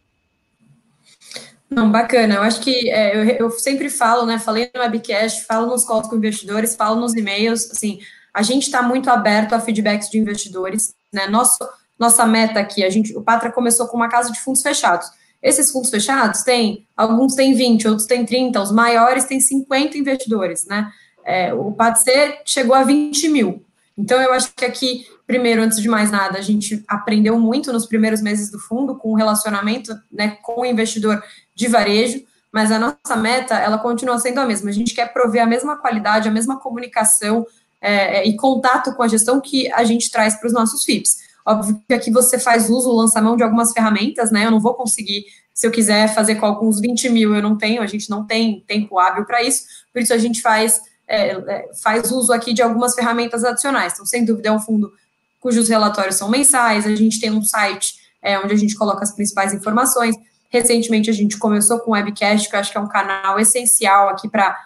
Não, 1.67 1.91
bacana. 1.91 2.35
Eu 2.35 2.43
acho 2.43 2.61
que 2.61 2.87
é, 2.91 3.17
eu, 3.17 3.23
eu, 3.47 3.49
sempre 3.49 3.89
falo, 3.89 4.27
né? 4.27 4.37
Falei 4.37 4.69
no 4.75 4.79
webcast, 4.79 5.43
falo 5.45 5.65
nos 5.65 5.83
calls 5.85 6.07
com 6.07 6.15
investidores, 6.15 6.75
falo 6.75 7.01
nos 7.01 7.15
e-mails. 7.15 7.71
Assim, 7.71 7.99
a 8.31 8.43
gente 8.43 8.63
está 8.63 8.83
muito 8.83 9.09
aberto 9.09 9.53
a 9.53 9.59
feedbacks 9.59 10.11
de 10.11 10.19
investidores, 10.19 10.93
né? 11.11 11.25
Nosso, 11.25 11.57
nossa 11.97 12.27
meta 12.27 12.59
aqui, 12.59 12.83
a 12.83 12.91
gente, 12.91 13.17
o 13.17 13.23
Patra 13.23 13.51
começou 13.51 13.87
com 13.87 13.97
uma 13.97 14.07
casa 14.07 14.31
de 14.31 14.39
fundos 14.39 14.61
fechados. 14.61 15.09
Esses 15.41 15.71
fundos 15.71 15.89
fechados 15.89 16.43
têm, 16.43 16.87
alguns 16.95 17.33
têm 17.33 17.55
20, 17.55 17.87
outros 17.87 18.07
têm 18.07 18.23
30, 18.23 18.61
os 18.61 18.71
maiores 18.71 19.25
têm 19.25 19.39
50 19.39 19.97
investidores, 19.97 20.65
né? 20.67 20.91
É, 21.27 21.53
o 21.53 21.73
PADC 21.73 22.39
chegou 22.45 22.73
a 22.73 22.83
20 22.83 23.27
mil. 23.27 23.61
Então, 23.97 24.21
eu 24.21 24.31
acho 24.31 24.53
que 24.55 24.63
aqui, 24.63 25.05
primeiro, 25.25 25.61
antes 25.61 25.81
de 25.81 25.89
mais 25.89 26.09
nada, 26.09 26.37
a 26.37 26.41
gente 26.41 26.81
aprendeu 26.87 27.37
muito 27.37 27.73
nos 27.73 27.85
primeiros 27.85 28.21
meses 28.21 28.49
do 28.49 28.57
fundo 28.57 28.95
com 28.95 29.11
o 29.11 29.15
relacionamento 29.15 29.93
né, 30.09 30.37
com 30.41 30.61
o 30.61 30.65
investidor 30.65 31.21
de 31.53 31.67
varejo, 31.67 32.23
mas 32.49 32.71
a 32.71 32.79
nossa 32.79 33.15
meta, 33.17 33.55
ela 33.55 33.77
continua 33.77 34.17
sendo 34.19 34.39
a 34.39 34.45
mesma. 34.45 34.69
A 34.69 34.73
gente 34.73 34.95
quer 34.95 35.11
prover 35.11 35.43
a 35.43 35.45
mesma 35.45 35.75
qualidade, 35.75 36.29
a 36.29 36.31
mesma 36.31 36.59
comunicação 36.59 37.45
é, 37.81 38.19
é 38.19 38.27
e 38.27 38.37
contato 38.37 38.95
com 38.95 39.03
a 39.03 39.07
gestão 39.07 39.41
que 39.41 39.69
a 39.73 39.83
gente 39.83 40.09
traz 40.09 40.35
para 40.35 40.47
os 40.47 40.53
nossos 40.53 40.85
FIPS. 40.85 41.17
Óbvio 41.45 41.81
que 41.87 41.93
aqui 41.93 42.09
você 42.09 42.39
faz 42.39 42.69
uso, 42.69 42.91
lançamento 42.91 43.37
de 43.37 43.43
algumas 43.43 43.73
ferramentas, 43.73 44.31
né? 44.31 44.45
Eu 44.45 44.51
não 44.51 44.59
vou 44.59 44.75
conseguir, 44.75 45.25
se 45.53 45.67
eu 45.67 45.71
quiser 45.71 46.13
fazer 46.13 46.35
com 46.35 46.45
alguns 46.45 46.79
20 46.79 47.09
mil, 47.09 47.35
eu 47.35 47.41
não 47.41 47.57
tenho, 47.57 47.81
a 47.81 47.87
gente 47.87 48.09
não 48.09 48.25
tem 48.25 48.63
tempo 48.65 48.97
hábil 48.97 49.25
para 49.25 49.41
isso, 49.41 49.65
por 49.91 50.01
isso 50.01 50.13
a 50.13 50.17
gente 50.17 50.41
faz, 50.41 50.81
é, 51.07 51.31
é, 51.31 51.69
faz 51.81 52.11
uso 52.11 52.33
aqui 52.33 52.53
de 52.53 52.61
algumas 52.61 52.93
ferramentas 52.93 53.43
adicionais. 53.43 53.93
Então, 53.93 54.05
sem 54.05 54.25
dúvida, 54.25 54.49
é 54.49 54.51
um 54.51 54.59
fundo 54.59 54.91
cujos 55.39 55.69
relatórios 55.69 56.15
são 56.15 56.29
mensais, 56.29 56.85
a 56.85 56.95
gente 56.95 57.19
tem 57.19 57.31
um 57.31 57.43
site 57.43 57.95
é, 58.21 58.37
onde 58.39 58.53
a 58.53 58.57
gente 58.57 58.75
coloca 58.75 59.03
as 59.03 59.13
principais 59.13 59.53
informações. 59.53 60.15
Recentemente 60.49 61.09
a 61.09 61.13
gente 61.13 61.37
começou 61.37 61.79
com 61.79 61.91
o 61.91 61.93
webcast, 61.93 62.49
que 62.49 62.55
eu 62.55 62.59
acho 62.59 62.71
que 62.71 62.77
é 62.77 62.81
um 62.81 62.87
canal 62.87 63.39
essencial 63.39 64.09
aqui 64.09 64.27
para 64.27 64.57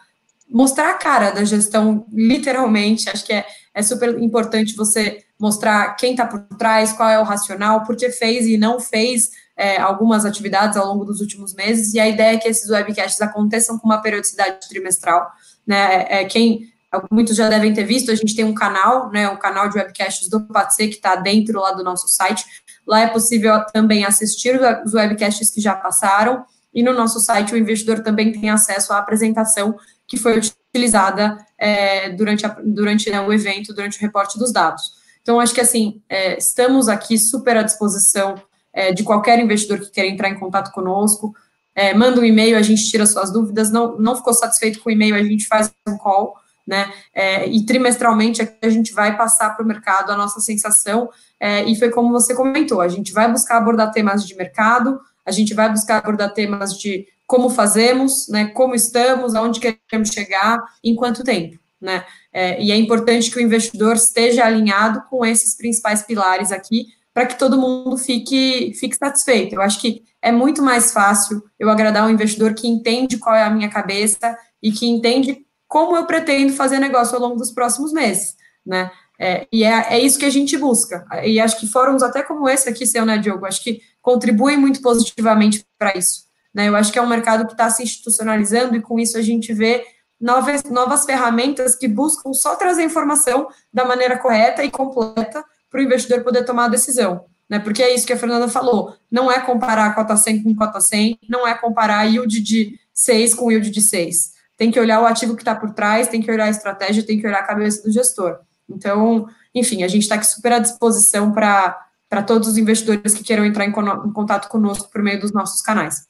mostrar 0.50 0.90
a 0.92 0.94
cara 0.96 1.32
da 1.32 1.44
gestão, 1.44 2.06
literalmente. 2.12 3.10
Acho 3.10 3.26
que 3.26 3.34
é, 3.34 3.46
é 3.74 3.82
super 3.84 4.18
importante 4.22 4.76
você 4.76 5.24
mostrar 5.40 5.96
quem 5.96 6.12
está 6.12 6.26
por 6.26 6.40
trás, 6.58 6.94
qual 6.94 7.10
é 7.10 7.20
o 7.20 7.24
racional, 7.24 7.84
por 7.84 7.96
que 7.96 8.10
fez 8.10 8.46
e 8.46 8.58
não 8.58 8.80
fez 8.80 9.32
é, 9.58 9.78
algumas 9.80 10.26
atividades 10.26 10.78
ao 10.78 10.88
longo 10.88 11.06
dos 11.06 11.20
últimos 11.20 11.54
meses, 11.54 11.94
e 11.94 12.00
a 12.00 12.08
ideia 12.08 12.36
é 12.36 12.38
que 12.38 12.48
esses 12.48 12.70
webcasts 12.70 13.22
aconteçam 13.22 13.78
com 13.78 13.88
uma 13.88 14.02
periodicidade 14.02 14.68
trimestral, 14.68 15.32
né, 15.66 16.06
é, 16.10 16.26
quem, 16.26 16.72
muitos 17.10 17.36
já 17.36 17.50
devem 17.50 17.74
ter 17.74 17.84
visto, 17.84 18.12
a 18.12 18.16
gente 18.16 18.36
tem 18.36 18.46
um 18.46 18.54
canal, 18.54 19.10
né, 19.12 19.30
um 19.30 19.38
canal 19.38 19.70
de 19.70 19.78
webcasts 19.78 20.30
do 20.30 20.42
PATC, 20.42 20.88
que 20.88 20.96
está 20.96 21.16
dentro 21.16 21.60
lá 21.60 21.72
do 21.72 21.84
nosso 21.84 22.08
site, 22.08 22.46
lá 22.88 23.02
é 23.02 23.08
possível 23.08 23.64
também 23.74 24.04
assistir 24.04 24.60
os 24.86 24.94
webcasts 24.94 25.52
que 25.52 25.62
já 25.62 25.76
passaram, 25.76 26.44
e 26.74 26.82
no 26.82 26.94
nosso 26.94 27.20
site 27.20 27.54
o 27.54 27.58
investidor 27.58 28.02
também 28.02 28.32
tem 28.32 28.50
acesso 28.50 28.94
à 28.94 28.98
apresentação 28.98 29.76
que 30.08 30.18
foi 30.18 30.40
utilizada 30.74 31.38
é, 31.58 32.10
durante, 32.10 32.46
a, 32.46 32.50
durante 32.64 33.10
né, 33.10 33.22
o 33.22 33.32
evento, 33.32 33.74
durante 33.74 33.98
o 33.98 34.02
reporte 34.02 34.38
dos 34.38 34.52
dados. 34.52 34.94
Então, 35.22 35.40
acho 35.40 35.54
que 35.54 35.62
assim, 35.62 36.02
é, 36.10 36.38
estamos 36.38 36.90
aqui 36.90 37.18
super 37.18 37.58
à 37.58 37.64
disposição 37.64 38.36
é, 38.74 38.92
de 38.92 39.04
qualquer 39.04 39.40
investidor 39.40 39.80
que 39.80 39.92
queira 39.92 40.10
entrar 40.10 40.30
em 40.30 40.40
contato 40.40 40.72
conosco. 40.72 41.36
É, 41.82 41.96
manda 41.96 42.22
um 42.22 42.24
e-mail, 42.24 42.56
a 42.56 42.62
gente 42.62 42.88
tira 42.88 43.08
suas 43.08 43.34
dúvidas. 43.34 43.72
Não, 43.72 43.98
não 43.98 44.16
ficou 44.16 44.36
satisfeito 44.36 44.80
com 44.80 44.90
o 44.90 44.92
e-mail, 44.92 45.16
a 45.16 45.24
gente 45.24 45.48
faz 45.48 45.74
um 45.88 45.98
call, 45.98 46.36
né? 46.66 46.94
É, 47.12 47.48
e 47.48 47.66
trimestralmente 47.66 48.40
a 48.62 48.70
gente 48.70 48.94
vai 48.94 49.18
passar 49.18 49.56
para 49.56 49.66
o 49.66 49.68
mercado 49.68 50.12
a 50.12 50.16
nossa 50.16 50.40
sensação. 50.40 51.10
É, 51.40 51.64
e 51.64 51.76
foi 51.76 51.90
como 51.90 52.12
você 52.12 52.36
comentou: 52.36 52.82
a 52.82 52.88
gente 52.88 53.12
vai 53.12 53.32
buscar 53.32 53.58
abordar 53.58 53.92
temas 53.92 54.28
de 54.28 54.36
mercado, 54.36 55.02
a 55.26 55.32
gente 55.32 55.56
vai 55.56 55.72
buscar 55.72 55.98
abordar 55.98 56.32
temas 56.36 56.78
de 56.78 57.08
como 57.26 57.50
fazemos, 57.50 58.28
né? 58.28 58.46
Como 58.50 58.76
estamos, 58.76 59.34
aonde 59.34 59.60
queremos 59.60 60.10
chegar, 60.10 60.64
em 60.84 60.96
quanto 60.96 61.24
tempo, 61.24 61.58
né? 61.82 62.06
É, 62.32 62.62
e 62.62 62.72
é 62.72 62.76
importante 62.76 63.32
que 63.32 63.40
o 63.40 63.42
investidor 63.42 63.96
esteja 63.96 64.46
alinhado 64.46 65.02
com 65.10 65.26
esses 65.26 65.58
principais 65.58 66.04
pilares 66.04 66.52
aqui, 66.52 66.90
para 67.14 67.26
que 67.26 67.38
todo 67.38 67.60
mundo 67.60 67.98
fique, 67.98 68.74
fique 68.80 68.96
satisfeito. 68.96 69.56
Eu 69.56 69.62
acho 69.62 69.80
que 69.80 70.04
é 70.22 70.32
muito 70.32 70.62
mais 70.62 70.92
fácil 70.92 71.44
eu 71.60 71.70
agradar 71.70 72.06
um 72.06 72.10
investidor 72.10 72.54
que 72.54 72.68
entende 72.68 73.18
qual 73.18 73.36
é 73.36 73.44
a 73.44 73.50
minha 73.50 73.70
cabeça 73.70 74.38
e 74.62 74.72
que 74.72 74.88
entende 74.88 75.46
como 75.68 75.96
eu 75.96 76.06
pretendo 76.06 76.54
fazer 76.54 76.80
negócio 76.80 77.16
ao 77.16 77.22
longo 77.22 77.38
dos 77.38 77.52
próximos 77.52 77.92
meses, 77.94 78.36
né? 78.66 78.92
É, 79.20 79.48
e 79.52 79.64
é, 79.64 79.94
é 79.94 80.00
isso 80.00 80.18
que 80.18 80.26
a 80.26 80.32
gente 80.32 80.58
busca. 80.58 81.06
E 81.24 81.40
acho 81.40 81.60
que 81.60 81.68
fóruns 81.68 82.02
até 82.02 82.24
como 82.24 82.50
esse 82.50 82.68
aqui, 82.68 82.88
seu, 82.88 83.06
né, 83.06 83.20
Diogo? 83.20 83.46
Acho 83.46 83.64
que 83.64 83.80
contribuem 84.02 84.58
muito 84.58 84.82
positivamente 84.82 85.64
para 85.78 85.96
isso. 85.96 86.24
Né? 86.54 86.68
Eu 86.68 86.76
acho 86.76 86.92
que 86.92 86.98
é 86.98 87.02
um 87.02 87.08
mercado 87.08 87.46
que 87.46 87.54
está 87.54 87.70
se 87.70 87.84
institucionalizando 87.84 88.76
e 88.76 88.82
com 88.82 89.00
isso 89.00 89.18
a 89.18 89.22
gente 89.22 89.54
vê 89.54 89.86
novas, 90.20 90.64
novas 90.64 91.06
ferramentas 91.06 91.76
que 91.76 91.88
buscam 91.88 92.34
só 92.34 92.56
trazer 92.56 92.84
informação 92.84 93.48
da 93.72 93.86
maneira 93.86 94.18
correta 94.18 94.64
e 94.64 94.72
completa 94.72 95.46
para 95.72 95.80
o 95.80 95.84
investidor 95.84 96.22
poder 96.22 96.44
tomar 96.44 96.66
a 96.66 96.70
decisão. 96.70 97.26
Né? 97.50 97.60
Porque 97.60 97.82
é 97.82 97.94
isso 97.94 98.06
que 98.06 98.14
a 98.14 98.18
Fernanda 98.18 98.48
falou, 98.48 98.96
não 99.10 99.32
é 99.32 99.40
comparar 99.40 99.88
a 99.88 99.94
cota 99.94 100.16
100 100.16 100.44
com 100.44 100.56
cota 100.56 100.80
100, 100.80 101.20
não 101.28 101.48
é 101.48 101.56
comparar 101.56 102.04
yield 102.04 102.40
de 102.42 102.80
6 102.94 103.34
com 103.34 103.52
yield 103.52 103.70
de 103.72 103.82
6. 103.82 104.34
Tem 104.58 104.70
que 104.70 104.80
olhar 104.80 105.02
o 105.02 105.06
ativo 105.06 105.36
que 105.36 105.42
está 105.42 105.56
por 105.56 105.74
trás, 105.74 106.08
tem 106.08 106.22
que 106.22 106.32
olhar 106.32 106.46
a 106.46 106.50
estratégia, 106.50 107.04
tem 107.04 107.20
que 107.20 107.26
olhar 107.26 107.40
a 107.40 107.48
cabeça 107.48 107.84
do 107.84 107.92
gestor. 107.92 108.40
Então, 108.70 109.28
enfim, 109.54 109.84
a 109.84 109.88
gente 109.88 110.04
está 110.04 110.16
aqui 110.16 110.28
super 110.28 110.54
à 110.54 110.60
disposição 110.60 111.32
para 111.32 112.24
todos 112.26 112.48
os 112.48 112.58
investidores 112.58 113.14
que 113.14 113.24
queiram 113.24 113.46
entrar 113.46 113.66
em, 113.66 113.70
em 113.70 114.14
contato 114.14 114.48
conosco 114.48 114.90
por 114.92 115.02
meio 115.02 115.20
dos 115.20 115.32
nossos 115.32 115.62
canais. 115.62 116.08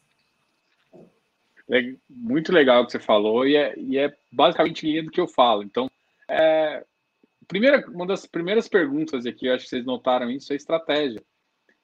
Muito 2.10 2.52
legal 2.52 2.84
o 2.84 2.86
que 2.86 2.92
você 2.92 3.00
falou, 3.00 3.48
e 3.48 3.56
é, 3.56 3.74
e 3.78 3.98
é 3.98 4.14
basicamente 4.32 4.86
linha 4.86 5.04
do 5.04 5.10
que 5.10 5.22
eu 5.22 5.28
falo. 5.28 5.64
Então, 5.64 5.90
é, 6.30 6.84
primeira, 7.52 7.86
uma 7.90 8.08
das 8.08 8.26
primeiras 8.26 8.70
perguntas 8.70 9.26
aqui, 9.26 9.46
eu 9.46 9.54
acho 9.54 9.66
que 9.66 9.70
vocês 9.70 9.86
notaram 9.86 10.32
isso, 10.32 10.54
é 10.54 10.56
estratégia. 10.56 11.22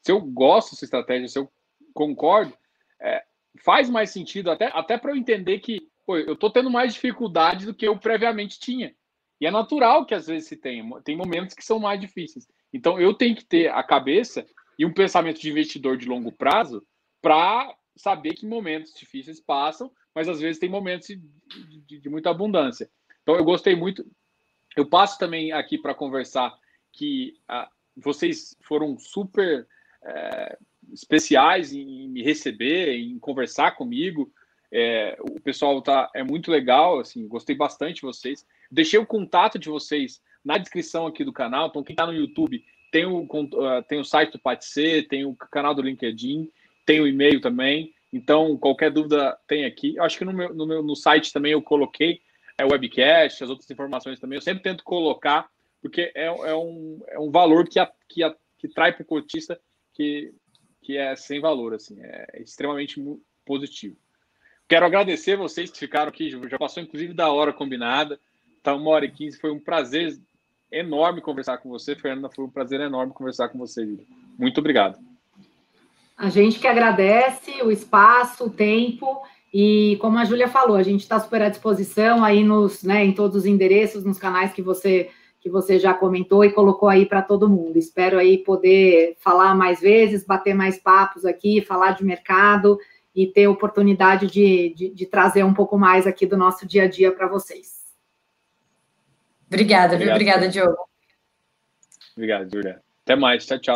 Se 0.01 0.13
eu 0.13 0.21
gosto 0.21 0.71
dessa 0.71 0.85
estratégia, 0.85 1.27
se 1.27 1.37
eu 1.37 1.51
concordo, 1.93 2.53
é, 3.01 3.21
faz 3.65 3.89
mais 3.89 4.09
sentido, 4.09 4.49
até, 4.49 4.67
até 4.67 4.97
para 4.97 5.11
eu 5.11 5.17
entender 5.17 5.59
que 5.59 5.89
pô, 6.05 6.17
eu 6.17 6.35
estou 6.35 6.49
tendo 6.49 6.71
mais 6.71 6.93
dificuldade 6.93 7.65
do 7.65 7.73
que 7.73 7.85
eu 7.85 7.99
previamente 7.99 8.57
tinha. 8.57 8.95
E 9.41 9.45
é 9.45 9.51
natural 9.51 10.05
que 10.05 10.15
às 10.15 10.27
vezes 10.27 10.47
se 10.47 10.55
tenha, 10.55 10.83
tem 11.01 11.17
momentos 11.17 11.53
que 11.53 11.65
são 11.65 11.79
mais 11.79 11.99
difíceis. 11.99 12.47
Então 12.71 12.97
eu 12.97 13.13
tenho 13.13 13.35
que 13.35 13.45
ter 13.45 13.69
a 13.69 13.83
cabeça 13.83 14.45
e 14.79 14.85
um 14.85 14.93
pensamento 14.93 15.41
de 15.41 15.49
investidor 15.49 15.97
de 15.97 16.07
longo 16.07 16.31
prazo 16.31 16.81
para 17.21 17.75
saber 17.97 18.35
que 18.35 18.47
momentos 18.47 18.93
difíceis 18.93 19.41
passam, 19.41 19.91
mas 20.15 20.29
às 20.29 20.39
vezes 20.39 20.59
tem 20.59 20.69
momentos 20.69 21.07
de, 21.07 21.21
de, 21.85 21.99
de 21.99 22.09
muita 22.09 22.29
abundância. 22.29 22.89
Então 23.21 23.35
eu 23.35 23.43
gostei 23.43 23.75
muito. 23.75 24.05
Eu 24.77 24.85
passo 24.85 25.17
também 25.17 25.51
aqui 25.51 25.75
para 25.75 25.95
conversar 25.95 26.55
que 26.93 27.35
ah, 27.47 27.67
vocês 27.95 28.55
foram 28.61 28.95
super 28.99 29.67
é, 30.05 30.55
especiais 30.93 31.73
em 31.73 32.07
me 32.07 32.21
receber, 32.21 32.95
em 32.95 33.17
conversar 33.17 33.71
comigo. 33.71 34.31
É, 34.71 35.17
o 35.19 35.41
pessoal 35.41 35.81
tá 35.81 36.11
é 36.13 36.23
muito 36.23 36.51
legal, 36.51 36.99
assim, 36.99 37.27
gostei 37.27 37.55
bastante 37.55 37.95
de 37.95 38.01
vocês. 38.03 38.45
Deixei 38.69 38.99
o 38.99 39.05
contato 39.05 39.57
de 39.57 39.67
vocês 39.67 40.21
na 40.45 40.59
descrição 40.59 41.07
aqui 41.07 41.23
do 41.23 41.33
canal. 41.33 41.69
Então 41.69 41.83
quem 41.83 41.95
está 41.95 42.05
no 42.05 42.13
YouTube 42.13 42.63
tem 42.91 43.03
o, 43.03 43.23
uh, 43.23 43.83
tem 43.87 43.99
o 43.99 44.05
site 44.05 44.33
do 44.33 44.39
Patc, 44.39 45.07
tem 45.09 45.25
o 45.25 45.35
canal 45.35 45.73
do 45.73 45.81
LinkedIn, 45.81 46.51
tem 46.85 47.01
o 47.01 47.07
e-mail 47.07 47.41
também. 47.41 47.95
Então, 48.13 48.55
qualquer 48.57 48.91
dúvida 48.91 49.37
tem 49.47 49.65
aqui. 49.65 49.95
Eu 49.95 50.03
acho 50.03 50.17
que 50.17 50.23
no, 50.23 50.31
meu, 50.31 50.53
no, 50.53 50.65
meu, 50.65 50.83
no 50.83 50.95
site 50.95 51.33
também 51.33 51.51
eu 51.51 51.61
coloquei 51.61 52.21
é, 52.57 52.65
webcast, 52.65 53.43
as 53.43 53.49
outras 53.49 53.69
informações 53.69 54.19
também. 54.19 54.37
Eu 54.37 54.41
sempre 54.41 54.63
tento 54.63 54.83
colocar, 54.83 55.49
porque 55.81 56.11
é, 56.15 56.25
é, 56.25 56.55
um, 56.55 57.01
é 57.07 57.19
um 57.19 57.29
valor 57.29 57.67
que, 57.67 57.79
a, 57.79 57.91
que, 58.09 58.23
a, 58.23 58.35
que 58.57 58.67
trai 58.67 58.93
para 58.93 59.03
o 59.03 59.05
cotista 59.05 59.59
que, 59.93 60.33
que 60.81 60.97
é 60.97 61.15
sem 61.15 61.39
valor, 61.39 61.73
assim, 61.73 61.97
é 62.01 62.41
extremamente 62.41 63.01
positivo. 63.45 63.95
Quero 64.67 64.85
agradecer 64.85 65.37
vocês 65.37 65.71
que 65.71 65.79
ficaram 65.79 66.09
aqui, 66.09 66.29
já 66.29 66.57
passou 66.57 66.83
inclusive 66.83 67.13
da 67.13 67.31
hora 67.31 67.53
combinada, 67.53 68.19
tá 68.61 68.75
uma 68.75 68.91
hora 68.91 69.05
e 69.05 69.11
quinze, 69.11 69.39
foi 69.39 69.51
um 69.51 69.59
prazer 69.59 70.17
enorme 70.71 71.21
conversar 71.21 71.57
com 71.57 71.69
você, 71.69 71.95
Fernanda. 71.95 72.29
Foi 72.29 72.45
um 72.45 72.49
prazer 72.49 72.79
enorme 72.81 73.13
conversar 73.13 73.49
com 73.49 73.57
você, 73.57 73.85
Júlia. 73.85 74.05
Muito 74.37 74.59
obrigado. 74.59 74.99
A 76.17 76.29
gente 76.29 76.59
que 76.59 76.67
agradece 76.67 77.61
o 77.61 77.71
espaço, 77.71 78.45
o 78.45 78.49
tempo. 78.49 79.21
E 79.53 79.97
como 80.01 80.17
a 80.17 80.25
Júlia 80.25 80.47
falou, 80.47 80.75
a 80.75 80.83
gente 80.83 81.01
está 81.01 81.19
super 81.19 81.41
à 81.41 81.49
disposição 81.49 82.23
aí 82.23 82.43
nos, 82.43 82.83
né, 82.83 83.05
em 83.05 83.13
todos 83.13 83.37
os 83.37 83.45
endereços, 83.45 84.03
nos 84.03 84.17
canais 84.17 84.53
que 84.53 84.61
você 84.61 85.09
que 85.39 85.49
você 85.49 85.79
já 85.79 85.93
comentou 85.93 86.43
e 86.43 86.51
colocou 86.51 86.89
aí 86.89 87.05
para 87.05 87.21
todo 87.21 87.47
mundo. 87.47 87.77
Espero 87.77 88.17
aí 88.17 88.39
poder 88.39 89.15
falar 89.19 89.55
mais 89.55 89.79
vezes, 89.79 90.25
bater 90.25 90.53
mais 90.53 90.77
papos 90.77 91.23
aqui, 91.23 91.61
falar 91.61 91.91
de 91.91 92.03
mercado 92.03 92.77
e 93.15 93.27
ter 93.27 93.47
oportunidade 93.47 94.27
de, 94.27 94.73
de, 94.75 94.89
de 94.89 95.05
trazer 95.05 95.43
um 95.43 95.53
pouco 95.53 95.77
mais 95.77 96.05
aqui 96.05 96.25
do 96.25 96.35
nosso 96.35 96.67
dia 96.67 96.83
a 96.83 96.87
dia 96.87 97.11
para 97.11 97.27
vocês. 97.27 97.77
Obrigada, 99.47 99.95
Obrigado, 99.95 99.99
viu? 99.99 100.11
Obrigada, 100.11 100.49
Diogo. 100.49 100.77
Obrigado, 102.15 102.51
Júlia. 102.51 102.81
Até 103.03 103.15
mais. 103.15 103.45
Tchau, 103.45 103.57
tchau. 103.57 103.65